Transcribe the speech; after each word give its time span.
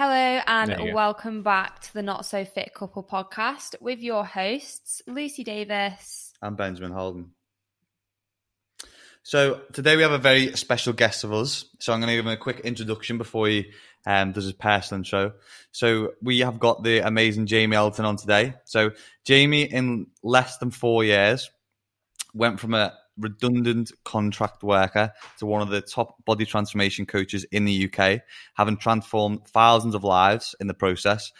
Hello 0.00 0.40
and 0.46 0.94
welcome 0.94 1.42
back 1.42 1.80
to 1.80 1.92
the 1.92 2.02
Not 2.02 2.24
So 2.24 2.44
Fit 2.44 2.72
Couple 2.72 3.02
podcast 3.02 3.74
with 3.80 3.98
your 3.98 4.24
hosts, 4.24 5.02
Lucy 5.08 5.42
Davis 5.42 6.32
and 6.40 6.56
Benjamin 6.56 6.92
Holden. 6.92 7.32
So 9.24 9.62
today 9.72 9.96
we 9.96 10.02
have 10.02 10.12
a 10.12 10.18
very 10.18 10.56
special 10.56 10.92
guest 10.92 11.24
of 11.24 11.32
us. 11.32 11.64
So 11.80 11.92
I'm 11.92 11.98
going 11.98 12.10
to 12.10 12.14
give 12.14 12.24
him 12.24 12.30
a 12.30 12.36
quick 12.36 12.60
introduction 12.60 13.18
before 13.18 13.48
he 13.48 13.72
um, 14.06 14.30
does 14.30 14.44
his 14.44 14.52
personal 14.52 15.00
intro. 15.00 15.32
So 15.72 16.12
we 16.22 16.38
have 16.38 16.60
got 16.60 16.84
the 16.84 17.00
amazing 17.00 17.46
Jamie 17.46 17.74
Alderton 17.74 18.04
on 18.04 18.18
today. 18.18 18.54
So 18.66 18.92
Jamie, 19.24 19.62
in 19.62 20.06
less 20.22 20.58
than 20.58 20.70
four 20.70 21.02
years, 21.02 21.50
went 22.34 22.60
from 22.60 22.74
a 22.74 22.96
redundant 23.18 23.92
contract 24.04 24.62
worker 24.62 25.12
to 25.38 25.46
one 25.46 25.62
of 25.62 25.68
the 25.68 25.80
top 25.80 26.24
body 26.24 26.46
transformation 26.46 27.06
coaches 27.06 27.44
in 27.50 27.64
the 27.64 27.90
UK, 27.90 28.20
having 28.54 28.76
transformed 28.76 29.46
thousands 29.48 29.94
of 29.94 30.04
lives 30.04 30.54
in 30.60 30.66
the 30.66 30.74
process. 30.74 31.32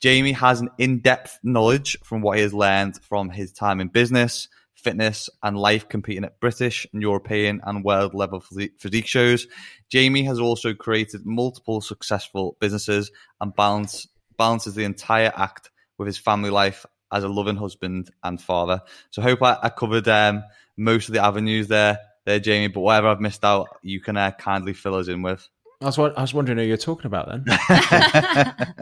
Jamie 0.00 0.32
has 0.32 0.60
an 0.60 0.70
in 0.78 1.00
depth 1.00 1.38
knowledge 1.42 1.98
from 2.02 2.22
what 2.22 2.36
he 2.36 2.42
has 2.42 2.54
learned 2.54 2.98
from 3.02 3.28
his 3.28 3.52
time 3.52 3.80
in 3.80 3.88
business, 3.88 4.48
fitness, 4.74 5.28
and 5.42 5.58
life 5.58 5.88
competing 5.88 6.24
at 6.24 6.40
British 6.40 6.86
and 6.92 7.02
European 7.02 7.60
and 7.64 7.84
world 7.84 8.14
level 8.14 8.40
physique 8.40 9.06
shows. 9.06 9.46
Jamie 9.90 10.24
has 10.24 10.40
also 10.40 10.72
created 10.72 11.26
multiple 11.26 11.80
successful 11.82 12.56
businesses 12.60 13.10
and 13.40 13.54
balance, 13.54 14.08
balances 14.38 14.74
the 14.74 14.84
entire 14.84 15.32
act 15.36 15.70
with 15.98 16.06
his 16.06 16.18
family 16.18 16.50
life 16.50 16.86
as 17.12 17.24
a 17.24 17.28
loving 17.28 17.56
husband 17.56 18.10
and 18.22 18.40
father. 18.40 18.80
So 19.10 19.20
I 19.20 19.24
hope 19.26 19.42
I, 19.42 19.58
I 19.62 19.68
covered 19.68 20.08
um, 20.08 20.44
most 20.80 21.08
of 21.08 21.14
the 21.14 21.22
avenues 21.22 21.68
there, 21.68 21.98
there, 22.24 22.40
Jamie. 22.40 22.68
But 22.68 22.80
whatever 22.80 23.08
I've 23.08 23.20
missed 23.20 23.44
out, 23.44 23.68
you 23.82 24.00
can 24.00 24.16
uh, 24.16 24.32
kindly 24.32 24.72
fill 24.72 24.94
us 24.94 25.08
in 25.08 25.22
with. 25.22 25.48
I 25.82 25.86
was, 25.86 25.98
I 25.98 26.20
was 26.20 26.34
wondering 26.34 26.58
who 26.58 26.64
you're 26.64 26.76
talking 26.76 27.06
about 27.06 27.28
then. 27.28 27.44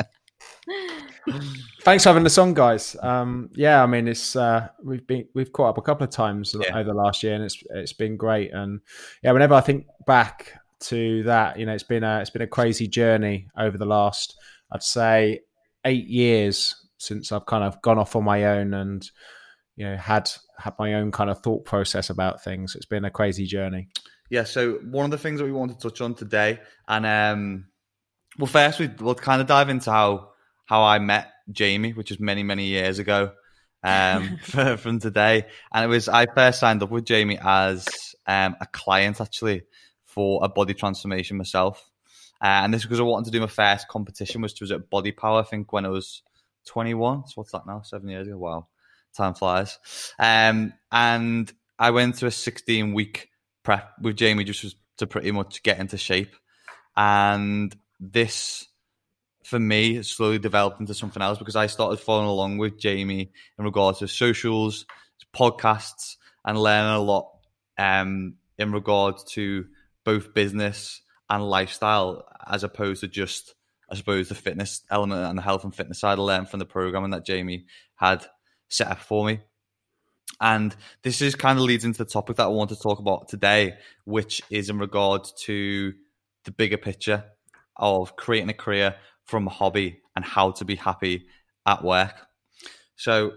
Thanks 1.83 2.03
for 2.03 2.11
having 2.11 2.25
the 2.25 2.31
song, 2.31 2.55
guys. 2.55 2.97
Um, 3.03 3.51
yeah, 3.55 3.83
I 3.83 3.87
mean, 3.87 4.09
it's 4.09 4.35
uh, 4.35 4.69
we've 4.83 5.07
been 5.07 5.29
we've 5.35 5.53
caught 5.53 5.71
up 5.71 5.79
a 5.79 5.83
couple 5.83 6.05
of 6.05 6.11
times 6.11 6.57
yeah. 6.59 6.77
over 6.77 6.91
the 6.91 6.95
last 6.95 7.23
year, 7.23 7.35
and 7.35 7.45
it's 7.45 7.63
it's 7.71 7.93
been 7.93 8.17
great. 8.17 8.53
And 8.53 8.81
yeah, 9.23 9.33
whenever 9.33 9.55
I 9.55 9.61
think 9.61 9.87
back 10.07 10.53
to 10.81 11.23
that, 11.25 11.59
you 11.59 11.67
know, 11.67 11.75
it's 11.75 11.83
been 11.83 12.05
a 12.05 12.21
it's 12.21 12.31
been 12.31 12.43
a 12.43 12.47
crazy 12.47 12.89
journey 12.89 13.49
over 13.59 13.77
the 13.79 13.87
last, 13.87 14.37
I'd 14.73 14.83
say, 14.83 15.41
eight 15.85 16.07
years 16.07 16.75
since 16.99 17.31
I've 17.31 17.47
kind 17.47 17.65
of 17.65 17.81
gone 17.83 17.99
off 17.99 18.17
on 18.17 18.25
my 18.25 18.45
own 18.45 18.75
and 18.75 19.09
you 19.79 19.89
know 19.89 19.97
had 19.97 20.31
had 20.59 20.75
my 20.79 20.95
own 20.95 21.13
kind 21.13 21.31
of 21.31 21.41
thought 21.41 21.65
process 21.65 22.11
about 22.11 22.43
things. 22.43 22.75
It's 22.75 22.85
been 22.85 23.05
a 23.05 23.11
crazy 23.11 23.47
journey. 23.47 23.89
Yeah. 24.29 24.43
So 24.43 24.73
one 24.73 25.05
of 25.05 25.13
the 25.13 25.19
things 25.19 25.39
that 25.39 25.47
we 25.47 25.53
want 25.53 25.71
to 25.71 25.79
touch 25.79 26.01
on 26.01 26.15
today, 26.15 26.59
and 26.89 27.07
um, 27.07 27.67
well, 28.39 28.49
first 28.49 28.81
we, 28.81 28.89
we'll 28.99 29.15
kind 29.15 29.41
of 29.41 29.47
dive 29.47 29.69
into 29.69 29.91
how 29.91 30.31
how 30.67 30.83
I 30.83 30.99
met 30.99 31.29
Jamie, 31.53 31.93
which 31.93 32.11
is 32.11 32.19
many 32.19 32.43
many 32.43 32.65
years 32.65 32.99
ago 32.99 33.33
um, 33.85 34.39
for, 34.43 34.77
from 34.77 34.99
today, 34.99 35.47
and 35.73 35.85
it 35.85 35.89
was 35.89 36.09
I 36.09 36.27
first 36.27 36.59
signed 36.59 36.83
up 36.83 36.91
with 36.91 37.05
Jamie 37.05 37.39
as 37.41 37.87
um, 38.27 38.57
a 38.61 38.67
client 38.67 39.21
actually 39.21 39.63
for 40.07 40.45
a 40.45 40.49
body 40.49 40.75
transformation 40.75 41.39
myself. 41.39 41.89
Uh, 42.43 42.63
and 42.65 42.75
this 42.75 42.83
because 42.83 42.99
I 42.99 43.05
wanted 43.05 43.27
to 43.27 43.31
do 43.31 43.41
my 43.41 43.47
first 43.47 43.87
competition, 43.87 44.43
which 44.43 44.61
was 44.61 44.73
at 44.73 44.91
Body 44.91 45.13
Power, 45.13 45.41
I 45.41 45.45
think 45.45 45.73
when 45.73 45.87
I 45.87 45.89
was 45.89 46.23
21. 46.67 47.27
So 47.29 47.33
what's 47.37 47.53
that 47.53 47.67
now? 47.67 47.83
Seven 47.83 48.09
years 48.09 48.27
ago. 48.27 48.39
Wow 48.39 48.67
time 49.17 49.35
flies. 49.35 49.79
Um, 50.19 50.73
and 50.91 51.53
I 51.79 51.91
went 51.91 52.17
through 52.17 52.29
a 52.29 52.33
16 52.33 52.95
week 52.95 53.29
prep 53.63 53.93
with 54.01 54.17
Jamie 54.17 54.45
just 54.45 54.77
to 54.99 55.07
pretty 55.07 55.31
much 55.31 55.63
get 55.63 55.79
into 55.79 55.97
shape. 55.97 56.35
And 56.97 57.75
this, 58.01 58.67
for 59.45 59.59
me, 59.59 60.03
slowly 60.03 60.39
developed 60.39 60.81
into 60.81 60.95
something 60.95 61.23
else 61.23 61.39
because 61.39 61.57
I 61.57 61.67
started 61.67 62.01
following 62.01 62.29
along 62.29 62.59
with 62.59 62.79
Jamie 62.79 63.33
in 63.59 63.65
regards 63.65 64.01
to 64.01 64.09
socials, 64.09 64.87
podcasts, 65.35 66.17
and 66.45 66.59
learning 66.59 66.93
a 66.93 67.01
lot 67.01 67.31
um, 67.79 68.35
in 68.59 68.73
regards 68.73 69.25
to 69.33 69.67
both 70.05 70.35
business 70.35 71.03
and 71.31 71.49
lifestyle, 71.49 72.27
as 72.47 72.65
opposed 72.65 73.03
to 73.03 73.09
just, 73.09 73.55
I 73.91 73.95
suppose, 73.95 74.29
the 74.29 74.35
fitness 74.35 74.83
element 74.91 75.23
and 75.23 75.39
the 75.39 75.43
health 75.43 75.65
and 75.65 75.75
fitness 75.75 76.01
side 76.01 76.19
I 76.19 76.23
learned 76.23 76.49
from 76.49 76.59
the 76.59 76.67
programming 76.67 77.11
that 77.11 77.27
Jamie 77.27 77.67
had 77.97 78.27
set 78.69 78.89
up 78.89 79.01
for 79.01 79.27
me. 79.27 79.41
And 80.41 80.75
this 81.03 81.21
is 81.21 81.35
kind 81.35 81.59
of 81.59 81.65
leads 81.65 81.85
into 81.85 82.05
the 82.05 82.11
topic 82.11 82.37
that 82.37 82.45
I 82.45 82.49
want 82.49 82.71
to 82.71 82.77
talk 82.77 83.01
about 83.01 83.29
today, 83.29 83.75
which 84.05 84.41
is 84.51 84.71
in 84.71 84.79
regard 84.79 85.27
to 85.45 85.93
the 86.45 86.51
bigger 86.53 86.77
picture 86.77 87.25
of 87.77 88.17
creating 88.17 88.51
a 88.51 88.55
career 88.55 88.95
from 89.25 89.47
a 89.47 89.51
hobby 89.51 90.01
and 90.15 90.25
how 90.25 90.53
to 90.53 90.65
be 90.65 90.77
happy 90.77 91.27
at 91.67 91.83
work. 91.83 92.15
So, 92.97 93.33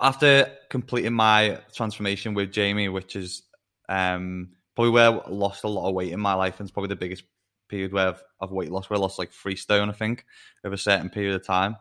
after 0.00 0.50
completing 0.70 1.12
my 1.12 1.60
transformation 1.74 2.34
with 2.34 2.52
Jamie, 2.52 2.88
which 2.88 3.16
is 3.16 3.42
um, 3.88 4.50
probably 4.74 4.92
where 4.92 5.10
I 5.10 5.28
lost 5.28 5.64
a 5.64 5.68
lot 5.68 5.88
of 5.88 5.94
weight 5.94 6.12
in 6.12 6.20
my 6.20 6.34
life, 6.34 6.58
and 6.58 6.66
it's 6.66 6.72
probably 6.72 6.88
the 6.88 6.96
biggest 6.96 7.24
period 7.70 7.92
where 7.92 8.08
I've, 8.08 8.22
I've 8.40 8.50
weight 8.50 8.70
loss, 8.70 8.90
where 8.90 8.98
I 8.98 9.00
lost 9.00 9.18
like 9.18 9.30
three 9.30 9.56
stone, 9.56 9.88
I 9.88 9.92
think, 9.92 10.26
over 10.64 10.74
a 10.74 10.78
certain 10.78 11.08
period 11.08 11.34
of 11.34 11.46
time. 11.46 11.76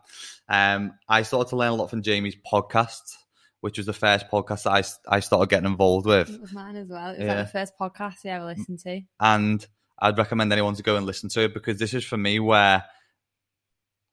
Um, 0.48 0.94
I 1.08 1.24
started 1.24 1.50
to 1.50 1.56
learn 1.56 1.72
a 1.72 1.76
lot 1.76 1.90
from 1.90 2.04
Jamie's 2.04 2.36
podcast, 2.36 3.16
which 3.62 3.78
was 3.78 3.86
the 3.88 3.94
first 3.94 4.30
podcast 4.30 4.64
that 4.64 4.72
I, 5.10 5.16
I 5.18 5.20
started 5.20 5.50
getting 5.50 5.70
involved 5.70 6.06
with. 6.06 6.30
It 6.30 6.42
was 6.42 6.54
mine 6.54 6.76
as 6.76 6.88
well. 6.88 7.10
It 7.10 7.20
was 7.20 7.28
yeah. 7.28 7.36
like 7.36 7.46
the 7.46 7.52
first 7.52 7.74
podcast 7.80 8.26
I 8.26 8.30
ever 8.30 8.46
listened 8.46 8.80
to. 8.80 9.02
And 9.20 9.66
I'd 10.00 10.18
recommend 10.18 10.54
anyone 10.54 10.76
to 10.76 10.84
go 10.84 10.96
and 10.96 11.06
listen 11.06 11.30
to 11.30 11.42
it 11.42 11.54
because 11.54 11.78
this 11.78 11.94
is 11.94 12.06
for 12.06 12.18
me 12.18 12.40
where 12.40 12.86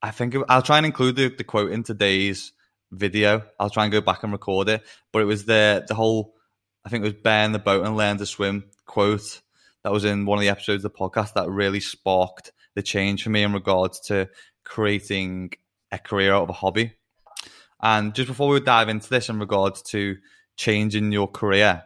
I 0.02 0.10
think 0.10 0.34
it, 0.34 0.44
I'll 0.48 0.62
try 0.62 0.78
and 0.78 0.86
include 0.86 1.16
the, 1.16 1.28
the 1.28 1.44
quote 1.44 1.70
in 1.70 1.82
today's 1.82 2.52
video. 2.90 3.44
I'll 3.58 3.70
try 3.70 3.84
and 3.84 3.92
go 3.92 4.00
back 4.00 4.22
and 4.22 4.32
record 4.32 4.68
it. 4.68 4.82
But 5.12 5.22
it 5.22 5.26
was 5.26 5.44
the 5.44 5.84
the 5.86 5.94
whole 5.94 6.34
I 6.84 6.88
think 6.88 7.02
it 7.02 7.12
was 7.12 7.22
bear 7.22 7.44
in 7.44 7.52
the 7.52 7.58
boat 7.58 7.84
and 7.84 7.96
learn 7.96 8.18
to 8.18 8.26
swim 8.26 8.64
quote 8.84 9.40
that 9.86 9.92
was 9.92 10.04
in 10.04 10.26
one 10.26 10.36
of 10.36 10.42
the 10.42 10.48
episodes 10.48 10.84
of 10.84 10.92
the 10.92 10.98
podcast 10.98 11.34
that 11.34 11.48
really 11.48 11.78
sparked 11.78 12.50
the 12.74 12.82
change 12.82 13.22
for 13.22 13.30
me 13.30 13.44
in 13.44 13.52
regards 13.52 14.00
to 14.00 14.28
creating 14.64 15.52
a 15.92 15.98
career 16.00 16.34
out 16.34 16.42
of 16.42 16.48
a 16.48 16.54
hobby. 16.54 16.92
And 17.80 18.12
just 18.12 18.26
before 18.26 18.48
we 18.48 18.58
dive 18.58 18.88
into 18.88 19.08
this 19.08 19.28
in 19.28 19.38
regards 19.38 19.82
to 19.82 20.16
changing 20.56 21.12
your 21.12 21.28
career, 21.28 21.84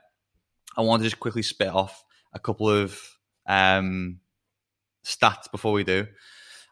I 0.78 0.80
want 0.80 1.02
to 1.02 1.10
just 1.10 1.20
quickly 1.20 1.42
spit 1.42 1.68
off 1.68 2.02
a 2.32 2.38
couple 2.38 2.70
of 2.70 2.98
um, 3.46 4.20
stats 5.04 5.52
before 5.52 5.72
we 5.72 5.84
do. 5.84 6.06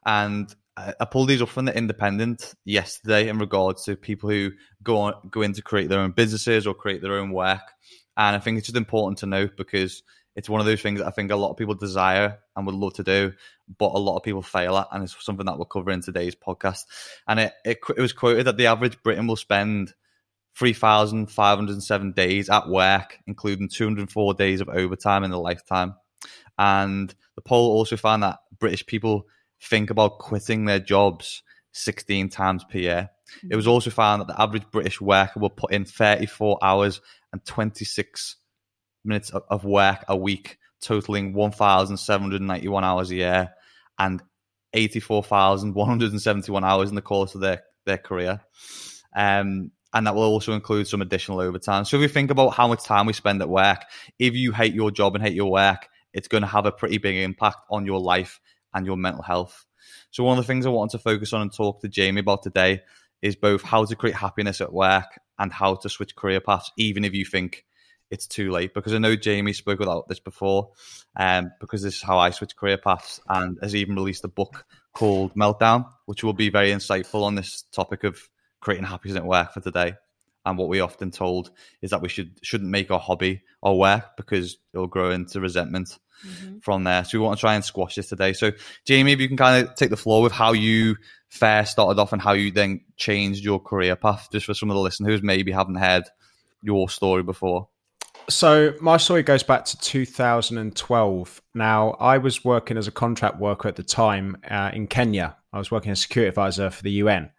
And 0.07 0.51
I 0.79 1.05
pulled 1.05 1.29
these 1.29 1.43
up 1.43 1.51
from 1.51 1.67
the 1.67 1.77
Independent 1.77 2.55
yesterday 2.65 3.29
in 3.29 3.39
regards 3.39 3.85
to 3.85 3.97
people 3.97 4.31
who 4.31 4.53
go 4.83 4.97
on 5.01 5.13
go 5.31 5.43
in 5.43 5.53
to 5.53 5.61
create 5.61 5.91
their 5.91 6.01
own 6.01 6.13
businesses 6.13 6.67
or 6.67 6.73
create 6.73 7.03
their 7.03 7.19
own 7.19 7.33
work. 7.33 7.75
And 8.17 8.35
I 8.35 8.39
think 8.39 8.57
it's 8.57 8.69
just 8.69 8.79
important 8.79 9.19
to 9.19 9.27
note 9.27 9.59
because 9.59 10.03
it's 10.39 10.49
one 10.49 10.61
of 10.61 10.67
those 10.67 10.81
things 10.81 11.01
that 11.01 11.09
I 11.09 11.11
think 11.11 11.33
a 11.33 11.37
lot 11.37 11.51
of 11.51 11.57
people 11.57 11.75
desire 11.75 12.39
and 12.55 12.65
would 12.65 12.75
love 12.77 12.95
to 12.95 13.03
do, 13.03 13.33
but 13.77 13.91
a 13.93 13.99
lot 13.99 14.17
of 14.17 14.23
people 14.23 14.41
fail 14.41 14.77
at, 14.77 14.87
and 14.93 15.03
it's 15.03 15.17
something 15.19 15.47
that 15.47 15.57
we'll 15.57 15.65
cover 15.65 15.91
in 15.91 16.01
today's 16.01 16.37
podcast. 16.37 16.85
And 17.27 17.41
it, 17.41 17.53
it, 17.65 17.79
it 17.97 18.01
was 18.01 18.13
quoted 18.13 18.47
that 18.47 18.57
the 18.57 18.67
average 18.67 19.03
Briton 19.03 19.27
will 19.27 19.35
spend 19.35 19.95
3,507 20.57 22.13
days 22.13 22.49
at 22.51 22.69
work, 22.69 23.19
including 23.27 23.69
204 23.69 24.35
days 24.35 24.61
of 24.61 24.69
overtime 24.69 25.25
in 25.25 25.33
a 25.33 25.41
lifetime. 25.41 25.97
And 26.57 27.13
the 27.35 27.43
poll 27.43 27.73
also 27.73 27.97
found 27.97 28.23
that 28.23 28.39
British 28.61 28.87
people 28.87 29.27
think 29.61 29.91
about 29.91 30.21
quitting 30.21 30.67
their 30.67 30.79
jobs 30.79 31.43
16 31.73 32.29
times 32.29 32.63
per 32.63 32.79
year. 32.79 33.11
It 33.43 33.55
mm. 33.55 33.57
was 33.57 33.67
also 33.67 33.91
found 33.91 34.21
that 34.21 34.29
the 34.29 34.41
average 34.41 34.71
British 34.71 35.01
worker 35.01 35.41
will 35.41 35.51
put 35.51 35.73
in 35.73 35.85
34 35.85 36.61
hours 36.63 37.01
and 37.33 37.45
26 37.45 38.37
minutes 39.05 39.31
of 39.31 39.65
work 39.65 40.05
a 40.09 40.17
week, 40.17 40.59
totaling 40.81 41.33
1,791 41.33 42.85
hours 42.85 43.11
a 43.11 43.15
year 43.15 43.51
and 43.99 44.23
84,171 44.73 46.65
hours 46.65 46.89
in 46.89 46.95
the 46.95 47.03
course 47.03 47.35
of 47.35 47.41
their, 47.41 47.63
their 47.87 47.99
career. 47.99 48.41
Um, 49.15 49.73
and 49.95 50.07
that 50.07 50.15
will 50.15 50.25
also 50.25 50.53
include 50.53 50.87
some 50.87 51.01
additional 51.01 51.41
overtime. 51.41 51.85
So 51.85 51.97
if 51.97 52.03
you 52.03 52.09
think 52.09 52.31
about 52.31 52.51
how 52.51 52.69
much 52.69 52.85
time 52.85 53.07
we 53.07 53.15
spend 53.15 53.41
at 53.41 53.49
work, 53.49 53.85
if 54.19 54.35
you 54.35 54.53
hate 54.53 54.75
your 54.75 54.91
job 54.91 55.15
and 55.15 55.25
hate 55.25 55.35
your 55.35 55.51
work, 55.51 55.89
it's 56.13 56.29
going 56.29 56.43
to 56.43 56.47
have 56.49 56.67
a 56.67 56.73
pretty 56.73 56.99
big 56.99 57.17
impact 57.17 57.59
on 57.71 57.87
your 57.87 58.01
life 58.01 58.41
and 58.75 58.85
your 58.85 58.97
mental 58.97 59.23
health. 59.23 59.65
So 60.11 60.25
one 60.25 60.39
of 60.39 60.45
the 60.45 60.47
things 60.47 60.67
I 60.67 60.71
wanted 60.71 60.99
to 60.99 61.03
focus 61.03 61.33
on 61.33 61.43
and 61.43 61.53
talk 61.53 61.81
to 61.81 61.89
Jamie 61.89 62.21
about 62.21 62.43
today 62.43 62.83
is 63.23 63.35
both 63.35 63.63
how 63.63 63.85
to 63.85 63.97
create 63.97 64.17
happiness 64.17 64.61
at 64.61 64.73
work 64.73 65.07
and 65.39 65.53
how 65.53 65.75
to 65.77 65.89
switch 65.89 66.15
career 66.15 66.41
paths, 66.41 66.71
even 66.77 67.05
if 67.05 67.15
you 67.15 67.25
think 67.25 67.65
it's 68.11 68.27
too 68.27 68.51
late 68.51 68.75
because 68.75 68.95
I 68.95 68.99
know 68.99 69.17
Jamie 69.17 69.53
spoke 69.53 69.81
about 69.81 70.09
this 70.09 70.21
before, 70.21 70.71
um, 71.17 71.53
because 71.61 71.83
this 71.83 71.97
is 71.97 72.03
how 72.03 72.19
I 72.19 72.31
switch 72.31 72.57
career 72.57 72.79
paths 72.79 73.21
and 73.29 73.59
has 73.63 73.75
even 73.75 73.97
released 73.97 74.25
a 74.25 74.29
book 74.29 74.65
called 74.93 75.35
Meltdown, 75.35 75.89
which 76.07 76.25
will 76.25 76.33
be 76.33 76.51
very 76.51 76.71
insightful 76.71 77.23
on 77.23 77.35
this 77.35 77.65
topic 77.73 78.05
of 78.05 78.21
creating 78.61 78.87
happiness 78.87 79.17
at 79.17 79.25
work 79.25 79.53
for 79.53 79.61
today. 79.61 79.95
And 80.45 80.57
what 80.57 80.69
we 80.69 80.81
often 80.81 81.11
told 81.11 81.51
is 81.83 81.91
that 81.91 82.01
we 82.01 82.09
should 82.09 82.39
shouldn't 82.43 82.71
make 82.71 82.91
our 82.91 82.99
hobby 82.99 83.43
our 83.63 83.75
work 83.75 84.17
because 84.17 84.57
it'll 84.73 84.87
grow 84.87 85.11
into 85.11 85.41
resentment 85.41 85.99
mm-hmm. 86.27 86.59
from 86.61 86.85
there. 86.85 87.05
So 87.05 87.19
we 87.19 87.25
want 87.25 87.39
to 87.39 87.41
try 87.41 87.55
and 87.55 87.65
squash 87.65 87.97
this 87.97 88.09
today. 88.09 88.33
So 88.33 88.53
Jamie, 88.87 89.13
if 89.13 89.21
you 89.21 89.29
can 89.29 89.37
kind 89.37 89.67
of 89.67 89.75
take 89.75 89.91
the 89.91 89.97
floor 89.97 90.23
with 90.23 90.33
how 90.33 90.53
you 90.53 90.97
first 91.29 91.73
started 91.73 92.01
off 92.01 92.13
and 92.13 92.23
how 92.23 92.33
you 92.33 92.51
then 92.51 92.81
changed 92.97 93.45
your 93.45 93.61
career 93.61 93.95
path, 93.97 94.29
just 94.33 94.47
for 94.47 94.55
some 94.55 94.71
of 94.71 94.75
the 94.75 94.81
listeners 94.81 95.21
who 95.21 95.27
maybe 95.27 95.53
haven't 95.53 95.75
heard 95.75 96.05
your 96.63 96.89
story 96.89 97.23
before. 97.23 97.69
So 98.31 98.75
my 98.81 98.99
story 98.99 99.23
goes 99.23 99.43
back 99.43 99.65
to 99.67 99.79
2012. 99.79 101.43
Now 101.55 101.91
I 101.93 102.19
was 102.19 102.45
working 102.45 102.77
as 102.77 102.87
a 102.87 102.93
contract 102.93 103.39
worker 103.39 103.69
at 103.69 103.77
the 103.77 103.83
time 103.83 104.37
uh, 104.51 104.71
in 104.75 104.87
Kenya. 104.87 105.37
I 105.53 105.59
was 105.59 105.71
working 105.71 105.91
as 105.91 105.99
a 105.99 106.03
security 106.03 106.29
advisor 106.29 106.69
for 106.69 106.83
the 106.83 106.91
UN, 106.93 107.31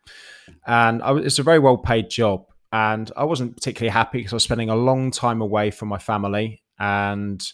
and 0.66 1.02
was, 1.02 1.26
it's 1.26 1.40
a 1.40 1.44
very 1.44 1.60
well 1.60 1.78
paid 1.78 2.10
job. 2.10 2.46
And 2.72 3.12
I 3.16 3.24
wasn't 3.24 3.56
particularly 3.56 3.92
happy 3.92 4.20
because 4.20 4.34
I 4.34 4.38
was 4.38 4.44
spending 4.44 4.70
a 4.70 4.76
long 4.76 5.12
time 5.12 5.42
away 5.42 5.70
from 5.70 5.90
my 5.90 6.00
family, 6.00 6.64
and 6.80 7.46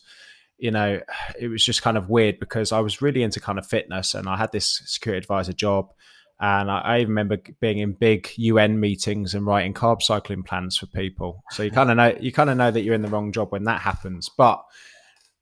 you 0.58 0.72
know, 0.72 1.02
it 1.38 1.50
was 1.50 1.64
just 1.64 1.82
kind 1.82 1.98
of 1.98 2.10
weird 2.10 2.40
because 2.40 2.72
I 2.72 2.80
was 2.80 3.02
really 3.02 3.22
into 3.22 3.42
kind 3.42 3.60
of 3.60 3.68
fitness, 3.68 4.14
and 4.14 4.30
I 4.30 4.38
had 4.38 4.54
this 4.54 4.82
security 4.86 5.18
advisor 5.18 5.54
job. 5.54 5.92
And 6.40 6.70
I, 6.70 6.80
I 6.80 6.98
remember 7.02 7.38
being 7.62 7.80
in 7.80 7.94
big 7.94 8.30
UN 8.36 8.80
meetings 8.80 9.34
and 9.34 9.46
writing 9.46 9.74
carb 9.74 10.02
cycling 10.02 10.44
plans 10.44 10.78
for 10.78 10.88
people. 10.88 11.44
So 11.52 11.64
you 11.64 11.72
kind 11.72 11.90
of 11.90 11.98
know 11.98 12.16
you 12.20 12.32
kind 12.32 12.50
of 12.50 12.58
know 12.58 12.72
that 12.72 12.82
you're 12.82 12.96
in 12.96 13.02
the 13.02 13.08
wrong 13.08 13.32
job 13.32 13.52
when 13.52 13.64
that 13.66 13.82
happens. 13.82 14.30
But 14.30 14.64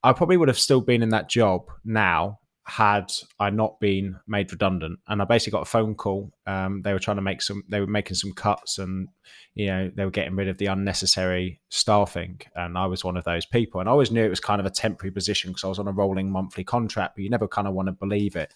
I 0.02 0.12
probably 0.12 0.36
would 0.36 0.48
have 0.48 0.58
still 0.58 0.80
been 0.80 1.02
in 1.02 1.08
that 1.10 1.28
job 1.28 1.70
now 1.84 2.38
had 2.66 3.12
I 3.38 3.50
not 3.50 3.78
been 3.78 4.16
made 4.26 4.50
redundant. 4.50 4.98
And 5.06 5.20
I 5.20 5.26
basically 5.26 5.58
got 5.58 5.62
a 5.62 5.70
phone 5.70 5.94
call. 5.94 6.32
Um, 6.46 6.80
they 6.82 6.92
were 6.92 6.98
trying 6.98 7.16
to 7.16 7.22
make 7.22 7.42
some, 7.42 7.62
they 7.68 7.80
were 7.80 7.86
making 7.86 8.16
some 8.16 8.32
cuts 8.32 8.78
and, 8.78 9.08
you 9.54 9.66
know, 9.66 9.90
they 9.94 10.04
were 10.04 10.10
getting 10.10 10.34
rid 10.34 10.48
of 10.48 10.56
the 10.56 10.66
unnecessary 10.66 11.60
staffing. 11.68 12.40
And 12.54 12.78
I 12.78 12.86
was 12.86 13.04
one 13.04 13.18
of 13.18 13.24
those 13.24 13.44
people. 13.44 13.80
And 13.80 13.88
I 13.88 13.92
always 13.92 14.10
knew 14.10 14.24
it 14.24 14.30
was 14.30 14.40
kind 14.40 14.60
of 14.60 14.66
a 14.66 14.70
temporary 14.70 15.10
position 15.10 15.50
because 15.50 15.64
I 15.64 15.68
was 15.68 15.78
on 15.78 15.88
a 15.88 15.92
rolling 15.92 16.30
monthly 16.30 16.64
contract, 16.64 17.16
but 17.16 17.22
you 17.22 17.28
never 17.28 17.48
kind 17.48 17.68
of 17.68 17.74
want 17.74 17.88
to 17.88 17.92
believe 17.92 18.34
it. 18.34 18.54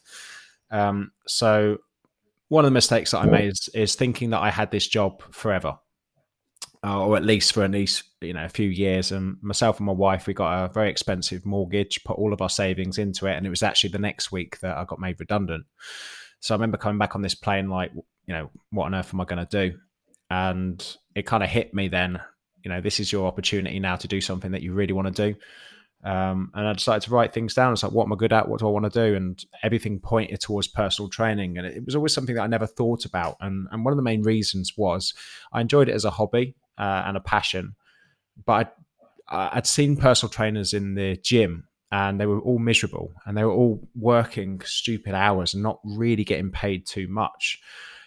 Um, 0.70 1.12
so 1.26 1.78
one 2.48 2.64
of 2.64 2.70
the 2.70 2.74
mistakes 2.74 3.12
that 3.12 3.18
I 3.18 3.26
made 3.26 3.50
is, 3.50 3.68
is 3.74 3.94
thinking 3.94 4.30
that 4.30 4.40
I 4.40 4.50
had 4.50 4.70
this 4.70 4.86
job 4.86 5.22
forever. 5.32 5.78
Uh, 6.84 7.04
or 7.04 7.16
at 7.16 7.24
least 7.24 7.52
for 7.52 7.64
at 7.64 7.72
least 7.72 8.04
you 8.20 8.32
know 8.32 8.44
a 8.44 8.48
few 8.48 8.68
years. 8.68 9.10
And 9.10 9.36
myself 9.42 9.78
and 9.78 9.86
my 9.86 9.92
wife, 9.92 10.28
we 10.28 10.34
got 10.34 10.64
a 10.64 10.72
very 10.72 10.90
expensive 10.90 11.44
mortgage, 11.44 12.04
put 12.04 12.16
all 12.16 12.32
of 12.32 12.40
our 12.40 12.48
savings 12.48 12.98
into 12.98 13.26
it, 13.26 13.36
and 13.36 13.44
it 13.44 13.50
was 13.50 13.64
actually 13.64 13.90
the 13.90 13.98
next 13.98 14.30
week 14.30 14.60
that 14.60 14.76
I 14.76 14.84
got 14.84 15.00
made 15.00 15.18
redundant. 15.18 15.66
So 16.40 16.54
I 16.54 16.56
remember 16.56 16.76
coming 16.76 16.98
back 16.98 17.16
on 17.16 17.22
this 17.22 17.34
plane, 17.34 17.68
like, 17.68 17.90
you 17.94 18.34
know, 18.34 18.50
what 18.70 18.84
on 18.84 18.94
earth 18.94 19.12
am 19.12 19.20
I 19.20 19.24
going 19.24 19.44
to 19.44 19.70
do? 19.70 19.76
And 20.30 20.96
it 21.16 21.26
kind 21.26 21.42
of 21.42 21.48
hit 21.48 21.74
me 21.74 21.88
then. 21.88 22.20
You 22.64 22.70
know, 22.70 22.80
this 22.80 23.00
is 23.00 23.10
your 23.10 23.26
opportunity 23.26 23.80
now 23.80 23.96
to 23.96 24.06
do 24.08 24.20
something 24.20 24.52
that 24.52 24.62
you 24.62 24.72
really 24.72 24.92
want 24.92 25.14
to 25.14 25.32
do. 25.32 25.38
Um, 26.04 26.52
and 26.54 26.66
I 26.66 26.72
decided 26.72 27.02
to 27.02 27.10
write 27.10 27.32
things 27.32 27.54
down. 27.54 27.72
It's 27.72 27.82
like, 27.82 27.92
what 27.92 28.04
am 28.04 28.12
I 28.12 28.16
good 28.16 28.32
at? 28.32 28.48
What 28.48 28.60
do 28.60 28.68
I 28.68 28.70
want 28.70 28.90
to 28.90 29.08
do? 29.08 29.16
And 29.16 29.44
everything 29.62 29.98
pointed 29.98 30.40
towards 30.40 30.68
personal 30.68 31.08
training. 31.08 31.58
And 31.58 31.66
it, 31.66 31.84
was 31.84 31.96
always 31.96 32.14
something 32.14 32.36
that 32.36 32.42
I 32.42 32.46
never 32.46 32.66
thought 32.66 33.04
about. 33.04 33.36
And, 33.40 33.66
and 33.72 33.84
one 33.84 33.92
of 33.92 33.96
the 33.96 34.02
main 34.02 34.22
reasons 34.22 34.74
was 34.76 35.12
I 35.52 35.60
enjoyed 35.60 35.88
it 35.88 35.94
as 35.94 36.04
a 36.04 36.10
hobby 36.10 36.54
uh, 36.78 37.02
and 37.06 37.16
a 37.16 37.20
passion. 37.20 37.74
But 38.44 38.76
I'd, 39.28 39.50
I'd 39.56 39.66
seen 39.66 39.96
personal 39.96 40.30
trainers 40.30 40.72
in 40.72 40.94
the 40.94 41.16
gym 41.16 41.68
and 41.90 42.20
they 42.20 42.26
were 42.26 42.40
all 42.40 42.58
miserable 42.58 43.12
and 43.26 43.36
they 43.36 43.44
were 43.44 43.52
all 43.52 43.80
working 43.96 44.60
stupid 44.64 45.14
hours 45.14 45.54
and 45.54 45.62
not 45.62 45.80
really 45.84 46.24
getting 46.24 46.50
paid 46.50 46.86
too 46.86 47.08
much. 47.08 47.60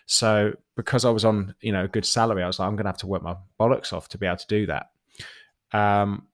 So 0.05 0.53
because 0.75 1.03
I 1.05 1.09
was 1.09 1.25
on, 1.25 1.55
you 1.61 1.71
know, 1.71 1.85
a 1.85 1.87
good 1.87 2.05
salary, 2.05 2.43
I 2.43 2.47
was 2.47 2.59
like, 2.59 2.67
I'm 2.67 2.75
going 2.75 2.85
to 2.85 2.89
have 2.89 2.97
to 2.97 3.07
work 3.07 3.23
my 3.23 3.35
bollocks 3.59 3.91
off 3.93 4.09
to 4.09 4.17
be 4.17 4.27
able 4.27 4.37
to 4.37 4.47
do 4.47 4.65
that. 4.67 4.91
Um, 5.73 6.27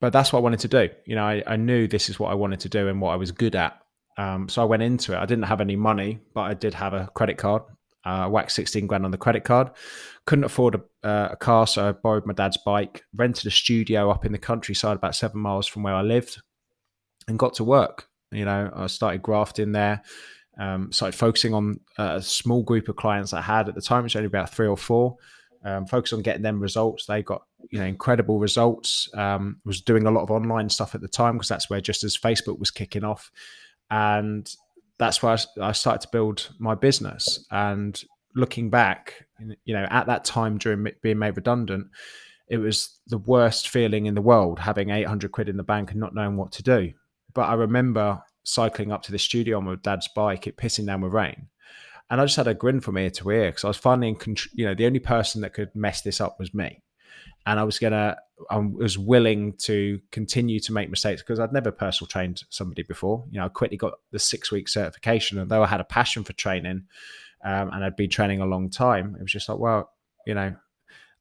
but 0.00 0.12
that's 0.12 0.32
what 0.32 0.40
I 0.40 0.42
wanted 0.42 0.60
to 0.60 0.68
do. 0.68 0.88
You 1.06 1.16
know, 1.16 1.24
I, 1.24 1.42
I, 1.46 1.56
knew 1.56 1.88
this 1.88 2.08
is 2.08 2.18
what 2.20 2.30
I 2.30 2.34
wanted 2.34 2.60
to 2.60 2.68
do 2.68 2.88
and 2.88 3.00
what 3.00 3.10
I 3.10 3.16
was 3.16 3.32
good 3.32 3.56
at. 3.56 3.80
Um, 4.16 4.48
so 4.48 4.62
I 4.62 4.64
went 4.64 4.82
into 4.82 5.12
it. 5.12 5.18
I 5.18 5.26
didn't 5.26 5.44
have 5.44 5.60
any 5.60 5.76
money, 5.76 6.20
but 6.34 6.42
I 6.42 6.54
did 6.54 6.74
have 6.74 6.92
a 6.92 7.08
credit 7.14 7.38
card. 7.38 7.62
Uh, 8.06 8.24
I 8.24 8.26
whacked 8.26 8.52
16 8.52 8.86
grand 8.86 9.04
on 9.04 9.10
the 9.10 9.18
credit 9.18 9.44
card. 9.44 9.70
Couldn't 10.24 10.44
afford 10.44 10.76
a, 10.76 11.06
uh, 11.06 11.28
a, 11.32 11.36
car, 11.36 11.66
so 11.66 11.88
I 11.88 11.92
borrowed 11.92 12.26
my 12.26 12.32
dad's 12.32 12.56
bike, 12.58 13.04
rented 13.14 13.46
a 13.46 13.50
studio 13.50 14.10
up 14.10 14.24
in 14.24 14.32
the 14.32 14.38
countryside 14.38 14.96
about 14.96 15.16
seven 15.16 15.40
miles 15.40 15.66
from 15.66 15.82
where 15.82 15.94
I 15.94 16.02
lived, 16.02 16.40
and 17.26 17.38
got 17.38 17.54
to 17.54 17.64
work. 17.64 18.08
You 18.30 18.44
know, 18.44 18.70
I 18.74 18.86
started 18.86 19.22
grafting 19.22 19.72
there, 19.72 20.02
um, 20.58 20.92
started 20.92 21.16
focusing 21.16 21.54
on 21.54 21.80
a 21.96 22.22
small 22.22 22.62
group 22.62 22.88
of 22.88 22.96
clients 22.96 23.32
I 23.32 23.40
had 23.40 23.68
at 23.68 23.74
the 23.74 23.82
time, 23.82 24.04
which 24.04 24.14
was 24.14 24.20
only 24.20 24.26
about 24.26 24.54
three 24.54 24.68
or 24.68 24.76
four 24.76 25.16
um, 25.64 25.86
focus 25.86 26.12
on 26.12 26.22
getting 26.22 26.42
them 26.42 26.60
results. 26.60 27.06
They 27.06 27.22
got 27.22 27.42
you 27.70 27.78
know 27.78 27.86
incredible 27.86 28.38
results. 28.38 29.08
Um, 29.14 29.60
was 29.64 29.80
doing 29.80 30.06
a 30.06 30.10
lot 30.10 30.22
of 30.22 30.30
online 30.30 30.68
stuff 30.68 30.94
at 30.94 31.00
the 31.00 31.08
time 31.08 31.34
because 31.34 31.48
that's 31.48 31.68
where 31.68 31.80
just 31.80 32.04
as 32.04 32.16
Facebook 32.16 32.58
was 32.58 32.70
kicking 32.70 33.04
off, 33.04 33.30
and 33.90 34.52
that's 34.98 35.22
where 35.22 35.32
I, 35.32 35.68
I 35.68 35.72
started 35.72 36.02
to 36.02 36.08
build 36.12 36.50
my 36.58 36.74
business. 36.74 37.44
And 37.50 38.00
looking 38.34 38.70
back, 38.70 39.26
you 39.64 39.74
know, 39.74 39.86
at 39.90 40.06
that 40.06 40.24
time 40.24 40.58
during 40.58 40.86
being 41.02 41.18
made 41.18 41.36
redundant, 41.36 41.88
it 42.48 42.58
was 42.58 42.98
the 43.06 43.18
worst 43.18 43.68
feeling 43.68 44.06
in 44.06 44.14
the 44.14 44.22
world 44.22 44.58
having 44.58 44.90
800 44.90 45.32
quid 45.32 45.48
in 45.48 45.56
the 45.56 45.62
bank 45.62 45.90
and 45.90 46.00
not 46.00 46.14
knowing 46.14 46.36
what 46.36 46.52
to 46.52 46.62
do. 46.62 46.92
But 47.34 47.48
I 47.48 47.54
remember 47.54 48.22
cycling 48.44 48.90
up 48.90 49.02
to 49.02 49.12
the 49.12 49.18
studio 49.18 49.58
on 49.58 49.64
my 49.64 49.76
dad's 49.76 50.08
bike, 50.08 50.46
it 50.46 50.56
pissing 50.56 50.86
down 50.86 51.02
with 51.02 51.12
rain 51.12 51.48
and 52.10 52.20
I 52.20 52.24
just 52.24 52.36
had 52.36 52.48
a 52.48 52.54
grin 52.54 52.80
from 52.80 52.96
ear 52.96 53.10
to 53.10 53.30
ear 53.30 53.50
because 53.50 53.64
I 53.64 53.68
was 53.68 53.76
finally 53.76 54.08
in 54.08 54.16
control. 54.16 54.52
You 54.54 54.66
know, 54.66 54.74
the 54.74 54.86
only 54.86 54.98
person 54.98 55.42
that 55.42 55.52
could 55.52 55.74
mess 55.74 56.02
this 56.02 56.20
up 56.20 56.38
was 56.38 56.54
me, 56.54 56.82
and 57.46 57.60
I 57.60 57.64
was 57.64 57.78
gonna, 57.78 58.16
I 58.50 58.58
was 58.58 58.96
willing 58.96 59.54
to 59.58 60.00
continue 60.10 60.60
to 60.60 60.72
make 60.72 60.90
mistakes 60.90 61.22
because 61.22 61.38
I'd 61.38 61.52
never 61.52 61.70
personal 61.70 62.08
trained 62.08 62.44
somebody 62.48 62.82
before. 62.82 63.24
You 63.30 63.40
know, 63.40 63.46
I 63.46 63.48
quickly 63.48 63.76
got 63.76 63.94
the 64.10 64.18
six 64.18 64.50
week 64.50 64.68
certification, 64.68 65.38
and 65.38 65.50
though 65.50 65.62
I 65.62 65.66
had 65.66 65.80
a 65.80 65.84
passion 65.84 66.24
for 66.24 66.32
training, 66.32 66.84
um, 67.44 67.70
and 67.72 67.84
I'd 67.84 67.96
been 67.96 68.10
training 68.10 68.40
a 68.40 68.46
long 68.46 68.70
time, 68.70 69.16
it 69.18 69.22
was 69.22 69.32
just 69.32 69.48
like, 69.48 69.58
well, 69.58 69.90
you 70.26 70.34
know, 70.34 70.54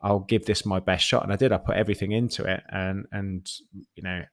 I'll 0.01 0.19
give 0.19 0.45
this 0.45 0.66
my 0.66 0.80
best 0.80 1.06
shot, 1.06 1.24
and 1.24 1.33
I 1.33 1.36
did. 1.36 1.51
I 1.51 1.57
put 1.57 1.75
everything 1.75 2.13
into 2.13 2.44
it, 2.45 2.63
and 2.69 3.06
and 3.12 3.50
you 3.95 4.04
know, 4.04 4.24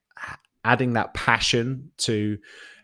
adding 0.65 0.93
that 0.93 1.15
passion 1.15 1.91
to 1.99 2.39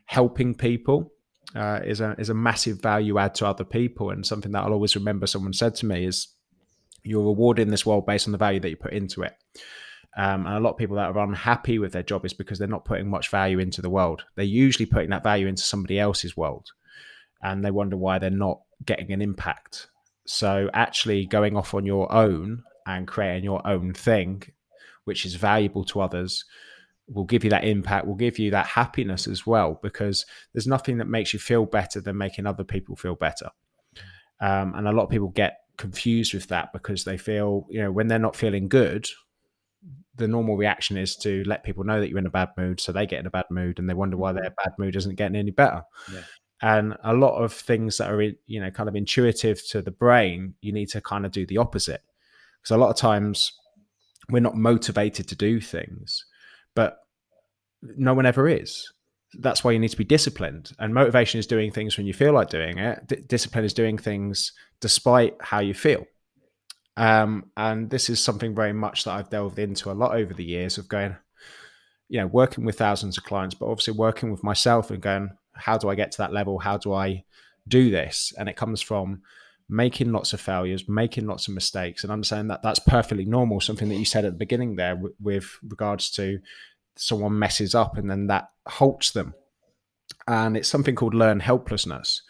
helping 0.07 0.55
people 0.55 1.13
uh, 1.55 1.81
is 1.85 2.01
a 2.01 2.15
is 2.19 2.29
a 2.29 2.35
massive 2.35 2.81
value 2.81 3.19
add 3.19 3.35
to 3.37 3.47
other 3.47 3.65
people, 3.65 4.11
and 4.11 4.25
something 4.25 4.53
that 4.53 4.65
I'll 4.65 4.73
always 4.73 4.97
remember. 4.97 5.27
Someone 5.27 5.53
said 5.53 5.75
to 5.77 5.87
me 5.87 6.05
is, 6.05 6.29
"You're 7.03 7.25
rewarded 7.25 7.63
in 7.63 7.71
this 7.71 7.87
world 7.87 8.07
based 8.07 8.29
on 8.29 8.33
the 8.33 8.39
value 8.39 8.61
that 8.61 8.71
you 8.71 8.77
put 8.77 8.93
into 8.93 9.23
it." 9.23 9.35
Um, 10.17 10.47
and 10.47 10.57
a 10.57 10.61
lot 10.61 10.73
of 10.73 10.77
people 10.77 10.97
that 10.97 11.15
are 11.15 11.19
unhappy 11.19 11.79
with 11.79 11.93
their 11.93 12.03
job 12.03 12.25
is 12.25 12.33
because 12.33 12.59
they're 12.59 12.67
not 12.67 12.85
putting 12.85 13.09
much 13.09 13.31
value 13.31 13.61
into 13.61 13.81
the 13.81 13.91
world. 13.91 14.25
They're 14.35 14.45
usually 14.45 14.87
putting 14.87 15.11
that 15.11 15.23
value 15.23 15.47
into 15.47 15.63
somebody 15.63 15.99
else's 15.99 16.37
world, 16.37 16.73
and 17.43 17.65
they 17.65 17.71
wonder 17.71 17.97
why 17.97 18.19
they're 18.19 18.31
not 18.31 18.61
getting 18.85 19.13
an 19.13 19.23
impact. 19.23 19.89
So 20.27 20.71
actually, 20.73 21.27
going 21.27 21.57
off 21.57 21.75
on 21.75 21.87
your 21.87 22.13
own 22.13 22.63
and 22.87 23.07
creating 23.07 23.45
your 23.45 23.67
own 23.67 23.93
thing, 23.93 24.43
which 25.05 25.25
is 25.25 25.35
valuable 25.35 25.85
to 25.87 26.01
others, 26.01 26.45
will 27.13 27.25
give 27.25 27.45
you 27.45 27.51
that 27.51 27.65
impact, 27.65 28.07
will 28.07 28.15
give 28.15 28.39
you 28.39 28.51
that 28.53 28.67
happiness 28.67 29.27
as 29.27 29.47
well, 29.47 29.81
because 29.83 30.25
there's 30.53 30.67
nothing 30.67 30.99
that 30.99 31.09
makes 31.09 31.33
you 31.33 31.39
feel 31.39 31.67
better 31.67 32.01
than 32.01 32.17
making 32.17 32.47
other 32.47 32.65
people 32.65 32.97
feel 32.97 33.17
better. 33.17 33.51
Um, 34.41 34.75
and 34.75 34.87
a 34.87 34.93
lot 34.93 35.05
of 35.05 35.11
people 35.11 35.29
get 35.29 35.59
confused 35.77 36.33
with 36.33 36.47
that 36.49 36.73
because 36.73 37.05
they 37.05 37.19
feel, 37.19 37.67
you 37.69 37.83
know, 37.83 37.91
when 37.91 38.07
they're 38.07 38.19
not 38.19 38.37
feeling 38.37 38.69
good, 38.69 39.09
the 40.17 40.29
normal 40.29 40.57
reaction 40.57 40.97
is 40.97 41.17
to 41.17 41.43
let 41.45 41.65
people 41.65 41.85
know 41.85 42.01
that 42.01 42.09
you're 42.11 42.19
in 42.19 42.27
a 42.27 42.31
bad 42.31 42.51
mood, 42.57 42.81
so 42.81 42.93
they 42.93 43.07
get 43.07 43.21
in 43.21 43.27
a 43.27 43.31
bad 43.31 43.47
mood, 43.51 43.79
and 43.79 43.89
they 43.89 43.95
wonder 43.95 44.17
why 44.17 44.33
their 44.33 44.55
bad 44.63 44.73
mood 44.79 44.95
isn't 44.97 45.17
getting 45.17 45.37
any 45.37 45.51
better. 45.51 45.83
Yeah. 46.13 46.23
And 46.63 46.97
a 47.05 47.15
lot 47.15 47.43
of 47.43 47.55
things 47.55 47.97
that 47.97 48.11
are, 48.11 48.21
you 48.21 48.61
know, 48.61 48.71
kind 48.71 48.89
of 48.89 48.95
intuitive 48.95 49.67
to 49.69 49.81
the 49.81 49.91
brain, 49.91 50.55
you 50.61 50.73
need 50.73 50.91
to 50.91 51.01
kind 51.01 51.25
of 51.25 51.33
do 51.33 51.47
the 51.47 51.57
opposite. 51.57 52.03
Because 52.61 52.75
a 52.75 52.79
lot 52.79 52.91
of 52.91 52.97
times 52.97 53.53
we're 54.29 54.41
not 54.41 54.57
motivated 54.57 55.27
to 55.29 55.35
do 55.35 55.61
things 55.61 56.25
but 56.75 56.99
no 57.83 58.15
one 58.15 58.27
ever 58.27 58.49
is. 58.49 58.91
That's 59.35 59.63
why 59.63 59.73
you 59.73 59.79
need 59.79 59.91
to 59.91 59.97
be 59.97 60.05
disciplined. 60.05 60.73
And 60.79 60.93
motivation 60.93 61.39
is 61.39 61.47
doing 61.47 61.71
things 61.71 61.97
when 61.97 62.07
you 62.07 62.13
feel 62.13 62.33
like 62.33 62.51
doing 62.51 62.79
it. 62.79 63.07
D- 63.07 63.23
discipline 63.27 63.65
is 63.65 63.75
doing 63.75 63.97
things 63.97 64.53
despite 64.81 65.37
how 65.41 65.61
you 65.61 65.75
feel. 65.75 66.05
Um, 66.97 67.51
and 67.57 67.89
this 67.89 68.11
is 68.11 68.23
something 68.23 68.55
very 68.55 68.73
much 68.73 69.05
that 69.05 69.13
I've 69.13 69.31
delved 69.31 69.59
into 69.59 69.91
a 69.91 69.95
lot 69.95 70.15
over 70.15 70.35
the 70.35 70.45
years 70.45 70.79
of 70.79 70.89
going, 70.89 71.17
you 72.09 72.21
know, 72.21 72.27
working 72.27 72.65
with 72.65 72.77
thousands 72.77 73.17
of 73.17 73.25
clients, 73.25 73.55
but 73.55 73.67
obviously 73.67 73.95
working 73.95 74.31
with 74.31 74.43
myself 74.43 74.91
and 74.91 75.01
going, 75.01 75.31
how 75.55 75.79
do 75.79 75.89
I 75.89 75.95
get 75.95 76.11
to 76.13 76.19
that 76.19 76.33
level? 76.33 76.59
How 76.59 76.77
do 76.77 76.93
I 76.93 77.25
do 77.69 77.91
this? 77.91 78.33
And 78.37 78.49
it 78.49 78.57
comes 78.57 78.83
from 78.83 79.23
making 79.71 80.13
lots 80.13 80.33
of 80.33 80.41
failures, 80.41 80.89
making 80.89 81.27
lots 81.27 81.49
of 81.49 81.55
mistakes, 81.55 82.03
and 82.03 82.13
understanding 82.13 82.49
that 82.49 82.63
that's 82.63 82.81
perfectly 82.81 83.25
normal. 83.25 83.61
Something 83.61 83.89
that 83.89 83.97
you 83.97 84.05
said 84.05 84.25
at 84.25 84.33
the 84.33 84.39
beginning 84.39 84.77
there, 84.77 85.01
with 85.21 85.59
regards 85.63 86.11
to 86.13 86.41
someone 86.97 87.39
messes 87.39 87.75
up 87.75 87.97
and 87.97 88.11
then 88.11 88.27
that 88.27 88.51
halts 88.67 89.13
them. 89.13 89.35
And 90.29 90.57
it's 90.57 90.69
something 90.69 90.95
called 90.95 91.15
learn 91.15 91.41
helplessness. 91.41 92.23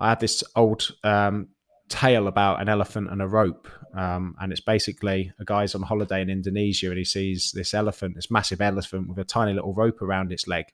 I 0.00 0.10
had 0.10 0.20
this 0.20 0.42
old 0.56 0.90
um, 1.04 1.48
tale 1.88 2.26
about 2.26 2.60
an 2.60 2.68
elephant 2.68 3.10
and 3.10 3.22
a 3.22 3.28
rope. 3.28 3.68
Um, 3.94 4.34
and 4.40 4.52
it's 4.52 4.60
basically 4.60 5.32
a 5.38 5.44
guy's 5.44 5.74
on 5.74 5.82
holiday 5.82 6.20
in 6.20 6.28
Indonesia 6.28 6.88
and 6.88 6.98
he 6.98 7.04
sees 7.04 7.52
this 7.52 7.72
elephant, 7.72 8.14
this 8.14 8.30
massive 8.30 8.60
elephant 8.60 9.08
with 9.08 9.18
a 9.18 9.24
tiny 9.24 9.54
little 9.54 9.72
rope 9.72 10.02
around 10.02 10.32
its 10.32 10.46
leg. 10.46 10.66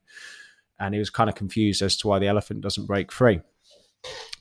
And 0.80 0.94
he 0.94 0.98
was 0.98 1.10
kind 1.10 1.30
of 1.30 1.36
confused 1.36 1.82
as 1.82 1.96
to 1.98 2.08
why 2.08 2.18
the 2.18 2.26
elephant 2.26 2.62
doesn't 2.62 2.86
break 2.86 3.12
free. 3.12 3.40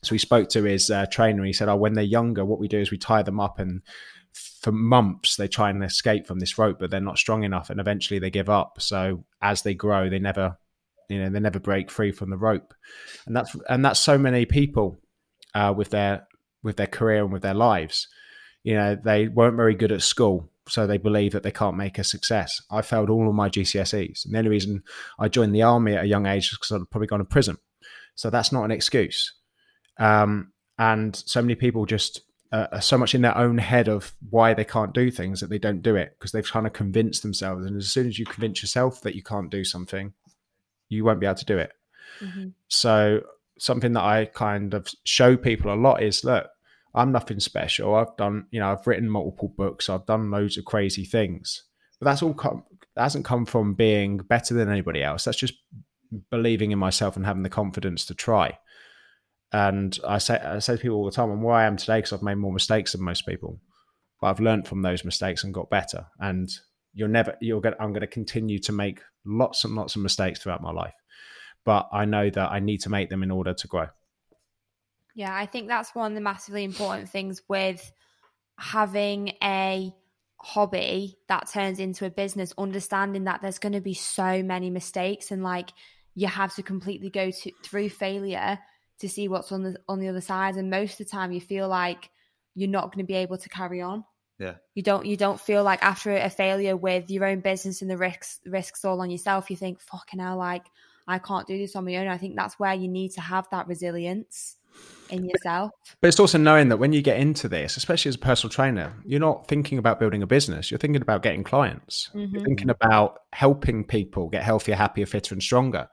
So 0.03 0.15
he 0.15 0.19
spoke 0.19 0.49
to 0.49 0.63
his 0.63 0.89
uh, 0.89 1.05
trainer. 1.11 1.43
He 1.43 1.53
said, 1.53 1.69
"Oh, 1.69 1.75
when 1.75 1.93
they're 1.93 2.03
younger, 2.03 2.43
what 2.43 2.59
we 2.59 2.67
do 2.67 2.79
is 2.79 2.91
we 2.91 2.97
tie 2.97 3.21
them 3.21 3.39
up, 3.39 3.59
and 3.59 3.81
for 4.33 4.71
months 4.71 5.35
they 5.35 5.47
try 5.47 5.69
and 5.69 5.83
escape 5.83 6.27
from 6.27 6.39
this 6.39 6.57
rope, 6.57 6.77
but 6.79 6.89
they're 6.89 7.01
not 7.01 7.17
strong 7.17 7.43
enough, 7.43 7.69
and 7.69 7.79
eventually 7.79 8.19
they 8.19 8.29
give 8.29 8.49
up. 8.49 8.81
So 8.81 9.25
as 9.41 9.61
they 9.61 9.73
grow, 9.73 10.09
they 10.09 10.19
never, 10.19 10.57
you 11.09 11.19
know, 11.19 11.29
they 11.29 11.39
never 11.39 11.59
break 11.59 11.91
free 11.91 12.11
from 12.11 12.29
the 12.29 12.37
rope, 12.37 12.73
and 13.25 13.35
that's 13.35 13.55
and 13.69 13.83
that's 13.83 13.99
so 13.99 14.17
many 14.17 14.45
people 14.45 14.99
uh, 15.53 15.73
with 15.75 15.89
their 15.89 16.27
with 16.63 16.77
their 16.77 16.87
career 16.87 17.23
and 17.23 17.33
with 17.33 17.41
their 17.41 17.53
lives. 17.53 18.07
You 18.63 18.75
know, 18.75 18.95
they 18.95 19.27
weren't 19.27 19.57
very 19.57 19.75
good 19.75 19.91
at 19.91 20.03
school, 20.03 20.49
so 20.67 20.85
they 20.85 20.97
believe 20.97 21.31
that 21.33 21.43
they 21.43 21.51
can't 21.51 21.77
make 21.77 21.97
a 21.97 22.03
success. 22.03 22.61
I 22.71 22.81
failed 22.81 23.09
all 23.09 23.27
of 23.27 23.35
my 23.35 23.49
GCSEs, 23.49 24.25
and 24.25 24.33
the 24.33 24.37
only 24.37 24.49
reason 24.49 24.83
I 25.19 25.27
joined 25.27 25.55
the 25.55 25.63
army 25.63 25.95
at 25.95 26.03
a 26.05 26.07
young 26.07 26.25
age 26.25 26.45
is 26.45 26.57
because 26.57 26.71
I'd 26.71 26.89
probably 26.89 27.07
gone 27.07 27.19
to 27.19 27.25
prison. 27.25 27.57
So 28.15 28.29
that's 28.29 28.51
not 28.51 28.65
an 28.65 28.71
excuse. 28.71 29.33
Um, 30.01 30.51
and 30.77 31.15
so 31.15 31.41
many 31.41 31.55
people 31.55 31.85
just 31.85 32.21
uh, 32.51 32.67
are 32.71 32.81
so 32.81 32.97
much 32.97 33.13
in 33.15 33.21
their 33.21 33.37
own 33.37 33.59
head 33.59 33.87
of 33.87 34.13
why 34.29 34.53
they 34.53 34.65
can't 34.65 34.93
do 34.93 35.11
things 35.11 35.39
that 35.39 35.49
they 35.49 35.59
don't 35.59 35.81
do 35.81 35.95
it 35.95 36.15
because 36.17 36.31
they've 36.31 36.51
kind 36.51 36.67
of 36.67 36.73
convinced 36.73 37.21
themselves. 37.21 37.65
And 37.65 37.77
as 37.77 37.89
soon 37.89 38.07
as 38.07 38.17
you 38.17 38.25
convince 38.25 38.61
yourself 38.61 39.01
that 39.01 39.15
you 39.15 39.23
can't 39.23 39.51
do 39.51 39.63
something, 39.63 40.13
you 40.89 41.05
won't 41.05 41.19
be 41.19 41.27
able 41.27 41.35
to 41.35 41.45
do 41.45 41.57
it. 41.57 41.71
Mm-hmm. 42.19 42.49
So 42.67 43.21
something 43.59 43.93
that 43.93 44.03
I 44.03 44.25
kind 44.25 44.73
of 44.73 44.87
show 45.03 45.37
people 45.37 45.71
a 45.71 45.75
lot 45.75 46.01
is 46.01 46.23
look, 46.23 46.49
I'm 46.93 47.11
nothing 47.11 47.39
special. 47.39 47.95
I've 47.95 48.17
done, 48.17 48.47
you 48.51 48.59
know, 48.59 48.71
I've 48.71 48.85
written 48.85 49.09
multiple 49.09 49.53
books. 49.55 49.87
I've 49.87 50.05
done 50.07 50.31
loads 50.31 50.57
of 50.57 50.65
crazy 50.65 51.05
things, 51.05 51.63
but 51.99 52.05
that's 52.05 52.23
all 52.23 52.33
come, 52.33 52.63
that 52.95 53.03
hasn't 53.03 53.23
come 53.23 53.45
from 53.45 53.75
being 53.75 54.17
better 54.17 54.55
than 54.55 54.69
anybody 54.69 55.03
else. 55.03 55.23
That's 55.23 55.37
just 55.37 55.53
believing 56.29 56.71
in 56.71 56.79
myself 56.79 57.15
and 57.15 57.25
having 57.25 57.43
the 57.43 57.49
confidence 57.49 58.03
to 58.05 58.15
try. 58.15 58.57
And 59.53 59.97
I 60.07 60.17
say, 60.17 60.37
I 60.37 60.59
say 60.59 60.75
to 60.75 60.81
people 60.81 60.97
all 60.97 61.05
the 61.05 61.11
time, 61.11 61.29
I'm 61.29 61.41
where 61.41 61.55
I 61.55 61.65
am 61.65 61.77
today 61.77 61.97
because 61.97 62.13
I've 62.13 62.23
made 62.23 62.35
more 62.35 62.53
mistakes 62.53 62.93
than 62.93 63.03
most 63.03 63.25
people, 63.25 63.59
but 64.21 64.27
I've 64.27 64.39
learned 64.39 64.67
from 64.67 64.81
those 64.81 65.03
mistakes 65.03 65.43
and 65.43 65.53
got 65.53 65.69
better. 65.69 66.05
And 66.19 66.49
you're 66.93 67.07
never, 67.07 67.35
you're 67.41 67.61
going, 67.61 67.75
I'm 67.79 67.91
going 67.91 68.01
to 68.01 68.07
continue 68.07 68.59
to 68.59 68.71
make 68.71 69.01
lots 69.25 69.65
and 69.65 69.75
lots 69.75 69.95
of 69.95 70.01
mistakes 70.01 70.39
throughout 70.39 70.61
my 70.61 70.71
life 70.71 70.93
but 71.63 71.89
I 71.91 72.05
know 72.05 72.29
that 72.29 72.51
I 72.51 72.59
need 72.59 72.81
to 72.81 72.89
make 72.89 73.09
them 73.09 73.23
in 73.23 73.31
order 73.31 73.53
to 73.53 73.67
grow. 73.67 73.87
Yeah, 75.15 75.35
I 75.35 75.45
think 75.45 75.67
that's 75.67 75.93
one 75.93 76.11
of 76.11 76.15
the 76.15 76.21
massively 76.21 76.63
important 76.63 77.09
things 77.09 77.41
with 77.47 77.91
having 78.57 79.33
a 79.43 79.93
hobby 80.37 81.17
that 81.27 81.49
turns 81.51 81.79
into 81.79 82.05
a 82.05 82.09
business, 82.09 82.53
understanding 82.57 83.25
that 83.25 83.41
there's 83.41 83.59
going 83.59 83.73
to 83.73 83.81
be 83.81 83.93
so 83.93 84.41
many 84.41 84.69
mistakes 84.69 85.31
and 85.31 85.43
like 85.43 85.69
you 86.15 86.27
have 86.27 86.55
to 86.55 86.63
completely 86.63 87.09
go 87.09 87.31
to, 87.31 87.51
through 87.63 87.89
failure 87.89 88.57
to 89.01 89.09
see 89.09 89.27
what's 89.27 89.51
on 89.51 89.63
the 89.63 89.77
on 89.87 89.99
the 89.99 90.07
other 90.07 90.21
side 90.21 90.55
and 90.55 90.69
most 90.69 90.93
of 90.93 90.97
the 90.99 91.11
time 91.11 91.31
you 91.31 91.41
feel 91.41 91.67
like 91.67 92.09
you're 92.55 92.69
not 92.69 92.93
going 92.93 93.05
to 93.05 93.07
be 93.07 93.15
able 93.15 93.37
to 93.37 93.49
carry 93.49 93.81
on. 93.81 94.03
Yeah. 94.39 94.55
You 94.73 94.81
don't 94.81 95.05
you 95.05 95.17
don't 95.17 95.39
feel 95.39 95.63
like 95.63 95.83
after 95.83 96.15
a 96.15 96.29
failure 96.29 96.75
with 96.75 97.11
your 97.11 97.25
own 97.25 97.41
business 97.41 97.81
and 97.81 97.91
the 97.91 97.97
risks 97.97 98.39
risks 98.45 98.83
all 98.83 99.01
on 99.01 99.11
yourself, 99.11 99.49
you 99.49 99.55
think, 99.55 99.79
fucking 99.81 100.19
hell, 100.19 100.37
like 100.37 100.65
I 101.07 101.19
can't 101.19 101.47
do 101.47 101.57
this 101.57 101.75
on 101.75 101.85
my 101.85 101.95
own. 101.97 102.07
I 102.07 102.17
think 102.17 102.35
that's 102.35 102.59
where 102.59 102.73
you 102.73 102.87
need 102.87 103.11
to 103.13 103.21
have 103.21 103.47
that 103.51 103.67
resilience 103.67 104.57
in 105.09 105.25
yourself. 105.25 105.71
But 105.99 106.07
it's 106.07 106.19
also 106.19 106.37
knowing 106.37 106.69
that 106.69 106.77
when 106.77 106.93
you 106.93 107.01
get 107.01 107.19
into 107.19 107.47
this, 107.47 107.77
especially 107.77 108.09
as 108.09 108.15
a 108.15 108.19
personal 108.19 108.49
trainer, 108.49 108.93
you're 109.05 109.19
not 109.19 109.47
thinking 109.47 109.77
about 109.77 109.99
building 109.99 110.23
a 110.23 110.27
business. 110.27 110.71
You're 110.71 110.77
thinking 110.77 111.01
about 111.01 111.21
getting 111.21 111.43
clients. 111.43 112.09
Mm-hmm. 112.15 112.35
You're 112.35 112.45
thinking 112.45 112.69
about 112.69 113.19
helping 113.33 113.83
people 113.83 114.29
get 114.29 114.43
healthier, 114.43 114.75
happier, 114.75 115.05
fitter, 115.05 115.35
and 115.35 115.43
stronger. 115.43 115.89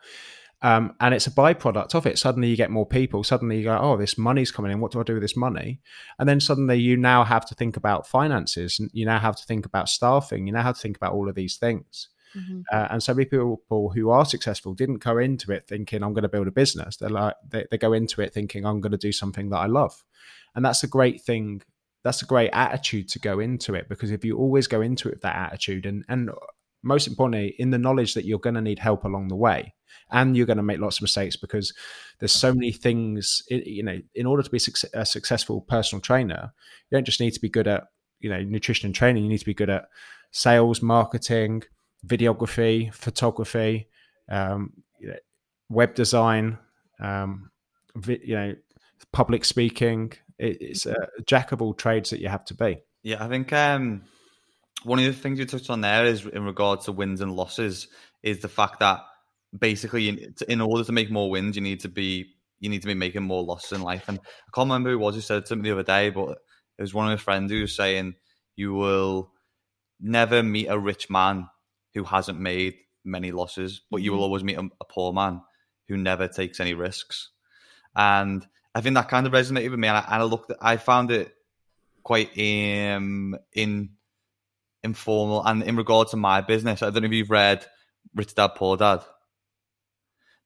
Um, 0.61 0.95
and 1.01 1.15
it's 1.15 1.27
a 1.27 1.31
byproduct 1.31 1.95
of 1.95 2.07
it. 2.07 2.19
Suddenly 2.19 2.49
you 2.49 2.57
get 2.57 2.71
more 2.71 2.87
people. 2.87 3.23
Suddenly 3.23 3.59
you 3.59 3.65
go, 3.65 3.79
oh, 3.81 3.97
this 3.97 4.19
money's 4.19 4.51
coming 4.51 4.73
in. 4.73 4.81
What 4.81 4.91
do 4.91 5.01
I 5.01 5.05
do 5.05 5.15
with 5.15 5.23
this 5.23 5.37
money? 5.37 5.81
And 6.19 6.29
then 6.29 6.41
suddenly 6.41 6.77
you 6.77 6.97
now 6.97 7.23
have 7.25 7.47
to 7.47 7.55
think 7.55 7.77
about 7.77 8.09
finances. 8.09 8.81
And 8.81 8.91
you 8.93 9.07
now 9.07 9.21
have 9.21 9.37
to 9.37 9.45
think 9.45 9.67
about 9.67 9.89
staffing. 9.89 10.47
You 10.47 10.53
now 10.53 10.63
have 10.63 10.75
to 10.75 10.81
think 10.81 10.97
about 10.97 11.13
all 11.13 11.29
of 11.29 11.37
these 11.37 11.57
things. 11.57 12.09
Mm-hmm. 12.37 12.61
Uh, 12.71 12.89
and 12.91 13.03
so 13.03 13.15
many 13.15 13.25
people 13.25 13.93
who 13.95 14.11
are 14.11 14.25
successful 14.25 14.75
didn't 14.75 15.03
go 15.03 15.19
into 15.19 15.53
it 15.53 15.67
thinking 15.67 16.03
I'm 16.03 16.13
going 16.13 16.23
to 16.23 16.29
build 16.29 16.49
a 16.49 16.53
business. 16.53 16.97
They're 16.97 17.09
like 17.09 17.35
they, 17.49 17.67
they 17.71 17.79
go 17.79 17.93
into 17.93 18.21
it 18.21 18.33
thinking 18.33 18.67
I'm 18.67 18.81
going 18.81 18.93
to 18.93 18.99
do 18.99 19.13
something 19.13 19.51
that 19.51 19.59
I 19.59 19.67
love, 19.67 20.05
and 20.55 20.65
that's 20.65 20.83
a 20.83 20.89
great 20.89 21.23
thing. 21.23 21.63
That's 22.05 22.23
a 22.23 22.27
great 22.27 22.51
attitude 22.53 23.09
to 23.11 23.19
go 23.19 23.41
into 23.41 23.75
it 23.75 23.89
because 23.89 24.11
if 24.11 24.25
you 24.25 24.37
always 24.37 24.67
go 24.67 24.81
into 24.81 25.09
it 25.09 25.15
with 25.15 25.23
that 25.23 25.37
attitude 25.37 25.87
and 25.87 26.05
and 26.09 26.31
most 26.83 27.07
importantly 27.07 27.55
in 27.59 27.71
the 27.71 27.79
knowledge 27.79 28.15
that 28.15 28.25
you're 28.25 28.39
going 28.39 28.55
to 28.55 28.61
need 28.61 28.79
help 28.79 29.05
along 29.05 29.29
the 29.29 29.37
way 29.37 29.75
and 30.11 30.37
you're 30.37 30.47
going 30.47 30.57
to 30.57 30.63
make 30.63 30.81
lots 30.81 30.99
of 30.99 31.03
mistakes 31.03 31.37
because 31.37 31.73
there's 32.19 32.33
so 32.33 32.53
many 32.53 32.73
things 32.73 33.43
you 33.49 33.83
know 33.83 33.99
in 34.15 34.27
order 34.27 34.43
to 34.43 34.51
be 34.51 34.61
a 34.95 35.05
successful 35.05 35.61
personal 35.63 36.01
trainer 36.01 36.53
you 36.89 36.97
don't 36.97 37.05
just 37.05 37.21
need 37.21 37.33
to 37.33 37.41
be 37.41 37.49
good 37.49 37.69
at 37.69 37.85
you 38.21 38.31
know 38.31 38.43
nutrition 38.43 38.87
and 38.87 38.95
training 38.95 39.23
you 39.23 39.29
need 39.29 39.39
to 39.39 39.45
be 39.45 39.55
good 39.55 39.71
at 39.71 39.89
sales 40.31 40.83
marketing 40.83 41.63
videography, 42.07 42.93
photography, 42.93 43.89
um, 44.29 44.73
web 45.69 45.95
design, 45.95 46.59
um, 47.01 47.51
you 48.07 48.35
know, 48.35 48.55
public 49.13 49.45
speaking. 49.45 50.13
It, 50.39 50.59
it's 50.61 50.87
a 50.87 51.09
jack 51.27 51.53
of 51.53 51.63
all 51.63 51.75
trades 51.75 52.11
that 52.11 52.21
you 52.21 52.29
have 52.29 52.45
to 52.47 52.55
be. 52.55 52.79
Yeah, 53.03 53.25
I 53.25 53.29
think 53.29 53.53
um, 53.53 54.03
one 54.83 54.99
of 54.99 55.05
the 55.05 55.13
things 55.13 55.39
you 55.39 55.47
touched 55.47 55.71
on 55.71 55.81
there 55.81 56.05
is 56.05 56.25
in 56.27 56.45
regards 56.45 56.85
to 56.85 56.93
wins 56.93 57.21
and 57.21 57.35
losses 57.35 57.89
is 58.23 58.41
the 58.41 58.49
fact 58.49 58.81
that 58.81 59.01
basically 59.57 60.29
in 60.49 60.61
order 60.61 60.85
to 60.85 60.93
make 60.93 61.11
more 61.11 61.31
wins, 61.31 61.57
you 61.57 61.63
need 61.63 61.81
to 61.81 61.89
be 61.89 62.35
you 62.61 62.69
need 62.69 62.83
to 62.83 62.89
be 62.89 62.95
making 62.95 63.23
more 63.23 63.45
losses 63.45 63.73
in 63.73 63.83
life. 63.83 64.09
And 64.09 64.19
I 64.19 64.51
can't 64.53 64.67
remember 64.67 64.91
who 64.91 64.97
it 64.97 65.01
was 65.01 65.15
who 65.15 65.21
said 65.21 65.47
something 65.47 65.63
the 65.63 65.73
other 65.73 65.85
day, 65.85 66.11
but 66.11 66.39
it 66.77 66.83
was 66.83 66.93
one 66.93 67.07
of 67.07 67.13
my 67.13 67.23
friends 67.23 67.53
who 67.53 67.61
was 67.61 67.77
saying 67.77 68.15
you 68.57 68.75
will 68.75 69.31
never 70.01 70.43
meet 70.43 70.67
a 70.67 70.79
rich 70.79 71.09
man 71.09 71.49
who 71.95 72.03
hasn't 72.03 72.41
made 72.41 72.75
many 73.05 73.31
losses, 73.31 73.81
but 73.91 73.99
you 73.99 74.11
will 74.11 74.19
mm-hmm. 74.19 74.25
always 74.25 74.45
meet 74.45 74.59
a, 74.59 74.69
a 74.81 74.85
poor 74.85 75.13
man 75.13 75.41
who 75.87 75.97
never 75.97 76.27
takes 76.29 76.61
any 76.61 76.75
risks. 76.75 77.31
And 77.95 78.47
I 78.75 78.81
think 78.81 78.95
that 78.95 79.09
kind 79.09 79.27
of 79.27 79.33
resonated 79.33 79.71
with 79.71 79.79
me. 79.79 79.89
And 79.89 79.97
I, 79.97 80.01
and 80.01 80.23
I 80.23 80.25
looked, 80.25 80.51
at, 80.51 80.59
I 80.61 80.77
found 80.77 81.11
it 81.11 81.33
quite 82.03 82.31
um, 82.39 83.37
in 83.53 83.91
informal. 84.83 85.45
And 85.45 85.63
in 85.63 85.77
regard 85.77 86.09
to 86.09 86.17
my 86.17 86.41
business, 86.41 86.83
I 86.83 86.91
don't 86.91 87.03
know 87.03 87.07
if 87.07 87.13
you've 87.13 87.31
read 87.31 87.65
Rich 88.15 88.35
Dad 88.35 88.53
Poor 88.57 88.77
Dad. 88.77 89.01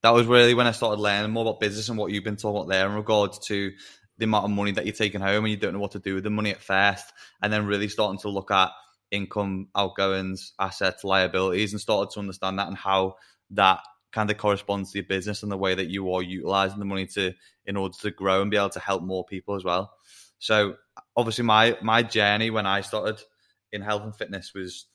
That 0.02 0.14
was 0.14 0.26
really 0.26 0.54
when 0.54 0.66
I 0.66 0.72
started 0.72 1.00
learning 1.00 1.30
more 1.30 1.42
about 1.42 1.60
business 1.60 1.88
and 1.88 1.96
what 1.96 2.10
you've 2.10 2.24
been 2.24 2.36
talking 2.36 2.56
about 2.56 2.68
there 2.68 2.88
in 2.88 2.94
regards 2.94 3.38
to 3.46 3.72
the 4.18 4.24
amount 4.24 4.44
of 4.44 4.50
money 4.50 4.72
that 4.72 4.84
you're 4.84 4.94
taking 4.94 5.20
home 5.20 5.44
and 5.44 5.50
you 5.50 5.56
don't 5.56 5.72
know 5.72 5.78
what 5.78 5.92
to 5.92 5.98
do 5.98 6.14
with 6.14 6.24
the 6.24 6.30
money 6.30 6.50
at 6.50 6.60
first, 6.60 7.04
and 7.40 7.52
then 7.52 7.66
really 7.66 7.88
starting 7.88 8.18
to 8.20 8.28
look 8.28 8.50
at 8.50 8.70
income, 9.10 9.68
outgoings, 9.76 10.52
assets, 10.58 11.04
liabilities, 11.04 11.72
and 11.72 11.80
started 11.80 12.12
to 12.12 12.20
understand 12.20 12.58
that 12.58 12.68
and 12.68 12.76
how 12.76 13.14
that 13.50 13.80
kind 14.10 14.30
of 14.30 14.36
corresponds 14.36 14.92
to 14.92 14.98
your 14.98 15.06
business 15.06 15.42
and 15.42 15.52
the 15.52 15.56
way 15.56 15.74
that 15.74 15.88
you 15.88 16.12
are 16.12 16.22
utilizing 16.22 16.78
the 16.78 16.84
money 16.84 17.06
to 17.06 17.32
in 17.64 17.76
order 17.76 17.94
to 18.00 18.10
grow 18.10 18.42
and 18.42 18.50
be 18.50 18.56
able 18.56 18.68
to 18.68 18.80
help 18.80 19.02
more 19.02 19.24
people 19.24 19.54
as 19.54 19.64
well. 19.64 19.92
So 20.38 20.76
obviously 21.16 21.44
my 21.44 21.78
my 21.80 22.02
journey 22.02 22.50
when 22.50 22.66
I 22.66 22.80
started 22.80 23.22
in 23.72 23.82
health 23.82 24.02
and 24.02 24.14
fitness 24.14 24.52
was 24.54 24.86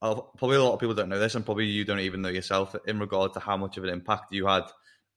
probably 0.00 0.56
a 0.56 0.62
lot 0.62 0.72
of 0.72 0.80
people 0.80 0.94
don't 0.94 1.08
know 1.08 1.18
this 1.18 1.34
and 1.34 1.44
probably 1.44 1.66
you 1.66 1.84
don't 1.84 2.00
even 2.00 2.22
know 2.22 2.30
yourself 2.30 2.74
in 2.86 2.98
regard 2.98 3.32
to 3.34 3.40
how 3.40 3.56
much 3.56 3.76
of 3.76 3.84
an 3.84 3.90
impact 3.90 4.32
you 4.32 4.46
had 4.46 4.64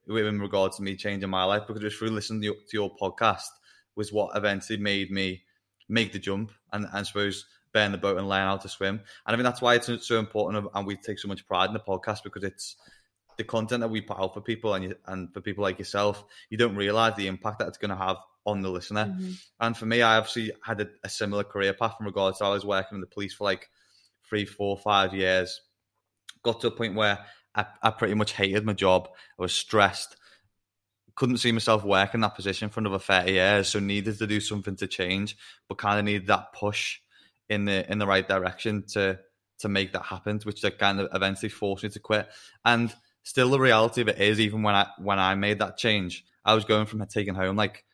in 0.08 0.40
regards 0.42 0.78
to 0.78 0.84
me 0.84 0.96
changing 0.96 1.30
my 1.30 1.46
life 1.46 1.64
because 1.66 1.82
just 1.82 1.98
through 1.98 2.10
listening 2.10 2.42
to 2.42 2.46
your, 2.46 2.56
to 2.56 2.74
your 2.74 2.96
podcast 2.98 3.48
was 3.96 4.12
what 4.12 4.36
eventually 4.36 4.78
made 4.78 5.10
me 5.10 5.44
make 5.88 6.12
the 6.12 6.20
jump 6.20 6.52
and, 6.74 6.86
and 6.86 6.94
I 6.94 7.04
suppose 7.04 7.46
burn 7.74 7.92
the 7.92 7.98
boat 7.98 8.18
and 8.18 8.30
learn 8.30 8.48
how 8.48 8.58
to 8.58 8.70
swim. 8.70 8.96
And 8.96 9.02
I 9.26 9.32
think 9.32 9.44
that's 9.44 9.62
why 9.62 9.76
it's 9.76 9.90
so 10.08 10.20
important, 10.20 10.68
and 10.74 10.88
we 10.88 10.96
take 10.96 11.20
so 11.20 11.28
much 11.28 11.46
pride 11.48 11.68
in 11.68 11.74
the 11.74 11.80
podcast 11.80 12.24
because 12.24 12.44
it's 12.44 12.76
the 13.38 13.44
content 13.44 13.82
that 13.82 13.90
we 13.90 14.02
put 14.02 14.20
out 14.20 14.34
for 14.34 14.42
people 14.42 14.76
and 14.76 14.86
you, 14.86 14.96
and 15.08 15.34
for 15.34 15.42
people 15.42 15.64
like 15.64 15.80
yourself. 15.80 16.24
You 16.50 16.58
don't 16.58 16.76
realize 16.76 17.16
the 17.16 17.28
impact 17.28 17.60
that 17.60 17.68
it's 17.68 17.80
going 17.80 17.90
to 17.90 17.98
have 17.98 18.18
on 18.46 18.62
the 18.62 18.70
listener. 18.70 19.06
Mm-hmm. 19.06 19.32
And 19.60 19.78
for 19.78 19.86
me, 19.86 20.02
I 20.02 20.18
obviously 20.18 20.52
had 20.64 20.82
a, 20.82 20.88
a, 21.04 21.10
similar 21.10 21.44
career 21.44 21.74
path 21.74 21.96
in 22.00 22.06
regards 22.06 22.40
to 22.40 22.46
I 22.46 22.50
was 22.50 22.66
working 22.66 22.96
in 22.96 23.02
the 23.02 23.08
police 23.08 23.34
for 23.34 23.46
like 23.46 23.70
three, 24.28 24.46
four, 24.46 24.78
five 24.78 25.14
years. 25.14 25.62
Got 26.44 26.62
to 26.62 26.68
a 26.68 26.72
point 26.72 26.96
where 26.96 27.20
I, 27.56 27.66
I 27.82 27.92
pretty 27.92 28.16
much 28.16 28.34
hated 28.34 28.66
my 28.66 28.74
job. 28.74 29.10
I 29.40 29.42
was 29.42 29.54
stressed. 29.54 30.18
Couldn't 31.16 31.38
see 31.38 31.52
myself 31.52 31.84
working 31.84 32.22
that 32.22 32.36
position 32.36 32.70
for 32.70 32.80
another 32.80 33.00
30 33.00 33.32
years. 33.32 33.68
So 33.70 33.80
needed 33.80 34.18
to 34.18 34.28
do 34.28 34.40
something 34.40 34.76
to 34.78 34.88
change, 34.88 35.38
but 35.70 35.78
kind 35.78 36.00
of 36.00 36.06
needed 36.06 36.28
that 36.28 36.54
push 36.54 37.00
in 37.50 37.66
the 37.66 37.90
in 37.92 38.00
the 38.00 38.08
right 38.08 38.28
direction 38.28 38.84
to 38.88 39.20
to 39.60 39.70
make 39.70 39.94
that 39.94 40.04
happen, 40.04 40.40
which 40.44 40.62
they 40.62 40.72
kind 40.72 41.00
of 41.00 41.10
eventually 41.14 41.50
forced 41.50 41.84
me 41.84 41.90
to 41.90 42.00
quit. 42.00 42.28
And 42.66 42.94
still, 43.24 43.50
the 43.50 43.60
reality 43.60 44.02
of 44.02 44.10
it 44.10 44.20
is, 44.20 44.40
even 44.40 44.64
when 44.64 44.76
I 44.76 44.88
when 44.98 45.20
I 45.20 45.36
made 45.36 45.60
that 45.60 45.78
change, 45.78 46.26
I 46.44 46.56
was 46.56 46.66
going 46.66 46.86
from 46.86 47.06
taking 47.06 47.36
home 47.36 47.56
like 47.56 47.86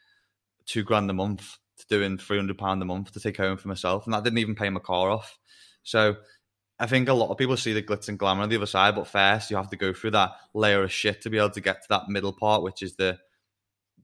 two 0.70 0.84
grand 0.84 1.10
a 1.10 1.14
month 1.14 1.58
to 1.78 1.86
doing 1.88 2.18
three 2.18 2.38
hundred 2.38 2.58
pound 2.58 2.82
a 2.82 2.86
month 2.86 3.12
to 3.14 3.20
take 3.20 3.38
home 3.38 3.58
for 3.58 3.68
myself, 3.68 4.06
and 4.06 4.14
that 4.14 4.24
didn't 4.24 4.40
even 4.40 4.56
pay 4.56 4.70
my 4.70 4.80
car 4.80 5.10
off. 5.10 5.38
So 5.84 6.16
I 6.80 6.86
think 6.86 7.10
a 7.10 7.14
lot 7.14 7.30
of 7.30 7.38
people 7.38 7.58
see 7.58 7.74
the 7.74 7.84
glitz 7.84 8.08
and 8.08 8.20
glamour 8.20 8.44
on 8.44 8.50
the 8.50 8.56
other 8.56 8.66
side, 8.66 8.96
but 8.96 9.08
first 9.08 9.50
you 9.50 9.58
have 9.58 9.70
to 9.70 9.76
go 9.76 9.94
through 9.94 10.12
that 10.12 10.32
layer 10.54 10.84
of 10.84 10.92
shit 10.92 11.22
to 11.24 11.30
be 11.30 11.38
able 11.38 11.50
to 11.52 11.62
get 11.62 11.82
to 11.82 11.88
that 11.90 12.08
middle 12.08 12.34
part, 12.34 12.64
which 12.64 12.82
is 12.84 12.96
the 12.96 13.18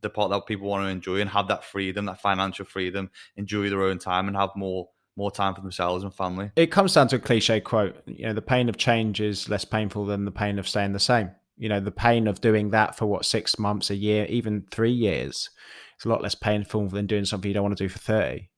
the 0.01 0.09
part 0.09 0.29
that 0.29 0.45
people 0.45 0.67
want 0.67 0.83
to 0.83 0.89
enjoy 0.89 1.21
and 1.21 1.29
have 1.29 1.47
that 1.47 1.63
freedom, 1.63 2.05
that 2.05 2.21
financial 2.21 2.65
freedom, 2.65 3.09
enjoy 3.37 3.69
their 3.69 3.83
own 3.83 3.97
time 3.97 4.27
and 4.27 4.35
have 4.35 4.51
more 4.55 4.89
more 5.15 5.31
time 5.31 5.55
for 5.55 5.61
themselves 5.61 6.03
and 6.03 6.13
family. 6.13 6.51
It 6.55 6.71
comes 6.71 6.93
down 6.93 7.07
to 7.09 7.15
a 7.15 7.19
cliche 7.19 7.61
quote. 7.61 7.95
You 8.05 8.27
know, 8.27 8.33
the 8.33 8.41
pain 8.41 8.67
of 8.67 8.77
change 8.77 9.21
is 9.21 9.47
less 9.47 9.63
painful 9.63 10.05
than 10.05 10.25
the 10.25 10.31
pain 10.31 10.59
of 10.59 10.67
staying 10.67 10.91
the 10.93 10.99
same. 10.99 11.31
You 11.57 11.69
know, 11.69 11.79
the 11.79 11.91
pain 11.91 12.27
of 12.27 12.41
doing 12.41 12.71
that 12.71 12.97
for 12.97 13.05
what 13.05 13.25
six 13.25 13.57
months, 13.57 13.89
a 13.89 13.95
year, 13.95 14.25
even 14.25 14.65
three 14.71 14.91
years, 14.91 15.49
it's 15.95 16.05
a 16.05 16.09
lot 16.09 16.21
less 16.21 16.35
painful 16.35 16.87
than 16.89 17.07
doing 17.07 17.25
something 17.25 17.47
you 17.47 17.53
don't 17.53 17.63
want 17.63 17.77
to 17.77 17.83
do 17.83 17.89
for 17.89 17.99
thirty. 17.99 18.49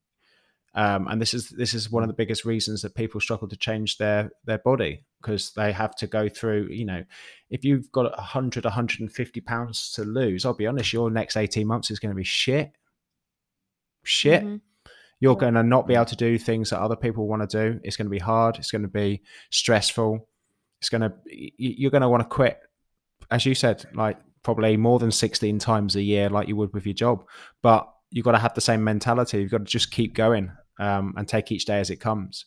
Um, 0.78 1.08
and 1.08 1.20
this 1.20 1.34
is 1.34 1.50
this 1.50 1.74
is 1.74 1.92
one 1.92 2.04
of 2.04 2.08
the 2.08 2.14
biggest 2.14 2.46
reasons 2.46 2.84
that 2.84 2.94
people 2.94 3.20
struggle 3.20 3.48
to 3.48 3.58
change 3.58 3.98
their 3.98 4.30
their 4.46 4.60
body 4.60 5.06
because 5.20 5.52
they 5.54 5.72
have 5.72 5.96
to 5.96 6.08
go 6.08 6.30
through. 6.30 6.68
You 6.70 6.86
know, 6.86 7.04
if 7.50 7.66
you've 7.66 7.92
got 7.92 8.16
100, 8.16 8.64
150 8.64 9.42
pounds 9.42 9.92
to 9.94 10.04
lose, 10.04 10.46
I'll 10.46 10.54
be 10.54 10.68
honest, 10.68 10.94
your 10.94 11.10
next 11.10 11.36
eighteen 11.36 11.66
months 11.66 11.90
is 11.90 11.98
going 11.98 12.12
to 12.12 12.16
be 12.16 12.24
shit. 12.24 12.74
Shit. 14.04 14.44
Mm-hmm. 14.44 14.58
You're 15.20 15.36
going 15.36 15.56
to 15.56 15.64
not 15.64 15.88
be 15.88 15.96
able 15.96 16.06
to 16.06 16.16
do 16.16 16.38
things 16.38 16.70
that 16.70 16.80
other 16.80 16.96
people 16.96 17.28
want 17.28 17.50
to 17.50 17.72
do. 17.72 17.80
It's 17.84 17.98
going 17.98 18.06
to 18.06 18.12
be 18.12 18.20
hard. 18.20 18.58
It's 18.58 18.70
going 18.70 18.84
to 18.84 18.88
be 18.88 19.24
stressful. 19.50 20.30
It's 20.80 20.90
going 20.90 21.02
to 21.02 21.14
you're 21.58 21.90
going 21.90 22.04
to 22.04 22.10
want 22.10 22.22
to 22.22 22.30
quit, 22.30 22.60
as 23.32 23.48
you 23.48 23.56
said, 23.56 23.84
like 23.96 24.20
probably 24.44 24.78
more 24.78 25.00
than 25.00 25.12
16 25.12 25.60
times 25.60 25.96
a 25.96 26.02
year, 26.02 26.30
like 26.30 26.48
you 26.48 26.56
would 26.56 26.74
with 26.74 26.86
your 26.86 26.94
job. 26.94 27.24
But 27.62 27.88
you've 28.12 28.26
got 28.26 28.32
to 28.34 28.40
have 28.40 28.54
the 28.54 28.62
same 28.62 28.84
mentality. 28.84 29.42
You've 29.42 29.52
got 29.52 29.60
to 29.60 29.64
just 29.66 29.92
keep 29.92 30.14
going 30.14 30.52
um, 30.80 31.14
and 31.18 31.28
take 31.28 31.52
each 31.52 31.66
day 31.66 31.80
as 31.80 31.90
it 31.90 31.98
comes. 31.98 32.46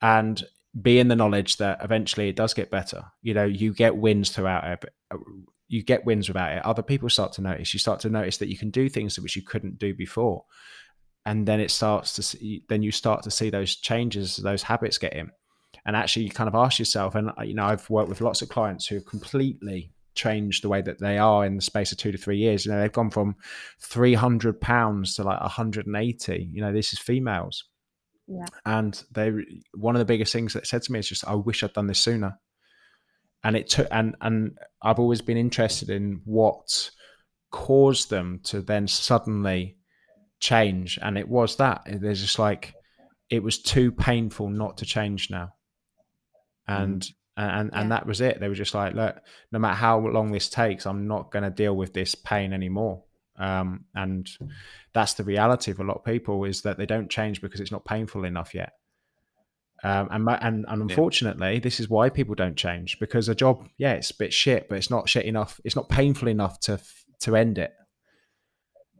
And 0.00 0.42
be 0.80 0.98
in 0.98 1.08
the 1.08 1.16
knowledge 1.16 1.56
that 1.56 1.78
eventually 1.82 2.28
it 2.28 2.36
does 2.36 2.54
get 2.54 2.70
better. 2.70 3.04
You 3.22 3.34
know, 3.34 3.44
you 3.44 3.72
get 3.72 3.96
wins 3.96 4.30
throughout 4.30 4.64
it. 4.64 4.84
Uh, 5.10 5.18
you 5.68 5.82
get 5.82 6.04
wins 6.04 6.28
without 6.28 6.52
it. 6.52 6.64
Other 6.64 6.82
people 6.82 7.08
start 7.08 7.32
to 7.34 7.42
notice. 7.42 7.72
You 7.72 7.80
start 7.80 8.00
to 8.00 8.10
notice 8.10 8.36
that 8.38 8.48
you 8.48 8.58
can 8.58 8.70
do 8.70 8.88
things 8.88 9.18
which 9.18 9.36
you 9.36 9.42
couldn't 9.42 9.78
do 9.78 9.94
before, 9.94 10.44
and 11.24 11.46
then 11.46 11.60
it 11.60 11.70
starts 11.70 12.12
to 12.14 12.22
see. 12.22 12.62
Then 12.68 12.82
you 12.82 12.92
start 12.92 13.22
to 13.24 13.30
see 13.30 13.50
those 13.50 13.76
changes, 13.76 14.36
those 14.36 14.62
habits 14.62 14.98
get 14.98 15.14
in, 15.14 15.30
and 15.84 15.96
actually 15.96 16.24
you 16.24 16.30
kind 16.30 16.48
of 16.48 16.54
ask 16.54 16.78
yourself. 16.78 17.14
And 17.14 17.30
uh, 17.30 17.42
you 17.42 17.54
know, 17.54 17.64
I've 17.64 17.88
worked 17.90 18.08
with 18.08 18.20
lots 18.20 18.42
of 18.42 18.48
clients 18.48 18.86
who 18.86 18.96
have 18.96 19.06
completely 19.06 19.92
changed 20.16 20.64
the 20.64 20.68
way 20.68 20.82
that 20.82 20.98
they 20.98 21.18
are 21.18 21.44
in 21.44 21.56
the 21.56 21.62
space 21.62 21.92
of 21.92 21.98
two 21.98 22.10
to 22.10 22.18
three 22.18 22.38
years. 22.38 22.66
You 22.66 22.72
know, 22.72 22.80
they've 22.80 22.92
gone 22.92 23.10
from 23.10 23.36
300 23.80 24.60
pounds 24.60 25.14
to 25.14 25.22
like 25.22 25.40
180. 25.40 26.50
You 26.52 26.60
know, 26.60 26.72
this 26.72 26.92
is 26.92 26.98
females. 26.98 27.64
Yeah. 28.26 28.46
And 28.64 29.00
they, 29.12 29.30
one 29.74 29.94
of 29.94 30.00
the 30.00 30.04
biggest 30.04 30.32
things 30.32 30.52
that 30.54 30.66
said 30.66 30.82
to 30.82 30.92
me 30.92 30.98
is 30.98 31.08
just, 31.08 31.28
I 31.28 31.34
wish 31.34 31.62
I'd 31.62 31.74
done 31.74 31.86
this 31.86 32.00
sooner. 32.00 32.38
And 33.44 33.56
it 33.56 33.68
took, 33.68 33.86
and, 33.92 34.16
and 34.20 34.58
I've 34.82 34.98
always 34.98 35.20
been 35.20 35.36
interested 35.36 35.90
in 35.90 36.22
what 36.24 36.90
caused 37.52 38.10
them 38.10 38.40
to 38.44 38.60
then 38.60 38.88
suddenly 38.88 39.76
change. 40.40 40.98
And 41.00 41.16
it 41.16 41.28
was 41.28 41.56
that. 41.56 41.82
There's 41.86 42.22
just 42.22 42.40
like, 42.40 42.74
it 43.30 43.42
was 43.42 43.62
too 43.62 43.92
painful 43.92 44.48
not 44.48 44.78
to 44.78 44.86
change 44.86 45.30
now. 45.30 45.50
And, 46.66 47.02
mm 47.02 47.12
and 47.36 47.70
yeah. 47.72 47.80
and 47.80 47.92
that 47.92 48.06
was 48.06 48.20
it. 48.20 48.40
They 48.40 48.48
were 48.48 48.54
just 48.54 48.74
like, 48.74 48.94
look, 48.94 49.16
no 49.52 49.58
matter 49.58 49.76
how 49.76 49.98
long 49.98 50.32
this 50.32 50.48
takes, 50.48 50.86
I'm 50.86 51.06
not 51.06 51.30
going 51.30 51.44
to 51.44 51.50
deal 51.50 51.76
with 51.76 51.92
this 51.92 52.14
pain 52.14 52.52
anymore. 52.52 53.02
Um, 53.38 53.84
and 53.94 54.28
that's 54.94 55.14
the 55.14 55.24
reality 55.24 55.70
of 55.70 55.80
a 55.80 55.84
lot 55.84 55.98
of 55.98 56.04
people 56.04 56.44
is 56.44 56.62
that 56.62 56.78
they 56.78 56.86
don't 56.86 57.10
change 57.10 57.42
because 57.42 57.60
it's 57.60 57.72
not 57.72 57.84
painful 57.84 58.24
enough 58.24 58.54
yet. 58.54 58.72
Um, 59.84 60.08
and, 60.10 60.28
and, 60.40 60.64
and 60.66 60.82
unfortunately, 60.82 61.54
yeah. 61.54 61.60
this 61.60 61.80
is 61.80 61.90
why 61.90 62.08
people 62.08 62.34
don't 62.34 62.56
change 62.56 62.98
because 62.98 63.28
a 63.28 63.34
job, 63.34 63.68
yeah, 63.76 63.92
it's 63.92 64.10
a 64.10 64.16
bit 64.16 64.32
shit, 64.32 64.68
but 64.68 64.78
it's 64.78 64.90
not 64.90 65.08
shit 65.08 65.26
enough. 65.26 65.60
It's 65.64 65.76
not 65.76 65.88
painful 65.88 66.28
enough 66.28 66.58
to 66.60 66.80
to 67.20 67.36
end 67.36 67.58
it. 67.58 67.72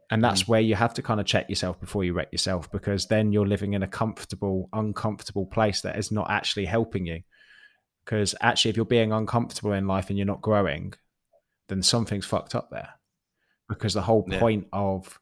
And 0.09 0.23
that's 0.23 0.43
mm. 0.43 0.47
where 0.49 0.61
you 0.61 0.75
have 0.75 0.93
to 0.95 1.01
kind 1.01 1.19
of 1.19 1.25
check 1.25 1.49
yourself 1.49 1.79
before 1.79 2.03
you 2.03 2.13
wreck 2.13 2.29
yourself 2.31 2.71
because 2.71 3.07
then 3.07 3.31
you're 3.31 3.47
living 3.47 3.73
in 3.73 3.83
a 3.83 3.87
comfortable, 3.87 4.69
uncomfortable 4.71 5.45
place 5.45 5.81
that 5.81 5.97
is 5.97 6.11
not 6.11 6.29
actually 6.31 6.65
helping 6.65 7.05
you. 7.05 7.21
Because 8.07 8.33
actually, 8.39 8.69
if 8.69 8.77
you're 8.77 8.85
being 8.85 9.11
uncomfortable 9.11 9.73
in 9.73 9.85
life 9.85 10.07
and 10.07 10.17
you're 10.17 10.25
not 10.25 10.41
growing, 10.41 10.93
then 11.67 11.83
something's 11.83 12.25
fucked 12.25 12.55
up 12.55 12.69
there. 12.71 12.91
Because 13.67 13.93
the 13.93 14.01
whole 14.01 14.25
yeah. 14.29 14.39
point 14.39 14.67
of 14.71 15.19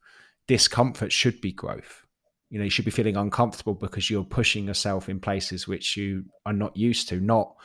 discomfort 0.48 1.12
should 1.12 1.41
be 1.41 1.52
growth. 1.52 2.06
You 2.52 2.60
know, 2.60 2.65
you 2.65 2.69
should 2.69 2.86
be 2.86 2.91
feeling 2.91 3.17
uncomfortable 3.17 3.74
because 3.74 4.12
you're 4.12 4.24
pushing 4.24 4.67
yourself 4.67 5.10
in 5.10 5.19
places 5.19 5.67
which 5.67 5.98
you 5.98 6.26
are 6.45 6.54
not 6.54 6.78
used 6.78 7.10
to, 7.10 7.19
not 7.19 7.56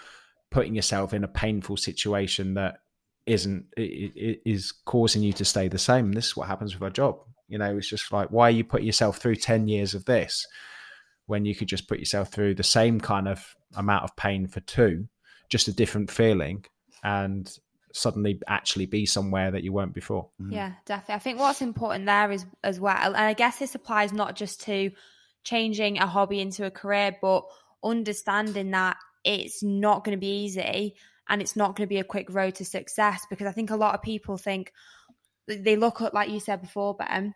putting 0.51 0.75
yourself 0.75 1.13
in 1.13 1.23
a 1.23 1.29
painful 1.29 1.77
situation 1.77 2.55
that 2.55 2.79
isn't 3.27 3.67
is 3.77 4.73
causing 4.87 5.23
you 5.23 5.35
to 5.35 5.45
stay 5.45 5.69
the 5.69 5.79
same. 5.79 6.13
This 6.13 6.29
is 6.29 6.37
what 6.37 6.49
happens 6.49 6.73
with 6.73 6.83
our 6.83 6.89
job. 6.89 7.19
You 7.47 7.59
know, 7.59 7.77
it's 7.77 7.91
just 7.91 8.11
like 8.11 8.31
why 8.31 8.49
are 8.49 8.53
you 8.53 8.65
putting 8.65 8.87
yourself 8.87 9.19
through 9.19 9.37
ten 9.37 9.69
years 9.69 9.95
of 9.95 10.07
this 10.07 10.47
when 11.31 11.45
you 11.45 11.55
could 11.55 11.69
just 11.69 11.87
put 11.87 12.01
yourself 12.01 12.33
through 12.33 12.55
the 12.57 12.65
same 12.65 13.01
kind 13.01 13.29
of 13.29 13.57
amount 13.77 14.03
of 14.03 14.17
pain 14.17 14.49
for 14.49 14.59
two, 14.61 15.09
just 15.49 15.69
a 15.69 15.73
different 15.73 16.11
feeling, 16.11 16.65
and 17.05 17.57
suddenly 17.93 18.41
actually 18.49 18.87
be 18.87 19.07
somewhere 19.07 19.53
that 19.53 19.63
you 19.63 19.73
weren't 19.73 19.95
before. 19.95 20.29
Mm-hmm. 20.43 20.53
Yeah, 20.53 20.73
definitely. 20.87 21.15
I 21.15 21.19
think 21.21 21.39
what's 21.39 21.63
important 21.63 22.07
there 22.07 22.33
is 22.33 22.45
as 22.65 22.81
well, 22.81 23.15
and 23.15 23.17
I 23.17 23.33
guess 23.35 23.61
this 23.61 23.77
applies 23.77 24.13
not 24.13 24.35
just 24.35 24.63
to 24.63 24.91
changing 25.45 25.99
a 25.99 26.07
hobby 26.07 26.41
into 26.41 26.67
a 26.67 26.71
career, 26.71 27.17
but 27.23 27.45
understanding 27.83 28.73
that 28.73 28.97
it's 29.25 29.63
not 29.63 30.05
going 30.05 30.17
to 30.17 30.21
be 30.21 30.45
easy 30.45 30.97
and 31.29 31.41
it's 31.41 31.55
not 31.55 31.77
going 31.77 31.87
to 31.87 31.95
be 31.95 32.01
a 32.01 32.05
quick 32.05 32.27
road 32.31 32.57
to 32.57 32.65
success 32.65 33.25
because 33.31 33.47
I 33.47 33.53
think 33.53 33.71
a 33.71 33.77
lot 33.77 33.95
of 33.95 34.03
people 34.03 34.37
think 34.37 34.73
they 35.47 35.77
look 35.77 36.01
at, 36.01 36.13
like 36.13 36.29
you 36.29 36.41
said 36.41 36.61
before, 36.61 36.97
Ben, 36.97 37.35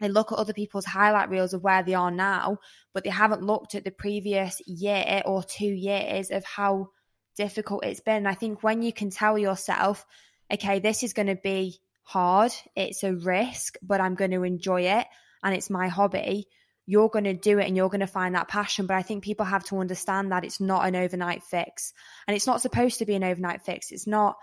they 0.00 0.08
look 0.08 0.32
at 0.32 0.38
other 0.38 0.52
people's 0.52 0.84
highlight 0.84 1.30
reels 1.30 1.54
of 1.54 1.62
where 1.62 1.82
they 1.82 1.94
are 1.94 2.10
now, 2.10 2.58
but 2.92 3.04
they 3.04 3.10
haven't 3.10 3.42
looked 3.42 3.74
at 3.74 3.84
the 3.84 3.90
previous 3.90 4.60
year 4.66 5.22
or 5.24 5.42
two 5.42 5.66
years 5.66 6.30
of 6.30 6.44
how 6.44 6.90
difficult 7.36 7.84
it's 7.84 8.00
been. 8.00 8.26
I 8.26 8.34
think 8.34 8.62
when 8.62 8.82
you 8.82 8.92
can 8.92 9.10
tell 9.10 9.38
yourself, 9.38 10.04
okay, 10.52 10.78
this 10.80 11.02
is 11.02 11.12
going 11.12 11.28
to 11.28 11.36
be 11.36 11.78
hard, 12.02 12.52
it's 12.74 13.02
a 13.02 13.14
risk, 13.14 13.76
but 13.82 14.00
I'm 14.00 14.14
going 14.14 14.30
to 14.30 14.42
enjoy 14.42 14.82
it 14.82 15.06
and 15.42 15.54
it's 15.54 15.70
my 15.70 15.88
hobby, 15.88 16.46
you're 16.86 17.08
going 17.08 17.24
to 17.24 17.34
do 17.34 17.58
it 17.58 17.66
and 17.66 17.76
you're 17.76 17.88
going 17.88 18.00
to 18.00 18.06
find 18.06 18.34
that 18.34 18.48
passion. 18.48 18.86
But 18.86 18.96
I 18.96 19.02
think 19.02 19.24
people 19.24 19.44
have 19.44 19.64
to 19.64 19.78
understand 19.78 20.30
that 20.30 20.44
it's 20.44 20.60
not 20.60 20.86
an 20.86 20.94
overnight 20.94 21.42
fix 21.42 21.92
and 22.26 22.36
it's 22.36 22.46
not 22.46 22.60
supposed 22.60 22.98
to 22.98 23.06
be 23.06 23.14
an 23.14 23.24
overnight 23.24 23.62
fix. 23.62 23.90
It's 23.90 24.06
not 24.06 24.36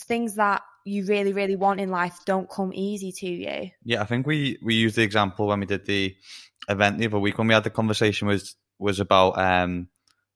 things 0.00 0.36
that 0.36 0.62
you 0.84 1.06
really, 1.06 1.32
really 1.32 1.56
want 1.56 1.80
in 1.80 1.90
life 1.90 2.18
don't 2.26 2.48
come 2.48 2.72
easy 2.74 3.10
to 3.12 3.26
you. 3.26 3.70
Yeah, 3.84 4.02
I 4.02 4.04
think 4.04 4.26
we 4.26 4.58
we 4.62 4.74
used 4.74 4.96
the 4.96 5.02
example 5.02 5.46
when 5.46 5.60
we 5.60 5.66
did 5.66 5.86
the 5.86 6.14
event 6.68 6.98
the 6.98 7.06
other 7.06 7.18
week 7.18 7.38
when 7.38 7.46
we 7.46 7.54
had 7.54 7.64
the 7.64 7.70
conversation 7.70 8.28
was 8.28 8.56
was 8.78 9.00
about 9.00 9.38
um 9.38 9.88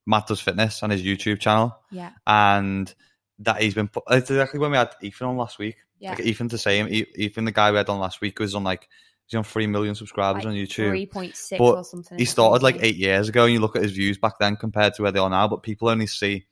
Matt 0.06 0.26
does 0.26 0.40
fitness 0.40 0.82
on 0.82 0.90
his 0.90 1.02
YouTube 1.02 1.38
channel. 1.38 1.76
Yeah. 1.90 2.12
And 2.26 2.92
that 3.40 3.60
he's 3.60 3.74
been 3.74 3.88
put 3.88 4.04
it's 4.10 4.30
exactly 4.30 4.58
when 4.58 4.70
we 4.70 4.78
had 4.78 4.90
Ethan 5.02 5.28
on 5.28 5.36
last 5.36 5.58
week. 5.58 5.76
Yeah. 5.98 6.10
Like 6.10 6.20
Ethan 6.20 6.48
to 6.50 6.58
say 6.58 6.78
him, 6.78 6.88
Ethan 6.90 7.44
the 7.44 7.52
guy 7.52 7.70
we 7.70 7.76
had 7.76 7.88
on 7.88 8.00
last 8.00 8.20
week 8.20 8.38
was 8.38 8.54
on 8.54 8.64
like 8.64 8.88
he's 9.26 9.36
on 9.36 9.44
three 9.44 9.66
million 9.66 9.94
subscribers 9.94 10.44
like 10.44 10.52
on 10.52 10.56
YouTube. 10.56 10.88
Three 10.88 11.06
point 11.06 11.36
six 11.36 11.60
or 11.60 11.84
something. 11.84 12.18
He 12.18 12.24
started 12.24 12.62
like 12.62 12.78
eight 12.80 12.96
years 12.96 13.28
ago 13.28 13.44
and 13.44 13.52
you 13.52 13.60
look 13.60 13.76
at 13.76 13.82
his 13.82 13.92
views 13.92 14.16
back 14.16 14.38
then 14.38 14.56
compared 14.56 14.94
to 14.94 15.02
where 15.02 15.12
they 15.12 15.18
are 15.18 15.28
now, 15.28 15.46
but 15.46 15.62
people 15.62 15.90
only 15.90 16.06
see 16.06 16.46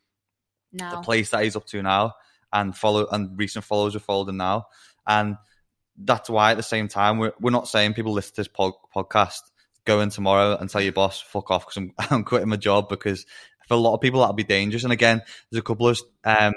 now. 0.72 0.96
the 0.96 1.02
place 1.02 1.30
that 1.30 1.44
he's 1.44 1.56
up 1.56 1.66
to 1.68 1.82
now 1.82 2.12
and 2.52 2.76
follow 2.76 3.06
and 3.11 3.38
recent 3.38 3.64
followers 3.64 3.96
are 3.96 4.00
followed 4.00 4.28
him 4.28 4.37
now. 4.37 4.66
And 5.06 5.37
that's 5.96 6.28
why 6.28 6.50
at 6.50 6.56
the 6.56 6.62
same 6.62 6.88
time 6.88 7.18
we're 7.18 7.32
we're 7.40 7.50
not 7.50 7.68
saying 7.68 7.94
people 7.94 8.12
listen 8.12 8.35
to 8.35 8.40
this 8.40 8.48
pod, 8.48 8.72
podcast 8.94 9.40
go 9.85 10.00
in 10.00 10.11
tomorrow 10.11 10.56
and 10.56 10.68
tell 10.68 10.82
your 10.82 10.92
boss 10.92 11.20
fuck 11.20 11.50
off 11.50 11.66
because 11.66 11.76
I'm, 11.76 11.92
I'm 12.11 12.24
quitting 12.24 12.48
my 12.48 12.56
job 12.56 12.88
because 12.88 13.24
for 13.66 13.74
a 13.74 13.78
lot 13.78 13.94
of 13.94 14.00
people 14.00 14.20
that'll 14.20 14.35
be 14.35 14.44
dangerous. 14.44 14.85
And 14.85 14.92
again, 14.92 15.22
there's 15.50 15.61
a 15.61 15.64
couple 15.64 15.88
of 15.88 16.00
um, 16.24 16.54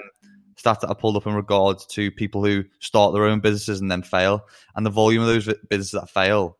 stats 0.56 0.80
that 0.80 0.90
I 0.90 0.94
pulled 0.94 1.16
up 1.16 1.26
in 1.26 1.34
regards 1.34 1.86
to 1.86 2.10
people 2.10 2.44
who 2.44 2.64
start 2.78 3.14
their 3.14 3.24
own 3.24 3.40
businesses 3.40 3.80
and 3.80 3.90
then 3.90 4.02
fail, 4.02 4.46
and 4.74 4.84
the 4.84 4.90
volume 4.90 5.22
of 5.22 5.28
those 5.28 5.46
businesses 5.68 6.00
that 6.00 6.10
fail 6.10 6.58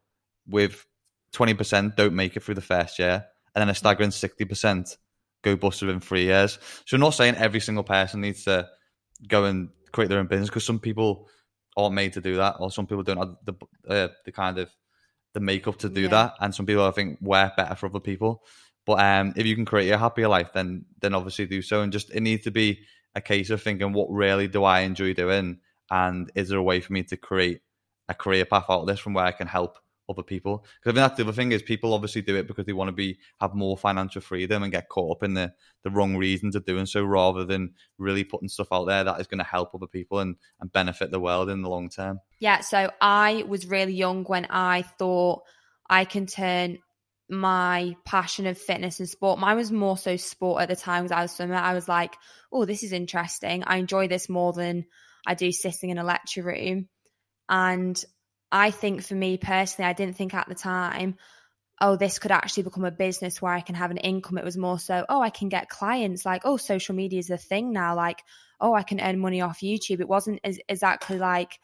with 0.49 0.87
20% 1.35 1.97
don't 1.97 2.15
make 2.15 2.37
it 2.37 2.43
through 2.43 2.55
the 2.55 2.61
first 2.61 2.99
year, 2.99 3.25
and 3.55 3.63
then 3.63 3.69
a 3.69 3.75
staggering 3.75 4.11
60% 4.11 4.97
go 5.43 5.57
bust 5.57 5.83
within 5.83 6.01
three 6.01 6.25
years. 6.25 6.59
So 6.87 6.97
I'm 6.97 7.01
not 7.01 7.15
saying 7.15 7.37
every 7.37 7.61
single 7.61 7.85
person 7.85 8.21
needs 8.21 8.45
to 8.45 8.69
go 9.29 9.45
and 9.45 9.69
create 9.93 10.09
their 10.09 10.19
own 10.19 10.27
business 10.27 10.49
because 10.49 10.65
some 10.65 10.79
people 10.79 11.29
aren't 11.77 11.95
made 11.95 12.13
to 12.15 12.21
do 12.21 12.37
that, 12.37 12.57
or 12.59 12.71
some 12.71 12.87
people 12.87 13.03
don't 13.03 13.19
have 13.19 13.37
the 13.45 13.55
uh, 13.89 14.09
the 14.25 14.33
kind 14.33 14.59
of 14.59 14.71
the 15.33 15.41
makeup 15.41 15.79
to 15.79 15.89
do 15.89 16.03
yeah. 16.03 16.09
that, 16.09 16.35
and 16.41 16.55
some 16.55 16.67
people 16.67 16.85
I 16.85 16.91
think 16.91 17.21
work 17.21 17.57
better 17.57 17.75
for 17.75 17.87
other 17.87 18.01
people. 18.01 18.43
But 18.87 19.01
um, 19.01 19.35
if 19.37 19.47
you 19.47 19.55
can 19.55 19.65
create 19.65 19.91
a 19.91 19.99
happier 19.99 20.29
life, 20.29 20.53
then 20.53 20.85
then 21.01 21.15
obviously 21.15 21.47
do 21.47 21.63
so. 21.63 21.83
And 21.83 21.93
just 21.93 22.11
it 22.11 22.21
needs 22.21 22.45
to 22.45 22.51
be 22.51 22.81
a 23.15 23.21
case 23.21 23.51
of 23.51 23.63
thinking, 23.63 23.93
what 23.93 24.11
really 24.11 24.49
do 24.49 24.65
I 24.65 24.81
enjoy 24.81 25.15
doing, 25.15 25.59
and 25.91 26.31
is 26.35 26.49
there 26.49 26.59
a 26.59 26.63
way 26.63 26.81
for 26.81 26.93
me 26.93 27.03
to 27.05 27.17
create 27.17 27.61
a 28.09 28.15
career 28.15 28.45
path 28.45 28.67
out 28.69 28.81
of 28.81 28.87
this 28.87 29.01
from 29.01 29.15
where 29.15 29.25
I 29.25 29.33
can 29.33 29.47
help 29.47 29.79
other 30.11 30.23
people. 30.23 30.59
Because 30.59 30.91
I 30.91 30.95
think 30.95 30.95
that's 30.97 31.17
the 31.17 31.23
other 31.25 31.33
thing 31.33 31.53
is 31.53 31.63
people 31.63 31.95
obviously 31.95 32.23
do 32.23 32.37
it 32.37 32.47
because 32.47 32.67
they 32.67 32.73
want 32.73 32.89
to 32.89 32.93
be 32.93 33.19
have 33.41 33.55
more 33.55 33.79
financial 33.79 34.21
freedom 34.21 34.63
and 34.63 34.73
get 34.73 34.89
caught 34.89 35.17
up 35.17 35.23
in 35.23 35.35
the 35.35 35.53
the 35.83 35.91
wrong 35.91 36.17
reasons 36.17 36.57
of 36.57 36.67
doing 36.67 36.87
so, 36.87 37.03
rather 37.03 37.45
than 37.45 37.75
really 37.99 38.25
putting 38.25 38.49
stuff 38.49 38.69
out 38.73 38.85
there 38.85 39.05
that 39.05 39.21
is 39.21 39.27
going 39.27 39.39
to 39.39 39.45
help 39.45 39.75
other 39.75 39.87
people 39.87 40.19
and 40.21 40.37
and 40.61 40.73
benefit 40.73 41.11
the 41.11 41.21
world 41.21 41.49
in 41.49 41.63
the 41.63 41.71
long 41.71 41.89
term. 41.89 42.21
Yeah. 42.41 42.61
So 42.61 42.91
I 43.01 43.45
was 43.47 43.67
really 43.67 43.95
young 43.95 44.25
when 44.25 44.47
I 44.51 44.83
thought 44.83 45.43
I 45.89 46.05
can 46.05 46.27
turn 46.27 46.79
my 47.31 47.95
passion 48.05 48.47
of 48.47 48.59
fitness 48.59 48.99
and 48.99 49.09
sport. 49.09 49.39
Mine 49.39 49.57
was 49.57 49.71
more 49.71 49.97
so 49.97 50.17
sport 50.17 50.63
at 50.63 50.69
the 50.69 50.77
time 50.77 51.05
because 51.05 51.17
I 51.17 51.23
was 51.23 51.33
swimmer. 51.33 51.55
I 51.55 51.75
was 51.75 51.89
like, 51.89 52.17
oh, 52.53 52.65
this 52.65 52.83
is 52.83 52.93
interesting. 52.93 53.63
I 53.65 53.77
enjoy 53.77 54.09
this 54.09 54.29
more 54.29 54.53
than 54.53 54.85
I 55.27 55.35
do 55.35 55.53
sitting 55.53 55.91
in 55.91 55.99
a 55.99 56.05
lecture 56.05 56.43
room. 56.43 56.89
And 57.49 58.03
I 58.53 58.71
think 58.71 59.03
for 59.03 59.15
me 59.15 59.37
personally, 59.37 59.89
I 59.89 59.93
didn't 59.93 60.17
think 60.17 60.35
at 60.35 60.49
the 60.49 60.55
time, 60.55 61.17
oh, 61.81 61.97
this 61.97 62.19
could 62.19 62.31
actually 62.31 62.65
become 62.65 62.85
a 62.85 62.91
business 62.91 63.41
where 63.41 63.53
I 63.53 63.61
can 63.61 63.75
have 63.75 63.91
an 63.91 63.97
income. 63.97 64.39
It 64.39 64.45
was 64.45 64.57
more 64.57 64.79
so, 64.79 65.05
oh, 65.09 65.23
I 65.23 65.31
can 65.31 65.49
get 65.49 65.69
clients. 65.69 66.27
Like, 66.27 66.43
oh, 66.45 66.57
social 66.57 66.95
media 66.95 67.19
is 67.19 67.31
a 67.31 67.39
thing 67.39 67.73
now. 67.73 67.97
Like, 67.97 68.23
oh, 68.61 68.75
I 68.75 68.83
can 68.83 69.01
earn 69.01 69.19
money 69.19 69.41
off 69.41 69.61
YouTube. 69.61 70.01
It 70.01 70.09
wasn't 70.09 70.41
as, 70.45 70.59
exactly 70.69 71.19
like 71.19 71.59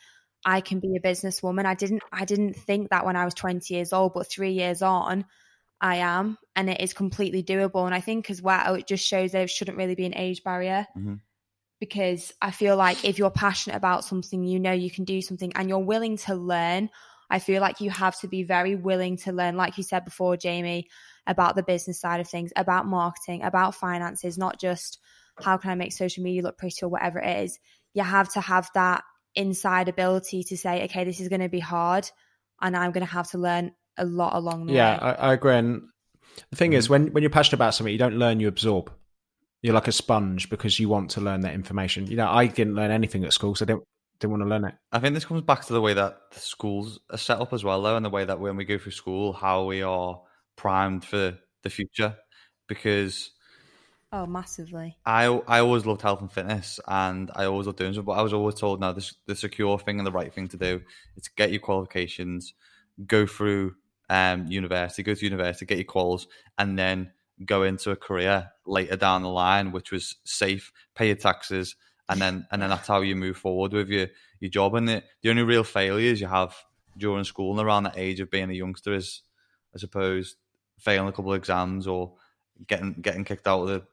I 0.44 0.60
can 0.60 0.80
be 0.80 0.96
a 0.96 1.06
businesswoman. 1.06 1.66
I 1.66 1.74
didn't, 1.74 2.02
I 2.12 2.24
didn't 2.24 2.54
think 2.54 2.90
that 2.90 3.04
when 3.04 3.16
I 3.16 3.24
was 3.24 3.34
20 3.34 3.74
years 3.74 3.92
old, 3.92 4.14
but 4.14 4.30
three 4.30 4.52
years 4.52 4.80
on, 4.80 5.26
I 5.78 5.96
am, 5.96 6.38
and 6.54 6.70
it 6.70 6.80
is 6.80 6.94
completely 6.94 7.42
doable. 7.42 7.84
And 7.84 7.94
I 7.94 8.00
think 8.00 8.30
as 8.30 8.40
well, 8.40 8.74
it 8.76 8.86
just 8.86 9.06
shows 9.06 9.32
there 9.32 9.46
shouldn't 9.46 9.76
really 9.76 9.94
be 9.94 10.06
an 10.06 10.16
age 10.16 10.42
barrier. 10.42 10.86
Mm-hmm 10.96 11.14
because 11.80 12.32
I 12.40 12.50
feel 12.50 12.76
like 12.76 13.04
if 13.04 13.18
you're 13.18 13.30
passionate 13.30 13.76
about 13.76 14.04
something, 14.04 14.44
you 14.44 14.58
know 14.58 14.72
you 14.72 14.90
can 14.90 15.04
do 15.04 15.20
something 15.20 15.52
and 15.54 15.68
you're 15.68 15.78
willing 15.78 16.16
to 16.18 16.34
learn. 16.34 16.90
I 17.28 17.38
feel 17.38 17.60
like 17.60 17.80
you 17.80 17.90
have 17.90 18.18
to 18.20 18.28
be 18.28 18.44
very 18.44 18.76
willing 18.76 19.16
to 19.18 19.32
learn, 19.32 19.56
like 19.56 19.76
you 19.76 19.82
said 19.82 20.04
before, 20.04 20.36
Jamie, 20.36 20.88
about 21.26 21.56
the 21.56 21.62
business 21.62 22.00
side 22.00 22.20
of 22.20 22.28
things, 22.28 22.52
about 22.56 22.86
marketing, 22.86 23.42
about 23.42 23.74
finances, 23.74 24.38
not 24.38 24.60
just 24.60 24.98
how 25.42 25.56
can 25.56 25.70
I 25.70 25.74
make 25.74 25.92
social 25.92 26.22
media 26.22 26.42
look 26.42 26.56
pretty 26.56 26.84
or 26.84 26.88
whatever 26.88 27.18
it 27.18 27.44
is. 27.44 27.58
You 27.94 28.02
have 28.02 28.32
to 28.34 28.40
have 28.40 28.70
that 28.74 29.02
inside 29.34 29.88
ability 29.88 30.44
to 30.44 30.56
say, 30.56 30.84
okay, 30.84 31.04
this 31.04 31.20
is 31.20 31.28
going 31.28 31.40
to 31.40 31.48
be 31.48 31.60
hard 31.60 32.08
and 32.60 32.76
I'm 32.76 32.92
going 32.92 33.04
to 33.04 33.12
have 33.12 33.30
to 33.32 33.38
learn 33.38 33.72
a 33.98 34.04
lot 34.04 34.34
along 34.34 34.66
the 34.66 34.74
yeah, 34.74 34.94
way. 34.94 34.98
Yeah, 35.02 35.16
I, 35.18 35.28
I, 35.28 35.32
agree. 35.34 35.54
And 35.54 35.82
the 36.50 36.56
thing 36.56 36.70
mm-hmm. 36.70 36.78
is, 36.78 36.88
when, 36.88 37.12
when 37.12 37.22
you're 37.22 37.30
passionate 37.30 37.58
about 37.58 37.74
something, 37.74 37.92
you 37.92 37.98
don't 37.98 38.16
learn, 38.16 38.40
you 38.40 38.48
absorb. 38.48 38.90
You're 39.62 39.74
like 39.74 39.88
a 39.88 39.92
sponge 39.92 40.50
because 40.50 40.78
you 40.78 40.88
want 40.88 41.10
to 41.12 41.20
learn 41.20 41.40
that 41.40 41.54
information. 41.54 42.06
You 42.06 42.16
know, 42.16 42.28
I 42.28 42.46
didn't 42.46 42.74
learn 42.74 42.90
anything 42.90 43.24
at 43.24 43.32
school, 43.32 43.54
so 43.54 43.64
I 43.64 43.66
didn't 43.66 43.84
didn't 44.18 44.32
want 44.32 44.42
to 44.42 44.48
learn 44.48 44.64
it. 44.64 44.74
I 44.92 44.98
think 44.98 45.14
this 45.14 45.24
comes 45.24 45.42
back 45.42 45.64
to 45.66 45.72
the 45.72 45.80
way 45.80 45.94
that 45.94 46.18
the 46.32 46.40
schools 46.40 47.00
are 47.10 47.18
set 47.18 47.40
up 47.40 47.52
as 47.52 47.64
well, 47.64 47.82
though, 47.82 47.96
and 47.96 48.04
the 48.04 48.10
way 48.10 48.24
that 48.24 48.40
when 48.40 48.56
we 48.56 48.64
go 48.64 48.78
through 48.78 48.92
school, 48.92 49.32
how 49.32 49.64
we 49.64 49.82
are 49.82 50.20
primed 50.56 51.04
for 51.04 51.38
the 51.62 51.70
future. 51.70 52.16
Because 52.68 53.30
oh, 54.12 54.26
massively. 54.26 54.96
I 55.04 55.26
I 55.26 55.60
always 55.60 55.86
loved 55.86 56.02
health 56.02 56.20
and 56.20 56.32
fitness, 56.32 56.80
and 56.86 57.30
I 57.34 57.44
always 57.44 57.66
loved 57.66 57.78
doing 57.78 57.94
so. 57.94 58.02
But 58.02 58.12
I 58.12 58.22
was 58.22 58.32
always 58.32 58.54
told, 58.56 58.80
now 58.80 58.92
this 58.92 59.14
the 59.26 59.36
secure 59.36 59.78
thing 59.78 59.98
and 59.98 60.06
the 60.06 60.12
right 60.12 60.32
thing 60.32 60.48
to 60.48 60.56
do 60.56 60.80
is 61.16 61.24
to 61.24 61.30
get 61.36 61.50
your 61.50 61.60
qualifications, 61.60 62.54
go 63.06 63.26
through 63.26 63.74
um 64.08 64.46
university, 64.46 65.02
go 65.02 65.14
to 65.14 65.24
university, 65.24 65.66
get 65.66 65.78
your 65.78 65.86
quals, 65.86 66.26
and 66.58 66.78
then 66.78 67.12
go 67.44 67.64
into 67.64 67.90
a 67.90 67.96
career 67.96 68.50
later 68.66 68.96
down 68.96 69.22
the 69.22 69.28
line, 69.28 69.72
which 69.72 69.92
was 69.92 70.16
safe, 70.24 70.72
pay 70.94 71.06
your 71.06 71.16
taxes, 71.16 71.76
and 72.08 72.20
then 72.20 72.46
and 72.50 72.62
then 72.62 72.70
that's 72.70 72.88
how 72.88 73.00
you 73.00 73.16
move 73.16 73.36
forward 73.36 73.72
with 73.72 73.88
your 73.88 74.08
your 74.40 74.50
job. 74.50 74.74
And 74.74 74.88
the, 74.88 75.02
the 75.22 75.30
only 75.30 75.42
real 75.42 75.64
failures 75.64 76.20
you 76.20 76.26
have 76.26 76.54
during 76.96 77.24
school 77.24 77.58
and 77.58 77.66
around 77.66 77.84
that 77.84 77.98
age 77.98 78.20
of 78.20 78.30
being 78.30 78.50
a 78.50 78.54
youngster 78.54 78.94
is, 78.94 79.22
I 79.74 79.78
suppose, 79.78 80.36
failing 80.78 81.08
a 81.08 81.12
couple 81.12 81.32
of 81.32 81.38
exams 81.38 81.86
or 81.86 82.14
getting 82.66 82.94
getting 82.94 83.24
kicked 83.24 83.46
out 83.46 83.62
of 83.62 83.68
the 83.68 83.86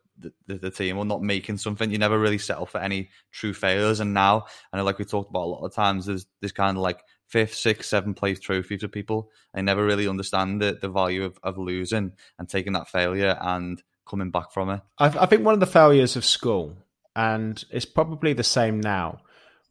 the, 0.47 0.55
the, 0.55 0.69
team 0.69 0.97
or 0.97 1.05
not 1.05 1.21
making 1.21 1.57
something. 1.57 1.89
You 1.89 1.97
never 1.97 2.19
really 2.19 2.37
settle 2.37 2.65
for 2.65 2.79
any 2.79 3.09
true 3.31 3.53
failures. 3.53 3.99
And 3.99 4.13
now, 4.13 4.45
and 4.71 4.83
like 4.85 4.99
we 4.99 5.05
talked 5.05 5.29
about 5.29 5.45
a 5.45 5.53
lot 5.53 5.65
of 5.65 5.73
times, 5.73 6.05
there's 6.05 6.27
this 6.39 6.51
kind 6.51 6.77
of 6.77 6.83
like 6.83 7.01
fifth, 7.27 7.55
sixth, 7.55 7.89
seventh 7.89 8.17
place 8.17 8.39
trophy 8.39 8.77
for 8.77 8.87
people. 8.87 9.31
I 9.55 9.61
never 9.61 9.83
really 9.83 10.07
understand 10.07 10.61
the, 10.61 10.77
the 10.79 10.89
value 10.89 11.23
of, 11.23 11.39
of 11.41 11.57
losing 11.57 12.13
and 12.37 12.47
taking 12.47 12.73
that 12.73 12.89
failure 12.89 13.37
and 13.41 13.81
coming 14.07 14.31
back 14.31 14.51
from 14.51 14.69
it. 14.69 14.81
I, 14.97 15.07
I 15.07 15.25
think 15.25 15.43
one 15.43 15.53
of 15.53 15.59
the 15.59 15.65
failures 15.65 16.15
of 16.15 16.25
school, 16.25 16.77
and 17.15 17.63
it's 17.71 17.85
probably 17.85 18.33
the 18.33 18.43
same 18.43 18.79
now, 18.79 19.19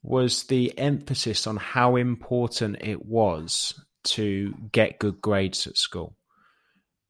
was 0.03 0.45
the 0.45 0.77
emphasis 0.79 1.47
on 1.47 1.57
how 1.57 1.97
important 1.97 2.79
it 2.81 3.07
was 3.07 3.81
to 4.05 4.55
get 4.73 4.99
good 4.99 5.21
grades 5.21 5.67
at 5.67 5.77
school. 5.77 6.17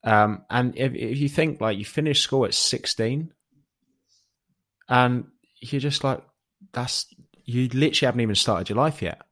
Um, 0.05 0.45
and 0.51 0.77
if, 0.77 0.95
if 0.95 1.19
you 1.19 1.29
think 1.29 1.61
like 1.61 1.79
you 1.79 1.85
finish 1.85 2.21
school 2.21 2.45
at 2.45 2.55
16 2.55 3.33
and 4.89 5.25
you're 5.61 5.81
just 5.81 6.05
like, 6.05 6.23
that's, 6.73 7.07
you 7.45 7.69
literally 7.69 8.07
haven't 8.07 8.21
even 8.21 8.35
started 8.35 8.69
your 8.69 8.79
life 8.79 9.01
yet. 9.01 9.23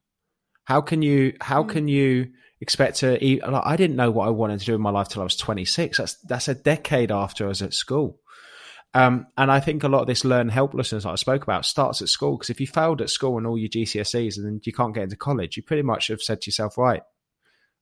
How 0.63 0.81
can 0.81 1.01
you, 1.01 1.35
how 1.41 1.63
mm. 1.63 1.69
can 1.69 1.87
you 1.87 2.31
expect 2.61 2.97
to 2.97 3.23
eat? 3.23 3.45
Like, 3.45 3.63
I 3.65 3.75
didn't 3.75 3.97
know 3.97 4.11
what 4.11 4.27
I 4.27 4.31
wanted 4.31 4.59
to 4.59 4.65
do 4.65 4.75
in 4.75 4.81
my 4.81 4.91
life 4.91 5.09
till 5.09 5.21
I 5.21 5.25
was 5.25 5.35
26. 5.35 5.97
That's, 5.97 6.13
that's 6.21 6.47
a 6.47 6.55
decade 6.55 7.11
after 7.11 7.45
I 7.45 7.49
was 7.49 7.61
at 7.61 7.73
school. 7.73 8.19
Um, 8.93 9.27
and 9.37 9.49
I 9.49 9.59
think 9.61 9.83
a 9.83 9.87
lot 9.87 10.01
of 10.01 10.07
this 10.07 10.25
learned 10.25 10.51
helplessness 10.51 11.03
that 11.03 11.09
I 11.09 11.15
spoke 11.15 11.43
about 11.43 11.65
starts 11.65 12.01
at 12.01 12.09
school 12.09 12.37
because 12.37 12.49
if 12.49 12.59
you 12.59 12.67
failed 12.67 13.01
at 13.01 13.09
school 13.09 13.37
and 13.37 13.47
all 13.47 13.57
your 13.57 13.69
GCSEs 13.69 14.37
and 14.37 14.45
then 14.45 14.59
you 14.63 14.73
can't 14.73 14.93
get 14.93 15.03
into 15.03 15.15
college, 15.15 15.55
you 15.55 15.63
pretty 15.63 15.83
much 15.83 16.07
have 16.07 16.21
said 16.21 16.41
to 16.41 16.49
yourself, 16.49 16.77
right, 16.77 17.01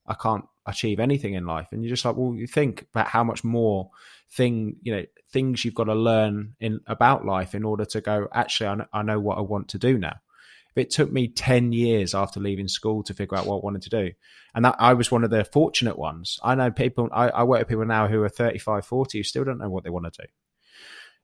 I 0.06 0.14
can't 0.14 0.46
achieve 0.68 1.00
anything 1.00 1.34
in 1.34 1.48
life. 1.48 1.70
And 1.72 1.84
you're 1.84 1.90
just 1.90 2.06
like, 2.06 2.16
well, 2.16 2.36
you 2.36 2.46
think 2.46 2.86
about 2.94 3.08
how 3.08 3.24
much 3.24 3.44
more 3.44 3.90
thing, 4.32 4.76
you 4.84 4.96
know, 4.96 5.06
things 5.32 5.66
you've 5.66 5.74
got 5.74 5.86
to 5.86 5.96
learn 5.96 6.56
in 6.60 6.80
about 6.86 7.26
life 7.26 7.56
in 7.56 7.64
order 7.64 7.86
to 7.86 8.02
go, 8.02 8.28
actually, 8.32 8.68
I 8.68 9.00
I 9.00 9.02
know 9.02 9.20
what 9.20 9.40
I 9.40 9.42
want 9.42 9.70
to 9.70 9.80
do 9.80 9.98
now. 9.98 10.18
If 10.76 10.78
it 10.78 10.92
took 10.92 11.12
me 11.12 11.28
10 11.28 11.74
years 11.74 12.14
after 12.14 12.40
leaving 12.40 12.68
school 12.68 13.04
to 13.04 13.14
figure 13.16 13.38
out 13.38 13.48
what 13.48 13.58
I 13.58 13.64
wanted 13.64 13.82
to 13.84 13.90
do. 13.90 14.12
And 14.56 14.66
that 14.66 14.76
I 14.80 14.94
was 14.94 15.12
one 15.12 15.24
of 15.24 15.30
the 15.30 15.46
fortunate 15.46 15.98
ones. 15.98 16.40
I 16.44 16.56
know 16.56 16.72
people, 16.72 17.10
I, 17.12 17.30
I 17.30 17.44
work 17.44 17.60
with 17.60 17.68
people 17.68 17.86
now 17.86 18.08
who 18.08 18.24
are 18.24 18.30
35, 18.30 18.86
40 18.86 19.18
who 19.18 19.24
still 19.24 19.44
don't 19.44 19.60
know 19.60 19.70
what 19.70 19.84
they 19.84 19.90
want 19.90 20.12
to 20.12 20.24
do. 20.24 20.28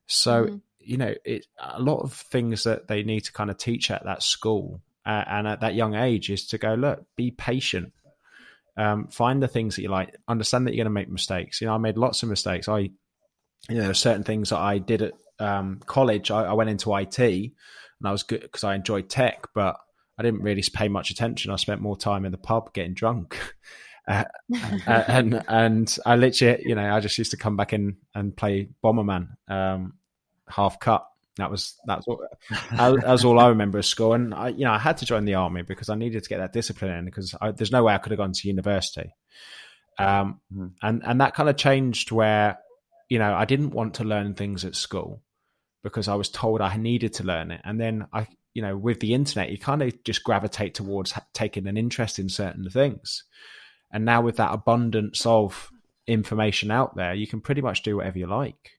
So, 0.08 0.46
mm-hmm. 0.46 0.56
you 0.80 0.98
know, 0.98 1.14
it, 1.24 1.48
a 1.60 1.82
lot 1.82 2.02
of 2.02 2.14
things 2.14 2.64
that 2.64 2.88
they 2.88 3.04
need 3.04 3.22
to 3.22 3.34
kind 3.34 3.50
of 3.50 3.58
teach 3.58 3.90
at 3.90 4.06
that 4.06 4.22
school 4.22 4.82
uh, 5.06 5.24
and 5.28 5.48
at 5.48 5.62
that 5.62 5.76
young 5.76 5.96
age 5.96 6.30
is 6.30 6.48
to 6.48 6.58
go, 6.58 6.76
look, 6.76 7.04
be 7.16 7.32
patient 7.32 7.94
um, 8.78 9.08
find 9.08 9.42
the 9.42 9.48
things 9.48 9.76
that 9.76 9.82
you 9.82 9.90
like. 9.90 10.16
Understand 10.28 10.68
that 10.68 10.72
you're 10.72 10.84
going 10.84 10.94
to 10.94 11.00
make 11.00 11.10
mistakes. 11.10 11.62
You 11.62 11.68
know, 11.68 11.76
I 11.76 11.78
made 11.78 11.98
lots 11.98 12.24
of 12.24 12.30
mistakes. 12.30 12.68
I, 12.68 12.80
you 12.80 12.92
know, 13.70 13.82
there 13.82 13.92
are 13.92 13.96
certain 13.96 14.24
things 14.24 14.50
that 14.50 14.60
I 14.60 14.80
did 14.80 15.02
at 15.02 15.14
um, 15.40 15.82
college. 15.86 16.32
I, 16.32 16.44
I, 16.44 16.54
went 16.54 16.70
into 16.70 16.96
IT, 16.96 17.20
and 17.20 17.52
I 18.04 18.12
was 18.12 18.24
good 18.24 18.42
because 18.42 18.64
I 18.64 18.76
enjoyed 18.76 19.10
tech, 19.10 19.48
but 19.54 19.78
I 20.18 20.24
didn't 20.24 20.42
really 20.42 20.64
pay 20.74 20.88
much 20.88 21.12
attention. 21.12 21.52
I 21.52 21.58
spent 21.58 21.82
more 21.82 21.98
time 21.98 22.26
in 22.26 22.32
the 22.32 22.38
pub 22.38 22.74
getting 22.74 22.94
drunk. 22.94 23.38
Uh, 24.08 24.24
uh, 24.86 25.04
and 25.08 25.44
and 25.48 25.98
I 26.06 26.16
literally, 26.16 26.62
you 26.64 26.76
know, 26.76 26.96
I 26.96 27.00
just 27.00 27.18
used 27.18 27.32
to 27.32 27.38
come 27.38 27.58
back 27.58 27.74
in 27.74 27.98
and 28.14 28.38
play 28.38 28.70
Bomberman, 28.84 29.30
um, 29.48 29.94
half 30.48 30.80
cut, 30.80 31.08
that 31.38 31.52
was 31.52 31.76
that's 31.86 32.08
what 32.08 32.20
that 32.72 33.06
was 33.06 33.26
all 33.26 33.40
I 33.40 33.50
remember 33.50 33.78
of 33.78 33.86
school. 33.86 34.14
And 34.14 34.34
I, 34.34 34.50
you 34.50 34.64
know, 34.64 34.72
I 34.72 34.80
had 34.80 34.98
to 34.98 35.06
join 35.06 35.26
the 35.26 35.36
army 35.36 35.64
because 35.64 35.90
I 35.90 35.96
needed 35.96 36.24
to 36.24 36.30
get 36.30 36.38
that 36.38 36.54
discipline 36.54 36.92
in 36.92 37.06
because 37.06 37.36
I, 37.42 37.52
there's 37.52 37.72
no 37.72 37.84
way 37.84 37.94
I 37.94 37.98
could 37.98 38.12
have 38.12 38.20
gone 38.20 38.32
to 38.32 38.48
university. 38.48 39.14
Um, 40.00 40.40
mm-hmm. 40.54 40.68
and 40.82 41.02
and 41.06 41.22
that 41.22 41.36
kind 41.36 41.50
of 41.50 41.58
changed 41.58 42.12
where, 42.12 42.60
you 43.10 43.20
know, 43.20 43.34
I 43.34 43.46
didn't 43.46 43.72
want 43.72 43.96
to 43.96 44.06
learn 44.06 44.34
things 44.34 44.64
at 44.64 44.76
school 44.76 45.22
because 45.84 46.08
I 46.08 46.16
was 46.16 46.30
told 46.30 46.62
I 46.62 46.78
needed 46.78 47.14
to 47.16 47.24
learn 47.24 47.52
it. 47.52 47.62
And 47.64 47.80
then 47.80 48.08
I, 48.14 48.28
you 48.56 48.62
know, 48.62 48.76
with 48.76 49.02
the 49.02 49.14
internet, 49.14 49.52
you 49.52 49.60
kind 49.60 49.84
of 49.84 50.04
just 50.04 50.24
gravitate 50.24 50.74
towards 50.74 51.14
taking 51.34 51.68
an 51.68 51.78
interest 51.78 52.18
in 52.18 52.30
certain 52.30 52.68
things. 52.70 53.26
And 53.92 54.06
now 54.06 54.22
with 54.22 54.38
that 54.38 54.54
abundance 54.54 55.26
of 55.26 55.70
information 56.08 56.72
out 56.72 56.96
there, 56.96 57.14
you 57.14 57.28
can 57.28 57.42
pretty 57.42 57.62
much 57.62 57.84
do 57.84 57.98
whatever 57.98 58.18
you 58.18 58.28
like. 58.28 58.72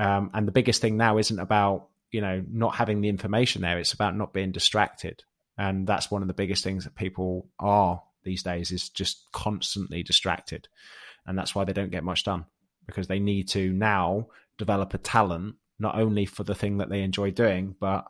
Um, 0.00 0.30
and 0.34 0.46
the 0.46 0.52
biggest 0.52 0.80
thing 0.82 0.96
now 0.96 1.16
isn't 1.16 1.38
about 1.38 1.88
you 2.10 2.20
know 2.20 2.44
not 2.50 2.74
having 2.74 3.00
the 3.00 3.08
information 3.08 3.62
there; 3.62 3.78
it's 3.78 3.92
about 3.92 4.16
not 4.16 4.32
being 4.32 4.52
distracted. 4.52 5.22
And 5.56 5.86
that's 5.86 6.10
one 6.10 6.22
of 6.22 6.28
the 6.28 6.34
biggest 6.34 6.62
things 6.62 6.84
that 6.84 6.94
people 6.94 7.48
are 7.58 8.02
these 8.24 8.42
days 8.42 8.70
is 8.70 8.88
just 8.88 9.26
constantly 9.32 10.02
distracted, 10.02 10.68
and 11.24 11.38
that's 11.38 11.54
why 11.54 11.64
they 11.64 11.72
don't 11.72 11.90
get 11.90 12.04
much 12.04 12.24
done 12.24 12.46
because 12.86 13.06
they 13.06 13.20
need 13.20 13.48
to 13.50 13.72
now 13.72 14.26
develop 14.56 14.94
a 14.94 14.98
talent 14.98 15.54
not 15.78 15.96
only 15.96 16.26
for 16.26 16.42
the 16.42 16.54
thing 16.54 16.78
that 16.78 16.88
they 16.88 17.02
enjoy 17.02 17.30
doing, 17.30 17.76
but 17.78 18.04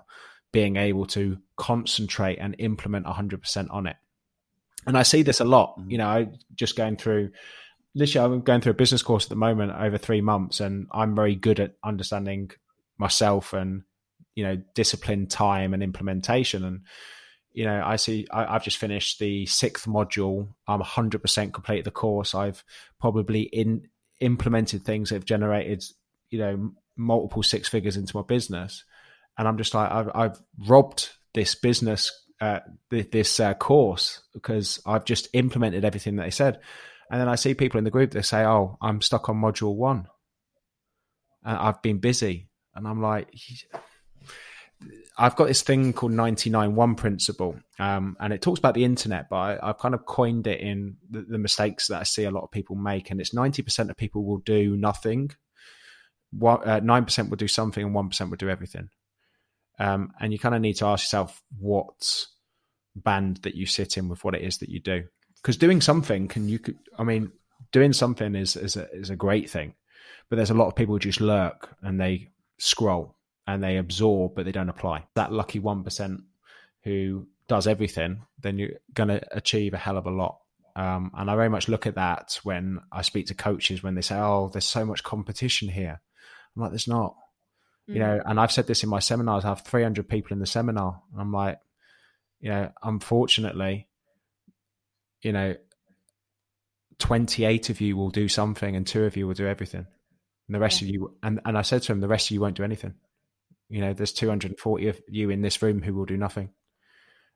being 0.53 0.77
able 0.77 1.07
to 1.07 1.39
concentrate 1.57 2.39
and 2.39 2.57
implement 2.59 3.07
100% 3.07 3.67
on 3.71 3.87
it. 3.87 3.97
And 4.87 4.97
I 4.97 5.03
see 5.03 5.23
this 5.23 5.41
a 5.41 5.45
lot. 5.45 5.79
Mm-hmm. 5.79 5.91
You 5.91 5.99
know, 5.99 6.07
I 6.07 6.29
just 6.55 6.77
going 6.77 6.97
through 6.97 7.31
literally 7.95 8.35
I'm 8.35 8.41
going 8.43 8.61
through 8.61 8.73
a 8.73 8.77
business 8.77 9.03
course 9.03 9.25
at 9.25 9.31
the 9.31 9.37
moment 9.37 9.73
over 9.73 9.99
three 9.99 10.21
months, 10.21 10.61
and 10.61 10.87
I'm 10.93 11.15
very 11.15 11.35
good 11.35 11.61
at 11.61 11.75
understanding 11.85 12.51
myself 12.97 13.53
and 13.53 13.83
you 14.35 14.45
know 14.45 14.57
discipline, 14.75 15.27
time, 15.27 15.75
and 15.75 15.83
implementation. 15.83 16.65
And 16.65 16.81
you 17.53 17.65
know, 17.65 17.83
I 17.85 17.97
see 17.97 18.27
I, 18.31 18.53
have 18.53 18.65
just 18.65 18.79
finished 18.79 19.19
the 19.19 19.47
sixth 19.47 19.87
module. 19.87 20.49
I'm 20.67 20.81
100% 20.81 21.53
completed 21.53 21.85
the 21.85 21.91
course. 21.91 22.35
I've 22.35 22.65
probably 23.01 23.43
in 23.43 23.89
implemented 24.21 24.85
things 24.85 25.09
that 25.09 25.17
have 25.17 25.25
generated, 25.25 25.85
you 26.31 26.39
know, 26.39 26.73
multiple 26.97 27.43
six 27.43 27.69
figures 27.69 27.97
into 27.97 28.17
my 28.17 28.23
business. 28.23 28.85
And 29.39 29.49
I'm 29.49 29.57
just 29.57 29.73
like, 29.73 29.91
I've, 29.91 30.11
I've 30.15 30.39
robbed 30.67 31.11
this 31.33 31.55
business, 31.55 32.13
uh, 32.41 32.61
this 32.91 33.41
uh, 33.41 33.55
course 33.55 34.21
because 34.35 34.81
I've 34.85 35.05
just 35.05 35.29
implemented 35.33 35.85
everything 35.85 36.17
that 36.17 36.25
they 36.25 36.31
said. 36.31 36.61
And 37.11 37.21
then 37.21 37.29
I 37.29 37.37
see 37.37 37.55
people 37.55 37.79
in 37.79 37.85
the 37.85 37.91
group 37.91 38.11
that 38.11 38.25
say, 38.25 38.45
"Oh, 38.45 38.77
I'm 38.83 39.01
stuck 39.01 39.29
on 39.29 39.41
module 39.41 39.75
one. 39.75 40.09
And 41.43 41.57
I've 41.57 41.81
been 41.81 41.99
busy," 41.99 42.51
and 42.75 42.87
I'm 42.87 43.01
like, 43.01 43.33
I've 45.17 45.37
got 45.37 45.49
this 45.49 45.63
thing 45.63 45.93
called 45.93 46.13
99-1 46.13 46.97
principle, 46.97 47.59
um, 47.79 48.17
and 48.21 48.33
it 48.33 48.43
talks 48.43 48.59
about 48.59 48.75
the 48.75 48.85
internet, 48.85 49.29
but 49.29 49.61
I, 49.63 49.67
have 49.67 49.79
kind 49.79 49.95
of 49.95 50.07
coined 50.07 50.47
it 50.47 50.61
in 50.61 50.97
the, 51.11 51.23
the, 51.23 51.39
mistakes 51.39 51.89
that 51.89 52.01
I 52.01 52.05
see 52.05 52.25
a 52.25 52.31
lot 52.31 52.45
of 52.45 52.53
people 52.53 52.77
make. 52.77 53.11
And 53.11 53.21
it's 53.21 53.35
90% 53.35 53.91
of 53.91 53.97
people 53.97 54.25
will 54.25 54.39
do 54.39 54.77
nothing, 54.77 55.31
uh, 56.41 56.81
9% 56.81 57.29
will 57.31 57.37
do 57.37 57.49
something, 57.49 57.85
and 57.85 57.95
1% 57.95 58.31
will 58.31 58.37
do 58.37 58.49
everything. 58.49 58.91
Um, 59.79 60.13
and 60.21 60.33
you 60.33 60.39
kind 60.39 60.55
of 60.55 60.61
need 60.61 60.75
to 60.75 60.87
ask 60.87 61.05
yourself 61.05 61.43
what 61.59 62.27
band 62.97 63.39
that 63.39 63.55
you 63.55 63.67
sit 63.67 63.97
in 63.97 64.09
with 64.09 64.25
what 64.25 64.35
it 64.35 64.43
is 64.43 64.59
that 64.59 64.69
you 64.69 64.81
do. 64.81 65.05
Because 65.37 65.57
doing 65.57 65.81
something 65.81 66.27
can, 66.27 66.49
you 66.49 66.59
could, 66.59 66.79
I 66.99 67.05
mean, 67.05 67.31
doing 67.71 67.93
something 67.93 68.35
is, 68.35 68.57
is, 68.57 68.77
a, 68.77 68.91
is 68.93 69.11
a 69.11 69.17
great 69.17 69.49
thing, 69.49 69.75
but 70.29 70.37
there's 70.37 70.51
a 70.51 70.55
lot 70.55 70.67
of 70.67 70.75
people 70.75 70.95
who 70.95 71.01
just 71.01 71.21
lurk 71.21 71.77
and 71.83 72.01
they 72.01 72.31
scroll 72.59 73.17
and 73.47 73.63
they 73.63 73.77
absorb, 73.77 74.35
but 74.35 74.45
they 74.45 74.53
don't 74.53 74.69
apply. 74.69 75.07
That 75.15 75.33
lucky 75.33 75.61
1% 75.61 76.19
who 76.83 77.27
does 77.49 77.67
everything, 77.67 78.23
then 78.41 78.59
you're 78.59 78.73
going 78.95 79.09
to 79.09 79.37
achieve 79.37 79.75
a 79.75 79.79
hell 79.79 79.97
of 79.97 80.07
a 80.07 80.11
lot. 80.11 80.39
Um, 80.77 81.11
and 81.15 81.29
I 81.29 81.35
very 81.35 81.49
much 81.49 81.69
look 81.69 81.87
at 81.87 81.97
that 81.97 82.39
when 82.45 82.81
I 82.93 83.03
speak 83.03 83.27
to 83.27 83.35
coaches 83.35 83.83
when 83.83 83.97
they 83.97 84.01
say, 84.01 84.17
"Oh, 84.17 84.49
there's 84.53 84.65
so 84.65 84.85
much 84.85 85.03
competition 85.03 85.69
here." 85.69 86.01
I'm 86.55 86.63
like, 86.63 86.71
"There's 86.71 86.87
not," 86.87 87.17
mm. 87.89 87.95
you 87.95 88.01
know. 88.01 88.21
And 88.25 88.39
I've 88.39 88.53
said 88.53 88.67
this 88.67 88.83
in 88.83 88.89
my 88.89 88.99
seminars. 88.99 89.45
I 89.45 89.49
have 89.49 89.63
300 89.63 90.09
people 90.09 90.33
in 90.33 90.41
the 90.41 90.47
seminar. 90.47 91.03
I'm 91.19 91.33
like, 91.33 91.59
you 92.41 92.51
know, 92.51 92.71
unfortunately, 92.83 93.89
you 95.23 95.33
know, 95.33 95.57
28 96.99 97.71
of 97.71 97.81
you 97.81 97.97
will 97.97 98.11
do 98.11 98.29
something, 98.29 98.77
and 98.77 98.87
two 98.87 99.05
of 99.05 99.17
you 99.17 99.27
will 99.27 99.35
do 99.35 99.47
everything, 99.47 99.87
and 100.47 100.55
the 100.55 100.61
rest 100.61 100.83
yeah. 100.83 100.89
of 100.89 100.95
you. 100.95 101.17
And 101.23 101.41
and 101.45 101.57
I 101.57 101.63
said 101.63 101.83
to 101.83 101.93
him, 101.93 102.01
the 102.01 102.09
rest 102.09 102.29
of 102.29 102.35
you 102.35 102.41
won't 102.41 102.57
do 102.57 102.65
anything. 102.65 102.95
You 103.69 103.83
know, 103.83 103.93
there's 103.93 104.13
240 104.13 104.89
of 104.89 105.01
you 105.09 105.31
in 105.31 105.43
this 105.43 105.61
room 105.61 105.83
who 105.83 105.95
will 105.95 106.07
do 106.07 106.17
nothing. 106.17 106.51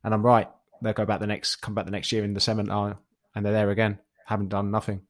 And 0.03 0.15
I'm 0.15 0.25
right. 0.25 0.49
They'll 0.83 0.95
go 0.95 1.05
back 1.05 1.21
the 1.21 1.27
next, 1.27 1.57
come 1.57 1.75
back 1.75 1.85
the 1.85 1.91
next 1.91 2.11
year 2.11 2.25
in 2.25 2.35
the 2.35 2.41
seminar, 2.41 2.99
and 3.35 3.45
they're 3.45 3.53
there 3.53 3.71
again, 3.71 3.99
haven't 4.27 4.49
done 4.49 4.71
nothing. 4.71 5.03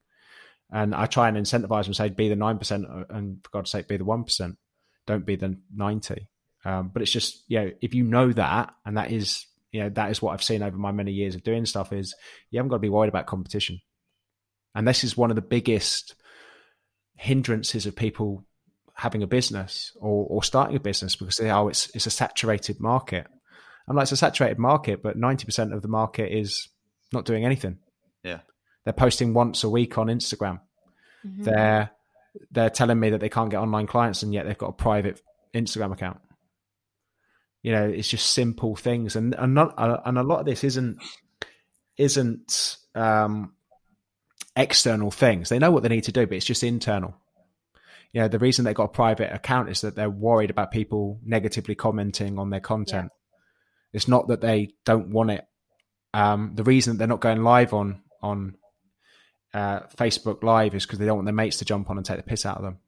And 0.71 0.93
I 0.93 1.05
try 1.05 1.27
and 1.29 1.37
incentivize 1.37 1.85
them, 1.85 1.93
say, 1.93 2.09
be 2.09 2.29
the 2.29 2.35
nine 2.35 2.57
percent, 2.57 2.85
uh, 2.89 3.05
and 3.09 3.43
for 3.43 3.49
God's 3.51 3.71
sake, 3.71 3.87
be 3.87 3.97
the 3.97 4.05
one 4.05 4.23
percent. 4.23 4.57
Don't 5.05 5.25
be 5.25 5.35
the 5.35 5.57
ninety. 5.73 6.27
Um, 6.65 6.91
but 6.93 7.01
it's 7.01 7.11
just, 7.11 7.43
you 7.47 7.59
know, 7.59 7.71
if 7.81 7.93
you 7.93 8.03
know 8.03 8.31
that, 8.31 8.73
and 8.85 8.97
that 8.97 9.11
is, 9.11 9.45
you 9.71 9.81
know, 9.81 9.89
that 9.89 10.11
is 10.11 10.21
what 10.21 10.31
I've 10.31 10.43
seen 10.43 10.63
over 10.63 10.77
my 10.77 10.91
many 10.91 11.11
years 11.11 11.35
of 11.35 11.43
doing 11.43 11.65
stuff, 11.65 11.91
is 11.91 12.15
you 12.51 12.57
haven't 12.57 12.69
got 12.69 12.77
to 12.77 12.81
be 12.81 12.89
worried 12.89 13.09
about 13.09 13.25
competition. 13.25 13.81
And 14.73 14.87
this 14.87 15.03
is 15.03 15.17
one 15.17 15.29
of 15.29 15.35
the 15.35 15.41
biggest 15.41 16.15
hindrances 17.15 17.85
of 17.85 17.95
people 17.95 18.45
having 18.95 19.23
a 19.23 19.27
business 19.27 19.95
or, 19.99 20.25
or 20.29 20.43
starting 20.43 20.75
a 20.75 20.79
business 20.79 21.15
because 21.15 21.37
they 21.37 21.49
oh 21.51 21.67
it's 21.67 21.89
it's 21.95 22.05
a 22.05 22.11
saturated 22.11 22.79
market. 22.79 23.27
I'm 23.87 23.95
like 23.95 24.03
it's 24.03 24.11
a 24.13 24.17
saturated 24.17 24.59
market, 24.59 25.03
but 25.03 25.17
ninety 25.17 25.45
percent 25.45 25.73
of 25.73 25.81
the 25.81 25.87
market 25.87 26.31
is 26.31 26.69
not 27.11 27.25
doing 27.25 27.45
anything. 27.45 27.79
Yeah, 28.23 28.39
they're 28.83 28.93
posting 28.93 29.33
once 29.33 29.63
a 29.63 29.69
week 29.69 29.97
on 29.97 30.07
Instagram. 30.07 30.61
Mm-hmm. 31.25 31.43
They're 31.43 31.91
they're 32.51 32.69
telling 32.69 32.99
me 32.99 33.11
that 33.11 33.19
they 33.21 33.29
can't 33.29 33.49
get 33.49 33.59
online 33.59 33.87
clients, 33.87 34.23
and 34.23 34.33
yet 34.33 34.45
they've 34.45 34.57
got 34.57 34.69
a 34.69 34.73
private 34.73 35.21
Instagram 35.53 35.93
account. 35.93 36.19
You 37.61 37.71
know, 37.71 37.87
it's 37.87 38.09
just 38.09 38.31
simple 38.31 38.75
things, 38.75 39.15
and 39.15 39.33
and 39.35 39.53
not 39.53 39.73
uh, 39.77 40.01
and 40.05 40.17
a 40.17 40.23
lot 40.23 40.39
of 40.39 40.45
this 40.45 40.63
isn't 40.63 41.01
isn't 41.97 42.77
um, 42.95 43.53
external 44.55 45.11
things. 45.11 45.49
They 45.49 45.59
know 45.59 45.71
what 45.71 45.83
they 45.83 45.89
need 45.89 46.05
to 46.05 46.11
do, 46.11 46.25
but 46.27 46.35
it's 46.35 46.45
just 46.45 46.63
internal 46.63 47.15
you 48.13 48.21
know, 48.21 48.27
the 48.27 48.39
reason 48.39 48.63
they 48.63 48.75
got 48.75 48.83
a 48.85 48.89
private 48.89 49.33
account 49.33 49.69
is 49.69 49.81
that 49.81 49.95
they're 49.95 50.09
worried 50.09 50.51
about 50.51 50.71
people 50.71 51.19
negatively 51.25 51.73
commenting 51.73 52.37
on 52.37 52.51
their 52.51 52.59
content. 52.59 53.09
Yeah. 53.11 53.37
It's 53.93 54.07
not 54.07 54.27
that 54.27 54.39
they 54.39 54.75
don't 54.85 55.09
want 55.09 55.31
it. 55.31 55.45
Um, 56.13 56.51
the 56.53 56.63
reason 56.63 56.97
they're 56.97 57.07
not 57.07 57.21
going 57.21 57.43
live 57.43 57.73
on 57.73 58.03
on 58.21 58.55
uh, 59.53 59.81
Facebook 59.95 60.43
Live 60.43 60.75
is 60.75 60.85
because 60.85 60.99
they 60.99 61.05
don't 61.05 61.17
want 61.17 61.25
their 61.25 61.33
mates 61.33 61.57
to 61.57 61.65
jump 61.65 61.89
on 61.89 61.97
and 61.97 62.05
take 62.05 62.17
the 62.17 62.23
piss 62.23 62.45
out 62.45 62.57
of 62.57 62.63
them. 62.63 62.79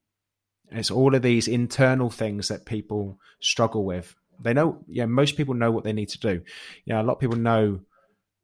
And 0.70 0.80
it's 0.80 0.92
all 0.92 1.14
of 1.14 1.22
these 1.22 1.48
internal 1.48 2.10
things 2.10 2.48
that 2.48 2.66
people 2.66 3.20
struggle 3.40 3.86
with. 3.86 4.16
They 4.42 4.54
know, 4.54 4.84
yeah, 4.88 5.06
most 5.06 5.38
people 5.38 5.54
know 5.54 5.72
what 5.72 5.84
they 5.84 5.94
need 5.94 6.10
to 6.10 6.20
do. 6.20 6.42
You 6.86 6.94
know, 6.94 7.02
a 7.02 7.04
lot 7.04 7.14
of 7.14 7.20
people 7.20 7.38
know 7.38 7.82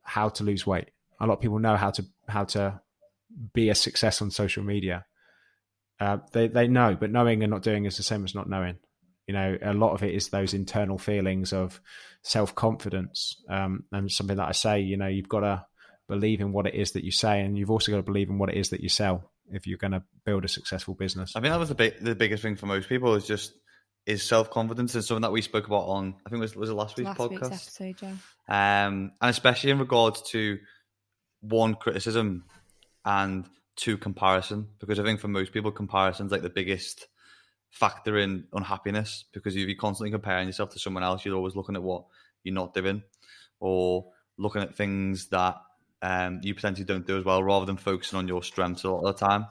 how 0.03 0.29
to 0.29 0.43
lose 0.43 0.65
weight. 0.65 0.91
A 1.19 1.25
lot 1.25 1.35
of 1.35 1.41
people 1.41 1.59
know 1.59 1.75
how 1.75 1.91
to 1.91 2.05
how 2.27 2.45
to 2.45 2.81
be 3.53 3.69
a 3.69 3.75
success 3.75 4.21
on 4.21 4.31
social 4.31 4.63
media. 4.63 5.05
Uh, 5.99 6.17
they 6.31 6.47
they 6.47 6.67
know, 6.67 6.95
but 6.99 7.11
knowing 7.11 7.43
and 7.43 7.51
not 7.51 7.61
doing 7.61 7.85
is 7.85 7.97
the 7.97 8.03
same 8.03 8.23
as 8.23 8.33
not 8.33 8.49
knowing. 8.49 8.77
You 9.27 9.33
know, 9.33 9.57
a 9.61 9.73
lot 9.73 9.93
of 9.93 10.03
it 10.03 10.15
is 10.15 10.29
those 10.29 10.53
internal 10.53 10.97
feelings 10.97 11.53
of 11.53 11.79
self 12.23 12.55
confidence, 12.55 13.41
um, 13.49 13.83
and 13.91 14.11
something 14.11 14.37
that 14.37 14.47
I 14.47 14.53
say. 14.53 14.81
You 14.81 14.97
know, 14.97 15.07
you've 15.07 15.29
got 15.29 15.41
to 15.41 15.65
believe 16.11 16.41
in 16.41 16.51
what 16.51 16.67
it 16.67 16.75
is 16.75 16.91
that 16.91 17.03
you 17.03 17.11
say, 17.11 17.39
and 17.41 17.57
you've 17.57 17.71
also 17.71 17.91
got 17.91 17.97
to 17.97 18.03
believe 18.03 18.29
in 18.29 18.37
what 18.37 18.49
it 18.49 18.57
is 18.57 18.69
that 18.69 18.81
you 18.81 18.89
sell 18.89 19.31
if 19.49 19.65
you're 19.65 19.77
going 19.77 19.91
to 19.91 20.03
build 20.25 20.43
a 20.43 20.47
successful 20.49 20.93
business. 20.93 21.35
I 21.35 21.39
think 21.39 21.51
that 21.51 21.59
was 21.59 21.69
the 21.69 21.75
big, 21.75 21.99
the 22.01 22.15
biggest 22.15 22.43
thing 22.43 22.57
for 22.57 22.65
most 22.65 22.89
people 22.89 23.15
is 23.15 23.25
just 23.25 23.53
is 24.05 24.21
self 24.21 24.49
confidence 24.49 24.93
and 24.93 25.03
something 25.03 25.21
that 25.21 25.31
we 25.31 25.41
spoke 25.41 25.67
about 25.67 25.85
on 25.85 26.15
I 26.25 26.29
think 26.29 26.39
it 26.39 26.41
was 26.41 26.55
was 26.55 26.69
it 26.69 26.73
last 26.73 26.97
week's 26.97 27.07
last 27.07 27.19
podcast 27.19 27.29
week's 27.29 27.79
episode, 27.79 27.95
yeah. 28.01 28.85
Um, 28.87 29.11
and 29.21 29.29
especially 29.29 29.71
in 29.71 29.79
regards 29.79 30.21
to 30.31 30.59
one 31.41 31.75
criticism 31.75 32.45
and 33.05 33.45
to 33.77 33.97
comparison 33.97 34.67
because 34.79 34.99
I 34.99 35.03
think 35.03 35.19
for 35.19 35.27
most 35.27 35.53
people, 35.53 35.71
comparison's 35.71 36.31
like 36.31 36.41
the 36.41 36.49
biggest 36.49 37.07
factor 37.69 38.17
in 38.17 38.45
unhappiness 38.51 39.25
because 39.31 39.55
if 39.55 39.67
you're 39.67 39.77
constantly 39.77 40.11
comparing 40.11 40.47
yourself 40.47 40.71
to 40.71 40.79
someone 40.79 41.03
else, 41.03 41.23
you're 41.23 41.35
always 41.35 41.55
looking 41.55 41.75
at 41.75 41.83
what 41.83 42.03
you're 42.43 42.53
not 42.53 42.73
doing 42.73 43.01
or 43.59 44.11
looking 44.37 44.61
at 44.61 44.75
things 44.75 45.27
that 45.29 45.55
um, 46.01 46.39
you 46.43 46.55
potentially 46.55 46.85
don't 46.85 47.05
do 47.05 47.17
as 47.17 47.25
well 47.25 47.43
rather 47.43 47.65
than 47.65 47.77
focusing 47.77 48.17
on 48.17 48.27
your 48.27 48.43
strengths 48.43 48.83
a 48.83 48.89
lot 48.89 49.07
of 49.07 49.17
the 49.17 49.25
time. 49.25 49.45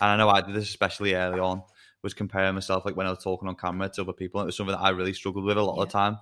And 0.00 0.10
I 0.10 0.16
know 0.16 0.28
I 0.28 0.40
did 0.40 0.54
this 0.54 0.68
especially 0.68 1.14
early 1.14 1.40
on, 1.40 1.62
was 2.02 2.14
comparing 2.14 2.54
myself 2.54 2.84
like 2.84 2.96
when 2.96 3.06
I 3.06 3.10
was 3.10 3.22
talking 3.22 3.48
on 3.48 3.56
camera 3.56 3.88
to 3.90 4.02
other 4.02 4.12
people. 4.12 4.40
It 4.40 4.46
was 4.46 4.56
something 4.56 4.74
that 4.74 4.82
I 4.82 4.90
really 4.90 5.12
struggled 5.12 5.44
with 5.44 5.58
a 5.58 5.62
lot 5.62 5.76
yeah. 5.76 5.82
of 5.82 5.88
the 5.88 5.92
time. 5.92 6.18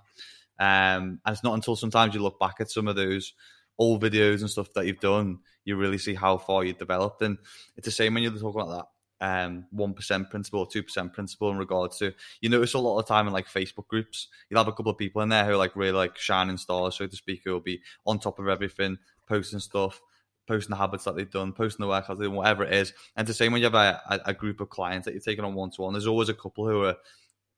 Um, 0.60 1.20
and 1.24 1.32
it's 1.34 1.44
not 1.44 1.54
until 1.54 1.76
sometimes 1.76 2.14
you 2.14 2.20
look 2.20 2.40
back 2.40 2.56
at 2.60 2.70
some 2.70 2.88
of 2.88 2.96
those 2.96 3.32
old 3.78 4.02
videos 4.02 4.40
and 4.40 4.50
stuff 4.50 4.72
that 4.74 4.86
you've 4.86 4.98
done, 4.98 5.38
you 5.64 5.76
really 5.76 5.98
see 5.98 6.14
how 6.14 6.38
far 6.38 6.64
you've 6.64 6.78
developed. 6.78 7.22
And 7.22 7.38
it's 7.76 7.84
the 7.84 7.92
same 7.92 8.14
when 8.14 8.24
you're 8.24 8.32
talking 8.32 8.60
about 8.60 8.76
that 8.76 8.86
um 9.20 9.64
one 9.70 9.94
percent 9.94 10.30
principle 10.30 10.60
or 10.60 10.66
two 10.66 10.82
percent 10.82 11.12
principle 11.12 11.50
in 11.50 11.56
regards 11.56 11.98
to 11.98 12.14
you 12.40 12.48
notice 12.48 12.74
a 12.74 12.78
lot 12.78 12.98
of 12.98 13.06
time 13.06 13.26
in 13.26 13.32
like 13.32 13.48
Facebook 13.48 13.88
groups 13.88 14.28
you'll 14.48 14.60
have 14.60 14.68
a 14.68 14.72
couple 14.72 14.92
of 14.92 14.98
people 14.98 15.20
in 15.22 15.28
there 15.28 15.44
who 15.44 15.52
are 15.52 15.56
like 15.56 15.74
really 15.74 15.92
like 15.92 16.16
shining 16.16 16.56
stars 16.56 16.96
so 16.96 17.06
to 17.06 17.16
speak 17.16 17.42
who 17.44 17.52
will 17.52 17.60
be 17.60 17.80
on 18.06 18.20
top 18.20 18.38
of 18.38 18.46
everything 18.46 18.96
posting 19.28 19.58
stuff 19.58 20.00
posting 20.46 20.70
the 20.70 20.76
habits 20.76 21.04
that 21.04 21.14
they've 21.14 21.30
done 21.30 21.52
posting 21.52 21.86
the 21.86 21.92
workouts 21.92 22.18
they've 22.18 22.28
done 22.28 22.34
whatever 22.34 22.64
it 22.64 22.72
is 22.72 22.92
and 23.16 23.26
the 23.26 23.34
same 23.34 23.52
when 23.52 23.60
you 23.60 23.66
have 23.66 23.74
a, 23.74 24.00
a, 24.08 24.30
a 24.30 24.34
group 24.34 24.60
of 24.60 24.70
clients 24.70 25.04
that 25.04 25.12
you're 25.12 25.20
taking 25.20 25.44
on 25.44 25.54
one 25.54 25.70
to 25.70 25.82
one 25.82 25.92
there's 25.92 26.06
always 26.06 26.28
a 26.28 26.34
couple 26.34 26.66
who 26.66 26.84
are 26.84 26.96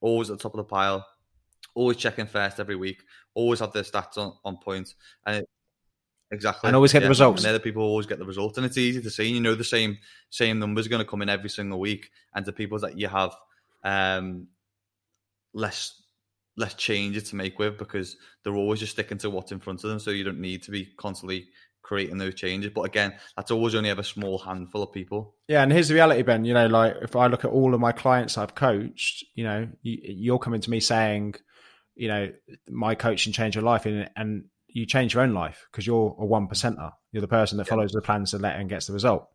always 0.01 0.31
at 0.31 0.39
the 0.39 0.43
top 0.43 0.55
of 0.55 0.59
the 0.59 0.65
pile 0.65 1.07
always 1.75 1.97
checking 1.97 2.27
first 2.27 2.59
every 2.59 2.77
week 2.77 3.05
always 3.35 3.61
have 3.61 3.73
their 3.73 3.85
stats 3.85 4.19
on, 4.19 4.33
on 4.45 4.57
point 4.57 4.95
and 5.27 5.37
it, 5.37 5.49
Exactly. 6.33 6.69
And 6.69 6.77
always 6.77 6.93
get 6.93 7.03
yeah. 7.03 7.07
the 7.07 7.11
results. 7.11 7.43
And 7.43 7.51
other 7.51 7.59
people 7.59 7.83
always 7.83 8.07
get 8.07 8.19
the 8.19 8.25
results. 8.25 8.57
And 8.57 8.65
it's 8.65 8.79
easy 8.79 9.03
to 9.03 9.11
see. 9.11 9.25
You 9.25 9.41
know 9.41 9.55
the 9.55 9.65
same 9.65 9.99
same 10.31 10.59
numbers 10.59 10.87
are 10.87 10.89
going 10.91 11.05
to 11.05 11.09
come 11.09 11.23
in 11.23 11.29
every 11.29 11.51
single 11.51 11.81
week. 11.81 12.11
And 12.35 12.47
the 12.47 12.53
people 12.53 12.79
that 12.79 12.97
you 12.97 13.09
have 13.09 13.35
um, 13.83 14.47
less 15.53 16.00
less 16.61 16.75
changes 16.75 17.31
to 17.31 17.37
make 17.37 17.59
with 17.59 17.79
because 17.79 18.17
they're 18.45 18.55
always 18.55 18.79
just 18.79 18.93
sticking 18.93 19.19
to 19.19 19.31
what's 19.31 19.51
in 19.51 19.59
front 19.59 19.83
of 19.83 19.91
them. 19.91 19.99
So 19.99 20.11
you 20.11 20.23
don't 20.23 20.41
need 20.41 20.63
to 20.65 20.71
be 20.71 20.87
constantly 20.97 21.49
creating 21.83 22.19
those 22.19 22.35
changes. 22.35 22.71
But 22.73 22.83
again, 22.83 23.15
that's 23.37 23.51
always 23.51 23.75
only 23.75 23.91
ever 23.91 24.03
a 24.03 24.05
small 24.05 24.39
handful 24.39 24.83
of 24.83 24.93
people. 24.93 25.35
Yeah, 25.49 25.63
and 25.63 25.73
here's 25.73 25.89
the 25.89 25.95
reality, 25.95 26.23
Ben. 26.23 26.45
You 26.45 26.55
know, 26.55 26.67
like 26.67 26.97
if 27.03 27.17
I 27.17 27.27
look 27.27 27.45
at 27.45 27.51
all 27.51 27.75
of 27.75 27.81
my 27.81 27.93
clients 27.93 28.39
I've 28.39 28.55
coached, 28.55 29.25
you 29.35 29.45
know, 29.45 29.69
you, 29.83 30.35
are 30.35 30.39
coming 30.39 30.61
to 30.61 30.71
me 30.71 30.79
saying, 30.79 31.35
you 31.97 32.09
know, 32.09 32.31
my 32.69 32.95
coaching 32.95 33.33
changed 33.33 33.57
your 33.57 33.65
life, 33.65 33.87
and 33.87 34.09
and 34.15 34.45
you 34.69 34.87
change 34.87 35.15
your 35.15 35.23
own 35.23 35.35
life 35.35 35.67
because 35.71 35.87
you're 35.87 36.15
a 36.19 36.25
one 36.25 36.47
percenter. 36.47 36.93
You're 37.11 37.23
the 37.23 37.29
person 37.29 37.59
that 37.59 37.67
follows 37.67 37.93
the 37.93 38.03
plans 38.03 38.35
and 38.35 38.43
let 38.43 38.57
and 38.57 38.69
gets 38.69 38.87
the 38.87 38.93
result. 38.93 39.29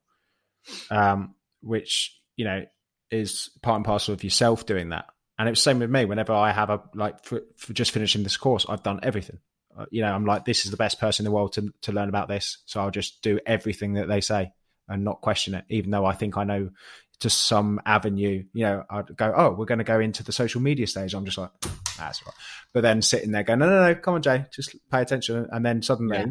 Um, 0.89 1.35
which 1.61 2.17
you 2.35 2.45
know 2.45 2.65
is 3.11 3.49
part 3.61 3.75
and 3.75 3.85
parcel 3.85 4.13
of 4.13 4.23
yourself 4.23 4.65
doing 4.65 4.89
that. 4.89 5.05
And 5.38 5.50
it's 5.50 5.60
the 5.60 5.69
same 5.69 5.80
with 5.80 5.89
me. 5.89 6.06
Whenever 6.06 6.34
I 6.34 6.52
have 6.52 6.69
a 6.69 6.82
like 6.93 7.24
for, 7.24 7.41
for 7.58 7.74
just 7.74 7.91
finishing 7.91 8.24
this 8.24 8.38
course, 8.38 8.65
I've 8.67 8.84
done 8.84 9.00
everything. 9.04 9.39
Uh, 9.78 9.86
you 9.91 10.02
know, 10.02 10.13
I'm 10.13 10.26
like, 10.26 10.45
this 10.45 10.63
is 10.63 10.71
the 10.71 10.78
best 10.78 11.00
person 11.00 11.26
in 11.26 11.32
the 11.32 11.36
world 11.36 11.54
to 11.54 11.74
to 11.82 11.91
learn 11.91 12.10
about 12.10 12.28
this, 12.28 12.60
so 12.65 12.80
I'll 12.80 12.91
just 12.91 13.21
do 13.21 13.39
everything 13.45 13.93
that 13.93 14.08
they 14.08 14.21
say 14.21 14.52
and 14.88 15.04
not 15.04 15.21
question 15.21 15.56
it, 15.56 15.65
even 15.69 15.91
though 15.91 16.06
I 16.06 16.13
think 16.13 16.38
I 16.38 16.43
know 16.43 16.69
to 17.19 17.30
some 17.30 17.82
avenue. 17.86 18.43
You 18.54 18.63
know, 18.65 18.84
I'd 18.89 19.15
go, 19.15 19.34
oh, 19.36 19.52
we're 19.52 19.65
going 19.65 19.80
to 19.80 19.84
go 19.84 20.00
into 20.00 20.24
the 20.24 20.32
social 20.32 20.62
media 20.62 20.88
stage. 20.88 21.13
I'm 21.13 21.26
just 21.26 21.38
like, 21.38 21.52
that's 21.98 22.26
right. 22.26 22.36
But 22.74 22.82
then 22.82 23.02
sitting 23.02 23.32
there 23.32 23.43
going, 23.43 23.60
no, 23.60 23.69
no, 23.69 23.88
no, 23.88 23.95
come 23.95 24.15
on, 24.15 24.21
Jay, 24.21 24.45
just 24.54 24.76
pay 24.91 25.02
attention. 25.02 25.48
And 25.52 25.65
then 25.65 25.82
suddenly, 25.82 26.17
yeah. 26.17 26.26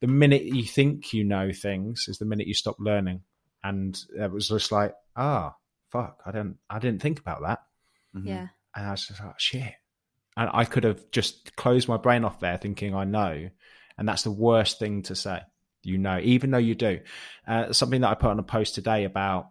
the 0.00 0.06
minute 0.06 0.42
you 0.42 0.64
think 0.64 1.12
you 1.12 1.24
know 1.24 1.52
things 1.52 2.06
is 2.08 2.18
the 2.18 2.24
minute 2.24 2.46
you 2.46 2.54
stop 2.54 2.76
learning. 2.78 3.22
And 3.64 3.98
it 4.16 4.30
was 4.30 4.48
just 4.48 4.70
like, 4.70 4.94
ah, 5.16 5.54
oh, 5.54 5.56
fuck, 5.90 6.20
I 6.24 6.30
didn't, 6.30 6.58
I 6.70 6.78
didn't 6.78 7.02
think 7.02 7.18
about 7.20 7.42
that. 7.42 7.60
Mm-hmm. 8.16 8.28
Yeah. 8.28 8.48
And 8.74 8.86
I 8.86 8.90
was 8.92 9.06
just 9.06 9.22
like, 9.22 9.38
shit. 9.38 9.74
And 10.36 10.50
I 10.52 10.64
could 10.64 10.84
have 10.84 11.10
just 11.10 11.56
closed 11.56 11.88
my 11.88 11.96
brain 11.96 12.24
off 12.24 12.40
there 12.40 12.56
thinking 12.56 12.94
I 12.94 13.04
know. 13.04 13.48
And 13.96 14.08
that's 14.08 14.22
the 14.22 14.30
worst 14.30 14.78
thing 14.78 15.02
to 15.02 15.16
say. 15.16 15.40
You 15.82 15.98
know, 15.98 16.20
even 16.22 16.50
though 16.50 16.58
you 16.58 16.74
do. 16.74 17.00
Uh, 17.46 17.72
something 17.72 18.00
that 18.02 18.10
I 18.10 18.14
put 18.14 18.30
on 18.30 18.38
a 18.38 18.44
post 18.44 18.74
today 18.74 19.04
about 19.04 19.50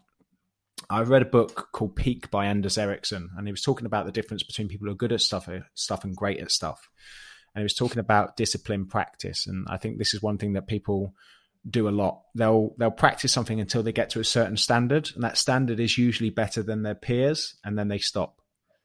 I 0.89 1.01
read 1.01 1.21
a 1.21 1.25
book 1.25 1.69
called 1.71 1.95
Peak 1.95 2.29
by 2.29 2.45
Anders 2.45 2.77
Ericsson, 2.77 3.29
and 3.35 3.47
he 3.47 3.51
was 3.51 3.61
talking 3.61 3.85
about 3.85 4.05
the 4.05 4.11
difference 4.11 4.43
between 4.43 4.67
people 4.67 4.85
who 4.85 4.91
are 4.91 4.97
good 4.97 5.11
at 5.11 5.21
stuff, 5.21 5.49
stuff 5.73 6.03
and 6.03 6.15
great 6.15 6.39
at 6.39 6.51
stuff. 6.51 6.87
And 7.53 7.61
he 7.61 7.63
was 7.63 7.73
talking 7.73 7.99
about 7.99 8.37
discipline 8.37 8.85
practice, 8.85 9.47
and 9.47 9.65
I 9.69 9.77
think 9.77 9.97
this 9.97 10.13
is 10.13 10.21
one 10.21 10.37
thing 10.37 10.53
that 10.53 10.67
people 10.67 11.13
do 11.67 11.89
a 11.89 11.91
lot. 11.91 12.21
They'll 12.35 12.75
they'll 12.77 12.91
practice 12.91 13.33
something 13.33 13.59
until 13.59 13.83
they 13.83 13.91
get 13.91 14.11
to 14.11 14.19
a 14.19 14.25
certain 14.25 14.57
standard, 14.57 15.09
and 15.15 15.23
that 15.23 15.37
standard 15.37 15.79
is 15.79 15.97
usually 15.97 16.29
better 16.29 16.61
than 16.61 16.83
their 16.83 16.95
peers, 16.95 17.55
and 17.65 17.77
then 17.77 17.87
they 17.87 17.97
stop 17.97 18.39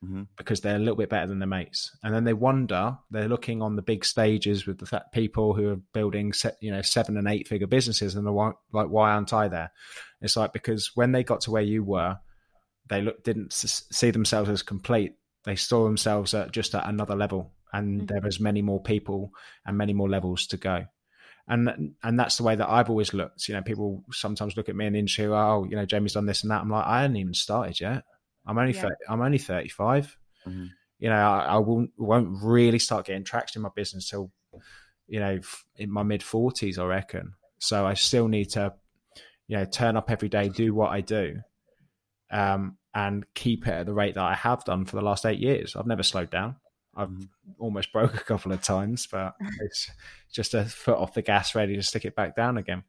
mm-hmm. 0.04 0.22
because 0.36 0.60
they're 0.60 0.76
a 0.76 0.80
little 0.80 0.96
bit 0.96 1.10
better 1.10 1.26
than 1.26 1.38
their 1.38 1.46
mates. 1.46 1.96
And 2.02 2.14
then 2.14 2.24
they 2.24 2.32
wonder, 2.32 2.96
they're 3.10 3.28
looking 3.28 3.62
on 3.62 3.76
the 3.76 3.82
big 3.82 4.04
stages 4.04 4.66
with 4.66 4.78
the 4.78 5.04
people 5.12 5.54
who 5.54 5.70
are 5.70 5.80
building, 5.92 6.32
you 6.60 6.70
know, 6.70 6.82
seven 6.82 7.16
and 7.16 7.28
eight 7.28 7.48
figure 7.48 7.66
businesses, 7.66 8.14
and 8.14 8.26
they're 8.26 8.32
like, 8.32 8.54
why 8.88 9.12
aren't 9.12 9.32
I 9.32 9.48
there? 9.48 9.72
It's 10.20 10.36
like 10.36 10.52
because 10.52 10.92
when 10.94 11.12
they 11.12 11.24
got 11.24 11.42
to 11.42 11.50
where 11.50 11.62
you 11.62 11.82
were, 11.82 12.18
they 12.88 13.00
look, 13.00 13.22
didn't 13.24 13.52
see 13.52 14.10
themselves 14.10 14.50
as 14.50 14.62
complete. 14.62 15.14
They 15.44 15.56
saw 15.56 15.84
themselves 15.84 16.34
at 16.34 16.52
just 16.52 16.74
at 16.74 16.88
another 16.88 17.16
level, 17.16 17.52
and 17.72 17.98
mm-hmm. 17.98 18.06
there 18.06 18.22
was 18.22 18.40
many 18.40 18.62
more 18.62 18.82
people 18.82 19.30
and 19.66 19.76
many 19.76 19.92
more 19.92 20.08
levels 20.08 20.46
to 20.48 20.56
go 20.56 20.86
and 21.48 21.94
and 22.02 22.18
that's 22.18 22.36
the 22.36 22.42
way 22.42 22.54
that 22.54 22.68
I've 22.68 22.88
always 22.88 23.12
looked. 23.12 23.48
You 23.48 23.54
know, 23.54 23.62
people 23.62 24.04
sometimes 24.12 24.56
look 24.56 24.68
at 24.68 24.76
me 24.76 24.86
and 24.86 24.96
into, 24.96 25.34
oh, 25.34 25.66
you 25.68 25.76
know, 25.76 25.84
Jamie's 25.84 26.12
done 26.12 26.26
this 26.26 26.42
and 26.42 26.50
that. 26.50 26.60
I'm 26.60 26.70
like, 26.70 26.86
I 26.86 27.02
hadn't 27.02 27.16
even 27.16 27.34
started 27.34 27.80
yet. 27.80 28.04
I'm 28.46 28.58
only 28.58 28.74
yeah. 28.74 28.82
30, 28.82 28.94
I'm 29.08 29.22
only 29.22 29.38
35. 29.38 30.16
Mm-hmm. 30.46 30.66
You 30.98 31.08
know, 31.08 31.14
I, 31.14 31.38
I, 31.44 31.58
won't 31.58 31.90
won't 31.96 32.42
really 32.42 32.78
start 32.78 33.06
getting 33.06 33.24
traction 33.24 33.60
in 33.60 33.62
my 33.64 33.70
business 33.74 34.08
till 34.08 34.30
you 35.08 35.20
know 35.20 35.40
in 35.76 35.90
my 35.90 36.02
mid 36.02 36.20
40s, 36.20 36.78
I 36.78 36.84
reckon. 36.84 37.34
So 37.58 37.86
I 37.86 37.94
still 37.94 38.28
need 38.28 38.50
to, 38.50 38.74
you 39.48 39.56
know, 39.56 39.64
turn 39.64 39.96
up 39.96 40.10
every 40.10 40.28
day, 40.28 40.48
do 40.48 40.74
what 40.74 40.90
I 40.90 41.00
do, 41.00 41.40
um, 42.30 42.76
and 42.94 43.24
keep 43.34 43.66
it 43.66 43.72
at 43.72 43.86
the 43.86 43.94
rate 43.94 44.14
that 44.14 44.24
I 44.24 44.34
have 44.34 44.64
done 44.64 44.84
for 44.84 44.96
the 44.96 45.02
last 45.02 45.26
eight 45.26 45.38
years. 45.38 45.76
I've 45.76 45.86
never 45.86 46.02
slowed 46.02 46.30
down. 46.30 46.56
I've 46.94 47.08
mm-hmm. 47.08 47.52
almost 47.58 47.92
broke 47.92 48.14
a 48.14 48.24
couple 48.24 48.52
of 48.52 48.62
times, 48.62 49.06
but 49.06 49.34
it's 49.60 49.90
just 50.32 50.54
a 50.54 50.64
foot 50.64 50.98
off 50.98 51.14
the 51.14 51.22
gas, 51.22 51.54
ready 51.54 51.76
to 51.76 51.82
stick 51.82 52.04
it 52.04 52.16
back 52.16 52.36
down 52.36 52.58
again. 52.58 52.84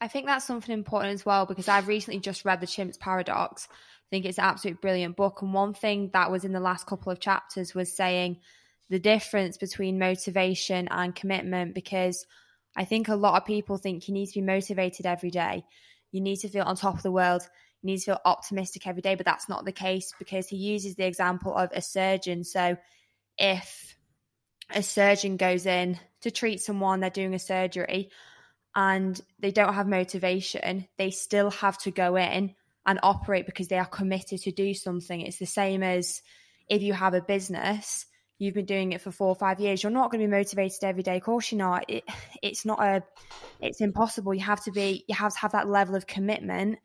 I 0.00 0.06
think 0.06 0.26
that's 0.26 0.44
something 0.44 0.72
important 0.72 1.14
as 1.14 1.26
well 1.26 1.44
because 1.44 1.66
I've 1.66 1.88
recently 1.88 2.20
just 2.20 2.44
read 2.44 2.60
The 2.60 2.66
Chimp's 2.66 2.96
Paradox, 2.96 3.66
I 3.66 3.97
think 4.10 4.24
it's 4.24 4.38
an 4.38 4.44
absolutely 4.44 4.80
brilliant 4.80 5.16
book. 5.16 5.42
And 5.42 5.52
one 5.52 5.74
thing 5.74 6.10
that 6.12 6.30
was 6.30 6.44
in 6.44 6.52
the 6.52 6.60
last 6.60 6.86
couple 6.86 7.12
of 7.12 7.20
chapters 7.20 7.74
was 7.74 7.94
saying 7.94 8.38
the 8.90 8.98
difference 8.98 9.56
between 9.56 9.98
motivation 9.98 10.88
and 10.90 11.14
commitment 11.14 11.74
because 11.74 12.26
I 12.76 12.84
think 12.84 13.08
a 13.08 13.16
lot 13.16 13.40
of 13.40 13.46
people 13.46 13.76
think 13.76 14.08
you 14.08 14.14
need 14.14 14.26
to 14.26 14.40
be 14.40 14.46
motivated 14.46 15.04
every 15.04 15.30
day. 15.30 15.64
You 16.10 16.20
need 16.20 16.36
to 16.36 16.48
feel 16.48 16.64
on 16.64 16.76
top 16.76 16.96
of 16.96 17.02
the 17.02 17.12
world. 17.12 17.42
You 17.82 17.88
need 17.88 17.98
to 17.98 18.04
feel 18.04 18.20
optimistic 18.24 18.86
every 18.86 19.02
day, 19.02 19.14
but 19.14 19.26
that's 19.26 19.48
not 19.48 19.64
the 19.64 19.72
case 19.72 20.12
because 20.18 20.48
he 20.48 20.56
uses 20.56 20.94
the 20.94 21.06
example 21.06 21.54
of 21.54 21.70
a 21.72 21.82
surgeon. 21.82 22.44
So 22.44 22.76
if 23.36 23.96
a 24.70 24.82
surgeon 24.82 25.36
goes 25.36 25.66
in 25.66 25.98
to 26.22 26.30
treat 26.30 26.60
someone, 26.60 27.00
they're 27.00 27.10
doing 27.10 27.34
a 27.34 27.38
surgery 27.38 28.10
and 28.74 29.20
they 29.38 29.50
don't 29.50 29.74
have 29.74 29.86
motivation, 29.86 30.86
they 30.96 31.10
still 31.10 31.50
have 31.50 31.78
to 31.78 31.90
go 31.90 32.16
in 32.16 32.54
and 32.88 32.98
operate 33.02 33.44
because 33.44 33.68
they 33.68 33.78
are 33.78 33.84
committed 33.84 34.40
to 34.40 34.50
do 34.50 34.72
something. 34.72 35.20
It's 35.20 35.38
the 35.38 35.46
same 35.46 35.82
as 35.82 36.22
if 36.70 36.80
you 36.82 36.94
have 36.94 37.12
a 37.12 37.20
business, 37.20 38.06
you've 38.38 38.54
been 38.54 38.64
doing 38.64 38.92
it 38.92 39.02
for 39.02 39.10
four 39.10 39.28
or 39.28 39.34
five 39.34 39.60
years, 39.60 39.82
you're 39.82 39.92
not 39.92 40.10
going 40.10 40.22
to 40.22 40.26
be 40.26 40.30
motivated 40.30 40.82
every 40.82 41.02
day. 41.02 41.18
Of 41.18 41.22
course, 41.22 41.52
you're 41.52 41.58
not. 41.58 41.84
It, 41.88 42.04
it's 42.42 42.64
not 42.64 42.80
a, 42.80 43.04
it's 43.60 43.82
impossible. 43.82 44.32
You 44.32 44.40
have 44.40 44.64
to 44.64 44.72
be, 44.72 45.04
you 45.06 45.14
have 45.14 45.34
to 45.34 45.38
have 45.40 45.52
that 45.52 45.68
level 45.68 45.96
of 45.96 46.06
commitment 46.06 46.78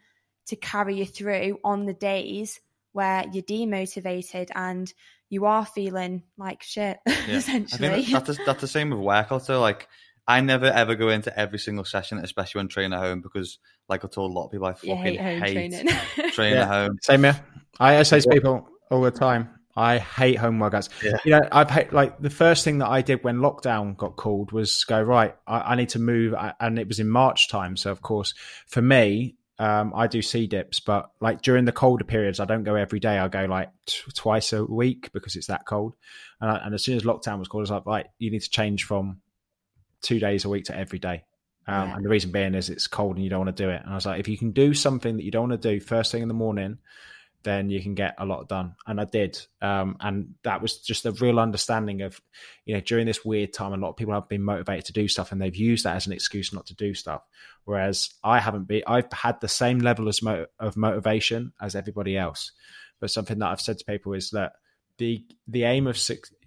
to 0.47 0.57
carry 0.57 0.97
you 0.97 1.05
through 1.05 1.57
on 1.63 1.85
the 1.85 1.93
days 1.93 2.59
where 2.91 3.23
you're 3.31 3.41
demotivated 3.41 4.49
and 4.53 4.93
you 5.29 5.45
are 5.45 5.65
feeling 5.65 6.23
like 6.37 6.63
shit. 6.63 6.99
Yeah. 7.07 7.37
essentially, 7.37 7.87
I 7.87 8.01
think 8.03 8.25
that's, 8.25 8.45
that's 8.45 8.59
the 8.59 8.67
same 8.67 8.89
with 8.89 8.99
work. 8.99 9.31
Also, 9.31 9.61
like 9.61 9.87
I 10.27 10.41
never 10.41 10.65
ever 10.65 10.95
go 10.95 11.09
into 11.09 11.37
every 11.37 11.59
single 11.59 11.85
session, 11.85 12.17
especially 12.19 12.59
when 12.59 12.67
training 12.69 12.93
at 12.93 12.99
home, 12.99 13.21
because 13.21 13.59
like 13.89 14.05
I 14.05 14.07
told 14.07 14.31
a 14.31 14.33
lot 14.33 14.45
of 14.45 14.51
people, 14.51 14.67
I 14.67 14.73
fucking 14.73 14.97
hate, 14.97 15.19
home 15.19 15.41
hate 15.41 15.53
training, 15.53 15.87
training 16.31 16.55
yeah. 16.55 16.61
at 16.63 16.67
home. 16.67 16.97
Same 17.01 17.23
here. 17.23 17.39
I 17.79 18.03
say 18.03 18.19
to 18.19 18.29
people 18.29 18.69
all 18.89 19.01
the 19.01 19.11
time, 19.11 19.49
I 19.75 19.97
hate 19.97 20.35
home 20.35 20.59
workouts. 20.59 20.89
Yeah. 21.03 21.17
You 21.25 21.31
know, 21.31 21.47
I've 21.51 21.69
hate, 21.69 21.91
like 21.91 22.19
the 22.19 22.29
first 22.29 22.63
thing 22.63 22.77
that 22.77 22.89
I 22.89 23.01
did 23.01 23.23
when 23.23 23.39
lockdown 23.39 23.97
got 23.97 24.15
called 24.15 24.51
was 24.51 24.83
go 24.83 25.01
right. 25.01 25.35
I, 25.47 25.59
I 25.59 25.75
need 25.75 25.89
to 25.89 25.99
move, 25.99 26.35
and 26.59 26.79
it 26.79 26.87
was 26.87 26.99
in 26.99 27.09
March 27.09 27.49
time. 27.49 27.75
So 27.75 27.91
of 27.91 28.01
course, 28.01 28.33
for 28.67 28.81
me, 28.81 29.35
um, 29.59 29.93
I 29.95 30.07
do 30.07 30.21
sea 30.21 30.47
dips, 30.47 30.79
but 30.79 31.09
like 31.19 31.41
during 31.41 31.65
the 31.65 31.71
colder 31.71 32.03
periods, 32.03 32.39
I 32.39 32.45
don't 32.45 32.63
go 32.63 32.75
every 32.75 32.99
day. 32.99 33.17
I 33.17 33.27
go 33.27 33.45
like 33.45 33.71
t- 33.85 33.99
twice 34.13 34.53
a 34.53 34.63
week 34.63 35.11
because 35.11 35.35
it's 35.35 35.47
that 35.47 35.65
cold. 35.65 35.95
And, 36.39 36.51
I, 36.51 36.57
and 36.65 36.73
as 36.73 36.83
soon 36.83 36.97
as 36.97 37.03
lockdown 37.03 37.39
was 37.39 37.47
called, 37.47 37.61
I 37.61 37.63
was 37.63 37.71
like, 37.71 37.85
right, 37.85 38.05
you 38.19 38.31
need 38.31 38.41
to 38.41 38.49
change 38.49 38.83
from 38.83 39.21
two 40.03 40.19
days 40.19 40.45
a 40.45 40.49
week 40.49 40.65
to 40.65 40.77
every 40.77 40.99
day. 40.99 41.23
Um, 41.65 41.89
yeah. 41.89 41.95
And 41.95 42.05
the 42.05 42.09
reason 42.09 42.31
being 42.31 42.53
is 42.53 42.69
it's 42.69 42.87
cold 42.87 43.15
and 43.15 43.23
you 43.23 43.29
don't 43.29 43.45
want 43.45 43.55
to 43.55 43.63
do 43.63 43.69
it. 43.69 43.81
And 43.81 43.91
I 43.91 43.95
was 43.95 44.05
like, 44.05 44.19
if 44.19 44.27
you 44.27 44.37
can 44.37 44.51
do 44.51 44.75
something 44.75 45.17
that 45.17 45.23
you 45.23 45.31
don't 45.31 45.49
want 45.49 45.61
to 45.61 45.69
do 45.69 45.79
first 45.79 46.11
thing 46.11 46.21
in 46.21 46.27
the 46.27 46.33
morning, 46.33 46.77
then 47.43 47.69
you 47.69 47.81
can 47.81 47.95
get 47.95 48.15
a 48.19 48.25
lot 48.25 48.47
done. 48.47 48.75
And 48.85 49.01
I 49.01 49.05
did. 49.05 49.39
Um, 49.61 49.97
and 49.99 50.35
that 50.43 50.61
was 50.61 50.77
just 50.77 51.05
a 51.05 51.11
real 51.11 51.39
understanding 51.39 52.01
of, 52.01 52.21
you 52.65 52.73
know, 52.73 52.81
during 52.81 53.05
this 53.05 53.25
weird 53.25 53.53
time, 53.53 53.73
a 53.73 53.77
lot 53.77 53.89
of 53.89 53.97
people 53.97 54.13
have 54.13 54.29
been 54.29 54.43
motivated 54.43 54.85
to 54.85 54.93
do 54.93 55.07
stuff 55.07 55.31
and 55.31 55.41
they've 55.41 55.55
used 55.55 55.85
that 55.85 55.95
as 55.95 56.07
an 56.07 56.13
excuse 56.13 56.53
not 56.53 56.67
to 56.67 56.75
do 56.75 56.93
stuff. 56.93 57.21
Whereas 57.65 58.13
I 58.23 58.39
haven't 58.39 58.67
been, 58.67 58.83
I've 58.87 59.11
had 59.11 59.41
the 59.41 59.47
same 59.47 59.79
level 59.79 60.07
of, 60.07 60.17
of 60.59 60.77
motivation 60.77 61.53
as 61.61 61.75
everybody 61.75 62.17
else. 62.17 62.51
But 62.99 63.11
something 63.11 63.39
that 63.39 63.49
I've 63.49 63.61
said 63.61 63.79
to 63.79 63.85
people 63.85 64.13
is 64.13 64.29
that 64.31 64.53
the 64.97 65.25
the 65.47 65.63
aim 65.63 65.87
of 65.87 65.97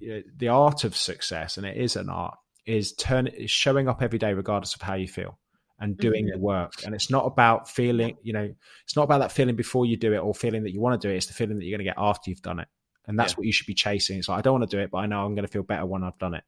the 0.00 0.48
art 0.48 0.84
of 0.84 0.96
success, 0.96 1.56
and 1.56 1.66
it 1.66 1.76
is 1.76 1.96
an 1.96 2.08
art, 2.08 2.38
is 2.66 2.92
turn 2.92 3.26
is 3.28 3.50
showing 3.50 3.88
up 3.88 4.02
every 4.02 4.18
day 4.18 4.34
regardless 4.34 4.74
of 4.74 4.82
how 4.82 4.94
you 4.94 5.08
feel 5.08 5.38
and 5.78 5.96
doing 5.96 6.26
mm-hmm. 6.26 6.38
the 6.38 6.38
work. 6.38 6.72
And 6.84 6.94
it's 6.94 7.10
not 7.10 7.24
about 7.24 7.70
feeling 7.70 8.16
you 8.22 8.32
know 8.32 8.52
it's 8.84 8.96
not 8.96 9.04
about 9.04 9.18
that 9.18 9.32
feeling 9.32 9.56
before 9.56 9.86
you 9.86 9.96
do 9.96 10.12
it 10.12 10.18
or 10.18 10.34
feeling 10.34 10.64
that 10.64 10.72
you 10.72 10.80
want 10.80 11.00
to 11.00 11.08
do 11.08 11.12
it. 11.12 11.16
It's 11.16 11.26
the 11.26 11.34
feeling 11.34 11.58
that 11.58 11.64
you're 11.64 11.78
going 11.78 11.86
to 11.86 11.90
get 11.90 11.98
after 11.98 12.30
you've 12.30 12.42
done 12.42 12.60
it. 12.60 12.68
And 13.08 13.16
that's 13.16 13.32
yeah. 13.32 13.36
what 13.36 13.46
you 13.46 13.52
should 13.52 13.68
be 13.68 13.74
chasing. 13.74 14.18
It's 14.18 14.28
like 14.28 14.38
i 14.38 14.42
don't 14.42 14.58
want 14.58 14.68
to 14.68 14.76
do 14.76 14.82
it 14.82 14.90
but 14.90 14.98
i 14.98 15.06
know 15.06 15.24
i'm 15.24 15.34
going 15.36 15.46
to 15.46 15.52
feel 15.52 15.62
better 15.62 15.86
when 15.86 16.02
i've 16.02 16.18
done 16.18 16.34
it. 16.34 16.44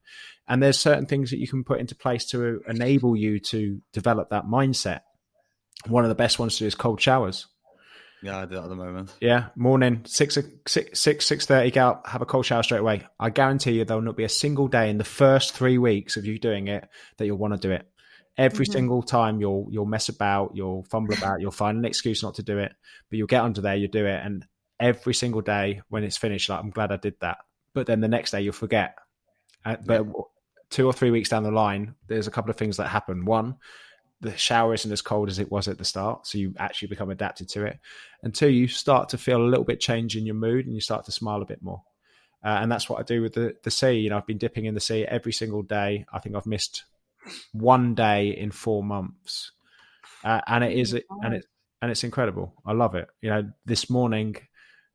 And 0.48 0.62
there's 0.62 0.78
certain 0.78 1.06
things 1.06 1.30
that 1.30 1.38
you 1.38 1.46
can 1.46 1.64
put 1.64 1.80
into 1.80 1.94
place 1.94 2.26
to 2.26 2.62
enable 2.66 3.16
you 3.16 3.38
to 3.40 3.80
develop 3.92 4.30
that 4.30 4.46
mindset. 4.46 5.00
One 5.86 6.04
of 6.04 6.08
the 6.08 6.16
best 6.16 6.38
ones 6.38 6.54
to 6.54 6.64
do 6.64 6.66
is 6.66 6.74
cold 6.74 7.00
showers 7.00 7.46
yeah, 8.22 8.38
I 8.38 8.46
do 8.46 8.54
that 8.56 8.64
at 8.64 8.68
the 8.68 8.76
moment. 8.76 9.14
Yeah, 9.20 9.46
morning 9.56 10.02
six 10.04 10.38
six 10.64 10.94
six 10.94 11.26
six 11.26 11.46
thirty. 11.46 11.70
Go 11.70 11.80
out, 11.82 12.06
have 12.06 12.22
a 12.22 12.26
cold 12.26 12.46
shower 12.46 12.62
straight 12.62 12.80
away. 12.80 13.06
I 13.18 13.30
guarantee 13.30 13.72
you, 13.72 13.84
there 13.84 13.96
will 13.96 14.04
not 14.04 14.16
be 14.16 14.24
a 14.24 14.28
single 14.28 14.68
day 14.68 14.90
in 14.90 14.98
the 14.98 15.04
first 15.04 15.54
three 15.54 15.78
weeks 15.78 16.16
of 16.16 16.24
you 16.24 16.38
doing 16.38 16.68
it 16.68 16.88
that 17.16 17.26
you'll 17.26 17.38
want 17.38 17.54
to 17.54 17.60
do 17.60 17.72
it. 17.72 17.88
Every 18.36 18.66
mm-hmm. 18.66 18.72
single 18.72 19.02
time 19.02 19.40
you'll 19.40 19.68
you'll 19.70 19.86
mess 19.86 20.08
about, 20.08 20.52
you'll 20.54 20.84
fumble 20.84 21.14
about, 21.14 21.40
you'll 21.40 21.50
find 21.50 21.78
an 21.78 21.84
excuse 21.84 22.22
not 22.22 22.36
to 22.36 22.42
do 22.42 22.58
it, 22.58 22.72
but 23.10 23.16
you'll 23.16 23.26
get 23.26 23.42
under 23.42 23.60
there, 23.60 23.76
you'll 23.76 23.90
do 23.90 24.06
it, 24.06 24.20
and 24.24 24.46
every 24.80 25.14
single 25.14 25.40
day 25.40 25.82
when 25.88 26.04
it's 26.04 26.16
finished, 26.16 26.48
like 26.48 26.60
I'm 26.60 26.70
glad 26.70 26.92
I 26.92 26.96
did 26.96 27.14
that. 27.20 27.38
But 27.74 27.86
then 27.86 28.00
the 28.00 28.08
next 28.08 28.30
day 28.30 28.42
you'll 28.42 28.52
forget. 28.52 28.96
Uh, 29.64 29.76
but 29.84 30.06
yeah. 30.06 30.12
two 30.70 30.86
or 30.86 30.92
three 30.92 31.10
weeks 31.10 31.28
down 31.28 31.42
the 31.42 31.50
line, 31.50 31.94
there's 32.06 32.26
a 32.26 32.30
couple 32.30 32.50
of 32.50 32.56
things 32.56 32.76
that 32.76 32.88
happen. 32.88 33.24
One, 33.24 33.56
the 34.20 34.36
shower 34.36 34.74
isn't 34.74 34.90
as 34.90 35.02
cold 35.02 35.28
as 35.28 35.38
it 35.38 35.50
was 35.50 35.68
at 35.68 35.78
the 35.78 35.84
start, 35.84 36.26
so 36.26 36.38
you 36.38 36.54
actually 36.58 36.88
become 36.88 37.10
adapted 37.10 37.48
to 37.50 37.64
it. 37.64 37.78
And 38.22 38.34
two, 38.34 38.48
you 38.48 38.66
start 38.66 39.08
to 39.10 39.18
feel 39.18 39.40
a 39.40 39.46
little 39.46 39.64
bit 39.64 39.80
change 39.80 40.16
in 40.16 40.26
your 40.26 40.34
mood, 40.34 40.66
and 40.66 40.74
you 40.74 40.80
start 40.80 41.04
to 41.04 41.12
smile 41.12 41.42
a 41.42 41.46
bit 41.46 41.62
more. 41.62 41.82
Uh, 42.44 42.58
and 42.60 42.70
that's 42.70 42.88
what 42.88 43.00
I 43.00 43.02
do 43.02 43.22
with 43.22 43.34
the 43.34 43.54
the 43.62 43.70
sea. 43.70 43.92
You 43.92 44.10
know, 44.10 44.16
I've 44.16 44.26
been 44.26 44.38
dipping 44.38 44.64
in 44.64 44.74
the 44.74 44.80
sea 44.80 45.04
every 45.04 45.32
single 45.32 45.62
day. 45.62 46.04
I 46.12 46.18
think 46.18 46.34
I've 46.34 46.46
missed 46.46 46.84
one 47.52 47.94
day 47.94 48.28
in 48.28 48.50
four 48.50 48.82
months, 48.82 49.52
uh, 50.24 50.40
and 50.46 50.64
it 50.64 50.72
is 50.72 50.92
and 50.92 51.34
it 51.34 51.46
and 51.82 51.90
it's 51.90 52.04
incredible. 52.04 52.54
I 52.66 52.72
love 52.72 52.94
it. 52.94 53.08
You 53.20 53.30
know, 53.30 53.50
this 53.66 53.88
morning 53.88 54.36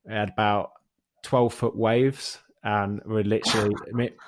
I 0.08 0.14
had 0.14 0.30
about 0.30 0.72
twelve 1.22 1.54
foot 1.54 1.76
waves 1.76 2.38
and 2.64 3.02
we're 3.04 3.22
literally 3.22 3.74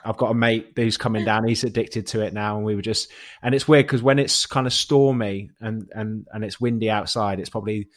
i've 0.04 0.18
got 0.18 0.30
a 0.30 0.34
mate 0.34 0.72
who's 0.76 0.98
coming 0.98 1.24
down. 1.24 1.48
He's 1.48 1.64
addicted 1.64 2.06
to 2.08 2.20
it 2.20 2.34
now 2.34 2.56
and 2.56 2.66
we 2.66 2.74
were 2.74 2.82
just 2.82 3.10
and 3.42 3.54
it's 3.54 3.66
weird 3.66 3.86
because 3.86 4.02
when 4.02 4.18
it's 4.18 4.44
kind 4.46 4.66
of 4.66 4.72
stormy 4.72 5.50
and 5.60 5.88
and 5.92 6.26
and 6.32 6.44
it's 6.44 6.60
windy 6.60 6.90
outside 6.90 7.40
it's 7.40 7.48
probably 7.48 7.88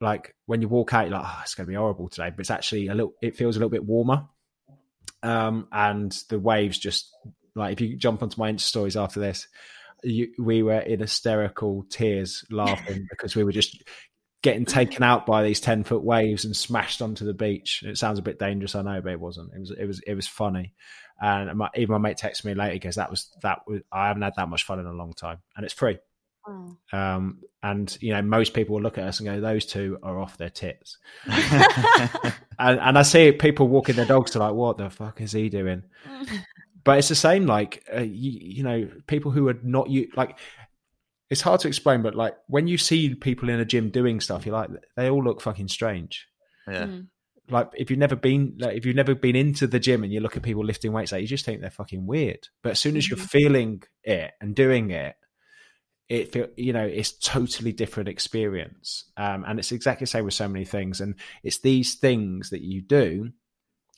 like 0.00 0.34
when 0.46 0.62
you 0.62 0.68
walk 0.68 0.94
out 0.94 1.08
you're 1.08 1.18
like 1.18 1.26
oh 1.26 1.40
it's 1.42 1.56
going 1.56 1.66
to 1.66 1.70
be 1.70 1.76
horrible 1.76 2.08
today 2.08 2.30
but 2.30 2.40
it's 2.40 2.50
actually 2.50 2.86
a 2.86 2.94
little 2.94 3.14
it 3.20 3.36
feels 3.36 3.56
a 3.56 3.58
little 3.58 3.70
bit 3.70 3.84
warmer. 3.84 4.26
Um 5.22 5.66
and 5.72 6.12
the 6.28 6.38
waves 6.38 6.78
just 6.78 7.10
like 7.56 7.72
if 7.72 7.80
you 7.80 7.96
jump 7.96 8.22
onto 8.22 8.40
my 8.40 8.52
insta 8.52 8.60
stories 8.60 8.96
after 8.96 9.18
this 9.18 9.48
you, 10.04 10.28
we 10.38 10.62
were 10.62 10.80
in 10.80 11.00
hysterical 11.00 11.84
tears 11.88 12.44
laughing 12.50 13.06
because 13.10 13.34
we 13.34 13.42
were 13.42 13.52
just 13.52 13.82
getting 14.44 14.66
taken 14.66 15.02
out 15.02 15.24
by 15.24 15.42
these 15.42 15.58
10 15.58 15.84
foot 15.84 16.04
waves 16.04 16.44
and 16.44 16.54
smashed 16.54 17.00
onto 17.00 17.24
the 17.24 17.32
beach. 17.32 17.82
It 17.82 17.96
sounds 17.96 18.18
a 18.18 18.22
bit 18.22 18.38
dangerous, 18.38 18.74
I 18.74 18.82
know, 18.82 19.00
but 19.00 19.12
it 19.12 19.20
wasn't. 19.20 19.54
It 19.54 19.58
was, 19.58 19.70
it 19.70 19.86
was, 19.86 20.00
it 20.06 20.14
was 20.14 20.28
funny. 20.28 20.74
And 21.18 21.56
my, 21.56 21.70
even 21.74 21.94
my 21.94 21.98
mate 21.98 22.18
texted 22.18 22.44
me 22.44 22.52
later 22.52 22.74
because 22.74 22.96
that 22.96 23.10
was, 23.10 23.30
that 23.42 23.60
was, 23.66 23.80
I 23.90 24.08
haven't 24.08 24.20
had 24.20 24.34
that 24.36 24.50
much 24.50 24.64
fun 24.64 24.80
in 24.80 24.86
a 24.86 24.92
long 24.92 25.14
time 25.14 25.38
and 25.56 25.64
it's 25.64 25.72
free. 25.72 25.98
Oh. 26.46 26.76
Um, 26.92 27.38
and 27.62 27.96
you 28.02 28.12
know, 28.12 28.20
most 28.20 28.52
people 28.52 28.74
will 28.74 28.82
look 28.82 28.98
at 28.98 29.04
us 29.04 29.18
and 29.18 29.26
go, 29.26 29.40
"Those 29.40 29.64
two 29.64 29.98
are 30.02 30.20
off 30.20 30.36
their 30.36 30.50
tits." 30.50 30.98
and, 31.26 32.34
and, 32.58 32.98
I 32.98 33.00
see 33.00 33.32
people 33.32 33.66
walking 33.66 33.96
their 33.96 34.04
dogs 34.04 34.32
to 34.32 34.40
like, 34.40 34.52
"What 34.52 34.76
the 34.76 34.90
fuck 34.90 35.22
is 35.22 35.32
he 35.32 35.48
doing?" 35.48 35.84
but 36.84 36.98
it's 36.98 37.08
the 37.08 37.14
same. 37.14 37.46
Like, 37.46 37.82
uh, 37.90 38.02
you, 38.02 38.30
you, 38.32 38.62
know, 38.62 38.90
people 39.06 39.30
who 39.30 39.48
are 39.48 39.58
not 39.62 39.88
you 39.88 40.10
like 40.16 40.38
it's 41.30 41.40
hard 41.40 41.60
to 41.60 41.68
explain, 41.68 42.02
but 42.02 42.14
like 42.14 42.34
when 42.46 42.66
you 42.66 42.78
see 42.78 43.14
people 43.14 43.48
in 43.48 43.60
a 43.60 43.64
gym 43.64 43.90
doing 43.90 44.20
stuff, 44.20 44.46
you're 44.46 44.54
like, 44.54 44.70
they 44.96 45.08
all 45.08 45.22
look 45.22 45.40
fucking 45.40 45.68
strange. 45.68 46.26
Yeah. 46.68 46.86
Mm. 46.86 47.06
Like 47.50 47.70
if 47.74 47.90
you've 47.90 47.98
never 47.98 48.16
been, 48.16 48.56
like 48.58 48.76
if 48.76 48.86
you've 48.86 48.96
never 48.96 49.14
been 49.14 49.36
into 49.36 49.66
the 49.66 49.78
gym 49.78 50.02
and 50.02 50.12
you 50.12 50.20
look 50.20 50.36
at 50.36 50.42
people 50.42 50.64
lifting 50.64 50.92
weights, 50.92 51.12
like 51.12 51.22
you 51.22 51.28
just 51.28 51.44
think 51.44 51.60
they're 51.60 51.70
fucking 51.70 52.06
weird. 52.06 52.48
But 52.62 52.72
as 52.72 52.80
soon 52.80 52.96
as 52.96 53.08
you're 53.08 53.18
mm-hmm. 53.18 53.26
feeling 53.26 53.82
it 54.02 54.32
and 54.40 54.54
doing 54.54 54.90
it, 54.90 55.16
it 56.08 56.32
feel 56.32 56.48
you 56.56 56.74
know 56.74 56.84
it's 56.84 57.12
totally 57.12 57.72
different 57.72 58.08
experience. 58.08 59.10
Um, 59.16 59.44
and 59.46 59.58
it's 59.58 59.72
exactly 59.72 60.04
the 60.04 60.10
same 60.10 60.24
with 60.24 60.34
so 60.34 60.48
many 60.48 60.64
things. 60.64 61.00
And 61.00 61.16
it's 61.42 61.58
these 61.58 61.94
things 61.94 62.50
that 62.50 62.62
you 62.62 62.82
do 62.82 63.32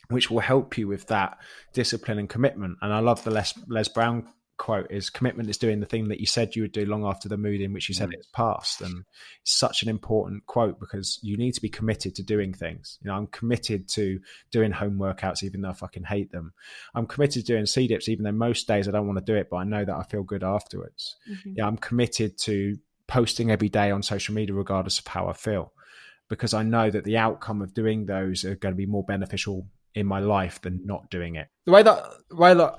which 0.08 0.30
will 0.30 0.40
help 0.40 0.78
you 0.78 0.86
with 0.86 1.06
that 1.08 1.38
discipline 1.72 2.18
and 2.18 2.28
commitment. 2.28 2.78
And 2.80 2.92
I 2.92 3.00
love 3.00 3.24
the 3.24 3.30
Les 3.30 3.54
Les 3.68 3.88
Brown 3.88 4.28
quote 4.56 4.90
is 4.90 5.10
commitment 5.10 5.48
is 5.48 5.58
doing 5.58 5.80
the 5.80 5.86
thing 5.86 6.08
that 6.08 6.20
you 6.20 6.26
said 6.26 6.56
you 6.56 6.62
would 6.62 6.72
do 6.72 6.86
long 6.86 7.04
after 7.04 7.28
the 7.28 7.36
mood 7.36 7.60
in 7.60 7.72
which 7.72 7.88
you 7.88 7.94
said 7.94 8.08
mm. 8.08 8.14
it's 8.14 8.28
passed. 8.28 8.80
And 8.80 9.04
it's 9.42 9.52
such 9.52 9.82
an 9.82 9.88
important 9.88 10.46
quote 10.46 10.80
because 10.80 11.18
you 11.22 11.36
need 11.36 11.52
to 11.52 11.60
be 11.60 11.68
committed 11.68 12.14
to 12.16 12.22
doing 12.22 12.52
things. 12.52 12.98
You 13.02 13.10
know 13.10 13.16
i'm 13.16 13.26
committed 13.28 13.88
to 13.90 14.20
doing 14.50 14.72
home 14.72 14.98
workouts 14.98 15.42
even 15.42 15.60
though 15.60 15.70
i 15.70 15.72
fucking 15.72 16.04
hate 16.04 16.32
them. 16.32 16.52
I'm 16.94 17.06
committed 17.06 17.44
to 17.44 17.52
doing 17.52 17.66
sea 17.66 17.86
dips 17.86 18.08
even 18.08 18.24
though 18.24 18.32
most 18.32 18.66
days 18.66 18.88
i 18.88 18.90
don't 18.90 19.06
want 19.06 19.18
to 19.18 19.32
do 19.32 19.36
it 19.36 19.48
but 19.50 19.58
i 19.58 19.64
know 19.64 19.84
that 19.84 19.94
i 19.94 20.02
feel 20.04 20.22
good 20.22 20.44
afterwards. 20.44 21.16
Mm-hmm. 21.30 21.52
yeah 21.56 21.66
i'm 21.66 21.76
committed 21.76 22.38
to 22.38 22.78
posting 23.06 23.50
every 23.50 23.68
day 23.68 23.90
on 23.90 24.02
social 24.02 24.34
media 24.34 24.54
regardless 24.54 24.98
of 24.98 25.06
how 25.06 25.28
i 25.28 25.32
feel 25.32 25.72
because 26.28 26.54
i 26.54 26.62
know 26.62 26.90
that 26.90 27.04
the 27.04 27.16
outcome 27.16 27.62
of 27.62 27.72
doing 27.72 28.06
those 28.06 28.44
are 28.44 28.56
going 28.56 28.72
to 28.72 28.76
be 28.76 28.86
more 28.86 29.04
beneficial 29.04 29.66
in 29.96 30.06
my 30.06 30.20
life 30.20 30.60
than 30.60 30.80
not 30.84 31.10
doing 31.10 31.34
it. 31.34 31.48
The 31.64 31.72
way 31.72 31.82
that 31.82 32.04
the 32.28 32.36
way 32.36 32.54
that 32.54 32.78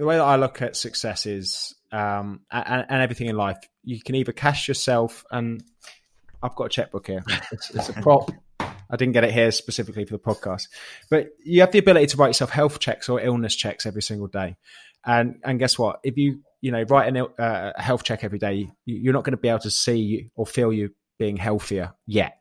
the 0.00 0.06
way 0.06 0.16
that 0.16 0.24
I 0.24 0.36
look 0.36 0.62
at 0.62 0.76
success 0.76 1.26
is, 1.26 1.74
um, 1.92 2.40
and, 2.50 2.86
and, 2.88 3.02
everything 3.02 3.26
in 3.26 3.36
life, 3.36 3.58
you 3.84 4.00
can 4.00 4.14
either 4.14 4.32
cash 4.32 4.66
yourself, 4.66 5.24
and 5.30 5.62
I've 6.42 6.54
got 6.54 6.64
a 6.64 6.68
checkbook 6.70 7.06
here. 7.06 7.22
It's, 7.52 7.70
it's, 7.70 7.88
a 7.90 7.92
prop. 7.92 8.30
I 8.58 8.96
didn't 8.96 9.12
get 9.12 9.24
it 9.24 9.32
here 9.32 9.50
specifically 9.50 10.06
for 10.06 10.14
the 10.14 10.18
podcast, 10.18 10.68
but 11.10 11.28
you 11.44 11.60
have 11.60 11.72
the 11.72 11.80
ability 11.80 12.06
to 12.06 12.16
write 12.16 12.28
yourself 12.28 12.48
health 12.48 12.78
checks 12.78 13.10
or 13.10 13.20
illness 13.20 13.54
checks 13.54 13.84
every 13.84 14.00
single 14.00 14.26
day. 14.26 14.56
And 15.04 15.36
and 15.44 15.58
guess 15.58 15.78
what? 15.78 16.00
If 16.02 16.16
you 16.16 16.40
you 16.62 16.72
know 16.72 16.82
write 16.88 17.14
uh, 17.14 17.26
a 17.38 17.82
health 17.82 18.02
check 18.02 18.24
every 18.24 18.38
day, 18.38 18.70
you're 18.86 19.12
not 19.12 19.24
going 19.24 19.32
to 19.32 19.36
be 19.36 19.48
able 19.48 19.60
to 19.60 19.70
see 19.70 20.30
or 20.34 20.46
feel 20.46 20.72
you 20.72 20.94
being 21.18 21.36
healthier 21.36 21.92
yet. 22.06 22.38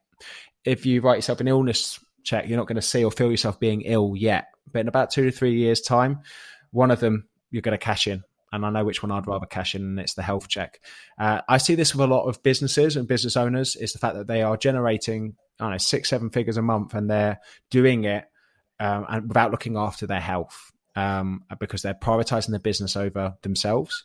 If 0.63 0.85
you 0.85 1.01
write 1.01 1.17
yourself 1.17 1.41
an 1.41 1.49
illness 1.49 1.99
check, 2.23 2.47
you're 2.47 2.57
not 2.57 2.67
going 2.67 2.77
to 2.77 2.81
see 2.81 3.03
or 3.03 3.11
feel 3.11 3.31
yourself 3.31 3.59
being 3.59 3.81
ill 3.81 4.13
yet. 4.15 4.45
But 4.71 4.79
in 4.79 4.87
about 4.87 5.11
two 5.11 5.25
to 5.25 5.31
three 5.31 5.55
years' 5.57 5.81
time, 5.81 6.21
one 6.71 6.91
of 6.91 6.99
them 6.99 7.28
you're 7.51 7.61
going 7.61 7.77
to 7.77 7.83
cash 7.83 8.07
in. 8.07 8.23
And 8.51 8.65
I 8.65 8.71
know 8.71 8.83
which 8.83 9.03
one 9.03 9.11
I'd 9.11 9.27
rather 9.27 9.45
cash 9.45 9.75
in, 9.75 9.83
and 9.83 9.99
it's 9.99 10.15
the 10.15 10.23
health 10.23 10.47
check. 10.47 10.81
Uh, 11.19 11.41
I 11.47 11.57
see 11.57 11.75
this 11.75 11.93
with 11.93 12.09
a 12.09 12.13
lot 12.13 12.27
of 12.27 12.41
businesses 12.41 12.95
and 12.95 13.07
business 13.07 13.37
owners 13.37 13.75
is 13.75 13.93
the 13.93 13.99
fact 13.99 14.15
that 14.15 14.25
they 14.27 14.41
are 14.41 14.57
generating, 14.57 15.35
I 15.59 15.65
don't 15.65 15.71
know, 15.73 15.77
six, 15.77 16.09
seven 16.09 16.31
figures 16.31 16.57
a 16.57 16.63
month, 16.63 16.95
and 16.95 17.09
they're 17.09 17.39
doing 17.69 18.05
it 18.05 18.25
um, 18.79 19.05
and 19.07 19.27
without 19.27 19.51
looking 19.51 19.77
after 19.77 20.07
their 20.07 20.19
health 20.19 20.71
um, 20.95 21.43
because 21.59 21.81
they're 21.81 21.93
prioritizing 21.93 22.51
the 22.51 22.59
business 22.59 22.95
over 22.95 23.35
themselves. 23.41 24.03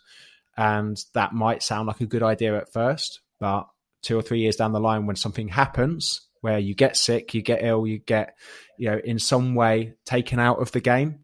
And 0.57 0.97
that 1.14 1.32
might 1.32 1.62
sound 1.62 1.88
like 1.88 2.01
a 2.01 2.07
good 2.07 2.22
idea 2.22 2.57
at 2.57 2.72
first, 2.72 3.20
but 3.40 3.66
two 4.03 4.18
or 4.18 4.22
three 4.22 4.40
years 4.40 4.57
down 4.57 4.72
the 4.72 4.80
line, 4.80 5.07
when 5.07 5.16
something 5.16 5.49
happens 5.49 6.20
where 6.42 6.59
you 6.59 6.74
get 6.74 6.97
sick, 6.97 7.34
you 7.34 7.42
get 7.42 7.64
ill, 7.64 7.86
you 7.86 7.99
get, 7.99 8.36
you 8.76 8.90
know, 8.90 9.01
in 9.03 9.18
some 9.18 9.55
way 9.55 9.95
taken 10.05 10.38
out 10.38 10.61
of 10.61 10.70
the 10.72 10.80
game, 10.80 11.24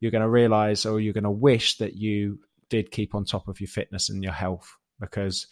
you're 0.00 0.10
going 0.10 0.22
to 0.22 0.28
realize 0.28 0.86
or 0.86 1.00
you're 1.00 1.14
going 1.14 1.24
to 1.24 1.30
wish 1.30 1.78
that 1.78 1.94
you 1.94 2.38
did 2.68 2.90
keep 2.90 3.14
on 3.14 3.24
top 3.24 3.48
of 3.48 3.60
your 3.60 3.68
fitness 3.68 4.08
and 4.08 4.22
your 4.22 4.32
health 4.32 4.76
because 5.00 5.46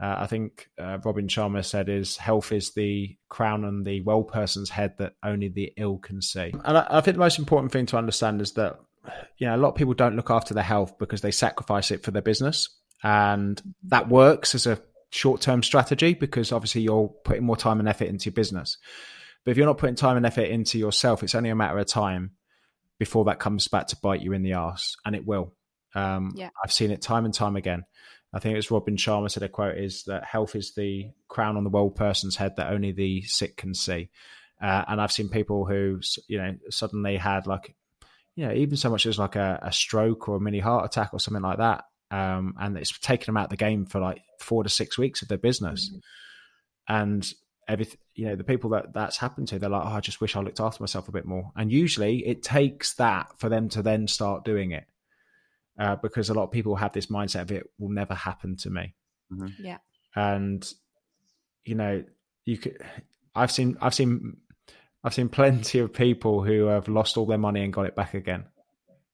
uh, 0.00 0.16
I 0.18 0.26
think 0.26 0.68
uh, 0.80 0.98
Robin 1.04 1.28
Sharma 1.28 1.64
said 1.64 1.88
is 1.88 2.16
health 2.16 2.50
is 2.50 2.72
the 2.72 3.16
crown 3.28 3.64
on 3.64 3.84
the 3.84 4.00
well 4.00 4.24
person's 4.24 4.70
head 4.70 4.94
that 4.98 5.14
only 5.22 5.48
the 5.48 5.72
ill 5.76 5.98
can 5.98 6.20
see. 6.20 6.52
And 6.64 6.78
I, 6.78 6.86
I, 6.90 7.00
think 7.00 7.16
the 7.16 7.22
most 7.22 7.38
important 7.38 7.72
thing 7.72 7.86
to 7.86 7.98
understand 7.98 8.40
is 8.40 8.52
that 8.52 8.80
you 9.38 9.46
know 9.46 9.54
a 9.54 9.58
lot 9.58 9.70
of 9.70 9.74
people 9.76 9.94
don't 9.94 10.16
look 10.16 10.30
after 10.30 10.54
their 10.54 10.64
health 10.64 10.98
because 10.98 11.20
they 11.20 11.30
sacrifice 11.30 11.90
it 11.90 12.02
for 12.02 12.10
their 12.10 12.22
business, 12.22 12.68
and 13.02 13.62
that 13.84 14.08
works 14.08 14.54
as 14.54 14.66
a 14.66 14.82
short 15.10 15.40
term 15.40 15.62
strategy 15.62 16.14
because 16.14 16.50
obviously 16.50 16.80
you're 16.80 17.08
putting 17.24 17.44
more 17.44 17.56
time 17.56 17.78
and 17.78 17.88
effort 17.88 18.08
into 18.08 18.26
your 18.26 18.34
business. 18.34 18.78
But 19.44 19.52
if 19.52 19.56
you're 19.56 19.66
not 19.66 19.78
putting 19.78 19.96
time 19.96 20.16
and 20.16 20.26
effort 20.26 20.48
into 20.48 20.78
yourself, 20.78 21.22
it's 21.22 21.34
only 21.34 21.50
a 21.50 21.54
matter 21.54 21.78
of 21.78 21.86
time 21.86 22.32
before 22.98 23.24
that 23.26 23.40
comes 23.40 23.68
back 23.68 23.88
to 23.88 23.96
bite 23.96 24.22
you 24.22 24.32
in 24.32 24.42
the 24.42 24.52
ass, 24.52 24.96
and 25.04 25.14
it 25.14 25.26
will. 25.26 25.52
Um, 25.94 26.32
yeah. 26.36 26.50
I've 26.62 26.72
seen 26.72 26.90
it 26.90 27.02
time 27.02 27.24
and 27.24 27.34
time 27.34 27.56
again. 27.56 27.84
I 28.32 28.38
think 28.38 28.54
it 28.54 28.56
was 28.56 28.70
Robin 28.70 28.96
Sharma 28.96 29.30
said 29.30 29.42
a 29.42 29.48
quote 29.48 29.76
is 29.76 30.04
that 30.04 30.24
health 30.24 30.56
is 30.56 30.74
the 30.74 31.10
crown 31.28 31.56
on 31.56 31.64
the 31.64 31.70
well 31.70 31.90
person's 31.90 32.36
head 32.36 32.56
that 32.56 32.72
only 32.72 32.92
the 32.92 33.22
sick 33.22 33.56
can 33.56 33.74
see. 33.74 34.08
Uh, 34.60 34.84
and 34.88 35.00
I've 35.00 35.12
seen 35.12 35.28
people 35.28 35.66
who, 35.66 36.00
you 36.28 36.38
know, 36.38 36.56
suddenly 36.70 37.16
had 37.16 37.46
like, 37.46 37.74
you 38.36 38.46
know, 38.46 38.54
even 38.54 38.76
so 38.76 38.88
much 38.88 39.04
as 39.04 39.18
like 39.18 39.36
a, 39.36 39.58
a 39.60 39.72
stroke 39.72 40.28
or 40.28 40.36
a 40.36 40.40
mini 40.40 40.60
heart 40.60 40.86
attack 40.86 41.12
or 41.12 41.20
something 41.20 41.42
like 41.42 41.58
that. 41.58 41.84
Um, 42.10 42.54
and 42.58 42.78
it's 42.78 42.96
taken 42.98 43.26
them 43.26 43.36
out 43.36 43.44
of 43.44 43.50
the 43.50 43.56
game 43.56 43.86
for 43.86 43.98
like 43.98 44.22
four 44.38 44.62
to 44.62 44.70
six 44.70 44.96
weeks 44.96 45.20
of 45.20 45.28
their 45.28 45.38
business. 45.38 45.90
Mm-hmm. 45.90 46.94
And 46.94 47.34
everything 47.72 47.98
you 48.14 48.26
know 48.26 48.36
the 48.36 48.44
people 48.44 48.70
that 48.70 48.92
that's 48.92 49.16
happened 49.16 49.48
to 49.48 49.58
they're 49.58 49.70
like 49.70 49.84
oh 49.84 49.94
i 49.94 50.00
just 50.00 50.20
wish 50.20 50.36
i 50.36 50.40
looked 50.40 50.60
after 50.60 50.82
myself 50.82 51.08
a 51.08 51.12
bit 51.12 51.24
more. 51.24 51.50
And 51.56 51.72
usually 51.72 52.26
it 52.26 52.42
takes 52.42 52.94
that 52.94 53.38
for 53.38 53.48
them 53.48 53.68
to 53.70 53.82
then 53.82 54.06
start 54.06 54.44
doing 54.44 54.72
it 54.72 54.84
uh, 55.78 55.96
because 55.96 56.28
a 56.28 56.34
lot 56.34 56.44
of 56.44 56.50
people 56.50 56.76
have 56.76 56.92
this 56.92 57.06
mindset 57.06 57.42
of 57.42 57.52
it 57.52 57.64
will 57.78 57.88
never 57.88 58.14
happen 58.14 58.56
to 58.58 58.70
me. 58.70 58.94
Mm-hmm. 59.32 59.64
yeah. 59.64 59.78
And 60.14 60.70
you 61.64 61.74
know 61.74 62.04
you 62.44 62.58
could 62.58 62.76
i've 63.34 63.52
seen 63.52 63.76
i've 63.80 63.94
seen 63.94 64.36
i've 65.04 65.14
seen 65.14 65.28
plenty 65.28 65.78
of 65.78 65.92
people 65.92 66.42
who 66.42 66.66
have 66.66 66.88
lost 66.88 67.16
all 67.16 67.24
their 67.24 67.38
money 67.38 67.62
and 67.62 67.72
got 67.72 67.86
it 67.86 67.96
back 67.96 68.14
again. 68.14 68.44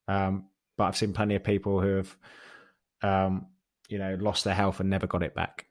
Um, 0.08 0.46
but 0.76 0.84
i've 0.84 0.96
seen 0.96 1.12
plenty 1.12 1.36
of 1.36 1.44
people 1.44 1.80
who 1.80 1.96
have 1.96 2.16
um, 3.02 3.46
you 3.88 3.98
know 3.98 4.16
lost 4.18 4.44
their 4.44 4.54
health 4.54 4.80
and 4.80 4.90
never 4.90 5.06
got 5.06 5.22
it 5.22 5.34
back 5.34 5.67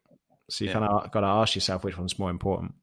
so 0.50 0.64
you 0.64 0.70
yeah. 0.70 0.80
kind 0.80 0.86
of 0.86 1.12
got 1.12 1.22
to 1.22 1.28
ask 1.28 1.56
yourself 1.56 1.84
which 1.84 1.98
one's 1.98 2.20
more 2.20 2.30
important. 2.30 2.74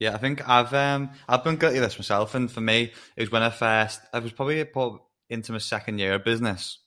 Yeah, 0.00 0.14
I 0.14 0.18
think 0.18 0.48
I've 0.48 0.72
um 0.72 1.10
I've 1.28 1.44
been 1.44 1.56
guilty 1.56 1.76
of 1.76 1.82
this 1.82 1.98
myself, 1.98 2.34
and 2.34 2.50
for 2.50 2.62
me, 2.62 2.92
it 3.16 3.20
was 3.20 3.30
when 3.30 3.42
I 3.42 3.50
first 3.50 4.00
I 4.12 4.18
was 4.18 4.32
probably 4.32 4.64
put 4.64 5.00
into 5.28 5.52
my 5.52 5.58
second 5.58 5.98
year 5.98 6.14
of 6.14 6.24
business, 6.24 6.78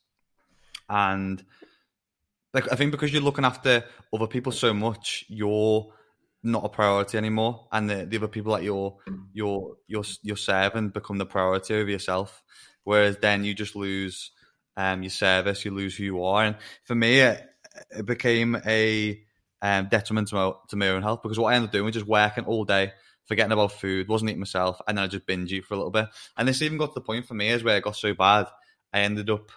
and 0.88 1.42
like 2.52 2.70
I 2.72 2.76
think 2.76 2.90
because 2.90 3.12
you're 3.12 3.22
looking 3.22 3.44
after 3.44 3.84
other 4.12 4.26
people 4.26 4.50
so 4.50 4.74
much, 4.74 5.24
you're 5.28 5.92
not 6.42 6.64
a 6.64 6.68
priority 6.68 7.16
anymore, 7.16 7.68
and 7.70 7.88
the, 7.88 8.04
the 8.04 8.16
other 8.16 8.28
people 8.28 8.52
that 8.52 8.64
you're 8.64 8.96
you're 9.32 9.76
you're 9.86 10.04
you're 10.22 10.36
serving 10.36 10.88
become 10.88 11.18
the 11.18 11.24
priority 11.24 11.80
of 11.80 11.88
yourself. 11.88 12.42
Whereas 12.82 13.16
then 13.18 13.44
you 13.44 13.54
just 13.54 13.76
lose 13.76 14.32
um 14.76 15.04
your 15.04 15.10
service, 15.10 15.64
you 15.64 15.70
lose 15.70 15.96
who 15.96 16.02
you 16.02 16.24
are, 16.24 16.44
and 16.44 16.56
for 16.82 16.96
me, 16.96 17.20
it, 17.20 17.46
it 17.90 18.06
became 18.06 18.60
a 18.66 19.22
um, 19.64 19.88
detriment 19.88 20.28
to 20.28 20.34
my, 20.34 20.52
to 20.68 20.76
my 20.76 20.88
own 20.90 21.00
health 21.00 21.22
because 21.22 21.38
what 21.38 21.50
I 21.52 21.56
ended 21.56 21.68
up 21.68 21.72
doing 21.72 21.86
was 21.86 21.94
just 21.94 22.06
working 22.06 22.44
all 22.44 22.66
day, 22.66 22.92
forgetting 23.24 23.50
about 23.50 23.72
food, 23.72 24.08
wasn't 24.08 24.28
eating 24.28 24.40
myself, 24.40 24.78
and 24.86 24.98
then 24.98 25.04
I 25.04 25.08
just 25.08 25.24
binge 25.24 25.50
eat 25.54 25.64
for 25.64 25.72
a 25.72 25.78
little 25.78 25.90
bit. 25.90 26.08
And 26.36 26.46
this 26.46 26.60
even 26.60 26.76
got 26.76 26.88
to 26.88 26.94
the 26.96 27.00
point 27.00 27.26
for 27.26 27.32
me 27.32 27.48
is 27.48 27.64
where 27.64 27.78
it 27.78 27.82
got 27.82 27.96
so 27.96 28.12
bad, 28.12 28.46
I 28.92 29.00
ended 29.00 29.30
up 29.30 29.50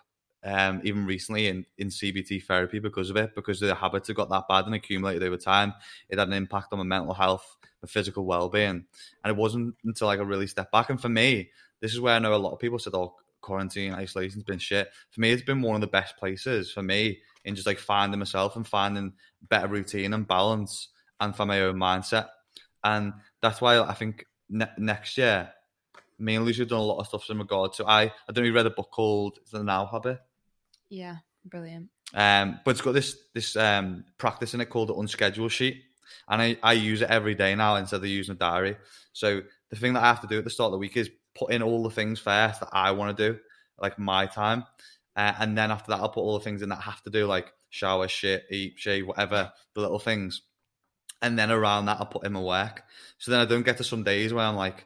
um, 0.45 0.79
even 0.85 1.05
recently 1.05 1.47
in, 1.49 1.65
in 1.77 1.89
CBT 1.89 2.45
therapy 2.45 2.79
because 2.79 3.09
of 3.09 3.17
it, 3.17 3.35
because 3.35 3.59
the 3.59 3.75
habits 3.75 4.07
had 4.07 4.15
got 4.15 4.29
that 4.29 4.47
bad 4.47 4.65
and 4.65 4.73
accumulated 4.73 5.23
over 5.23 5.35
time. 5.35 5.73
It 6.07 6.19
had 6.19 6.29
an 6.29 6.33
impact 6.33 6.71
on 6.71 6.79
my 6.79 6.85
mental 6.85 7.13
health, 7.13 7.57
my 7.83 7.87
physical 7.87 8.23
well 8.23 8.47
being. 8.47 8.85
And 9.25 9.31
it 9.31 9.35
wasn't 9.35 9.75
until 9.83 10.07
like 10.07 10.19
I 10.19 10.23
really 10.23 10.47
stepped 10.47 10.71
back. 10.71 10.89
And 10.89 11.01
for 11.01 11.09
me, 11.09 11.49
this 11.81 11.91
is 11.91 11.99
where 11.99 12.15
I 12.15 12.19
know 12.19 12.33
a 12.33 12.37
lot 12.37 12.53
of 12.53 12.59
people 12.59 12.79
said, 12.79 12.95
"Oh, 12.95 13.15
quarantine 13.41 13.91
isolation's 13.91 14.45
been 14.45 14.57
shit." 14.57 14.89
For 15.11 15.19
me, 15.19 15.31
it's 15.31 15.43
been 15.43 15.61
one 15.61 15.75
of 15.75 15.81
the 15.81 15.87
best 15.87 16.15
places 16.15 16.71
for 16.71 16.81
me 16.81 17.19
in 17.47 17.55
just 17.55 17.65
like 17.65 17.79
finding 17.79 18.19
myself 18.19 18.55
and 18.55 18.67
finding 18.67 19.13
better 19.49 19.67
routine 19.67 20.13
and 20.13 20.27
balance 20.27 20.89
and 21.19 21.35
for 21.35 21.45
my 21.45 21.61
own 21.61 21.75
mindset. 21.75 22.27
And 22.83 23.13
that's 23.41 23.61
why 23.61 23.79
I 23.79 23.93
think 23.93 24.25
ne- 24.49 24.67
next 24.77 25.17
year, 25.17 25.49
me 26.19 26.35
and 26.35 26.45
Lucy 26.45 26.59
have 26.59 26.69
done 26.69 26.79
a 26.79 26.83
lot 26.83 26.99
of 26.99 27.07
stuff 27.07 27.29
in 27.29 27.39
regard 27.39 27.73
to. 27.73 27.85
I 27.85 28.03
I 28.03 28.31
don't 28.31 28.45
know. 28.45 28.51
Read 28.51 28.65
a 28.65 28.71
book 28.71 28.91
called 28.91 29.39
The 29.51 29.63
Now 29.63 29.85
Habit. 29.85 30.19
Yeah, 30.89 31.17
brilliant. 31.45 31.89
Um, 32.13 32.59
but 32.63 32.71
it's 32.71 32.81
got 32.81 32.93
this 32.93 33.17
this 33.33 33.55
um 33.55 34.03
practice 34.17 34.53
in 34.53 34.61
it 34.61 34.69
called 34.69 34.89
the 34.89 34.95
unschedule 34.95 35.49
sheet, 35.49 35.83
and 36.27 36.41
I, 36.41 36.57
I 36.61 36.73
use 36.73 37.01
it 37.01 37.09
every 37.09 37.35
day 37.35 37.55
now 37.55 37.75
instead 37.75 37.97
of 37.97 38.05
using 38.05 38.35
a 38.35 38.37
diary. 38.37 38.77
So 39.13 39.41
the 39.69 39.75
thing 39.75 39.93
that 39.93 40.03
I 40.03 40.07
have 40.07 40.21
to 40.21 40.27
do 40.27 40.37
at 40.37 40.43
the 40.43 40.49
start 40.49 40.67
of 40.67 40.73
the 40.73 40.77
week 40.77 40.97
is 40.97 41.09
put 41.35 41.51
in 41.51 41.61
all 41.61 41.83
the 41.83 41.89
things 41.89 42.19
first 42.19 42.59
that 42.59 42.69
I 42.71 42.91
want 42.91 43.15
to 43.15 43.31
do, 43.31 43.39
like 43.79 43.99
my 43.99 44.25
time, 44.25 44.63
uh, 45.17 45.33
and 45.39 45.57
then 45.57 45.71
after 45.71 45.91
that 45.91 45.99
I'll 45.99 46.09
put 46.09 46.21
all 46.21 46.37
the 46.37 46.43
things 46.43 46.61
in 46.61 46.69
that 46.69 46.77
I 46.77 46.83
have 46.83 47.01
to 47.03 47.09
do, 47.09 47.25
like 47.25 47.51
shower, 47.69 48.07
shit, 48.07 48.45
eat, 48.51 48.75
shave, 48.77 49.07
whatever, 49.07 49.51
the 49.73 49.81
little 49.81 49.99
things, 49.99 50.43
and 51.21 51.37
then 51.37 51.51
around 51.51 51.87
that 51.87 51.97
I'll 51.99 52.05
put 52.05 52.25
in 52.25 52.33
my 52.33 52.39
work. 52.39 52.83
So 53.17 53.31
then 53.31 53.39
I 53.39 53.45
don't 53.45 53.65
get 53.65 53.77
to 53.77 53.83
some 53.83 54.03
days 54.03 54.31
where 54.31 54.45
I'm 54.45 54.55
like, 54.55 54.85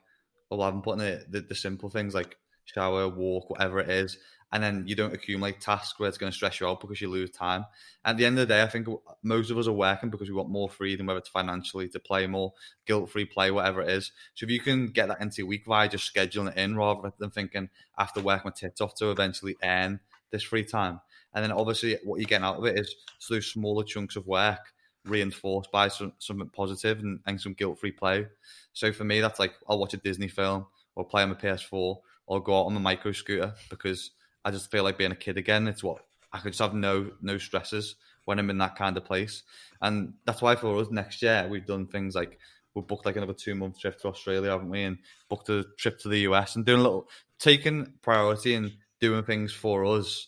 oh, 0.50 0.56
well, 0.56 0.64
I 0.64 0.66
haven't 0.68 0.84
put 0.84 0.94
in 0.94 1.00
the, 1.00 1.26
the, 1.30 1.42
the 1.42 1.56
simple 1.56 1.90
things 1.90 2.16
like 2.16 2.38
shower, 2.64 3.10
walk, 3.10 3.50
whatever 3.50 3.82
it 3.82 3.90
is, 3.90 4.18
and 4.54 4.64
then 4.64 4.86
you 4.88 4.96
don't 4.96 5.14
accumulate 5.14 5.60
tasks 5.60 6.00
where 6.00 6.08
it's 6.08 6.18
going 6.18 6.32
to 6.32 6.36
stress 6.36 6.60
you 6.62 6.68
out 6.68 6.80
because 6.80 7.02
you 7.02 7.10
lose 7.10 7.32
time. 7.32 7.66
At 8.04 8.16
the 8.18 8.26
end 8.26 8.40
of 8.40 8.48
the 8.48 8.54
day, 8.54 8.62
I 8.62 8.68
think 8.68 8.88
most 9.24 9.50
of 9.50 9.58
us 9.58 9.68
are 9.68 9.74
working 9.74 10.10
because 10.10 10.30
we 10.30 10.36
want 10.36 10.50
more 10.50 10.70
freedom, 10.70 11.08
whether 11.08 11.20
it's 11.20 11.30
financially 11.30 11.88
to 11.90 12.00
play 12.00 12.28
more, 12.28 12.54
guilt 12.86 13.10
free 13.10 13.26
play, 13.26 13.52
whatever 13.52 13.82
it 13.82 13.90
is. 13.90 14.12
So 14.34 14.46
if 14.46 14.50
you 14.50 14.60
can 14.60 14.88
get 14.88 15.08
that 15.10 15.22
into 15.22 15.40
your 15.40 15.48
week 15.48 15.66
by 15.66 15.88
just 15.88 16.14
scheduling 16.14 16.52
it 16.52 16.58
in 16.58 16.76
rather 16.76 17.14
than 17.18 17.32
thinking 17.32 17.70
I 17.98 18.04
have 18.04 18.14
to 18.14 18.22
work 18.22 18.44
my 18.44 18.52
tits 18.52 18.82
off 18.82 18.96
to 18.96 19.12
eventually 19.12 19.58
earn 19.64 20.00
this 20.32 20.44
free 20.44 20.64
time. 20.64 21.00
And 21.34 21.44
then 21.44 21.52
obviously 21.52 21.98
what 22.04 22.20
you're 22.20 22.28
getting 22.28 22.46
out 22.46 22.58
of 22.58 22.66
it 22.66 22.80
is 22.80 22.96
those 23.30 23.48
smaller 23.48 23.84
chunks 23.84 24.16
of 24.16 24.28
work 24.28 24.74
reinforced 25.06 25.72
by 25.72 25.88
some, 25.88 26.14
something 26.20 26.50
positive 26.50 27.00
and, 27.00 27.20
and 27.26 27.40
some 27.40 27.54
guilt 27.54 27.80
free 27.80 27.92
play. 27.92 28.28
So 28.74 28.92
for 28.92 29.04
me, 29.04 29.22
that's 29.22 29.40
like 29.40 29.54
I'll 29.68 29.80
watch 29.80 29.94
a 29.94 29.98
Disney 29.98 30.28
film 30.28 30.66
or 30.96 31.06
play 31.06 31.24
on 31.24 31.30
my 31.30 31.36
PS4 31.36 31.98
or 32.28 32.44
go 32.44 32.60
out 32.60 32.66
on 32.66 32.74
my 32.74 32.80
micro 32.80 33.12
scooter 33.12 33.54
because 33.70 34.12
I 34.46 34.52
just 34.52 34.72
feel 34.72 34.84
like 34.84 34.98
being 34.98 35.12
a 35.12 35.16
kid 35.16 35.38
again. 35.38 35.68
It's 35.68 35.84
what 35.84 36.04
I 36.34 36.40
could 36.40 36.54
just 36.54 36.62
have 36.62 36.74
no 36.74 37.12
no 37.22 37.38
stresses 37.38 37.96
when 38.26 38.40
I'm 38.40 38.50
in 38.50 38.58
that 38.60 38.76
kind 38.76 38.96
of 38.98 39.06
place, 39.06 39.44
and 39.82 40.14
that's 40.26 40.42
why 40.42 40.56
for 40.56 40.78
us 40.78 40.92
next 40.92 41.22
year 41.22 41.48
we've 41.50 41.66
done 41.66 41.88
things 41.88 42.16
like 42.16 42.40
we 42.74 42.82
booked 42.82 43.06
like 43.06 43.18
another 43.18 43.34
two 43.34 43.56
month 43.56 43.80
trip 43.80 44.00
to 44.02 44.08
Australia, 44.08 44.52
haven't 44.52 44.70
we? 44.70 44.84
And 44.84 44.98
booked 45.30 45.50
a 45.50 45.66
trip 45.78 46.00
to 46.00 46.10
the 46.10 46.20
US 46.20 46.56
and 46.56 46.66
doing 46.66 46.80
a 46.80 46.84
little 46.84 47.08
taking 47.40 47.94
priority 48.02 48.54
and 48.54 48.72
doing 49.02 49.24
things 49.24 49.52
for 49.52 49.86
us 49.86 50.28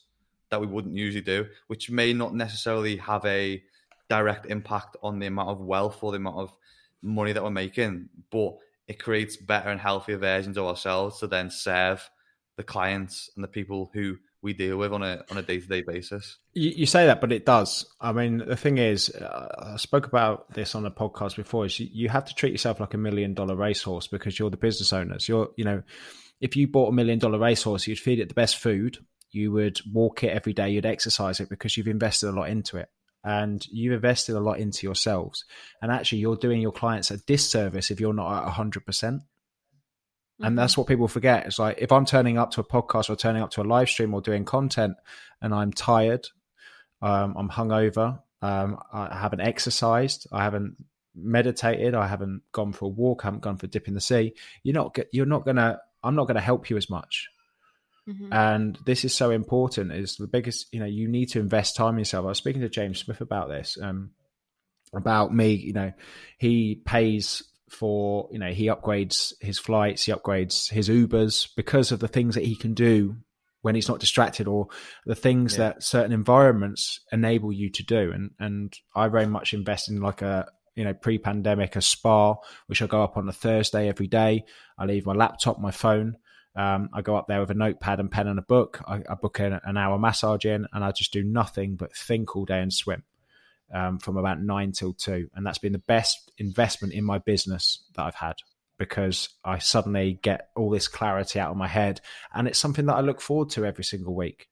that 0.49 0.59
we 0.59 0.67
wouldn't 0.67 0.95
usually 0.95 1.21
do, 1.21 1.47
which 1.67 1.89
may 1.89 2.13
not 2.13 2.35
necessarily 2.35 2.97
have 2.97 3.25
a 3.25 3.63
direct 4.09 4.45
impact 4.47 4.97
on 5.01 5.19
the 5.19 5.27
amount 5.27 5.49
of 5.49 5.59
wealth 5.59 6.03
or 6.03 6.11
the 6.11 6.17
amount 6.17 6.37
of 6.37 6.53
money 7.01 7.31
that 7.31 7.43
we're 7.43 7.49
making, 7.49 8.09
but 8.31 8.57
it 8.87 9.01
creates 9.01 9.37
better 9.37 9.69
and 9.69 9.79
healthier 9.79 10.17
versions 10.17 10.57
of 10.57 10.65
ourselves 10.65 11.19
to 11.19 11.27
then 11.27 11.49
serve 11.49 12.09
the 12.57 12.63
clients 12.63 13.29
and 13.35 13.43
the 13.43 13.47
people 13.47 13.89
who 13.93 14.17
we 14.41 14.53
deal 14.53 14.77
with 14.77 14.91
on 14.91 15.01
a 15.01 15.23
on 15.31 15.37
a 15.37 15.41
day 15.41 15.59
to 15.59 15.67
day 15.67 15.81
basis. 15.81 16.37
You, 16.53 16.69
you, 16.71 16.85
say 16.85 17.05
that, 17.05 17.21
but 17.21 17.31
it 17.31 17.45
does. 17.45 17.85
I 18.01 18.11
mean, 18.11 18.39
the 18.39 18.57
thing 18.57 18.77
is, 18.77 19.09
uh, 19.09 19.73
I 19.73 19.77
spoke 19.77 20.05
about 20.05 20.53
this 20.53 20.75
on 20.75 20.85
a 20.85 20.91
podcast 20.91 21.37
before. 21.37 21.65
Is 21.65 21.79
you, 21.79 21.87
you 21.91 22.09
have 22.09 22.25
to 22.25 22.35
treat 22.35 22.51
yourself 22.51 22.79
like 22.79 22.93
a 22.93 22.97
million 22.97 23.33
dollar 23.33 23.55
racehorse 23.55 24.07
because 24.07 24.37
you're 24.37 24.49
the 24.49 24.57
business 24.57 24.91
owners. 24.91 25.29
You're, 25.29 25.49
you 25.55 25.63
know, 25.63 25.81
if 26.43 26.57
you 26.57 26.67
bought 26.67 26.89
a 26.89 26.91
million 26.91 27.19
dollar 27.19 27.39
racehorse, 27.39 27.87
you'd 27.87 27.99
feed 27.99 28.19
it 28.19 28.27
the 28.27 28.35
best 28.35 28.57
food. 28.57 28.97
You 29.31 29.53
would 29.53 29.79
walk 29.89 30.25
it 30.25 30.27
every 30.27 30.51
day. 30.51 30.69
You'd 30.71 30.85
exercise 30.85 31.39
it 31.39 31.47
because 31.47 31.77
you've 31.77 31.87
invested 31.87 32.27
a 32.27 32.33
lot 32.33 32.49
into 32.49 32.75
it 32.75 32.89
and 33.23 33.65
you've 33.71 33.93
invested 33.93 34.35
a 34.35 34.41
lot 34.41 34.59
into 34.59 34.85
yourselves. 34.85 35.45
And 35.81 35.89
actually, 35.89 36.17
you're 36.17 36.35
doing 36.35 36.59
your 36.59 36.73
clients 36.73 37.11
a 37.11 37.17
disservice 37.17 37.91
if 37.91 38.01
you're 38.01 38.13
not 38.13 38.45
at 38.45 38.53
100%. 38.53 39.03
And 39.03 39.21
mm-hmm. 40.37 40.55
that's 40.55 40.77
what 40.77 40.85
people 40.85 41.07
forget. 41.07 41.45
It's 41.45 41.59
like 41.59 41.77
if 41.79 41.93
I'm 41.93 42.03
turning 42.03 42.37
up 42.37 42.51
to 42.51 42.61
a 42.61 42.65
podcast 42.65 43.09
or 43.09 43.15
turning 43.15 43.41
up 43.41 43.51
to 43.51 43.61
a 43.61 43.63
live 43.63 43.87
stream 43.87 44.13
or 44.13 44.19
doing 44.19 44.43
content 44.43 44.97
and 45.41 45.53
I'm 45.53 45.71
tired, 45.71 46.27
um, 47.01 47.35
I'm 47.37 47.49
hungover, 47.49 48.19
um, 48.41 48.79
I 48.91 49.17
haven't 49.17 49.39
exercised, 49.39 50.27
I 50.29 50.43
haven't 50.43 50.75
meditated, 51.15 51.95
I 51.95 52.07
haven't 52.07 52.41
gone 52.51 52.73
for 52.73 52.85
a 52.85 52.89
walk, 52.89 53.23
I 53.23 53.27
haven't 53.27 53.43
gone 53.43 53.55
for 53.55 53.67
a 53.67 53.69
dip 53.69 53.87
in 53.87 53.93
the 53.93 54.01
sea. 54.01 54.33
You're 54.63 54.73
not 54.73 54.97
you're 55.13 55.25
not 55.25 55.45
gonna 55.45 55.79
I'm 56.03 56.15
not 56.15 56.27
gonna 56.27 56.41
help 56.41 56.69
you 56.69 56.77
as 56.77 56.89
much. 56.89 57.29
Mm-hmm. 58.07 58.33
And 58.33 58.77
this 58.85 59.05
is 59.05 59.13
so 59.13 59.31
important. 59.31 59.93
Is 59.93 60.17
the 60.17 60.27
biggest, 60.27 60.67
you 60.73 60.79
know, 60.79 60.85
you 60.85 61.07
need 61.07 61.27
to 61.29 61.39
invest 61.39 61.75
time 61.75 61.93
in 61.93 61.99
yourself. 61.99 62.25
I 62.25 62.29
was 62.29 62.37
speaking 62.37 62.61
to 62.61 62.69
James 62.69 62.99
Smith 62.99 63.21
about 63.21 63.47
this, 63.47 63.77
um, 63.81 64.11
about 64.93 65.33
me. 65.33 65.53
You 65.53 65.73
know, 65.73 65.93
he 66.37 66.81
pays 66.85 67.43
for 67.73 68.29
you 68.31 68.39
know 68.39 68.51
he 68.51 68.67
upgrades 68.67 69.33
his 69.41 69.59
flights 69.59 70.05
he 70.05 70.11
upgrades 70.11 70.69
his 70.69 70.89
ubers 70.89 71.49
because 71.55 71.91
of 71.91 71.99
the 71.99 72.07
things 72.07 72.35
that 72.35 72.45
he 72.45 72.55
can 72.55 72.73
do 72.73 73.15
when 73.61 73.75
he's 73.75 73.89
not 73.89 73.99
distracted 73.99 74.47
or 74.47 74.67
the 75.05 75.15
things 75.15 75.53
yeah. 75.53 75.69
that 75.69 75.83
certain 75.83 76.11
environments 76.11 76.99
enable 77.11 77.51
you 77.51 77.69
to 77.69 77.83
do 77.83 78.11
and 78.11 78.31
and 78.39 78.77
i 78.95 79.07
very 79.07 79.25
much 79.25 79.53
invest 79.53 79.89
in 79.89 80.01
like 80.01 80.21
a 80.21 80.47
you 80.75 80.83
know 80.83 80.93
pre-pandemic 80.93 81.75
a 81.75 81.81
spa 81.81 82.35
which 82.67 82.81
i 82.81 82.87
go 82.87 83.03
up 83.03 83.17
on 83.17 83.27
a 83.29 83.33
thursday 83.33 83.87
every 83.87 84.07
day 84.07 84.43
i 84.77 84.85
leave 84.85 85.05
my 85.05 85.13
laptop 85.13 85.59
my 85.59 85.71
phone 85.71 86.17
um, 86.55 86.89
I 86.93 87.01
go 87.01 87.15
up 87.15 87.27
there 87.27 87.39
with 87.39 87.49
a 87.49 87.55
notepad 87.55 87.99
and 87.99 88.11
pen 88.11 88.27
and 88.27 88.37
a 88.37 88.43
book. 88.43 88.81
I, 88.87 89.01
I 89.09 89.15
book 89.15 89.39
an, 89.39 89.59
an 89.63 89.77
hour 89.77 89.97
massage 89.97 90.45
in, 90.45 90.67
and 90.71 90.83
I 90.83 90.91
just 90.91 91.11
do 91.11 91.23
nothing 91.23 91.75
but 91.75 91.95
think 91.95 92.35
all 92.35 92.45
day 92.45 92.59
and 92.59 92.71
swim 92.71 93.03
um, 93.73 93.97
from 93.97 94.17
about 94.17 94.41
nine 94.41 94.71
till 94.71 94.93
two. 94.93 95.29
And 95.33 95.45
that's 95.45 95.57
been 95.57 95.73
the 95.73 95.79
best 95.79 96.31
investment 96.37 96.93
in 96.93 97.03
my 97.03 97.17
business 97.17 97.83
that 97.95 98.03
I've 98.03 98.15
had 98.15 98.35
because 98.77 99.29
I 99.43 99.59
suddenly 99.59 100.19
get 100.21 100.49
all 100.55 100.69
this 100.69 100.87
clarity 100.87 101.39
out 101.39 101.51
of 101.51 101.57
my 101.57 101.67
head. 101.67 102.01
And 102.33 102.47
it's 102.47 102.59
something 102.59 102.85
that 102.85 102.95
I 102.95 103.01
look 103.01 103.21
forward 103.21 103.49
to 103.51 103.65
every 103.65 103.83
single 103.83 104.15
week. 104.15 104.47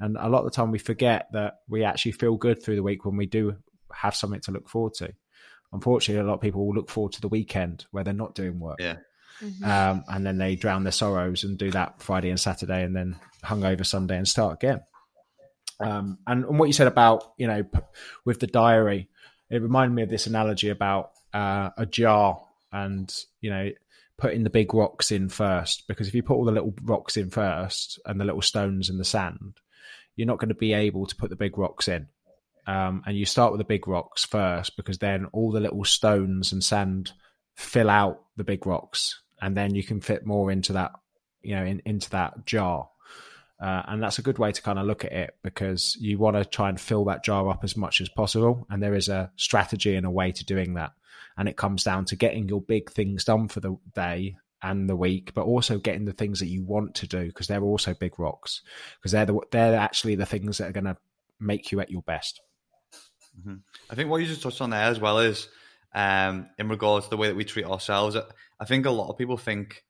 And 0.00 0.16
a 0.18 0.28
lot 0.28 0.40
of 0.40 0.44
the 0.44 0.50
time 0.50 0.70
we 0.70 0.78
forget 0.78 1.28
that 1.32 1.60
we 1.68 1.84
actually 1.84 2.12
feel 2.12 2.36
good 2.36 2.62
through 2.62 2.76
the 2.76 2.82
week 2.82 3.04
when 3.04 3.16
we 3.16 3.26
do 3.26 3.56
have 3.92 4.14
something 4.14 4.40
to 4.42 4.52
look 4.52 4.68
forward 4.68 4.94
to. 4.94 5.12
Unfortunately, 5.72 6.22
a 6.22 6.26
lot 6.26 6.34
of 6.34 6.40
people 6.40 6.66
will 6.66 6.74
look 6.74 6.90
forward 6.90 7.12
to 7.12 7.20
the 7.20 7.28
weekend 7.28 7.86
where 7.90 8.04
they're 8.04 8.14
not 8.14 8.34
doing 8.34 8.58
work. 8.58 8.78
Yeah. 8.80 8.96
Mm-hmm. 9.42 9.64
Um, 9.64 10.04
and 10.08 10.26
then 10.26 10.38
they 10.38 10.56
drown 10.56 10.84
their 10.84 10.92
sorrows 10.92 11.44
and 11.44 11.58
do 11.58 11.70
that 11.70 12.02
Friday 12.02 12.30
and 12.30 12.40
Saturday 12.40 12.82
and 12.82 12.96
then 12.96 13.16
hung 13.42 13.64
over 13.64 13.84
Sunday 13.84 14.16
and 14.16 14.26
start 14.26 14.54
again. 14.54 14.80
Um, 15.80 16.18
and, 16.26 16.44
and, 16.44 16.58
what 16.58 16.66
you 16.66 16.72
said 16.72 16.88
about, 16.88 17.32
you 17.36 17.46
know, 17.46 17.64
with 18.24 18.40
the 18.40 18.48
diary, 18.48 19.08
it 19.48 19.62
reminded 19.62 19.94
me 19.94 20.02
of 20.02 20.10
this 20.10 20.26
analogy 20.26 20.70
about 20.70 21.12
uh, 21.32 21.70
a 21.76 21.86
jar 21.86 22.42
and, 22.72 23.14
you 23.40 23.50
know, 23.50 23.70
putting 24.16 24.42
the 24.42 24.50
big 24.50 24.74
rocks 24.74 25.12
in 25.12 25.28
first. 25.28 25.86
Because 25.86 26.08
if 26.08 26.14
you 26.14 26.22
put 26.22 26.34
all 26.34 26.44
the 26.44 26.52
little 26.52 26.74
rocks 26.82 27.16
in 27.16 27.30
first 27.30 28.00
and 28.06 28.20
the 28.20 28.24
little 28.24 28.42
stones 28.42 28.90
in 28.90 28.98
the 28.98 29.04
sand, 29.04 29.60
you're 30.16 30.26
not 30.26 30.38
going 30.38 30.48
to 30.48 30.54
be 30.54 30.72
able 30.72 31.06
to 31.06 31.14
put 31.14 31.30
the 31.30 31.36
big 31.36 31.56
rocks 31.56 31.86
in. 31.86 32.08
Um, 32.68 33.02
and 33.06 33.16
you 33.16 33.24
start 33.24 33.50
with 33.50 33.60
the 33.60 33.64
big 33.64 33.88
rocks 33.88 34.26
first 34.26 34.76
because 34.76 34.98
then 34.98 35.24
all 35.32 35.50
the 35.50 35.60
little 35.60 35.84
stones 35.84 36.52
and 36.52 36.62
sand 36.62 37.12
fill 37.54 37.88
out 37.88 38.20
the 38.36 38.44
big 38.44 38.66
rocks 38.66 39.22
and 39.40 39.56
then 39.56 39.74
you 39.74 39.82
can 39.82 40.02
fit 40.02 40.26
more 40.26 40.50
into 40.50 40.74
that 40.74 40.92
you 41.40 41.56
know 41.56 41.64
in, 41.64 41.80
into 41.86 42.10
that 42.10 42.44
jar 42.44 42.88
uh, 43.60 43.82
and 43.88 44.02
that's 44.02 44.18
a 44.18 44.22
good 44.22 44.38
way 44.38 44.52
to 44.52 44.62
kind 44.62 44.78
of 44.78 44.86
look 44.86 45.04
at 45.04 45.12
it 45.12 45.36
because 45.42 45.96
you 45.98 46.18
want 46.18 46.36
to 46.36 46.44
try 46.44 46.68
and 46.68 46.80
fill 46.80 47.04
that 47.06 47.24
jar 47.24 47.48
up 47.48 47.64
as 47.64 47.76
much 47.76 48.00
as 48.00 48.08
possible. 48.08 48.66
And 48.70 48.80
there 48.80 48.94
is 48.94 49.08
a 49.08 49.32
strategy 49.36 49.96
and 49.96 50.06
a 50.06 50.10
way 50.10 50.30
to 50.30 50.44
doing 50.44 50.74
that. 50.74 50.92
And 51.36 51.48
it 51.48 51.56
comes 51.56 51.82
down 51.82 52.04
to 52.06 52.16
getting 52.16 52.48
your 52.48 52.60
big 52.60 52.90
things 52.90 53.24
done 53.24 53.48
for 53.48 53.60
the 53.60 53.76
day 53.94 54.36
and 54.62 54.88
the 54.88 54.96
week, 54.96 55.34
but 55.34 55.44
also 55.44 55.78
getting 55.78 56.04
the 56.04 56.12
things 56.12 56.38
that 56.38 56.46
you 56.46 56.62
want 56.62 56.94
to 56.96 57.08
do 57.08 57.26
because 57.26 57.48
they're 57.48 57.62
also 57.62 57.94
big 57.94 58.18
rocks 58.18 58.62
because 58.98 59.12
they're 59.12 59.26
the, 59.26 59.40
they're 59.50 59.76
actually 59.76 60.14
the 60.14 60.26
things 60.26 60.58
that 60.58 60.68
are 60.68 60.72
going 60.72 60.84
to 60.84 60.96
make 61.40 61.72
you 61.72 61.80
at 61.80 61.90
your 61.90 62.02
best. 62.02 62.40
Mm-hmm. 63.38 63.56
I 63.90 63.94
think 63.94 64.10
what 64.10 64.20
you 64.20 64.26
just 64.26 64.42
touched 64.42 64.60
on 64.60 64.70
there 64.70 64.82
as 64.82 65.00
well 65.00 65.18
is 65.18 65.48
um, 65.94 66.48
in 66.58 66.68
regards 66.68 67.06
to 67.06 67.10
the 67.10 67.16
way 67.16 67.28
that 67.28 67.36
we 67.36 67.44
treat 67.44 67.66
ourselves. 67.66 68.16
I 68.60 68.64
think 68.64 68.86
a 68.86 68.90
lot 68.90 69.10
of 69.10 69.18
people 69.18 69.36
think 69.36 69.84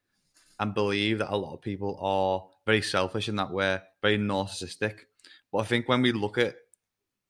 and 0.60 0.74
believe 0.74 1.18
that 1.18 1.32
a 1.32 1.36
lot 1.36 1.54
of 1.54 1.62
people 1.62 1.98
are 2.00 2.48
very 2.66 2.82
selfish 2.82 3.28
in 3.28 3.36
that 3.36 3.50
way, 3.50 3.80
very 4.02 4.18
narcissistic. 4.18 4.96
But 5.52 5.58
I 5.58 5.64
think 5.64 5.88
when 5.88 6.02
we 6.02 6.12
look 6.12 6.36
at 6.36 6.56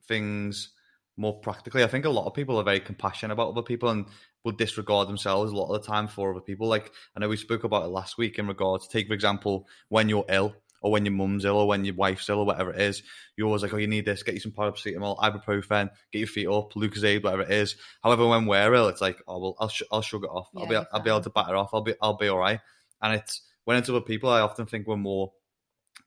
things 0.07 0.71
more 1.16 1.39
practically, 1.41 1.85
I 1.85 1.89
think 1.89 2.05
a 2.05 2.11
lot 2.11 2.27
of 2.27 2.35
people 2.35 2.59
are 2.59 2.64
very 2.64 2.81
compassionate 2.81 3.35
about 3.35 3.51
other 3.51 3.62
people 3.62 3.91
and 3.91 4.07
will 4.45 4.53
disregard 4.53 5.09
themselves 5.09 5.53
a 5.53 5.57
lot 5.57 5.75
of 5.75 5.81
the 5.81 5.87
time 5.87 6.09
for 6.09 6.31
other 6.31 6.41
people. 6.41 6.69
Like 6.69 6.91
I 7.14 7.21
know 7.21 7.29
we 7.29 7.37
spoke 7.37 7.64
about 7.64 7.85
it 7.85 7.89
last 7.89 8.19
week 8.19 8.39
in 8.39 8.47
regards, 8.47 8.89
take 8.89 9.09
for 9.09 9.14
example, 9.14 9.69
when 9.89 10.09
you're 10.09 10.25
ill 10.29 10.55
or 10.81 10.93
when 10.93 11.05
your 11.05 11.14
mum's 11.14 11.45
ill 11.45 11.57
or 11.57 11.66
when 11.66 11.85
your 11.85 11.95
wife's 11.95 12.29
ill 12.29 12.41
or 12.41 12.47
whatever 12.47 12.72
it 12.72 12.81
is, 12.81 13.03
you're 13.37 13.47
always 13.47 13.62
like, 13.62 13.72
oh, 13.72 13.79
you 13.79 13.87
need 13.87 14.05
this, 14.05 14.22
get 14.22 14.35
you 14.35 14.41
some 14.41 14.53
paracetamol, 14.53 15.18
ibuprofen, 15.18 15.91
get 16.12 16.18
your 16.18 16.29
feet 16.29 16.49
up, 16.49 16.72
Lucozade, 16.74 17.22
whatever 17.22 17.43
it 17.43 17.51
is. 17.51 17.76
However, 18.03 18.26
when 18.26 18.47
we're 18.47 18.74
ill, 18.74 18.89
it's 18.89 19.01
like, 19.01 19.22
oh 19.26 19.39
well, 19.39 19.57
I'll 19.59 19.68
sh- 19.68 19.83
I'll 19.91 20.03
shrug 20.03 20.24
it 20.24 20.31
off. 20.31 20.49
Yeah, 20.55 20.61
I'll 20.61 20.66
be 20.66 20.74
exactly. 20.74 20.99
I'll 20.99 21.05
be 21.05 21.11
able 21.11 21.20
to 21.22 21.31
batter 21.31 21.57
off. 21.57 21.70
I'll 21.72 21.83
be 21.83 21.95
I'll 22.01 22.16
be 22.16 22.29
all 22.29 22.39
right. 22.39 22.61
And 23.01 23.14
it's 23.14 23.43
when 23.64 23.76
it's 23.76 23.89
other 23.89 24.01
people, 24.01 24.31
I 24.31 24.41
often 24.41 24.66
think 24.66 24.87
we're 24.87 24.97
more 24.97 25.33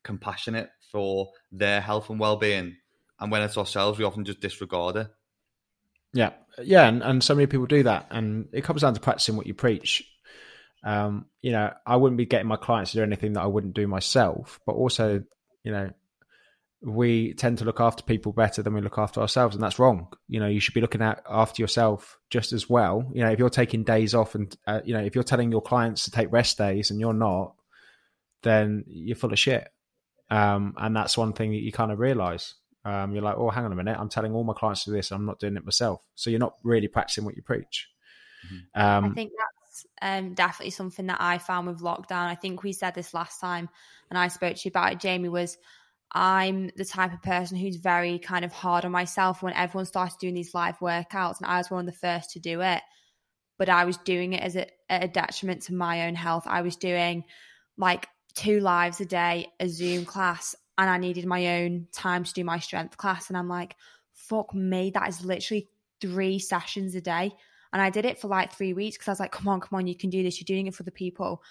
compassionate 0.03 0.69
for 0.91 1.31
their 1.51 1.79
health 1.79 2.09
and 2.09 2.19
well-being, 2.19 2.75
and 3.19 3.31
when 3.31 3.41
it's 3.41 3.57
ourselves, 3.57 3.99
we 3.99 4.05
often 4.05 4.25
just 4.25 4.41
disregard 4.41 4.95
it. 4.95 5.07
Yeah, 6.13 6.31
yeah, 6.61 6.87
and, 6.87 7.01
and 7.01 7.23
so 7.23 7.35
many 7.35 7.47
people 7.47 7.65
do 7.65 7.83
that, 7.83 8.07
and 8.09 8.49
it 8.51 8.63
comes 8.63 8.81
down 8.81 8.93
to 8.95 8.99
practicing 8.99 9.37
what 9.37 9.47
you 9.47 9.53
preach. 9.53 10.03
Um, 10.83 11.25
you 11.41 11.51
know, 11.51 11.71
I 11.85 11.95
wouldn't 11.95 12.17
be 12.17 12.25
getting 12.25 12.47
my 12.47 12.55
clients 12.55 12.91
to 12.91 12.97
do 12.97 13.03
anything 13.03 13.33
that 13.33 13.41
I 13.41 13.47
wouldn't 13.47 13.75
do 13.75 13.87
myself, 13.87 14.59
but 14.65 14.73
also, 14.73 15.23
you 15.63 15.71
know, 15.71 15.91
we 16.83 17.35
tend 17.35 17.59
to 17.59 17.65
look 17.65 17.79
after 17.79 18.01
people 18.01 18.31
better 18.31 18.63
than 18.63 18.73
we 18.73 18.81
look 18.81 18.97
after 18.97 19.21
ourselves, 19.21 19.55
and 19.55 19.63
that's 19.63 19.77
wrong. 19.77 20.07
You 20.27 20.39
know, 20.39 20.47
you 20.47 20.59
should 20.59 20.73
be 20.73 20.81
looking 20.81 21.03
at 21.03 21.21
after 21.29 21.61
yourself 21.61 22.17
just 22.31 22.53
as 22.53 22.67
well. 22.67 23.07
You 23.13 23.21
know, 23.21 23.29
if 23.29 23.37
you're 23.37 23.49
taking 23.49 23.83
days 23.83 24.15
off, 24.15 24.33
and 24.33 24.55
uh, 24.65 24.81
you 24.83 24.95
know, 24.95 25.03
if 25.03 25.13
you're 25.13 25.23
telling 25.23 25.51
your 25.51 25.61
clients 25.61 26.05
to 26.05 26.11
take 26.11 26.31
rest 26.31 26.57
days 26.57 26.89
and 26.89 26.99
you're 26.99 27.13
not, 27.13 27.53
then 28.41 28.83
you're 28.87 29.15
full 29.15 29.31
of 29.31 29.37
shit. 29.37 29.67
Um, 30.31 30.73
and 30.77 30.95
that's 30.95 31.17
one 31.17 31.33
thing 31.33 31.51
that 31.51 31.61
you 31.61 31.71
kind 31.71 31.91
of 31.91 31.99
realize. 31.99 32.55
Um, 32.83 33.13
you're 33.13 33.21
like, 33.21 33.37
oh, 33.37 33.51
hang 33.51 33.65
on 33.65 33.71
a 33.71 33.75
minute, 33.75 33.97
I'm 33.99 34.09
telling 34.09 34.33
all 34.33 34.43
my 34.43 34.53
clients 34.53 34.85
to 34.85 34.89
do 34.89 34.95
this, 34.95 35.11
I'm 35.11 35.25
not 35.25 35.39
doing 35.39 35.55
it 35.55 35.63
myself. 35.63 36.01
So 36.15 36.31
you're 36.31 36.39
not 36.39 36.55
really 36.63 36.87
practicing 36.87 37.25
what 37.25 37.35
you 37.35 37.43
preach. 37.43 37.87
Mm-hmm. 38.47 38.81
Um, 38.81 39.05
I 39.05 39.09
think 39.09 39.33
that's 39.37 39.60
um, 40.01 40.33
definitely 40.33 40.71
something 40.71 41.07
that 41.07 41.19
I 41.19 41.37
found 41.37 41.67
with 41.67 41.81
lockdown. 41.81 42.27
I 42.27 42.35
think 42.35 42.63
we 42.63 42.73
said 42.73 42.95
this 42.95 43.13
last 43.13 43.39
time, 43.39 43.69
and 44.09 44.17
I 44.17 44.27
spoke 44.27 44.55
to 44.55 44.61
you 44.65 44.69
about 44.69 44.93
it, 44.93 44.99
Jamie. 44.99 45.29
Was 45.29 45.57
I'm 46.13 46.71
the 46.75 46.85
type 46.85 47.13
of 47.13 47.21
person 47.21 47.57
who's 47.57 47.77
very 47.77 48.19
kind 48.19 48.43
of 48.43 48.51
hard 48.51 48.85
on 48.85 48.91
myself 48.91 49.41
when 49.41 49.53
everyone 49.53 49.85
started 49.85 50.17
doing 50.19 50.33
these 50.33 50.53
live 50.53 50.79
workouts, 50.79 51.39
and 51.39 51.47
I 51.47 51.57
was 51.57 51.71
one 51.71 51.87
of 51.87 51.93
the 51.93 51.99
first 51.99 52.31
to 52.31 52.39
do 52.39 52.61
it. 52.61 52.81
But 53.57 53.69
I 53.69 53.85
was 53.85 53.97
doing 53.97 54.33
it 54.33 54.41
as 54.41 54.55
a, 54.55 54.67
a 54.89 55.07
detriment 55.07 55.63
to 55.63 55.75
my 55.75 56.07
own 56.07 56.15
health. 56.15 56.45
I 56.47 56.61
was 56.61 56.75
doing 56.75 57.23
like 57.77 58.07
two 58.33 58.59
lives 58.59 58.99
a 59.01 59.05
day, 59.05 59.47
a 59.59 59.67
Zoom 59.67 60.05
class, 60.05 60.55
and 60.77 60.89
I 60.89 60.97
needed 60.97 61.25
my 61.25 61.61
own 61.61 61.87
time 61.91 62.23
to 62.23 62.33
do 62.33 62.43
my 62.43 62.59
strength 62.59 62.97
class. 62.97 63.29
And 63.29 63.37
I'm 63.37 63.49
like, 63.49 63.75
fuck 64.13 64.53
me, 64.53 64.91
that 64.91 65.07
is 65.09 65.23
literally 65.23 65.69
three 65.99 66.39
sessions 66.39 66.95
a 66.95 67.01
day. 67.01 67.33
And 67.73 67.81
I 67.81 67.89
did 67.89 68.05
it 68.05 68.19
for 68.19 68.27
like 68.27 68.53
three 68.53 68.73
weeks 68.73 68.97
because 68.97 69.07
I 69.07 69.11
was 69.11 69.19
like, 69.19 69.31
come 69.31 69.47
on, 69.47 69.61
come 69.61 69.77
on, 69.77 69.87
you 69.87 69.95
can 69.95 70.09
do 70.09 70.23
this. 70.23 70.39
You're 70.39 70.45
doing 70.45 70.67
it 70.67 70.75
for 70.75 70.83
the 70.83 70.91
people 70.91 71.41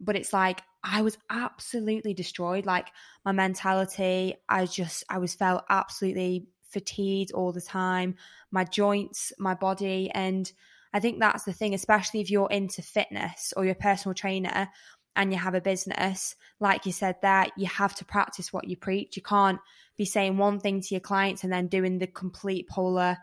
but 0.00 0.16
it's 0.16 0.32
like 0.32 0.62
I 0.82 1.02
was 1.02 1.18
absolutely 1.30 2.14
destroyed. 2.14 2.66
Like 2.66 2.88
my 3.24 3.32
mentality, 3.32 4.34
I 4.48 4.66
just 4.66 5.04
I 5.08 5.18
was 5.18 5.34
felt 5.34 5.64
absolutely 5.70 6.46
fatigued 6.62 7.32
all 7.32 7.52
the 7.52 7.60
time. 7.60 8.16
My 8.50 8.64
joints, 8.64 9.32
my 9.38 9.54
body, 9.54 10.10
and 10.12 10.50
I 10.92 11.00
think 11.00 11.18
that's 11.18 11.44
the 11.44 11.52
thing, 11.52 11.74
especially 11.74 12.20
if 12.20 12.30
you're 12.30 12.50
into 12.50 12.82
fitness 12.82 13.52
or 13.56 13.64
you're 13.64 13.72
a 13.72 13.76
personal 13.76 14.14
trainer 14.14 14.68
and 15.16 15.32
you 15.32 15.38
have 15.38 15.54
a 15.54 15.60
business, 15.60 16.34
like 16.60 16.86
you 16.86 16.92
said 16.92 17.16
there, 17.22 17.46
you 17.56 17.66
have 17.66 17.94
to 17.96 18.04
practice 18.04 18.52
what 18.52 18.68
you 18.68 18.76
preach. 18.76 19.16
You 19.16 19.22
can't 19.22 19.60
be 19.96 20.04
saying 20.04 20.36
one 20.36 20.58
thing 20.58 20.80
to 20.80 20.94
your 20.94 21.00
clients 21.00 21.44
and 21.44 21.52
then 21.52 21.68
doing 21.68 21.98
the 21.98 22.06
complete 22.08 22.68
polar 22.68 23.16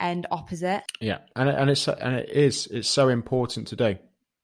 end 0.00 0.26
opposite. 0.30 0.82
Yeah, 1.00 1.18
and 1.36 1.48
and 1.48 1.70
it's 1.70 1.88
and 1.88 2.16
it 2.16 2.30
is 2.30 2.66
it's 2.68 2.88
so 2.88 3.08
important 3.08 3.68
to 3.68 3.76
do 3.76 3.96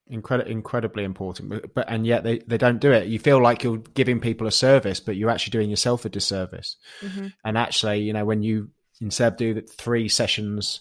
incredibly 0.07 0.53
incredibly 0.53 1.05
important 1.05 1.49
but, 1.49 1.75
but, 1.75 1.87
and 1.89 2.07
yet 2.07 2.25
they, 2.25 2.39
they 2.41 2.59
don't 2.59 2.79
do 2.79 2.93
it 2.93 3.09
you 3.09 3.19
feel 3.19 3.43
like 3.43 3.65
you're 3.65 3.79
giving 3.79 4.21
people 4.21 4.47
a 4.47 4.53
service 4.53 5.01
but 5.01 5.17
you're 5.17 5.31
actually 5.31 5.51
doing 5.51 5.71
yourself 5.71 6.05
a 6.05 6.11
disservice 6.11 6.77
mm-hmm. 7.01 7.29
and 7.43 7.57
actually 7.57 8.01
you 8.01 8.13
know 8.13 8.25
when 8.25 8.43
you 8.43 8.69
instead 9.01 9.33
of 9.33 9.39
do 9.39 9.61
three 9.63 10.09
sessions 10.09 10.81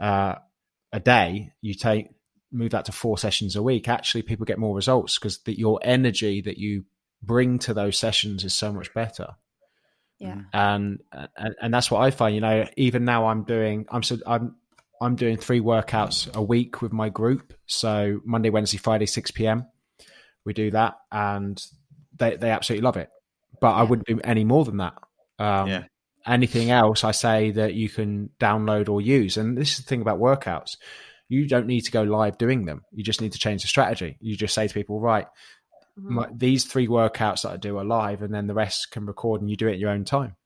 uh, 0.00 0.34
a 0.92 1.00
day 1.00 1.50
you 1.62 1.72
take 1.72 2.08
move 2.52 2.70
that 2.70 2.84
to 2.84 2.92
four 2.92 3.16
sessions 3.16 3.56
a 3.56 3.62
week 3.62 3.88
actually 3.88 4.20
people 4.20 4.44
get 4.44 4.58
more 4.58 4.76
results 4.76 5.18
because 5.18 5.38
that 5.40 5.58
your 5.58 5.80
energy 5.82 6.42
that 6.42 6.58
you 6.58 6.84
bring 7.22 7.58
to 7.58 7.72
those 7.72 7.96
sessions 7.96 8.44
is 8.44 8.54
so 8.54 8.70
much 8.70 8.92
better 8.92 9.28
yeah 10.18 10.40
and, 10.52 11.00
and 11.36 11.54
and 11.60 11.74
that's 11.74 11.90
what 11.90 12.00
i 12.02 12.10
find 12.10 12.34
you 12.34 12.40
know 12.40 12.66
even 12.76 13.04
now 13.04 13.26
i'm 13.26 13.44
doing 13.44 13.86
i'm 13.90 14.02
so 14.02 14.18
i'm 14.26 14.56
I'm 15.00 15.16
doing 15.16 15.36
three 15.36 15.60
workouts 15.60 16.32
a 16.34 16.42
week 16.42 16.82
with 16.82 16.92
my 16.92 17.08
group. 17.08 17.54
So 17.66 18.20
Monday, 18.24 18.50
Wednesday, 18.50 18.78
Friday, 18.78 19.06
6 19.06 19.30
p.m. 19.30 19.66
We 20.44 20.52
do 20.52 20.70
that 20.72 20.94
and 21.12 21.62
they, 22.16 22.36
they 22.36 22.50
absolutely 22.50 22.84
love 22.84 22.96
it. 22.96 23.10
But 23.60 23.72
I 23.72 23.82
wouldn't 23.82 24.08
do 24.08 24.20
any 24.22 24.44
more 24.44 24.64
than 24.64 24.78
that. 24.78 24.94
Um, 25.38 25.68
yeah. 25.68 25.84
Anything 26.26 26.70
else, 26.70 27.04
I 27.04 27.12
say 27.12 27.52
that 27.52 27.74
you 27.74 27.88
can 27.88 28.30
download 28.38 28.88
or 28.88 29.00
use. 29.00 29.36
And 29.36 29.56
this 29.56 29.72
is 29.72 29.76
the 29.78 29.82
thing 29.84 30.02
about 30.02 30.18
workouts. 30.18 30.76
You 31.28 31.46
don't 31.46 31.66
need 31.66 31.82
to 31.82 31.90
go 31.90 32.02
live 32.02 32.38
doing 32.38 32.64
them. 32.64 32.84
You 32.92 33.04
just 33.04 33.20
need 33.20 33.32
to 33.32 33.38
change 33.38 33.62
the 33.62 33.68
strategy. 33.68 34.16
You 34.20 34.36
just 34.36 34.54
say 34.54 34.66
to 34.66 34.74
people, 34.74 35.00
right, 35.00 35.26
mm-hmm. 35.98 36.14
my, 36.14 36.28
these 36.34 36.64
three 36.64 36.88
workouts 36.88 37.42
that 37.42 37.52
I 37.52 37.56
do 37.56 37.78
are 37.78 37.84
live, 37.84 38.22
and 38.22 38.32
then 38.32 38.46
the 38.46 38.54
rest 38.54 38.90
can 38.90 39.06
record 39.06 39.40
and 39.40 39.50
you 39.50 39.56
do 39.56 39.68
it 39.68 39.72
at 39.72 39.78
your 39.78 39.90
own 39.90 40.04
time. 40.04 40.36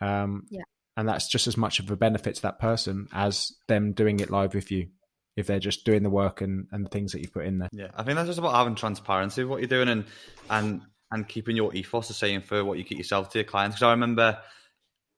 Um, 0.00 0.44
yeah 0.50 0.62
and 0.96 1.08
that's 1.08 1.28
just 1.28 1.46
as 1.46 1.56
much 1.56 1.78
of 1.78 1.90
a 1.90 1.96
benefit 1.96 2.36
to 2.36 2.42
that 2.42 2.58
person 2.58 3.08
as 3.12 3.52
them 3.68 3.92
doing 3.92 4.20
it 4.20 4.30
live 4.30 4.54
with 4.54 4.70
you 4.70 4.88
if 5.36 5.46
they're 5.46 5.58
just 5.58 5.84
doing 5.84 6.02
the 6.02 6.10
work 6.10 6.42
and, 6.42 6.66
and 6.72 6.84
the 6.84 6.90
things 6.90 7.12
that 7.12 7.20
you 7.20 7.28
put 7.28 7.46
in 7.46 7.58
there. 7.58 7.70
Yeah, 7.72 7.88
I 7.94 8.02
think 8.02 8.16
that's 8.16 8.28
just 8.28 8.38
about 8.38 8.54
having 8.54 8.74
transparency 8.74 9.42
of 9.42 9.48
what 9.48 9.60
you're 9.60 9.68
doing 9.68 9.88
and 9.88 10.04
and 10.50 10.82
and 11.10 11.26
keeping 11.26 11.56
your 11.56 11.74
ethos 11.74 12.08
the 12.08 12.14
same 12.14 12.42
for 12.42 12.64
what 12.64 12.78
you 12.78 12.84
keep 12.84 12.98
yourself 12.98 13.30
to 13.30 13.38
your 13.38 13.44
clients. 13.44 13.76
Because 13.76 13.86
I 13.86 13.90
remember 13.92 14.38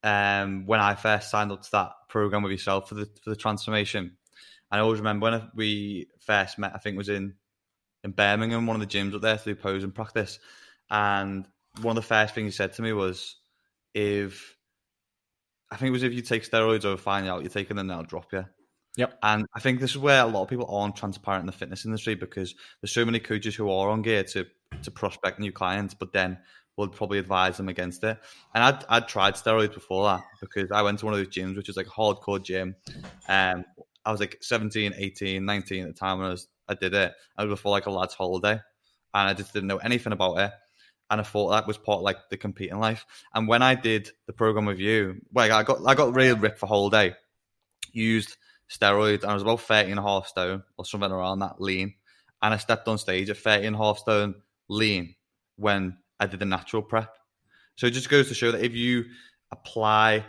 um, 0.05 0.67
when 0.67 0.81
I 0.81 0.95
first 0.95 1.31
signed 1.31 1.51
up 1.51 1.63
to 1.63 1.71
that 1.73 1.93
program 2.09 2.43
with 2.43 2.53
yourself 2.53 2.89
for 2.89 2.95
the 2.95 3.07
for 3.23 3.31
the 3.31 3.37
transformation, 3.37 4.17
and 4.71 4.81
I 4.81 4.85
always 4.85 5.01
remember 5.01 5.25
when 5.31 5.51
we 5.55 6.09
first 6.21 6.59
met. 6.59 6.73
I 6.75 6.79
think 6.79 6.95
it 6.95 6.99
was 6.99 7.09
in 7.09 7.35
in 8.05 8.13
Birmingham, 8.13 8.67
one 8.67 8.81
of 8.81 8.89
the 8.89 8.99
gyms 8.99 9.15
up 9.15 9.23
there 9.23 9.37
to 9.37 9.45
do 9.45 9.55
posing 9.55 9.91
practice, 9.91 10.39
and 10.91 11.47
one 11.83 11.97
of 11.97 12.03
the 12.03 12.07
first 12.07 12.35
things 12.35 12.55
he 12.55 12.57
said 12.57 12.75
to 12.75 12.83
me 12.83 12.93
was, 12.93 13.37
"If 13.95 14.57
I 15.71 15.77
think 15.77 15.89
it 15.89 15.93
was 15.93 16.03
if 16.05 16.13
you 16.13 16.23
take 16.23 16.49
steroids 16.49 16.85
or 16.85 16.97
find 16.97 17.27
out 17.27 17.43
you're 17.43 17.51
taking 17.51 17.77
them, 17.77 17.89
they'll 17.89 18.05
drop 18.05 18.33
you. 18.33 18.45
Yep. 18.97 19.19
And 19.25 19.47
I 19.57 19.59
think 19.59 19.81
this 19.81 19.91
is 19.91 19.99
where 19.99 20.23
a 20.23 20.27
lot 20.27 20.43
of 20.43 20.49
people 20.49 20.73
aren't 20.73 20.95
transparent 20.95 21.43
in 21.43 21.47
the 21.47 21.53
fitness 21.53 21.85
industry 21.85 22.15
because 22.15 22.55
there's 22.81 22.93
so 22.93 23.05
many 23.05 23.19
coaches 23.19 23.57
who 23.57 23.69
are 23.69 23.91
on 23.91 24.03
gear 24.03 24.23
to 24.23 24.47
to 24.83 24.91
prospect 24.91 25.41
new 25.41 25.51
clients, 25.51 25.95
but 25.95 26.13
then 26.13 26.39
would 26.77 26.93
probably 26.93 27.19
advise 27.19 27.57
them 27.57 27.69
against 27.69 28.03
it. 28.05 28.19
And 28.55 28.65
I'd, 28.65 28.85
I'd 28.89 29.09
tried 29.09 29.35
steroids 29.35 29.75
before 29.75 30.05
that 30.07 30.23
because 30.41 30.71
I 30.71 30.83
went 30.83 30.99
to 31.01 31.07
one 31.07 31.15
of 31.15 31.19
those 31.19 31.35
gyms, 31.35 31.57
which 31.57 31.69
is 31.69 31.77
like 31.77 31.87
a 31.87 31.91
hardcore 31.91 32.43
gym. 32.43 32.75
And 33.29 33.61
um, 33.61 33.65
I 34.05 34.11
was 34.11 34.21
like 34.21 34.39
17, 34.41 34.95
18, 34.97 35.45
19 35.45 35.83
at 35.83 35.89
the 35.89 35.95
time 35.95 36.19
when 36.19 36.27
I, 36.27 36.31
was, 36.31 36.49
I 36.69 36.75
did 36.75 36.95
it. 36.95 37.13
I 37.37 37.45
was 37.45 37.51
before 37.51 37.73
like 37.73 37.87
a 37.87 37.91
lad's 37.91 38.15
holiday. 38.15 38.61
And 39.17 39.29
I 39.29 39.35
just 39.35 39.53
didn't 39.53 39.69
know 39.69 39.77
anything 39.77 40.13
about 40.13 40.39
it 40.39 40.53
and 41.11 41.21
I 41.21 41.25
thought 41.25 41.51
that 41.51 41.67
was 41.67 41.79
part 41.79 41.99
of 41.99 42.03
like 42.03 42.29
the 42.31 42.37
competing 42.37 42.79
life. 42.79 43.07
And 43.35 43.47
when 43.47 43.63
I 43.63 43.75
did 43.75 44.11
the 44.27 44.33
program 44.33 44.65
with 44.65 44.79
you, 44.79 45.21
well, 45.33 45.53
I 45.53 45.63
got 45.63 45.87
I 45.87 45.95
got 45.95 46.15
really 46.15 46.39
ripped 46.39 46.59
for 46.59 46.67
whole 46.67 46.91
day. 46.91 47.15
Used 47.93 48.37
steroids, 48.69 49.23
and 49.23 49.31
I 49.31 49.35
was 49.35 49.43
about 49.43 49.61
30 49.61 49.91
and 49.91 50.01
a 50.01 50.03
half 50.03 50.27
stone 50.27 50.63
or 50.77 50.85
something 50.85 51.13
around 51.13 51.41
that 51.41 51.61
lean. 51.61 51.95
And 52.43 52.55
I 52.55 52.57
stepped 52.57 52.89
on 52.89 52.99
stage 52.99 53.31
at 53.31 53.37
30 53.37 53.67
and 53.67 53.77
a 53.77 53.79
half 53.79 53.99
stone 53.99 54.35
lean 54.69 55.15
when 55.57 55.99
I 56.19 56.27
did 56.27 56.41
the 56.41 56.47
natural 56.47 56.83
prep. 56.83 57.15
So 57.77 57.87
it 57.87 57.93
just 57.93 58.11
goes 58.11 58.29
to 58.29 58.35
show 58.35 58.53
that 58.53 58.65
if 58.65 58.75
you 58.75 59.05
apply 59.51 60.25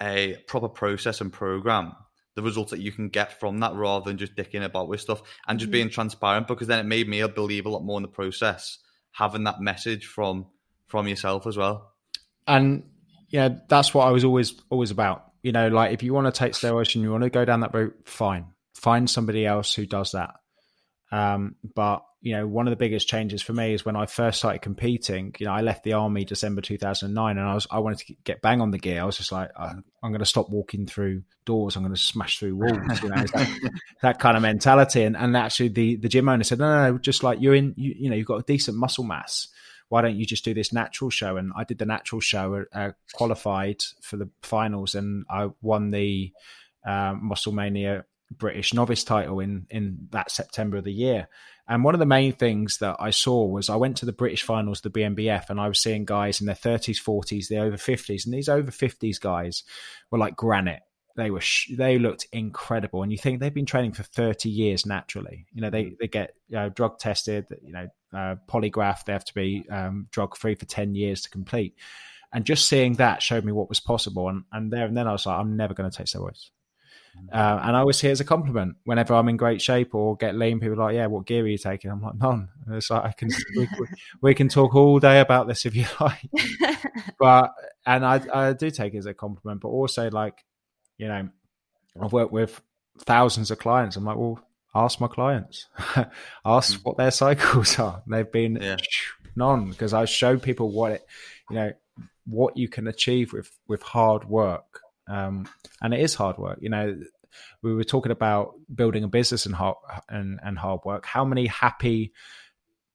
a 0.00 0.36
proper 0.48 0.68
process 0.68 1.20
and 1.20 1.32
program, 1.32 1.92
the 2.34 2.42
results 2.42 2.70
that 2.70 2.80
you 2.80 2.92
can 2.92 3.08
get 3.08 3.38
from 3.38 3.58
that 3.60 3.74
rather 3.74 4.04
than 4.04 4.18
just 4.18 4.34
dicking 4.34 4.64
about 4.64 4.88
with 4.88 5.00
stuff 5.00 5.22
and 5.46 5.58
just 5.58 5.68
mm-hmm. 5.68 5.72
being 5.72 5.90
transparent 5.90 6.48
because 6.48 6.66
then 6.66 6.80
it 6.80 6.86
made 6.86 7.08
me 7.08 7.24
believe 7.28 7.66
a 7.66 7.68
lot 7.70 7.84
more 7.84 7.98
in 7.98 8.02
the 8.02 8.08
process 8.08 8.78
having 9.12 9.44
that 9.44 9.60
message 9.60 10.06
from 10.06 10.46
from 10.86 11.08
yourself 11.08 11.46
as 11.46 11.56
well. 11.56 11.92
And 12.46 12.84
yeah, 13.30 13.48
that's 13.68 13.94
what 13.94 14.06
I 14.06 14.10
was 14.10 14.24
always 14.24 14.54
always 14.70 14.90
about. 14.90 15.24
You 15.42 15.52
know, 15.52 15.68
like 15.68 15.92
if 15.92 16.02
you 16.02 16.12
want 16.12 16.32
to 16.32 16.38
take 16.38 16.52
steroids 16.52 16.94
and 16.94 17.04
you 17.04 17.10
want 17.10 17.24
to 17.24 17.30
go 17.30 17.44
down 17.44 17.60
that 17.60 17.74
route, 17.74 17.96
fine. 18.04 18.46
Find 18.74 19.08
somebody 19.08 19.46
else 19.46 19.74
who 19.74 19.86
does 19.86 20.12
that. 20.12 20.34
Um, 21.14 21.54
but 21.76 22.04
you 22.22 22.32
know, 22.32 22.44
one 22.46 22.66
of 22.66 22.72
the 22.72 22.76
biggest 22.76 23.06
changes 23.06 23.40
for 23.40 23.52
me 23.52 23.72
is 23.72 23.84
when 23.84 23.94
I 23.94 24.06
first 24.06 24.38
started 24.38 24.62
competing. 24.62 25.32
You 25.38 25.46
know, 25.46 25.52
I 25.52 25.60
left 25.60 25.84
the 25.84 25.92
army 25.92 26.24
December 26.24 26.60
2009, 26.60 27.38
and 27.38 27.46
I 27.46 27.54
was 27.54 27.68
I 27.70 27.78
wanted 27.78 27.98
to 27.98 28.14
get 28.24 28.42
bang 28.42 28.60
on 28.60 28.72
the 28.72 28.78
gear. 28.78 29.00
I 29.00 29.04
was 29.04 29.16
just 29.16 29.30
like, 29.30 29.50
uh, 29.54 29.74
I'm 30.02 30.10
going 30.10 30.18
to 30.18 30.26
stop 30.26 30.50
walking 30.50 30.86
through 30.86 31.22
doors. 31.44 31.76
I'm 31.76 31.84
going 31.84 31.94
to 31.94 32.00
smash 32.00 32.40
through 32.40 32.56
walls. 32.56 33.00
You 33.00 33.10
know, 33.10 33.22
that, 33.22 33.70
that, 34.02 34.18
kind 34.18 34.36
of 34.36 34.42
mentality. 34.42 35.04
And 35.04 35.16
and 35.16 35.36
actually, 35.36 35.68
the 35.68 35.96
the 35.96 36.08
gym 36.08 36.28
owner 36.28 36.42
said, 36.42 36.58
no, 36.58 36.66
no, 36.66 36.92
no, 36.92 36.98
just 36.98 37.22
like 37.22 37.40
you're 37.40 37.54
in, 37.54 37.74
you, 37.76 37.94
you 37.96 38.10
know, 38.10 38.16
you've 38.16 38.26
got 38.26 38.40
a 38.40 38.44
decent 38.44 38.76
muscle 38.76 39.04
mass. 39.04 39.46
Why 39.90 40.02
don't 40.02 40.16
you 40.16 40.26
just 40.26 40.44
do 40.44 40.52
this 40.52 40.72
natural 40.72 41.10
show? 41.10 41.36
And 41.36 41.52
I 41.54 41.62
did 41.62 41.78
the 41.78 41.86
natural 41.86 42.20
show, 42.20 42.64
uh, 42.72 42.92
qualified 43.12 43.82
for 44.02 44.16
the 44.16 44.30
finals, 44.42 44.96
and 44.96 45.26
I 45.30 45.50
won 45.62 45.92
the 45.92 46.32
um, 46.84 47.30
Musclemania 47.30 48.02
British 48.30 48.74
novice 48.74 49.04
title 49.04 49.40
in 49.40 49.66
in 49.70 50.08
that 50.10 50.30
September 50.30 50.78
of 50.78 50.84
the 50.84 50.92
year. 50.92 51.28
And 51.66 51.82
one 51.82 51.94
of 51.94 51.98
the 51.98 52.06
main 52.06 52.32
things 52.32 52.78
that 52.78 52.96
I 53.00 53.10
saw 53.10 53.46
was 53.46 53.70
I 53.70 53.76
went 53.76 53.96
to 53.98 54.06
the 54.06 54.12
British 54.12 54.42
finals, 54.42 54.82
the 54.82 54.90
BNBF, 54.90 55.48
and 55.48 55.58
I 55.58 55.68
was 55.68 55.80
seeing 55.80 56.04
guys 56.04 56.40
in 56.40 56.46
their 56.46 56.54
30s, 56.54 57.02
40s, 57.02 57.48
the 57.48 57.58
over 57.58 57.76
50s. 57.76 58.26
And 58.26 58.34
these 58.34 58.50
over 58.50 58.70
50s 58.70 59.18
guys 59.18 59.62
were 60.10 60.18
like 60.18 60.36
granite. 60.36 60.82
they 61.16 61.30
were 61.30 61.40
sh- 61.40 61.70
they 61.76 61.98
looked 61.98 62.26
incredible 62.32 63.02
and 63.02 63.12
you 63.12 63.18
think 63.18 63.40
they've 63.40 63.54
been 63.54 63.66
training 63.66 63.92
for 63.92 64.02
30 64.02 64.48
years 64.48 64.84
naturally 64.84 65.46
you 65.52 65.62
know 65.62 65.70
they 65.70 65.84
mm. 65.84 65.98
they 66.00 66.08
get 66.08 66.34
you 66.48 66.56
know, 66.56 66.68
drug 66.68 66.98
tested 66.98 67.46
you 67.62 67.72
know 67.72 67.86
uh, 68.12 68.34
polygraph 68.48 69.04
they 69.04 69.12
have 69.12 69.24
to 69.24 69.34
be 69.34 69.64
um, 69.70 70.08
drug 70.10 70.36
free 70.36 70.56
for 70.56 70.64
10 70.64 70.94
years 70.96 71.22
to 71.22 71.30
complete 71.30 71.76
and 72.32 72.44
just 72.44 72.66
seeing 72.68 72.94
that 72.94 73.22
showed 73.22 73.44
me 73.44 73.52
what 73.52 73.68
was 73.68 73.78
possible 73.78 74.28
and 74.28 74.42
and 74.50 74.72
there 74.72 74.86
and 74.86 74.96
then 74.96 75.06
i 75.06 75.12
was 75.12 75.24
like 75.24 75.38
i'm 75.38 75.56
never 75.56 75.72
going 75.72 75.88
to 75.88 75.96
take 75.96 76.08
steroids. 76.08 76.50
Uh, 77.32 77.60
and 77.62 77.76
I 77.76 77.80
always 77.80 77.96
see 77.96 78.08
it 78.08 78.12
as 78.12 78.20
a 78.20 78.24
compliment 78.24 78.76
whenever 78.84 79.14
I'm 79.14 79.28
in 79.28 79.36
great 79.36 79.60
shape 79.60 79.94
or 79.94 80.16
get 80.16 80.34
lean. 80.34 80.60
People 80.60 80.74
are 80.80 80.86
like, 80.86 80.94
"Yeah, 80.94 81.06
what 81.06 81.26
gear 81.26 81.44
are 81.44 81.48
you 81.48 81.58
taking?" 81.58 81.90
I'm 81.90 82.02
like, 82.02 82.16
"None." 82.16 82.48
And 82.66 82.76
it's 82.76 82.90
like 82.90 83.04
I 83.04 83.12
can 83.12 83.30
we, 83.56 83.68
we, 84.20 84.34
can 84.34 84.48
talk 84.48 84.74
all 84.74 84.98
day 84.98 85.20
about 85.20 85.48
this 85.48 85.66
if 85.66 85.74
you 85.74 85.86
like, 86.00 86.78
but 87.18 87.54
and 87.86 88.04
I 88.04 88.20
I 88.32 88.52
do 88.52 88.70
take 88.70 88.94
it 88.94 88.98
as 88.98 89.06
a 89.06 89.14
compliment, 89.14 89.60
but 89.60 89.68
also 89.68 90.10
like 90.10 90.44
you 90.98 91.08
know, 91.08 91.28
I've 92.00 92.12
worked 92.12 92.32
with 92.32 92.60
thousands 93.00 93.50
of 93.50 93.58
clients. 93.58 93.96
I'm 93.96 94.04
like, 94.04 94.16
well, 94.16 94.40
ask 94.74 95.00
my 95.00 95.08
clients, 95.08 95.66
ask 96.44 96.78
mm. 96.78 96.84
what 96.84 96.96
their 96.96 97.10
cycles 97.10 97.78
are. 97.78 98.02
They've 98.06 98.30
been 98.30 98.58
yeah. 98.60 98.76
none 99.36 99.70
because 99.70 99.92
I 99.94 100.04
show 100.04 100.38
people 100.38 100.70
what 100.70 100.92
it, 100.92 101.06
you 101.50 101.56
know, 101.56 101.72
what 102.26 102.56
you 102.56 102.68
can 102.68 102.86
achieve 102.86 103.32
with 103.32 103.50
with 103.68 103.82
hard 103.82 104.24
work. 104.24 104.80
Um, 105.08 105.48
and 105.82 105.92
it 105.92 106.00
is 106.00 106.14
hard 106.14 106.38
work. 106.38 106.58
You 106.60 106.70
know, 106.70 106.96
we 107.62 107.74
were 107.74 107.84
talking 107.84 108.12
about 108.12 108.54
building 108.72 109.04
a 109.04 109.08
business 109.08 109.46
and 109.46 109.54
hard 109.54 109.76
and, 110.08 110.40
and 110.42 110.58
hard 110.58 110.80
work. 110.84 111.06
How 111.06 111.24
many 111.24 111.46
happy, 111.46 112.12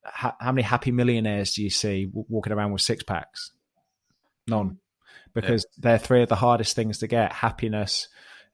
how 0.02 0.52
many 0.52 0.62
happy 0.62 0.90
millionaires 0.90 1.54
do 1.54 1.62
you 1.62 1.70
see 1.70 2.08
walking 2.12 2.52
around 2.52 2.72
with 2.72 2.82
six 2.82 3.02
packs? 3.02 3.52
None 4.46 4.78
because 5.34 5.66
yeah. 5.76 5.80
they're 5.82 5.98
three 5.98 6.22
of 6.22 6.28
the 6.28 6.36
hardest 6.36 6.76
things 6.76 6.98
to 6.98 7.06
get: 7.06 7.32
happiness, 7.32 8.08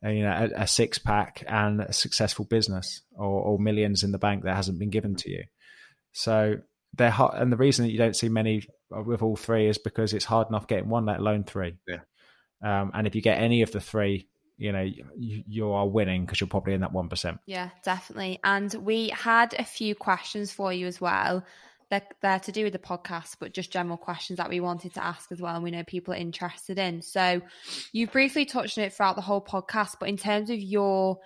uh, 0.04 0.11
you 0.11 0.22
know, 0.22 0.48
a, 0.57 0.62
a 0.62 0.66
six 0.66 0.98
pack, 0.98 1.44
and 1.48 1.80
a 1.80 1.92
successful 1.92 2.44
business, 2.44 3.02
or, 3.14 3.40
or, 3.42 3.59
millions 3.59 4.02
in 4.02 4.12
the 4.12 4.18
bank 4.18 4.44
that 4.44 4.57
hasn't 4.57 4.78
been 4.78 4.90
given 4.90 5.16
to 5.16 5.30
you. 5.30 5.44
So 6.12 6.57
they're 6.94 7.11
hard, 7.11 7.40
and 7.40 7.52
the 7.52 7.57
reason 7.57 7.84
that 7.84 7.92
you 7.92 7.98
don't 7.98 8.16
see 8.16 8.28
many 8.28 8.66
with 8.90 9.22
all 9.22 9.36
three 9.36 9.68
is 9.68 9.78
because 9.78 10.12
it's 10.12 10.24
hard 10.24 10.48
enough 10.48 10.66
getting 10.66 10.88
one, 10.88 11.07
let 11.07 11.20
alone 11.20 11.44
three. 11.44 11.76
Yeah. 11.86 12.00
Um, 12.62 12.90
and 12.94 13.07
if 13.07 13.14
you 13.14 13.22
get 13.22 13.38
any 13.38 13.62
of 13.62 13.72
the 13.72 13.80
three, 13.80 14.28
you 14.59 14.72
know 14.72 14.80
you, 14.80 15.44
you 15.46 15.70
are 15.72 15.86
winning 15.86 16.24
because 16.24 16.40
you're 16.40 16.48
probably 16.48 16.72
in 16.72 16.80
that 16.80 16.92
one 16.92 17.09
percent. 17.09 17.38
Yeah, 17.46 17.70
definitely. 17.84 18.40
And 18.42 18.72
we 18.74 19.11
had 19.11 19.54
a 19.59 19.64
few 19.64 19.94
questions 19.94 20.50
for 20.52 20.72
you 20.72 20.86
as 20.86 21.00
well 21.00 21.44
they're, 21.90 22.02
they're 22.20 22.40
to 22.40 22.52
do 22.52 22.64
with 22.64 22.72
the 22.72 22.78
podcast, 22.78 23.36
but 23.38 23.52
just 23.52 23.70
general 23.70 23.96
questions 23.96 24.38
that 24.38 24.48
we 24.48 24.61
wanted 24.61 24.94
to 24.94 25.04
ask 25.04 25.30
as 25.30 25.40
well. 25.40 25.54
And 25.54 25.62
we 25.62 25.70
know 25.70 25.84
people 25.84 26.14
are 26.14 26.18
interested 26.18 26.78
in. 26.78 27.02
So 27.02 27.40
you 27.92 28.07
briefly 28.07 28.44
touched 28.44 28.78
on 28.78 28.84
it 28.84 28.92
throughout 28.92 29.16
the 29.16 29.22
whole 29.22 29.40
podcast, 29.40 29.96
but 30.00 30.09
in 30.09 30.16
terms 30.16 30.50
of 30.50 30.59
your 30.59 31.18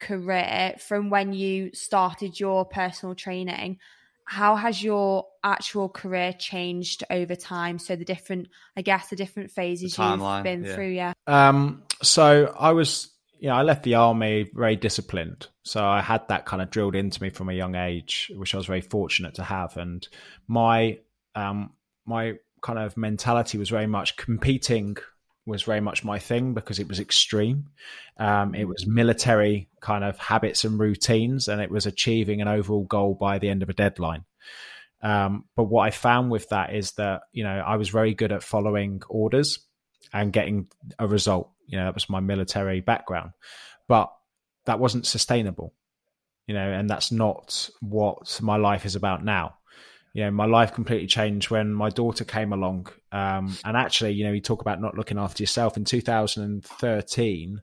career 0.00 0.74
from 0.78 1.10
when 1.10 1.32
you 1.32 1.70
started 1.72 2.38
your 2.38 2.64
personal 2.64 3.14
training, 3.14 3.78
how 4.24 4.56
has 4.56 4.82
your 4.82 5.26
actual 5.42 5.88
career 5.88 6.32
changed 6.32 7.04
over 7.10 7.34
time? 7.36 7.78
So 7.78 7.96
the 7.96 8.04
different, 8.04 8.48
I 8.76 8.82
guess, 8.82 9.08
the 9.08 9.16
different 9.16 9.50
phases 9.50 9.96
the 9.96 10.02
you've 10.02 10.44
been 10.44 10.64
yeah. 10.64 10.74
through. 10.74 10.90
Yeah. 10.90 11.12
Um. 11.26 11.82
So 12.02 12.54
I 12.58 12.72
was 12.72 13.10
you 13.44 13.50
know, 13.50 13.56
I 13.56 13.62
left 13.62 13.82
the 13.82 13.96
army 13.96 14.50
very 14.54 14.74
disciplined. 14.74 15.48
So 15.64 15.84
I 15.84 16.00
had 16.00 16.26
that 16.28 16.46
kind 16.46 16.62
of 16.62 16.70
drilled 16.70 16.94
into 16.94 17.22
me 17.22 17.28
from 17.28 17.50
a 17.50 17.52
young 17.52 17.74
age, 17.74 18.32
which 18.34 18.54
I 18.54 18.56
was 18.56 18.64
very 18.64 18.80
fortunate 18.80 19.34
to 19.34 19.42
have. 19.42 19.76
And 19.76 20.08
my 20.48 20.98
um, 21.34 21.74
my 22.06 22.36
kind 22.62 22.78
of 22.78 22.96
mentality 22.96 23.58
was 23.58 23.68
very 23.68 23.86
much 23.86 24.16
competing 24.16 24.96
was 25.46 25.62
very 25.62 25.80
much 25.80 26.04
my 26.04 26.18
thing 26.18 26.54
because 26.54 26.78
it 26.78 26.88
was 26.88 27.00
extreme. 27.00 27.66
Um, 28.18 28.54
it 28.54 28.66
was 28.66 28.86
military 28.86 29.68
kind 29.80 30.04
of 30.04 30.18
habits 30.18 30.64
and 30.64 30.78
routines, 30.78 31.48
and 31.48 31.60
it 31.60 31.70
was 31.70 31.86
achieving 31.86 32.40
an 32.40 32.48
overall 32.48 32.84
goal 32.84 33.14
by 33.14 33.38
the 33.38 33.48
end 33.48 33.62
of 33.62 33.68
a 33.68 33.74
deadline. 33.74 34.24
Um, 35.02 35.44
but 35.54 35.64
what 35.64 35.82
I 35.82 35.90
found 35.90 36.30
with 36.30 36.48
that 36.48 36.74
is 36.74 36.92
that 36.92 37.22
you 37.32 37.44
know 37.44 37.58
I 37.58 37.76
was 37.76 37.90
very 37.90 38.14
good 38.14 38.32
at 38.32 38.42
following 38.42 39.02
orders 39.08 39.58
and 40.12 40.32
getting 40.32 40.68
a 40.98 41.06
result. 41.06 41.50
You 41.66 41.78
know, 41.78 41.84
that 41.84 41.94
was 41.94 42.08
my 42.08 42.20
military 42.20 42.80
background, 42.80 43.32
but 43.86 44.12
that 44.64 44.78
wasn't 44.78 45.06
sustainable. 45.06 45.74
You 46.46 46.54
know, 46.54 46.70
and 46.70 46.88
that's 46.88 47.10
not 47.10 47.70
what 47.80 48.38
my 48.42 48.56
life 48.56 48.84
is 48.84 48.96
about 48.96 49.24
now. 49.24 49.56
You 50.14 50.24
know, 50.24 50.30
my 50.30 50.46
life 50.46 50.72
completely 50.72 51.06
changed 51.06 51.50
when 51.50 51.74
my 51.74 51.90
daughter 51.90 52.24
came 52.24 52.52
along. 52.52 52.86
Um, 53.12 53.56
and 53.64 53.76
actually, 53.76 54.12
you 54.12 54.24
know, 54.24 54.32
you 54.32 54.40
talk 54.40 54.62
about 54.62 54.80
not 54.80 54.96
looking 54.96 55.18
after 55.18 55.42
yourself. 55.42 55.76
In 55.76 55.84
2013, 55.84 57.62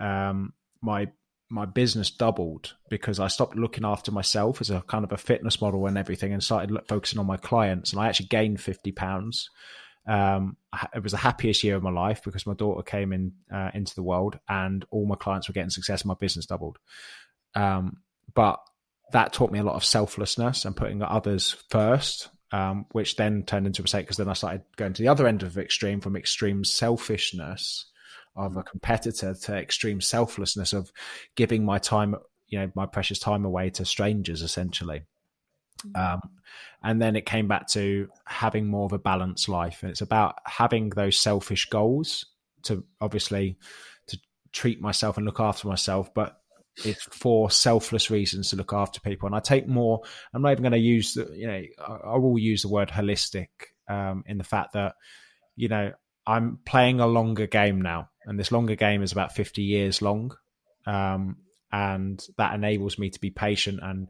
um, 0.00 0.52
my 0.82 1.08
my 1.50 1.64
business 1.64 2.10
doubled 2.10 2.74
because 2.90 3.18
I 3.18 3.28
stopped 3.28 3.56
looking 3.56 3.86
after 3.86 4.12
myself 4.12 4.60
as 4.60 4.68
a 4.68 4.82
kind 4.82 5.02
of 5.02 5.12
a 5.12 5.16
fitness 5.16 5.62
model 5.62 5.86
and 5.86 5.96
everything, 5.96 6.34
and 6.34 6.44
started 6.44 6.76
focusing 6.86 7.18
on 7.18 7.26
my 7.26 7.38
clients. 7.38 7.92
And 7.92 8.02
I 8.02 8.08
actually 8.08 8.26
gained 8.26 8.60
50 8.60 8.92
pounds 8.92 9.48
um, 10.08 10.56
it 10.94 11.02
was 11.02 11.12
the 11.12 11.18
happiest 11.18 11.62
year 11.62 11.76
of 11.76 11.82
my 11.82 11.90
life 11.90 12.22
because 12.24 12.46
my 12.46 12.54
daughter 12.54 12.82
came 12.82 13.12
in 13.12 13.32
uh, 13.52 13.70
into 13.74 13.94
the 13.94 14.02
world 14.02 14.38
and 14.48 14.84
all 14.90 15.04
my 15.04 15.14
clients 15.16 15.48
were 15.48 15.52
getting 15.52 15.70
success. 15.70 16.04
My 16.04 16.14
business 16.14 16.46
doubled. 16.46 16.78
Um, 17.54 17.98
but 18.34 18.58
that 19.12 19.32
taught 19.32 19.50
me 19.50 19.58
a 19.58 19.64
lot 19.64 19.76
of 19.76 19.84
selflessness 19.84 20.64
and 20.64 20.76
putting 20.76 21.02
others 21.02 21.56
first, 21.70 22.28
um, 22.52 22.86
which 22.92 23.16
then 23.16 23.42
turned 23.44 23.66
into 23.66 23.82
a 23.82 23.84
mistake 23.84 24.06
because 24.06 24.16
then 24.16 24.28
I 24.28 24.34
started 24.34 24.62
going 24.76 24.92
to 24.94 25.02
the 25.02 25.08
other 25.08 25.26
end 25.26 25.42
of 25.42 25.54
the 25.54 25.62
extreme 25.62 26.00
from 26.00 26.16
extreme 26.16 26.64
selfishness 26.64 27.86
of 28.36 28.56
a 28.56 28.62
competitor 28.62 29.34
to 29.34 29.56
extreme 29.56 30.00
selflessness 30.00 30.72
of 30.72 30.92
giving 31.34 31.64
my 31.64 31.78
time, 31.78 32.14
you 32.46 32.58
know, 32.58 32.70
my 32.74 32.86
precious 32.86 33.18
time 33.18 33.44
away 33.44 33.70
to 33.70 33.84
strangers 33.84 34.42
essentially. 34.42 35.02
Mm. 35.84 36.14
Um, 36.14 36.20
and 36.82 37.02
then 37.02 37.16
it 37.16 37.26
came 37.26 37.48
back 37.48 37.66
to 37.68 38.08
having 38.24 38.66
more 38.66 38.84
of 38.84 38.92
a 38.92 38.98
balanced 38.98 39.48
life. 39.48 39.82
And 39.82 39.90
it's 39.90 40.00
about 40.00 40.36
having 40.46 40.90
those 40.90 41.18
selfish 41.18 41.66
goals 41.66 42.26
to 42.64 42.84
obviously 43.00 43.56
to 44.06 44.18
treat 44.52 44.80
myself 44.80 45.16
and 45.16 45.26
look 45.26 45.40
after 45.40 45.68
myself, 45.68 46.12
but 46.14 46.37
it's 46.84 47.04
for 47.04 47.50
selfless 47.50 48.10
reasons 48.10 48.50
to 48.50 48.56
look 48.56 48.72
after 48.72 49.00
people. 49.00 49.26
And 49.26 49.34
I 49.34 49.40
take 49.40 49.66
more. 49.66 50.02
I'm 50.32 50.42
not 50.42 50.52
even 50.52 50.62
going 50.62 50.72
to 50.72 50.78
use 50.78 51.14
the. 51.14 51.30
You 51.34 51.46
know, 51.46 51.62
I, 51.78 51.92
I 52.12 52.16
will 52.16 52.38
use 52.38 52.62
the 52.62 52.68
word 52.68 52.88
holistic 52.88 53.48
um, 53.88 54.24
in 54.26 54.38
the 54.38 54.44
fact 54.44 54.74
that 54.74 54.94
you 55.56 55.68
know 55.68 55.92
I'm 56.26 56.58
playing 56.64 57.00
a 57.00 57.06
longer 57.06 57.46
game 57.46 57.80
now, 57.80 58.10
and 58.26 58.38
this 58.38 58.52
longer 58.52 58.74
game 58.74 59.02
is 59.02 59.12
about 59.12 59.32
50 59.32 59.62
years 59.62 60.02
long, 60.02 60.36
um, 60.86 61.38
and 61.72 62.24
that 62.36 62.54
enables 62.54 62.98
me 62.98 63.10
to 63.10 63.20
be 63.20 63.30
patient 63.30 63.80
and 63.82 64.08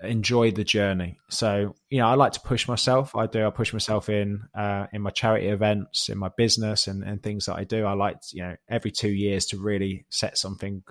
enjoy 0.00 0.50
the 0.50 0.64
journey. 0.64 1.18
So, 1.30 1.74
you 1.90 1.98
know, 1.98 2.06
I 2.06 2.14
like 2.14 2.32
to 2.32 2.40
push 2.40 2.68
myself. 2.68 3.14
I 3.16 3.26
do. 3.26 3.46
I 3.46 3.50
push 3.50 3.72
myself 3.72 4.08
in 4.08 4.42
uh, 4.54 4.86
in 4.92 5.02
my 5.02 5.10
charity 5.10 5.48
events, 5.48 6.08
in 6.08 6.18
my 6.18 6.30
business, 6.36 6.86
and, 6.86 7.02
and 7.02 7.22
things 7.22 7.46
that 7.46 7.56
I 7.56 7.64
do. 7.64 7.84
I 7.84 7.92
like, 7.92 8.16
you 8.32 8.42
know, 8.42 8.56
every 8.68 8.90
two 8.90 9.10
years 9.10 9.46
to 9.46 9.58
really 9.58 10.06
set 10.10 10.38
something 10.38 10.82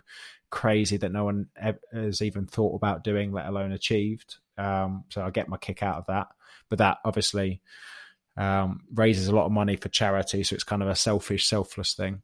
crazy 0.56 0.95
that 0.95 1.12
no 1.12 1.26
one 1.26 1.47
has 1.93 2.22
even 2.22 2.47
thought 2.47 2.76
about 2.76 3.03
doing, 3.03 3.34
let 3.34 3.45
alone 3.45 3.74
achieved. 3.74 4.38
Um, 4.58 5.03
so 5.10 5.22
I 5.22 5.30
get 5.30 5.49
my 5.49 5.58
kick 5.58 5.84
out 5.84 5.97
of 5.97 6.06
that. 6.08 6.28
But 6.70 6.80
that 6.80 6.99
obviously 7.03 7.62
um, 8.38 8.86
raises 8.93 9.28
a 9.28 9.36
lot 9.36 9.45
of 9.45 9.51
money 9.51 9.76
for 9.76 9.89
charity. 9.89 10.43
So 10.43 10.56
it's 10.56 10.64
kind 10.64 10.82
of 10.82 10.88
a 10.88 10.95
selfish, 10.95 11.45
selfless 11.45 11.93
thing. 11.93 12.22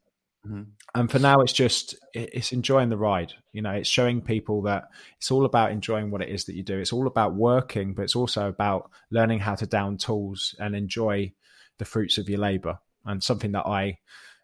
Mm-hmm. 0.48 0.62
And 0.96 1.12
for 1.12 1.20
now, 1.20 1.42
it's 1.42 1.54
just 1.54 1.96
it's 2.14 2.54
enjoying 2.54 2.90
the 2.90 2.98
ride. 2.98 3.34
You 3.52 3.62
know, 3.62 3.72
it's 3.72 3.90
showing 3.90 4.22
people 4.22 4.62
that 4.64 4.86
it's 5.18 5.30
all 5.30 5.44
about 5.44 5.74
enjoying 5.74 6.10
what 6.10 6.22
it 6.22 6.30
is 6.30 6.46
that 6.46 6.56
you 6.56 6.64
do. 6.64 6.80
It's 6.80 6.94
all 6.94 7.08
about 7.08 7.36
working, 7.36 7.94
but 7.94 8.04
it's 8.04 8.16
also 8.16 8.48
about 8.48 8.90
learning 9.12 9.40
how 9.40 9.56
to 9.56 9.68
down 9.68 9.98
tools 9.98 10.56
and 10.58 10.74
enjoy 10.74 11.34
the 11.80 11.86
fruits 11.86 12.18
of 12.18 12.30
your 12.30 12.40
labor. 12.40 12.80
And 13.06 13.22
something 13.22 13.52
that 13.52 13.68
I 13.68 14.00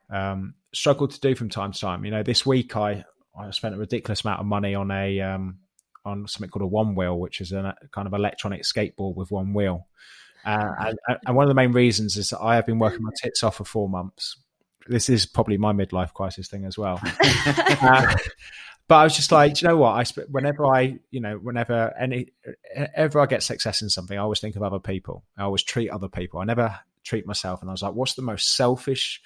um, 0.10 0.56
struggle 0.74 1.08
to 1.08 1.20
do 1.20 1.36
from 1.36 1.50
time 1.50 1.72
to 1.72 1.80
time. 1.80 2.04
You 2.04 2.12
know, 2.12 2.24
this 2.24 2.46
week 2.46 2.76
I 2.76 3.06
I 3.40 3.50
spent 3.52 3.76
a 3.76 3.78
ridiculous 3.78 4.24
amount 4.24 4.40
of 4.40 4.46
money 4.46 4.76
on 4.76 4.92
a 4.92 5.22
um, 5.22 5.60
on 6.06 6.28
something 6.28 6.50
called 6.50 6.64
a 6.64 6.68
one 6.68 6.96
wheel, 6.96 7.20
which 7.20 7.42
is 7.42 7.52
a 7.52 7.76
kind 7.92 8.08
of 8.08 8.14
electronic 8.14 8.64
skateboard 8.64 9.16
with 9.16 9.32
one 9.32 9.54
wheel. 9.54 9.88
Uh, 10.46 10.72
and, 10.80 11.20
and, 11.26 11.36
one 11.36 11.44
of 11.44 11.50
the 11.50 11.56
main 11.56 11.74
reasons 11.74 12.16
is 12.16 12.30
that 12.30 12.40
I 12.40 12.56
have 12.56 12.66
been 12.66 12.80
working 12.80 13.02
my 13.02 13.12
tits 13.22 13.44
off 13.44 13.58
for 13.58 13.66
four 13.66 13.90
months 13.90 14.38
this 14.88 15.10
is 15.10 15.26
probably 15.26 15.58
my 15.58 15.74
midlife 15.74 16.14
crisis 16.14 16.48
thing 16.48 16.66
as 16.66 16.78
well. 16.78 17.00
uh, 17.24 18.16
but 18.88 18.96
I 18.96 19.04
was 19.04 19.16
just 19.16 19.32
like, 19.32 19.62
you 19.62 19.68
know 19.68 19.78
what? 19.78 19.92
I 19.92 20.04
sp- 20.08 20.30
whenever 20.30 20.66
I, 20.66 21.00
you 21.12 21.20
know, 21.20 21.36
whenever 21.38 21.94
any 22.00 22.30
ever 22.96 23.20
I 23.20 23.26
get 23.26 23.44
success 23.44 23.82
in 23.82 23.90
something, 23.90 24.18
I 24.18 24.22
always 24.22 24.40
think 24.40 24.56
of 24.56 24.64
other 24.64 24.80
people. 24.80 25.24
I 25.38 25.44
always 25.44 25.64
treat 25.64 25.90
other 25.90 26.08
people. 26.08 26.40
I 26.40 26.46
never 26.46 26.80
treat 27.04 27.26
myself. 27.28 27.62
And 27.62 27.70
I 27.70 27.74
was 27.74 27.82
like, 27.82 27.94
what's 27.94 28.16
the 28.16 28.22
most 28.22 28.56
selfish, 28.56 29.22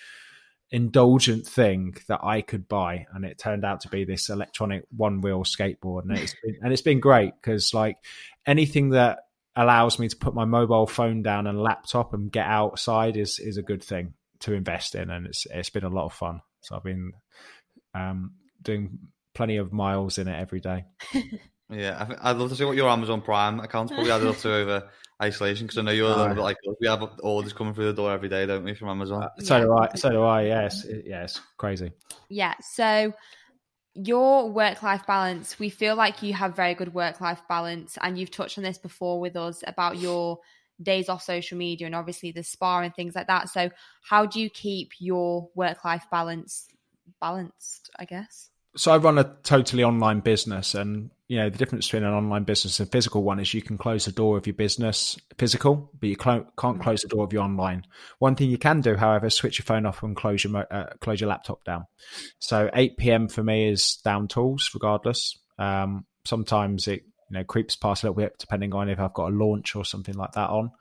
indulgent 0.71 1.45
thing 1.45 1.95
that 2.07 2.21
I 2.23 2.41
could 2.41 2.67
buy? 2.67 3.07
And 3.13 3.25
it 3.25 3.37
turned 3.37 3.65
out 3.65 3.81
to 3.81 3.89
be 3.89 4.05
this 4.05 4.29
electronic 4.29 4.85
one 4.95 5.21
wheel 5.21 5.43
skateboard, 5.43 6.03
and 6.03 6.17
it's 6.17 6.35
been, 6.43 6.57
and 6.61 6.73
it's 6.73 6.81
been 6.81 6.99
great 6.99 7.33
because 7.41 7.73
like 7.73 7.97
anything 8.45 8.89
that 8.91 9.19
allows 9.55 9.99
me 9.99 10.07
to 10.07 10.15
put 10.15 10.33
my 10.33 10.45
mobile 10.45 10.87
phone 10.87 11.21
down 11.21 11.45
and 11.47 11.61
laptop 11.61 12.13
and 12.13 12.31
get 12.31 12.45
outside 12.45 13.17
is 13.17 13.39
is 13.39 13.57
a 13.57 13.63
good 13.63 13.83
thing 13.83 14.13
to 14.39 14.53
invest 14.53 14.95
in, 14.95 15.09
and 15.09 15.27
it's 15.27 15.45
it's 15.51 15.69
been 15.69 15.83
a 15.83 15.89
lot 15.89 16.05
of 16.05 16.13
fun. 16.13 16.41
So 16.61 16.75
I've 16.75 16.83
been 16.83 17.13
um, 17.93 18.35
doing 18.61 18.99
plenty 19.33 19.57
of 19.57 19.71
miles 19.73 20.17
in 20.17 20.27
it 20.27 20.39
every 20.39 20.59
day. 20.59 20.85
yeah, 21.69 22.15
I 22.21 22.33
would 22.33 22.41
love 22.41 22.49
to 22.49 22.55
see 22.55 22.65
what 22.65 22.75
your 22.75 22.89
Amazon 22.89 23.21
Prime 23.21 23.59
account's 23.59 23.91
probably 23.91 24.11
added 24.11 24.27
up 24.27 24.37
to 24.37 24.53
over 24.53 24.89
isolation 25.21 25.67
because 25.67 25.77
I 25.77 25.81
know 25.83 25.91
you're 25.91 26.09
a 26.09 26.41
like 26.41 26.57
we 26.79 26.87
have 26.87 27.03
orders 27.21 27.53
coming 27.53 27.73
through 27.73 27.87
the 27.87 27.93
door 27.93 28.11
every 28.11 28.29
day, 28.29 28.45
don't 28.45 28.63
we, 28.63 28.73
from 28.73 28.89
Amazon? 28.89 29.23
Uh, 29.23 29.29
so 29.41 29.57
yeah. 29.57 29.63
do 29.63 29.73
I. 29.73 29.89
So 29.95 30.09
do 30.09 30.23
I. 30.23 30.41
Yes. 30.43 30.85
Yes. 31.05 31.41
Crazy. 31.57 31.91
Yeah. 32.29 32.55
So 32.61 33.13
your 33.93 34.49
work 34.49 34.83
life 34.83 35.05
balance, 35.05 35.59
we 35.59 35.69
feel 35.69 35.95
like 35.95 36.23
you 36.23 36.33
have 36.33 36.55
very 36.55 36.73
good 36.73 36.93
work 36.93 37.19
life 37.21 37.41
balance, 37.49 37.97
and 38.01 38.17
you've 38.17 38.31
touched 38.31 38.57
on 38.57 38.63
this 38.63 38.77
before 38.77 39.19
with 39.19 39.35
us 39.35 39.63
about 39.67 39.97
your 39.97 40.39
days 40.81 41.09
off 41.09 41.21
social 41.21 41.57
media 41.57 41.85
and 41.85 41.95
obviously 41.95 42.31
the 42.31 42.43
spa 42.43 42.79
and 42.79 42.95
things 42.95 43.15
like 43.15 43.27
that. 43.27 43.49
So, 43.49 43.69
how 44.07 44.25
do 44.25 44.39
you 44.39 44.49
keep 44.49 44.91
your 44.99 45.49
work 45.55 45.83
life 45.83 46.05
balance 46.11 46.67
balanced? 47.19 47.89
I 47.97 48.05
guess. 48.05 48.50
So 48.75 48.93
I 48.93 48.97
run 48.97 49.17
a 49.17 49.35
totally 49.43 49.83
online 49.83 50.21
business, 50.21 50.75
and 50.75 51.11
you 51.27 51.37
know 51.37 51.49
the 51.49 51.57
difference 51.57 51.87
between 51.87 52.03
an 52.03 52.13
online 52.13 52.45
business 52.45 52.79
and 52.79 52.89
physical 52.89 53.21
one 53.21 53.39
is 53.39 53.53
you 53.53 53.61
can 53.61 53.77
close 53.77 54.05
the 54.05 54.13
door 54.13 54.37
of 54.37 54.47
your 54.47 54.53
business 54.53 55.17
physical, 55.37 55.91
but 55.99 56.07
you 56.07 56.15
cl- 56.21 56.47
can't 56.57 56.77
mm. 56.77 56.81
close 56.81 57.01
the 57.01 57.09
door 57.09 57.25
of 57.25 57.33
your 57.33 57.43
online. 57.43 57.85
One 58.19 58.35
thing 58.35 58.49
you 58.49 58.57
can 58.57 58.79
do, 58.79 58.95
however, 58.95 59.25
is 59.25 59.33
switch 59.33 59.59
your 59.59 59.65
phone 59.65 59.85
off 59.85 60.03
and 60.03 60.15
close 60.15 60.43
your 60.43 60.65
uh, 60.71 60.93
close 61.01 61.19
your 61.19 61.29
laptop 61.29 61.65
down. 61.65 61.85
So 62.39 62.69
8 62.73 62.95
p.m. 62.97 63.27
for 63.27 63.43
me 63.43 63.69
is 63.69 63.97
down 64.05 64.29
tools, 64.29 64.69
regardless. 64.73 65.37
Um, 65.59 66.05
sometimes 66.23 66.87
it 66.87 67.03
you 67.29 67.37
know 67.37 67.43
creeps 67.43 67.75
past 67.75 68.03
a 68.03 68.07
little 68.07 68.21
bit 68.21 68.35
depending 68.39 68.73
on 68.73 68.89
if 68.89 68.99
I've 68.99 69.13
got 69.13 69.31
a 69.31 69.35
launch 69.35 69.75
or 69.75 69.83
something 69.83 70.15
like 70.15 70.31
that 70.33 70.49
on. 70.49 70.71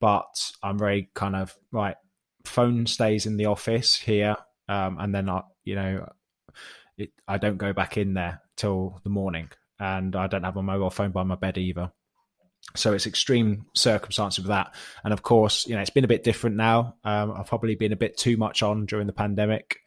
But 0.00 0.52
I'm 0.62 0.78
very 0.78 1.10
kind 1.14 1.36
of 1.36 1.54
right. 1.70 1.96
Phone 2.44 2.86
stays 2.86 3.26
in 3.26 3.36
the 3.36 3.46
office 3.46 3.96
here, 3.96 4.36
um, 4.68 4.96
and 4.98 5.14
then 5.14 5.28
I, 5.28 5.42
you 5.64 5.74
know, 5.74 6.08
it, 6.98 7.10
I 7.26 7.38
don't 7.38 7.58
go 7.58 7.72
back 7.72 7.96
in 7.96 8.14
there 8.14 8.42
till 8.56 9.00
the 9.04 9.10
morning, 9.10 9.50
and 9.78 10.14
I 10.16 10.26
don't 10.26 10.44
have 10.44 10.54
my 10.54 10.62
mobile 10.62 10.90
phone 10.90 11.12
by 11.12 11.22
my 11.22 11.36
bed 11.36 11.58
either. 11.58 11.92
So 12.74 12.92
it's 12.94 13.06
extreme 13.06 13.66
circumstances 13.74 14.40
with 14.40 14.48
that, 14.48 14.74
and 15.04 15.12
of 15.12 15.22
course, 15.22 15.66
you 15.66 15.74
know, 15.74 15.80
it's 15.80 15.90
been 15.90 16.04
a 16.04 16.08
bit 16.08 16.24
different 16.24 16.56
now. 16.56 16.96
Um, 17.04 17.32
I've 17.32 17.46
probably 17.46 17.74
been 17.74 17.92
a 17.92 17.96
bit 17.96 18.16
too 18.16 18.36
much 18.36 18.62
on 18.62 18.86
during 18.86 19.06
the 19.06 19.12
pandemic. 19.12 19.78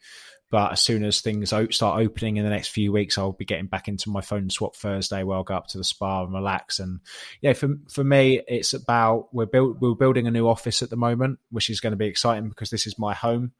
But 0.50 0.72
as 0.72 0.80
soon 0.80 1.04
as 1.04 1.20
things 1.20 1.50
start 1.50 2.00
opening 2.00 2.36
in 2.36 2.44
the 2.44 2.50
next 2.50 2.68
few 2.70 2.90
weeks, 2.90 3.16
I'll 3.16 3.30
be 3.30 3.44
getting 3.44 3.68
back 3.68 3.86
into 3.86 4.10
my 4.10 4.20
phone 4.20 4.50
swap 4.50 4.74
Thursday 4.74 5.22
where 5.22 5.36
I'll 5.36 5.44
go 5.44 5.54
up 5.54 5.68
to 5.68 5.78
the 5.78 5.84
spa 5.84 6.24
and 6.24 6.34
relax. 6.34 6.80
And 6.80 7.00
yeah, 7.40 7.52
for 7.52 7.76
for 7.88 8.02
me, 8.02 8.42
it's 8.48 8.74
about 8.74 9.28
we're 9.32 9.46
build, 9.46 9.80
we're 9.80 9.94
building 9.94 10.26
a 10.26 10.32
new 10.32 10.48
office 10.48 10.82
at 10.82 10.90
the 10.90 10.96
moment, 10.96 11.38
which 11.50 11.70
is 11.70 11.80
going 11.80 11.92
to 11.92 11.96
be 11.96 12.06
exciting 12.06 12.48
because 12.48 12.70
this 12.70 12.88
is 12.88 12.98
my 12.98 13.14
home 13.14 13.52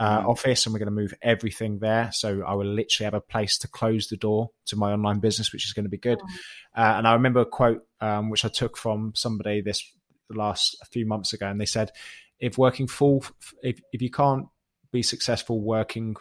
uh, 0.00 0.22
mm. 0.22 0.28
office 0.28 0.64
and 0.64 0.72
we're 0.72 0.78
going 0.78 0.86
to 0.86 1.00
move 1.00 1.14
everything 1.22 1.78
there. 1.78 2.10
So 2.12 2.42
I 2.42 2.54
will 2.54 2.66
literally 2.66 3.04
have 3.04 3.14
a 3.14 3.20
place 3.20 3.58
to 3.58 3.68
close 3.68 4.08
the 4.08 4.16
door 4.16 4.50
to 4.66 4.76
my 4.76 4.92
online 4.92 5.20
business, 5.20 5.52
which 5.52 5.66
is 5.66 5.74
going 5.74 5.84
to 5.84 5.90
be 5.90 5.98
good. 5.98 6.18
Oh. 6.20 6.82
Uh, 6.82 6.94
and 6.96 7.06
I 7.06 7.12
remember 7.12 7.40
a 7.40 7.46
quote 7.46 7.82
um, 8.00 8.30
which 8.30 8.44
I 8.44 8.48
took 8.48 8.76
from 8.78 9.12
somebody 9.14 9.60
this 9.60 9.84
last 10.30 10.76
few 10.90 11.06
months 11.06 11.32
ago, 11.32 11.46
and 11.46 11.60
they 11.60 11.66
said, 11.66 11.92
"If 12.38 12.56
working 12.56 12.86
full, 12.86 13.24
if 13.62 13.80
if 13.92 14.00
you 14.00 14.10
can't 14.10 14.46
be 14.90 15.02
successful 15.02 15.60
working 15.60 16.16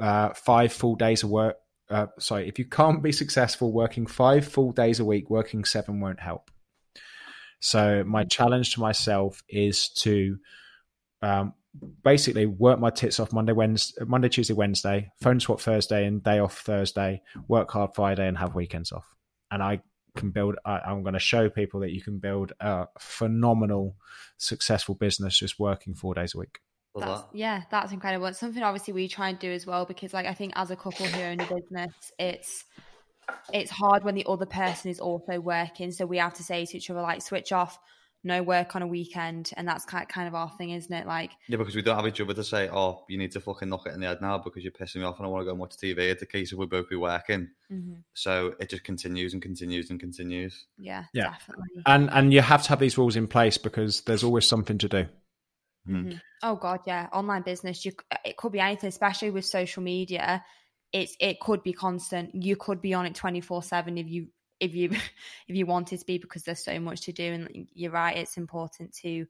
uh, 0.00 0.30
five 0.34 0.72
full 0.72 0.96
days 0.96 1.22
of 1.22 1.30
work. 1.30 1.56
Uh, 1.88 2.06
sorry, 2.18 2.48
if 2.48 2.58
you 2.58 2.64
can't 2.64 3.02
be 3.02 3.12
successful 3.12 3.72
working 3.72 4.06
five 4.06 4.46
full 4.46 4.72
days 4.72 5.00
a 5.00 5.04
week, 5.04 5.30
working 5.30 5.64
seven 5.64 6.00
won't 6.00 6.20
help. 6.20 6.50
So 7.60 8.04
my 8.04 8.24
challenge 8.24 8.74
to 8.74 8.80
myself 8.80 9.42
is 9.48 9.88
to 10.00 10.38
um, 11.20 11.52
basically 12.02 12.46
work 12.46 12.78
my 12.78 12.90
tits 12.90 13.20
off 13.20 13.32
Monday, 13.32 13.52
Wednesday, 13.52 14.04
Monday, 14.04 14.28
Tuesday, 14.28 14.54
Wednesday, 14.54 15.12
phone 15.20 15.40
swap 15.40 15.60
Thursday, 15.60 16.06
and 16.06 16.22
day 16.22 16.38
off 16.38 16.58
Thursday. 16.58 17.22
Work 17.48 17.70
hard 17.70 17.94
Friday, 17.94 18.26
and 18.26 18.38
have 18.38 18.54
weekends 18.54 18.92
off. 18.92 19.14
And 19.50 19.62
I 19.62 19.80
can 20.16 20.30
build. 20.30 20.56
I, 20.64 20.80
I'm 20.80 21.02
going 21.02 21.14
to 21.14 21.20
show 21.20 21.48
people 21.48 21.80
that 21.80 21.92
you 21.92 22.02
can 22.02 22.18
build 22.18 22.52
a 22.60 22.86
phenomenal, 22.98 23.96
successful 24.36 24.94
business 24.94 25.38
just 25.38 25.58
working 25.58 25.94
four 25.94 26.14
days 26.14 26.34
a 26.34 26.38
week. 26.38 26.60
That's, 26.96 27.22
yeah, 27.32 27.62
that's 27.70 27.92
incredible. 27.92 28.26
It's 28.26 28.40
something 28.40 28.64
obviously 28.64 28.94
we 28.94 29.06
try 29.06 29.28
and 29.28 29.38
do 29.38 29.52
as 29.52 29.64
well 29.64 29.84
because, 29.84 30.12
like, 30.12 30.26
I 30.26 30.34
think 30.34 30.52
as 30.56 30.72
a 30.72 30.76
couple 30.76 31.06
who 31.06 31.22
own 31.22 31.38
a 31.38 31.46
business, 31.46 32.12
it's 32.18 32.64
it's 33.52 33.70
hard 33.70 34.02
when 34.02 34.16
the 34.16 34.26
other 34.28 34.44
person 34.44 34.90
is 34.90 34.98
also 34.98 35.38
working. 35.38 35.92
So 35.92 36.04
we 36.04 36.18
have 36.18 36.34
to 36.34 36.42
say 36.42 36.66
to 36.66 36.76
each 36.76 36.90
other, 36.90 37.00
like, 37.00 37.22
switch 37.22 37.52
off, 37.52 37.78
no 38.22 38.42
work 38.42 38.76
on 38.76 38.82
a 38.82 38.86
weekend, 38.86 39.50
and 39.56 39.66
that's 39.66 39.84
kind 39.84 40.08
kind 40.08 40.28
of 40.28 40.34
our 40.34 40.50
thing, 40.50 40.70
isn't 40.70 40.92
it? 40.92 41.06
Like, 41.06 41.32
yeah, 41.48 41.56
because 41.56 41.74
we 41.74 41.82
don't 41.82 41.96
have 41.96 42.06
each 42.06 42.20
other 42.20 42.34
to 42.34 42.44
say, 42.44 42.68
oh, 42.70 43.04
you 43.08 43.16
need 43.16 43.32
to 43.32 43.40
fucking 43.40 43.68
knock 43.68 43.86
it 43.86 43.94
in 43.94 44.00
the 44.00 44.06
head 44.06 44.20
now 44.20 44.38
because 44.38 44.62
you're 44.62 44.72
pissing 44.72 44.96
me 44.96 45.04
off 45.04 45.18
and 45.18 45.26
I 45.26 45.30
want 45.30 45.42
to 45.42 45.44
go 45.46 45.50
and 45.52 45.58
watch 45.58 45.76
TV. 45.76 45.98
It's 45.98 46.22
a 46.22 46.26
case 46.26 46.52
of 46.52 46.58
we 46.58 46.66
both 46.66 46.88
be 46.88 46.96
working, 46.96 47.48
mm-hmm. 47.72 47.94
so 48.12 48.54
it 48.60 48.68
just 48.68 48.84
continues 48.84 49.32
and 49.32 49.40
continues 49.40 49.90
and 49.90 49.98
continues. 49.98 50.66
Yeah, 50.78 51.04
yeah, 51.14 51.30
definitely. 51.30 51.82
And 51.86 52.10
and 52.12 52.32
you 52.32 52.42
have 52.42 52.62
to 52.64 52.68
have 52.70 52.80
these 52.80 52.98
rules 52.98 53.16
in 53.16 53.26
place 53.26 53.56
because 53.56 54.02
there's 54.02 54.24
always 54.24 54.46
something 54.46 54.78
to 54.78 54.88
do. 54.88 55.06
Mm-hmm. 55.88 56.18
Oh 56.42 56.56
God, 56.56 56.80
yeah, 56.86 57.08
online 57.12 57.42
business. 57.42 57.84
You 57.84 57.92
it 58.24 58.36
could 58.36 58.52
be 58.52 58.60
anything, 58.60 58.88
especially 58.88 59.30
with 59.30 59.46
social 59.46 59.82
media. 59.82 60.44
It's 60.92 61.16
it 61.20 61.40
could 61.40 61.62
be 61.62 61.72
constant. 61.72 62.34
You 62.34 62.56
could 62.56 62.82
be 62.82 62.92
on 62.92 63.06
it 63.06 63.14
twenty 63.14 63.40
four 63.40 63.62
seven 63.62 63.96
if 63.96 64.08
you 64.08 64.28
if 64.60 64.74
you 64.74 64.90
if 65.48 65.56
you 65.56 65.66
wanted 65.66 65.98
to 65.98 66.06
be 66.06 66.18
because 66.18 66.44
there's 66.44 66.62
so 66.62 66.78
much 66.78 67.02
to 67.02 67.12
do. 67.12 67.32
And 67.32 67.68
you're 67.74 67.90
right, 67.90 68.16
it's 68.16 68.36
important 68.36 68.94
to 69.02 69.26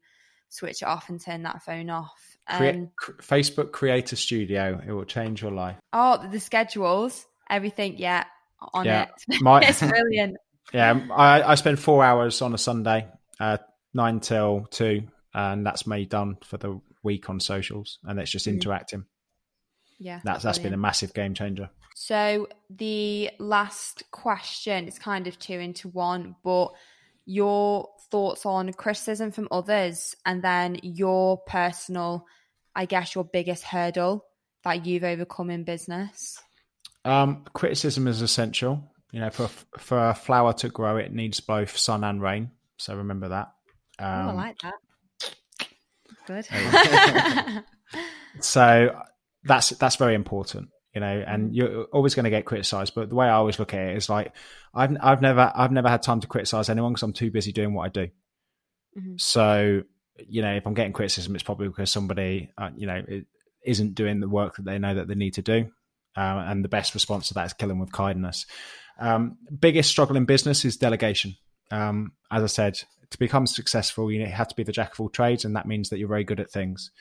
switch 0.49 0.81
it 0.81 0.87
off 0.87 1.09
and 1.09 1.19
turn 1.19 1.43
that 1.43 1.63
phone 1.63 1.89
off. 1.89 2.37
Um, 2.47 2.91
Facebook 3.21 3.71
Creator 3.71 4.17
Studio, 4.17 4.81
it 4.85 4.91
will 4.91 5.05
change 5.05 5.41
your 5.41 5.51
life. 5.51 5.77
Oh, 5.93 6.27
the 6.29 6.39
schedules, 6.39 7.25
everything, 7.49 7.97
yeah, 7.97 8.25
on 8.73 8.85
yeah. 8.85 9.07
it. 9.27 9.41
My, 9.41 9.61
it's 9.61 9.81
brilliant. 9.81 10.37
Yeah, 10.73 11.05
I, 11.11 11.41
I 11.41 11.55
spend 11.55 11.79
four 11.79 12.01
hours 12.01 12.41
on 12.41 12.53
a 12.53 12.57
Sunday, 12.57 13.05
uh, 13.41 13.57
nine 13.93 14.21
till 14.21 14.67
two, 14.71 15.07
and 15.33 15.65
that's 15.65 15.85
me 15.85 16.05
done 16.05 16.37
for 16.45 16.55
the 16.55 16.79
week 17.03 17.29
on 17.29 17.41
socials, 17.41 17.99
and 18.05 18.17
it's 18.19 18.31
just 18.31 18.47
mm. 18.47 18.53
interacting. 18.53 19.03
Yeah, 20.01 20.19
that's 20.23 20.43
that's 20.43 20.57
been 20.57 20.73
a 20.73 20.77
massive 20.77 21.13
game 21.13 21.35
changer. 21.35 21.69
So 21.95 22.47
the 22.71 23.29
last 23.37 24.03
question 24.09 24.87
is 24.87 24.97
kind 24.97 25.27
of 25.27 25.37
two 25.37 25.59
into 25.59 25.89
one, 25.89 26.35
but 26.43 26.71
your 27.25 27.87
thoughts 28.09 28.43
on 28.43 28.73
criticism 28.73 29.31
from 29.31 29.47
others, 29.51 30.15
and 30.25 30.41
then 30.41 30.79
your 30.81 31.37
personal, 31.45 32.25
I 32.75 32.85
guess, 32.85 33.13
your 33.13 33.23
biggest 33.23 33.63
hurdle 33.63 34.25
that 34.63 34.87
you've 34.87 35.03
overcome 35.03 35.51
in 35.51 35.65
business. 35.65 36.41
Um, 37.05 37.45
criticism 37.53 38.07
is 38.07 38.23
essential. 38.23 38.83
You 39.11 39.19
know, 39.19 39.29
for 39.29 39.49
for 39.77 40.09
a 40.09 40.15
flower 40.15 40.53
to 40.53 40.69
grow, 40.69 40.97
it 40.97 41.13
needs 41.13 41.39
both 41.41 41.77
sun 41.77 42.03
and 42.03 42.19
rain. 42.19 42.49
So 42.77 42.95
remember 42.95 43.29
that. 43.29 43.51
Um, 43.99 44.07
oh, 44.07 44.09
I 44.09 44.29
um, 44.29 44.35
like 44.35 44.57
that. 44.63 44.73
Good. 46.25 47.63
so 48.39 48.99
that's 49.43 49.69
that's 49.69 49.95
very 49.95 50.15
important, 50.15 50.69
you 50.93 51.01
know, 51.01 51.23
and 51.25 51.51
mm. 51.51 51.55
you're 51.55 51.83
always 51.85 52.15
going 52.15 52.25
to 52.25 52.29
get 52.29 52.45
criticized. 52.45 52.93
But 52.95 53.09
the 53.09 53.15
way 53.15 53.27
I 53.27 53.33
always 53.33 53.59
look 53.59 53.73
at 53.73 53.79
it 53.79 53.97
is 53.97 54.09
like 54.09 54.33
I've 54.73 54.95
I've 55.01 55.21
never 55.21 55.51
I've 55.55 55.71
never 55.71 55.89
had 55.89 56.03
time 56.03 56.21
to 56.21 56.27
criticize 56.27 56.69
anyone 56.69 56.93
because 56.93 57.03
I'm 57.03 57.13
too 57.13 57.31
busy 57.31 57.51
doing 57.51 57.73
what 57.73 57.85
I 57.85 57.89
do. 57.89 58.07
Mm-hmm. 58.97 59.13
So 59.17 59.83
you 60.27 60.41
know, 60.41 60.53
if 60.53 60.65
I'm 60.67 60.73
getting 60.73 60.93
criticism, 60.93 61.35
it's 61.35 61.43
probably 61.43 61.67
because 61.67 61.91
somebody 61.91 62.51
uh, 62.57 62.69
you 62.75 62.87
know 62.87 63.01
isn't 63.65 63.95
doing 63.95 64.19
the 64.19 64.29
work 64.29 64.55
that 64.55 64.65
they 64.65 64.79
know 64.79 64.95
that 64.95 65.07
they 65.07 65.15
need 65.15 65.35
to 65.35 65.41
do. 65.41 65.69
Um, 66.15 66.37
and 66.39 66.63
the 66.63 66.69
best 66.69 66.93
response 66.93 67.29
to 67.29 67.35
that 67.35 67.45
is 67.45 67.53
killing 67.53 67.79
with 67.79 67.91
kindness. 67.91 68.45
Um, 68.99 69.37
biggest 69.59 69.89
struggle 69.89 70.17
in 70.17 70.25
business 70.25 70.65
is 70.65 70.77
delegation. 70.77 71.35
Um, 71.71 72.13
as 72.29 72.43
I 72.43 72.47
said, 72.47 72.81
to 73.11 73.17
become 73.17 73.47
successful, 73.47 74.11
you 74.11 74.25
have 74.25 74.47
to 74.49 74.55
be 74.55 74.63
the 74.63 74.71
jack 74.71 74.93
of 74.93 74.99
all 74.99 75.09
trades, 75.09 75.45
and 75.45 75.55
that 75.55 75.67
means 75.67 75.89
that 75.89 75.99
you're 75.99 76.09
very 76.09 76.23
good 76.23 76.39
at 76.39 76.51
things, 76.51 76.91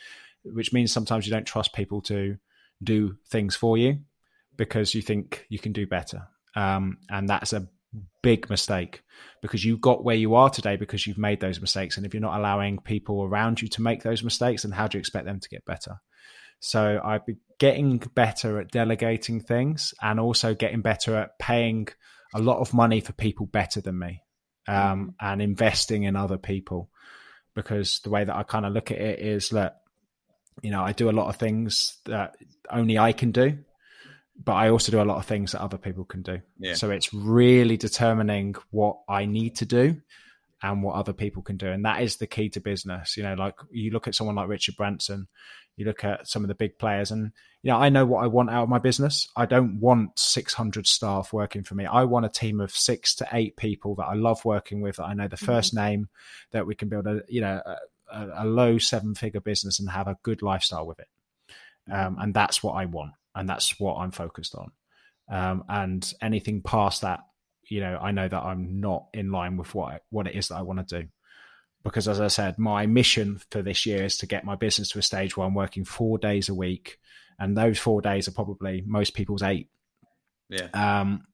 which 0.44 0.72
means 0.72 0.92
sometimes 0.92 1.26
you 1.26 1.32
don't 1.32 1.46
trust 1.46 1.74
people 1.74 2.00
to 2.02 2.36
do 2.82 3.16
things 3.28 3.56
for 3.56 3.76
you 3.76 3.98
because 4.56 4.94
you 4.94 5.02
think 5.02 5.46
you 5.48 5.58
can 5.58 5.72
do 5.72 5.86
better. 5.86 6.22
Um, 6.56 6.98
and 7.08 7.28
that's 7.28 7.52
a 7.52 7.68
big 8.22 8.48
mistake 8.50 9.02
because 9.42 9.64
you 9.64 9.76
got 9.76 10.04
where 10.04 10.16
you 10.16 10.34
are 10.34 10.50
today 10.50 10.76
because 10.76 11.06
you've 11.06 11.18
made 11.18 11.40
those 11.40 11.60
mistakes. 11.60 11.96
And 11.96 12.06
if 12.06 12.14
you're 12.14 12.20
not 12.20 12.38
allowing 12.38 12.78
people 12.78 13.22
around 13.22 13.60
you 13.60 13.68
to 13.68 13.82
make 13.82 14.02
those 14.02 14.22
mistakes, 14.22 14.62
then 14.62 14.72
how 14.72 14.86
do 14.86 14.98
you 14.98 15.00
expect 15.00 15.26
them 15.26 15.40
to 15.40 15.48
get 15.48 15.64
better? 15.64 16.00
So 16.60 17.00
I've 17.02 17.24
been 17.24 17.38
getting 17.58 17.98
better 18.14 18.60
at 18.60 18.70
delegating 18.70 19.40
things 19.40 19.94
and 20.02 20.20
also 20.20 20.54
getting 20.54 20.82
better 20.82 21.16
at 21.16 21.38
paying 21.38 21.88
a 22.34 22.40
lot 22.40 22.60
of 22.60 22.74
money 22.74 23.00
for 23.00 23.12
people 23.12 23.46
better 23.46 23.80
than 23.80 23.98
me 23.98 24.22
um, 24.68 24.74
mm. 24.74 25.14
and 25.20 25.42
investing 25.42 26.04
in 26.04 26.16
other 26.16 26.38
people. 26.38 26.90
Because 27.54 28.00
the 28.00 28.10
way 28.10 28.24
that 28.24 28.36
I 28.36 28.42
kind 28.44 28.64
of 28.64 28.72
look 28.72 28.90
at 28.90 28.98
it 28.98 29.18
is 29.18 29.48
that, 29.50 29.79
you 30.62 30.70
know, 30.70 30.82
I 30.82 30.92
do 30.92 31.10
a 31.10 31.12
lot 31.12 31.28
of 31.28 31.36
things 31.36 31.98
that 32.06 32.36
only 32.70 32.98
I 32.98 33.12
can 33.12 33.32
do, 33.32 33.58
but 34.42 34.52
I 34.52 34.70
also 34.70 34.92
do 34.92 35.02
a 35.02 35.04
lot 35.04 35.18
of 35.18 35.26
things 35.26 35.52
that 35.52 35.62
other 35.62 35.78
people 35.78 36.04
can 36.04 36.22
do. 36.22 36.40
Yeah. 36.58 36.74
So 36.74 36.90
it's 36.90 37.12
really 37.12 37.76
determining 37.76 38.54
what 38.70 38.98
I 39.08 39.26
need 39.26 39.56
to 39.56 39.66
do 39.66 40.00
and 40.62 40.82
what 40.82 40.94
other 40.94 41.12
people 41.12 41.42
can 41.42 41.56
do. 41.56 41.68
And 41.68 41.84
that 41.84 42.02
is 42.02 42.16
the 42.16 42.26
key 42.26 42.48
to 42.50 42.60
business. 42.60 43.16
You 43.16 43.22
know, 43.22 43.34
like 43.34 43.54
you 43.70 43.90
look 43.90 44.08
at 44.08 44.14
someone 44.14 44.36
like 44.36 44.48
Richard 44.48 44.76
Branson, 44.76 45.28
you 45.76 45.86
look 45.86 46.04
at 46.04 46.28
some 46.28 46.44
of 46.44 46.48
the 46.48 46.54
big 46.54 46.78
players, 46.78 47.10
and, 47.10 47.32
you 47.62 47.70
know, 47.70 47.78
I 47.78 47.88
know 47.88 48.04
what 48.04 48.22
I 48.22 48.26
want 48.26 48.50
out 48.50 48.64
of 48.64 48.68
my 48.68 48.78
business. 48.78 49.28
I 49.36 49.46
don't 49.46 49.80
want 49.80 50.18
600 50.18 50.86
staff 50.86 51.32
working 51.32 51.62
for 51.62 51.74
me. 51.74 51.86
I 51.86 52.04
want 52.04 52.26
a 52.26 52.30
team 52.30 52.60
of 52.60 52.70
six 52.70 53.14
to 53.16 53.28
eight 53.32 53.56
people 53.56 53.94
that 53.94 54.06
I 54.06 54.14
love 54.14 54.44
working 54.44 54.82
with, 54.82 54.96
that 54.96 55.04
I 55.04 55.14
know 55.14 55.28
the 55.28 55.36
1st 55.36 55.68
mm-hmm. 55.68 55.76
name, 55.76 56.08
that 56.50 56.66
we 56.66 56.74
can 56.74 56.88
build 56.90 57.06
a, 57.06 57.22
you 57.28 57.40
know, 57.40 57.62
a, 58.12 58.44
a 58.44 58.46
low 58.46 58.78
seven 58.78 59.14
figure 59.14 59.40
business 59.40 59.80
and 59.80 59.90
have 59.90 60.08
a 60.08 60.18
good 60.22 60.42
lifestyle 60.42 60.86
with 60.86 61.00
it. 61.00 61.08
Um, 61.90 62.16
and 62.20 62.34
that's 62.34 62.62
what 62.62 62.72
I 62.72 62.84
want. 62.84 63.12
And 63.34 63.48
that's 63.48 63.78
what 63.80 63.96
I'm 63.96 64.10
focused 64.10 64.54
on. 64.54 64.72
Um, 65.30 65.64
and 65.68 66.12
anything 66.20 66.62
past 66.62 67.02
that 67.02 67.20
you 67.70 67.80
know, 67.80 67.96
I 68.02 68.10
know 68.10 68.28
that 68.28 68.42
I'm 68.42 68.80
not 68.80 69.06
in 69.14 69.30
line 69.30 69.56
with 69.56 69.74
what 69.74 70.02
what 70.10 70.26
it 70.26 70.34
is 70.34 70.48
that 70.48 70.56
I 70.56 70.62
want 70.62 70.86
to 70.86 71.02
do. 71.02 71.08
Because 71.82 72.08
as 72.08 72.20
I 72.20 72.28
said, 72.28 72.58
my 72.58 72.84
mission 72.84 73.40
for 73.50 73.62
this 73.62 73.86
year 73.86 74.04
is 74.04 74.18
to 74.18 74.26
get 74.26 74.44
my 74.44 74.54
business 74.54 74.90
to 74.90 74.98
a 74.98 75.02
stage 75.02 75.34
where 75.34 75.46
I'm 75.46 75.54
working 75.54 75.84
four 75.84 76.18
days 76.18 76.50
a 76.50 76.54
week, 76.54 76.98
and 77.38 77.56
those 77.56 77.78
four 77.78 78.02
days 78.02 78.28
are 78.28 78.32
probably 78.32 78.82
most 78.84 79.14
people's 79.14 79.42
eight. 79.42 79.68
Yeah. 80.50 80.68
Um, 80.74 81.26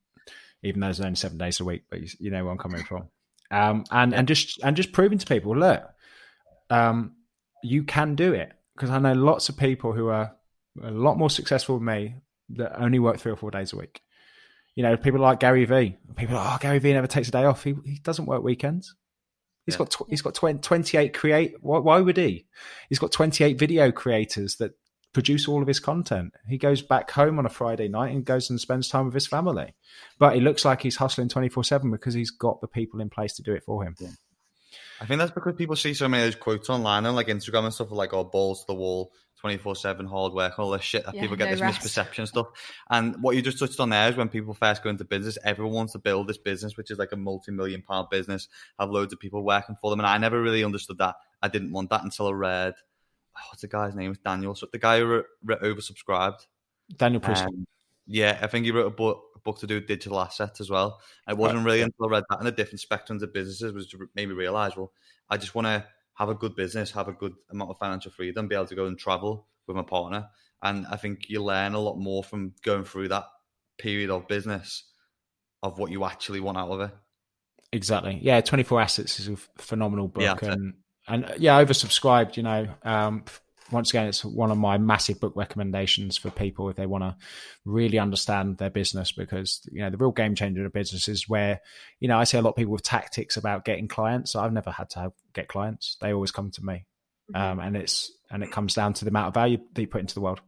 even 0.62 0.80
though 0.80 0.88
there's 0.88 1.00
only 1.00 1.16
seven 1.16 1.38
days 1.38 1.58
a 1.58 1.64
week, 1.64 1.84
but 1.90 2.00
you, 2.00 2.08
you 2.20 2.30
know 2.30 2.44
where 2.44 2.52
I'm 2.52 2.58
coming 2.58 2.84
from. 2.84 3.08
Um, 3.50 3.84
and 3.90 4.12
yeah. 4.12 4.18
and 4.18 4.28
just 4.28 4.62
and 4.62 4.76
just 4.76 4.92
proving 4.92 5.18
to 5.18 5.26
people, 5.26 5.56
look, 5.56 5.82
um, 6.70 7.16
you 7.62 7.84
can 7.84 8.14
do 8.14 8.32
it. 8.32 8.52
Because 8.74 8.90
I 8.90 8.98
know 8.98 9.14
lots 9.14 9.48
of 9.48 9.56
people 9.56 9.92
who 9.92 10.08
are 10.08 10.36
a 10.82 10.90
lot 10.90 11.16
more 11.16 11.30
successful 11.30 11.78
than 11.78 11.86
me 11.86 12.16
that 12.50 12.80
only 12.80 12.98
work 12.98 13.18
three 13.18 13.32
or 13.32 13.36
four 13.36 13.50
days 13.50 13.72
a 13.72 13.76
week. 13.76 14.02
You 14.74 14.82
know, 14.82 14.96
people 14.96 15.20
like 15.20 15.40
Gary 15.40 15.64
Vee. 15.64 15.96
People 16.16 16.36
are, 16.36 16.54
oh, 16.54 16.58
Gary 16.60 16.78
Vee 16.78 16.92
never 16.92 17.06
takes 17.06 17.28
a 17.28 17.30
day 17.30 17.44
off. 17.44 17.64
He, 17.64 17.74
he 17.84 17.98
doesn't 18.02 18.26
work 18.26 18.42
weekends. 18.42 18.94
He's 19.64 19.74
yeah. 19.74 19.78
got 19.78 19.90
tw- 19.90 20.10
he's 20.10 20.22
got 20.22 20.34
20, 20.34 20.60
28 20.60 21.14
create. 21.14 21.54
Why, 21.60 21.78
why 21.78 22.00
would 22.00 22.18
he? 22.18 22.46
He's 22.90 22.98
got 22.98 23.12
28 23.12 23.58
video 23.58 23.90
creators 23.90 24.56
that 24.56 24.72
produce 25.12 25.48
all 25.48 25.62
of 25.62 25.68
his 25.68 25.80
content. 25.80 26.34
He 26.46 26.58
goes 26.58 26.82
back 26.82 27.10
home 27.10 27.38
on 27.38 27.46
a 27.46 27.48
Friday 27.48 27.88
night 27.88 28.14
and 28.14 28.22
goes 28.22 28.50
and 28.50 28.60
spends 28.60 28.90
time 28.90 29.06
with 29.06 29.14
his 29.14 29.26
family. 29.26 29.74
But 30.18 30.36
it 30.36 30.42
looks 30.42 30.64
like 30.64 30.82
he's 30.82 30.96
hustling 30.96 31.30
24 31.30 31.64
7 31.64 31.90
because 31.90 32.12
he's 32.12 32.30
got 32.30 32.60
the 32.60 32.68
people 32.68 33.00
in 33.00 33.08
place 33.08 33.34
to 33.36 33.42
do 33.42 33.54
it 33.54 33.64
for 33.64 33.82
him. 33.82 33.94
Yeah. 33.98 34.10
I 35.01 35.07
think 35.07 35.18
that's 35.18 35.32
because 35.32 35.55
people 35.57 35.76
see 35.76 35.94
so 35.94 36.09
many 36.09 36.22
of 36.22 36.26
those 36.26 36.40
quotes 36.40 36.70
online 36.70 37.05
and 37.07 37.14
like 37.14 37.26
Instagram 37.28 37.64
and 37.64 37.74
stuff 37.74 37.90
like, 37.90 38.12
oh, 38.12 38.24
balls 38.24 38.61
to 38.61 38.66
the 38.68 38.74
wall, 38.74 39.12
24 39.40 39.76
7 39.76 40.07
hard 40.07 40.32
work, 40.32 40.59
all 40.59 40.70
this 40.70 40.82
shit 40.82 41.05
that 41.05 41.14
yeah, 41.14 41.20
people 41.20 41.36
get 41.36 41.47
no 41.47 41.51
this 41.53 41.61
rest. 41.61 41.80
misperception 41.80 42.26
stuff. 42.26 42.47
And 42.90 43.22
what 43.22 43.36
you 43.36 43.42
just 43.42 43.59
touched 43.59 43.78
on 43.80 43.90
there 43.90 44.09
is 44.09 44.16
when 44.16 44.28
people 44.28 44.55
first 44.55 44.82
go 44.82 44.90
into 44.90 45.05
business, 45.05 45.38
everyone 45.44 45.74
wants 45.74 45.92
to 45.92 45.99
build 45.99 46.28
this 46.28 46.38
business, 46.38 46.76
which 46.76 46.90
is 46.90 46.99
like 46.99 47.12
a 47.12 47.16
multi 47.16 47.53
million 47.53 47.82
pound 47.82 48.09
business, 48.11 48.49
have 48.78 48.90
loads 48.90 49.12
of 49.12 49.20
people 49.20 49.44
working 49.44 49.76
for 49.80 49.90
them. 49.90 50.01
And 50.01 50.07
I 50.07 50.18
never 50.18 50.40
really 50.40 50.64
understood 50.64 50.99
that. 50.99 51.16
I 51.42 51.49
didn't 51.49 51.72
want 51.72 51.90
that 51.90 52.03
until 52.03 52.28
I 52.28 52.32
read, 52.32 52.74
oh, 53.36 53.40
what's 53.51 53.62
the 53.62 53.68
guy's 53.68 53.94
name? 53.94 54.12
It's 54.12 54.20
Daniel. 54.20 54.55
So 54.55 54.66
the 54.72 54.78
guy 54.78 54.99
who 54.99 55.07
wrote, 55.07 55.26
wrote 55.44 55.62
Oversubscribed. 55.62 56.47
Daniel 56.97 57.20
Priestley. 57.20 57.49
Um, 57.49 57.66
yeah, 58.07 58.38
I 58.40 58.47
think 58.47 58.64
he 58.64 58.70
wrote 58.70 58.86
a 58.86 58.90
book, 58.90 59.22
a 59.34 59.36
book 59.47 59.59
to 59.61 59.66
do 59.66 59.80
digital 59.80 60.20
assets 60.20 60.61
as 60.61 60.68
well. 60.68 61.01
It 61.26 61.38
wasn't 61.38 61.64
really 61.64 61.80
until 61.80 62.07
I 62.07 62.11
read 62.11 62.24
that 62.28 62.38
and 62.38 62.47
the 62.47 62.53
different 62.53 62.80
spectrums 62.80 63.22
of 63.22 63.32
businesses 63.32 63.72
was 63.72 63.94
made 64.14 64.28
me 64.28 64.34
realize, 64.34 64.76
well, 64.76 64.92
I 65.30 65.38
just 65.38 65.55
want 65.55 65.66
to 65.68 65.86
have 66.14 66.28
a 66.28 66.34
good 66.34 66.55
business, 66.55 66.90
have 66.90 67.09
a 67.09 67.12
good 67.12 67.34
amount 67.51 67.70
of 67.70 67.78
financial 67.78 68.11
freedom, 68.11 68.49
be 68.49 68.55
able 68.55 68.66
to 68.66 68.74
go 68.74 68.86
and 68.86 68.99
travel 68.99 69.47
with 69.66 69.76
my 69.76 69.82
partner. 69.82 70.28
And 70.62 70.86
I 70.90 70.97
think 70.97 71.28
you 71.28 71.42
learn 71.42 71.74
a 71.74 71.78
lot 71.78 71.97
more 71.97 72.24
from 72.24 72.55
going 72.62 72.84
through 72.84 73.09
that 73.09 73.24
period 73.78 74.11
of 74.11 74.28
business 74.28 74.84
of 75.62 75.78
what 75.78 75.90
you 75.90 76.05
actually 76.05 76.40
want 76.40 76.59
out 76.59 76.70
of 76.70 76.80
it. 76.80 76.90
Exactly. 77.72 78.18
Yeah, 78.22 78.40
24 78.40 78.80
Assets 78.80 79.20
is 79.20 79.28
a 79.28 79.36
phenomenal 79.59 80.09
book. 80.09 80.22
Yeah, 80.22 80.51
and, 80.51 80.74
and 81.07 81.34
yeah, 81.38 81.62
oversubscribed, 81.62 82.36
you 82.36 82.42
know, 82.42 82.68
um, 82.82 83.24
once 83.70 83.90
again, 83.90 84.06
it's 84.06 84.24
one 84.24 84.50
of 84.50 84.58
my 84.58 84.78
massive 84.78 85.20
book 85.20 85.32
recommendations 85.34 86.16
for 86.16 86.30
people 86.30 86.68
if 86.68 86.76
they 86.76 86.86
want 86.86 87.02
to 87.04 87.16
really 87.64 87.98
understand 87.98 88.58
their 88.58 88.70
business 88.70 89.12
because, 89.12 89.60
you 89.72 89.80
know, 89.80 89.90
the 89.90 89.96
real 89.96 90.12
game 90.12 90.34
changer 90.34 90.60
in 90.60 90.66
a 90.66 90.70
business 90.70 91.08
is 91.08 91.28
where, 91.28 91.60
you 92.00 92.08
know, 92.08 92.18
I 92.18 92.24
see 92.24 92.38
a 92.38 92.42
lot 92.42 92.50
of 92.50 92.56
people 92.56 92.72
with 92.72 92.82
tactics 92.82 93.36
about 93.36 93.64
getting 93.64 93.88
clients. 93.88 94.36
I've 94.36 94.52
never 94.52 94.70
had 94.70 94.90
to 94.90 95.00
have, 95.00 95.12
get 95.32 95.48
clients. 95.48 95.96
They 96.00 96.12
always 96.12 96.30
come 96.30 96.50
to 96.52 96.64
me. 96.64 96.86
Mm-hmm. 97.34 97.36
Um, 97.36 97.60
and 97.60 97.76
it's, 97.76 98.12
and 98.30 98.42
it 98.42 98.52
comes 98.52 98.74
down 98.74 98.94
to 98.94 99.04
the 99.04 99.10
amount 99.10 99.28
of 99.28 99.34
value 99.34 99.58
that 99.74 99.80
you 99.80 99.88
put 99.88 100.00
into 100.00 100.14
the 100.14 100.20
world. 100.20 100.40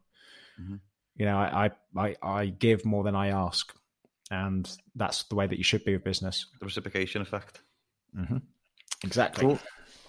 Mm-hmm. 0.60 0.76
You 1.16 1.26
know, 1.26 1.36
I, 1.36 1.70
I, 1.96 2.16
I 2.22 2.46
give 2.46 2.84
more 2.84 3.02
than 3.02 3.16
I 3.16 3.28
ask. 3.28 3.74
And 4.30 4.70
that's 4.94 5.22
the 5.24 5.34
way 5.34 5.46
that 5.46 5.56
you 5.56 5.64
should 5.64 5.84
be 5.84 5.94
with 5.94 6.04
business. 6.04 6.46
The 6.60 6.66
reciprocation 6.66 7.22
effect. 7.22 7.62
Mm-hmm. 8.16 8.38
Exactly. 9.02 9.46
Cool. 9.46 9.58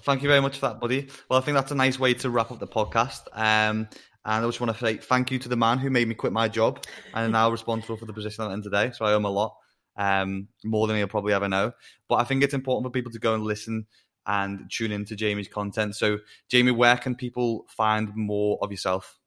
Thank 0.03 0.23
you 0.23 0.29
very 0.29 0.41
much 0.41 0.59
for 0.59 0.67
that, 0.67 0.79
buddy. 0.79 1.07
Well, 1.29 1.39
I 1.39 1.43
think 1.43 1.55
that's 1.55 1.71
a 1.71 1.75
nice 1.75 1.99
way 1.99 2.13
to 2.15 2.29
wrap 2.29 2.51
up 2.51 2.59
the 2.59 2.67
podcast. 2.67 3.21
Um, 3.33 3.89
and 4.25 4.45
I 4.45 4.47
just 4.47 4.59
want 4.61 4.73
to 4.73 4.79
say 4.79 4.97
thank 4.97 5.31
you 5.31 5.39
to 5.39 5.49
the 5.49 5.55
man 5.55 5.77
who 5.77 5.89
made 5.89 6.07
me 6.07 6.15
quit 6.15 6.33
my 6.33 6.47
job 6.47 6.83
and 7.13 7.25
am 7.25 7.31
now 7.31 7.49
responsible 7.49 7.97
for 7.97 8.05
the 8.05 8.13
position 8.13 8.43
I'm 8.43 8.51
in 8.51 8.61
today. 8.61 8.91
So 8.93 9.05
I 9.05 9.13
owe 9.13 9.17
him 9.17 9.25
a 9.25 9.29
lot, 9.29 9.55
um, 9.97 10.47
more 10.63 10.87
than 10.87 10.97
he'll 10.97 11.07
probably 11.07 11.33
ever 11.33 11.49
know. 11.49 11.73
But 12.07 12.15
I 12.15 12.23
think 12.23 12.43
it's 12.43 12.53
important 12.53 12.85
for 12.85 12.91
people 12.91 13.11
to 13.11 13.19
go 13.19 13.33
and 13.33 13.43
listen 13.43 13.87
and 14.25 14.69
tune 14.69 14.91
into 14.91 15.15
Jamie's 15.15 15.47
content. 15.47 15.95
So, 15.95 16.19
Jamie, 16.49 16.71
where 16.71 16.97
can 16.97 17.15
people 17.15 17.65
find 17.69 18.15
more 18.15 18.59
of 18.61 18.71
yourself? 18.71 19.17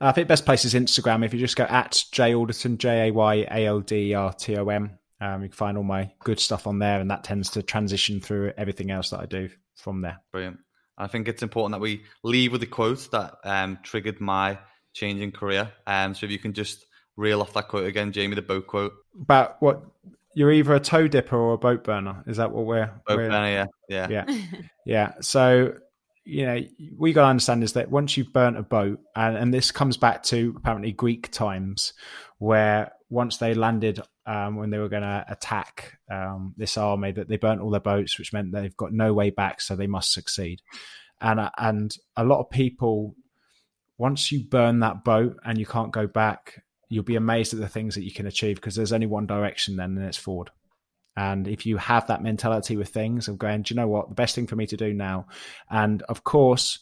I 0.00 0.12
think 0.12 0.28
best 0.28 0.44
place 0.44 0.64
is 0.64 0.74
Instagram. 0.74 1.24
If 1.24 1.32
you 1.32 1.40
just 1.40 1.56
go 1.56 1.64
at 1.64 2.04
Jay 2.12 2.34
Alderton, 2.34 2.78
J 2.78 3.08
A 3.08 3.12
Y 3.12 3.46
A 3.50 3.66
L 3.66 3.80
D 3.80 4.14
R 4.14 4.32
T 4.32 4.56
O 4.56 4.68
M, 4.68 4.98
um, 5.20 5.42
you 5.42 5.48
can 5.48 5.56
find 5.56 5.78
all 5.78 5.84
my 5.84 6.12
good 6.20 6.38
stuff 6.38 6.66
on 6.66 6.78
there, 6.78 7.00
and 7.00 7.10
that 7.10 7.24
tends 7.24 7.50
to 7.50 7.62
transition 7.62 8.20
through 8.20 8.52
everything 8.56 8.90
else 8.90 9.10
that 9.10 9.20
I 9.20 9.26
do 9.26 9.48
from 9.76 10.00
there. 10.00 10.20
Brilliant. 10.32 10.58
I 10.98 11.06
think 11.06 11.28
it's 11.28 11.42
important 11.42 11.72
that 11.72 11.80
we 11.80 12.04
leave 12.22 12.52
with 12.52 12.62
the 12.62 12.66
quote 12.66 13.10
that 13.10 13.34
um, 13.44 13.78
triggered 13.82 14.20
my 14.20 14.58
changing 14.94 15.32
career. 15.32 15.70
Um, 15.86 16.14
so 16.14 16.26
if 16.26 16.32
you 16.32 16.38
can 16.38 16.54
just 16.54 16.86
reel 17.16 17.40
off 17.40 17.52
that 17.54 17.68
quote 17.68 17.86
again, 17.86 18.12
Jamie, 18.12 18.34
the 18.34 18.42
boat 18.42 18.66
quote. 18.66 18.92
About 19.20 19.60
what 19.60 19.82
you're 20.34 20.52
either 20.52 20.74
a 20.74 20.80
toe 20.80 21.08
dipper 21.08 21.36
or 21.36 21.54
a 21.54 21.58
boat 21.58 21.84
burner. 21.84 22.22
Is 22.26 22.38
that 22.38 22.52
what 22.52 22.64
we're? 22.64 22.86
Boat 23.06 23.16
we're, 23.16 23.28
burner, 23.28 23.50
yeah, 23.50 23.66
yeah, 23.88 24.24
yeah, 24.26 24.42
yeah. 24.86 25.12
So 25.20 25.74
you 26.26 26.44
know, 26.44 26.60
we 26.98 27.12
got 27.12 27.22
to 27.22 27.28
understand 27.28 27.62
is 27.62 27.74
that 27.74 27.88
once 27.88 28.16
you've 28.16 28.32
burnt 28.32 28.58
a 28.58 28.62
boat, 28.62 28.98
and, 29.14 29.36
and 29.36 29.54
this 29.54 29.70
comes 29.70 29.96
back 29.96 30.24
to 30.24 30.54
apparently 30.56 30.90
Greek 30.92 31.30
times, 31.30 31.92
where 32.38 32.92
once 33.08 33.36
they 33.36 33.54
landed 33.54 34.00
um, 34.26 34.56
when 34.56 34.70
they 34.70 34.78
were 34.78 34.88
going 34.88 35.02
to 35.02 35.24
attack 35.28 35.98
um, 36.10 36.54
this 36.56 36.76
army, 36.76 37.12
that 37.12 37.28
they 37.28 37.36
burnt 37.36 37.60
all 37.60 37.70
their 37.70 37.80
boats, 37.80 38.18
which 38.18 38.32
meant 38.32 38.52
they've 38.52 38.76
got 38.76 38.92
no 38.92 39.12
way 39.12 39.30
back, 39.30 39.60
so 39.60 39.76
they 39.76 39.86
must 39.86 40.12
succeed. 40.12 40.60
And 41.20 41.40
uh, 41.40 41.50
and 41.56 41.96
a 42.16 42.24
lot 42.24 42.40
of 42.40 42.50
people, 42.50 43.14
once 43.96 44.32
you 44.32 44.44
burn 44.44 44.80
that 44.80 45.04
boat 45.04 45.36
and 45.44 45.58
you 45.58 45.66
can't 45.66 45.92
go 45.92 46.06
back, 46.06 46.62
you'll 46.88 47.04
be 47.04 47.16
amazed 47.16 47.54
at 47.54 47.60
the 47.60 47.68
things 47.68 47.94
that 47.94 48.04
you 48.04 48.12
can 48.12 48.26
achieve 48.26 48.56
because 48.56 48.74
there's 48.74 48.92
only 48.92 49.06
one 49.06 49.26
direction 49.26 49.76
then, 49.76 49.96
and 49.96 50.06
it's 50.06 50.18
forward. 50.18 50.50
And 51.16 51.48
if 51.48 51.64
you 51.64 51.78
have 51.78 52.08
that 52.08 52.22
mentality 52.22 52.76
with 52.76 52.90
things 52.90 53.28
of 53.28 53.38
going, 53.38 53.62
do 53.62 53.72
you 53.72 53.80
know 53.80 53.88
what, 53.88 54.10
the 54.10 54.14
best 54.14 54.34
thing 54.34 54.46
for 54.46 54.56
me 54.56 54.66
to 54.66 54.76
do 54.76 54.92
now, 54.92 55.26
and 55.70 56.02
of 56.02 56.24
course 56.24 56.80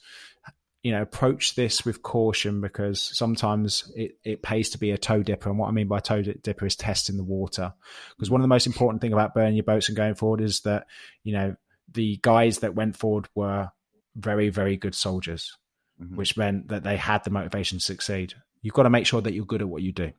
you 0.85 0.93
know, 0.93 1.01
approach 1.01 1.55
this 1.55 1.87
with 1.87 2.03
caution 2.03 2.61
because 2.61 3.01
sometimes 3.01 3.91
it, 3.97 4.19
it 4.23 4.43
pays 4.43 4.69
to 4.69 4.79
be 4.79 4.91
a 4.91 4.99
toe 4.99 5.23
dipper. 5.23 5.49
And 5.49 5.59
what 5.59 5.69
I 5.69 5.73
mean 5.73 5.89
by 5.89 5.99
toe 5.99 6.21
dipper 6.21 6.67
is 6.67 6.77
testing 6.77 7.17
the 7.17 7.25
water. 7.25 7.73
Because 8.11 8.31
one 8.31 8.43
of 8.43 8.45
the 8.45 8.49
most 8.49 8.67
important 8.67 9.01
thing 9.01 9.15
about 9.15 9.33
burning 9.33 9.57
your 9.57 9.65
boats 9.65 9.89
and 9.89 9.97
going 9.97 10.15
forward 10.15 10.43
is 10.43 10.61
that, 10.61 10.87
you 11.23 11.33
know, 11.33 11.57
the 11.91 12.19
guys 12.21 12.59
that 12.59 12.75
went 12.75 12.99
forward 12.99 13.29
were 13.35 13.71
very, 14.15 14.51
very 14.51 14.77
good 14.77 14.95
soldiers, 14.95 15.57
mm-hmm. 15.99 16.17
which 16.17 16.37
meant 16.37 16.69
that 16.69 16.85
they 16.85 16.99
had 16.99 17.25
the 17.25 17.31
motivation 17.31 17.79
to 17.79 17.85
succeed. 17.85 18.35
You've 18.61 18.75
got 18.75 18.83
to 18.83 18.91
make 18.91 19.07
sure 19.07 19.23
that 19.23 19.33
you're 19.33 19.47
good 19.47 19.63
at 19.63 19.69
what 19.69 19.83
you 19.83 19.93
do. 19.93 20.13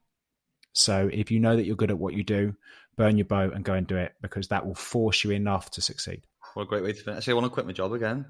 So 0.73 1.11
if 1.13 1.29
you 1.29 1.39
know 1.39 1.55
that 1.55 1.65
you're 1.65 1.75
good 1.75 1.91
at 1.91 1.99
what 1.99 2.15
you 2.15 2.23
do, 2.23 2.55
burn 2.97 3.17
your 3.17 3.25
boat 3.25 3.53
and 3.53 3.63
go 3.63 3.73
and 3.73 3.85
do 3.85 3.97
it 3.97 4.13
because 4.19 4.47
that 4.47 4.65
will 4.65 4.73
force 4.73 5.23
you 5.23 5.29
enough 5.29 5.69
to 5.71 5.81
succeed. 5.81 6.23
What 6.55 6.63
a 6.63 6.65
great 6.65 6.83
way 6.83 6.93
to 6.93 7.03
finish. 7.03 7.17
Actually, 7.19 7.33
I 7.33 7.35
want 7.35 7.45
to 7.45 7.49
quit 7.51 7.67
my 7.67 7.71
job 7.71 7.93
again. 7.93 8.25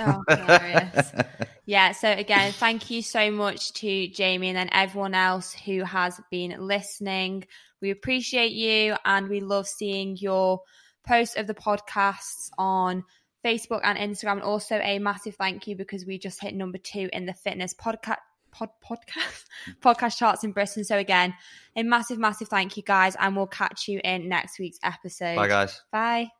Oh, 0.00 0.24
hilarious. 0.28 1.12
yeah. 1.68 1.92
So, 1.92 2.10
again, 2.10 2.52
thank 2.52 2.88
you 2.88 3.02
so 3.02 3.30
much 3.30 3.74
to 3.74 4.08
Jamie 4.08 4.48
and 4.48 4.56
then 4.56 4.70
everyone 4.72 5.12
else 5.12 5.52
who 5.52 5.84
has 5.84 6.18
been 6.30 6.56
listening. 6.58 7.44
We 7.82 7.90
appreciate 7.90 8.52
you 8.52 8.96
and 9.04 9.28
we 9.28 9.40
love 9.40 9.68
seeing 9.68 10.16
your 10.16 10.62
posts 11.06 11.36
of 11.36 11.46
the 11.46 11.52
podcasts 11.52 12.48
on 12.56 13.04
Facebook 13.44 13.82
and 13.84 13.98
Instagram. 13.98 14.32
And 14.32 14.44
also, 14.44 14.76
a 14.76 14.98
massive 14.98 15.34
thank 15.34 15.66
you 15.66 15.76
because 15.76 16.06
we 16.06 16.18
just 16.18 16.40
hit 16.40 16.54
number 16.54 16.78
two 16.78 17.10
in 17.12 17.26
the 17.26 17.34
fitness 17.34 17.74
podcast. 17.74 18.16
Pod, 18.50 18.70
podcast 18.82 19.44
podcast 19.82 20.16
charts 20.16 20.44
in 20.44 20.52
Britain. 20.52 20.82
So 20.82 20.96
again, 20.96 21.34
a 21.76 21.82
massive, 21.82 22.18
massive 22.18 22.48
thank 22.48 22.78
you 22.78 22.82
guys, 22.82 23.14
and 23.20 23.36
we'll 23.36 23.46
catch 23.46 23.88
you 23.88 24.00
in 24.02 24.26
next 24.26 24.58
week's 24.58 24.78
episode. 24.82 25.36
Bye 25.36 25.48
guys. 25.48 25.82
Bye. 25.92 26.30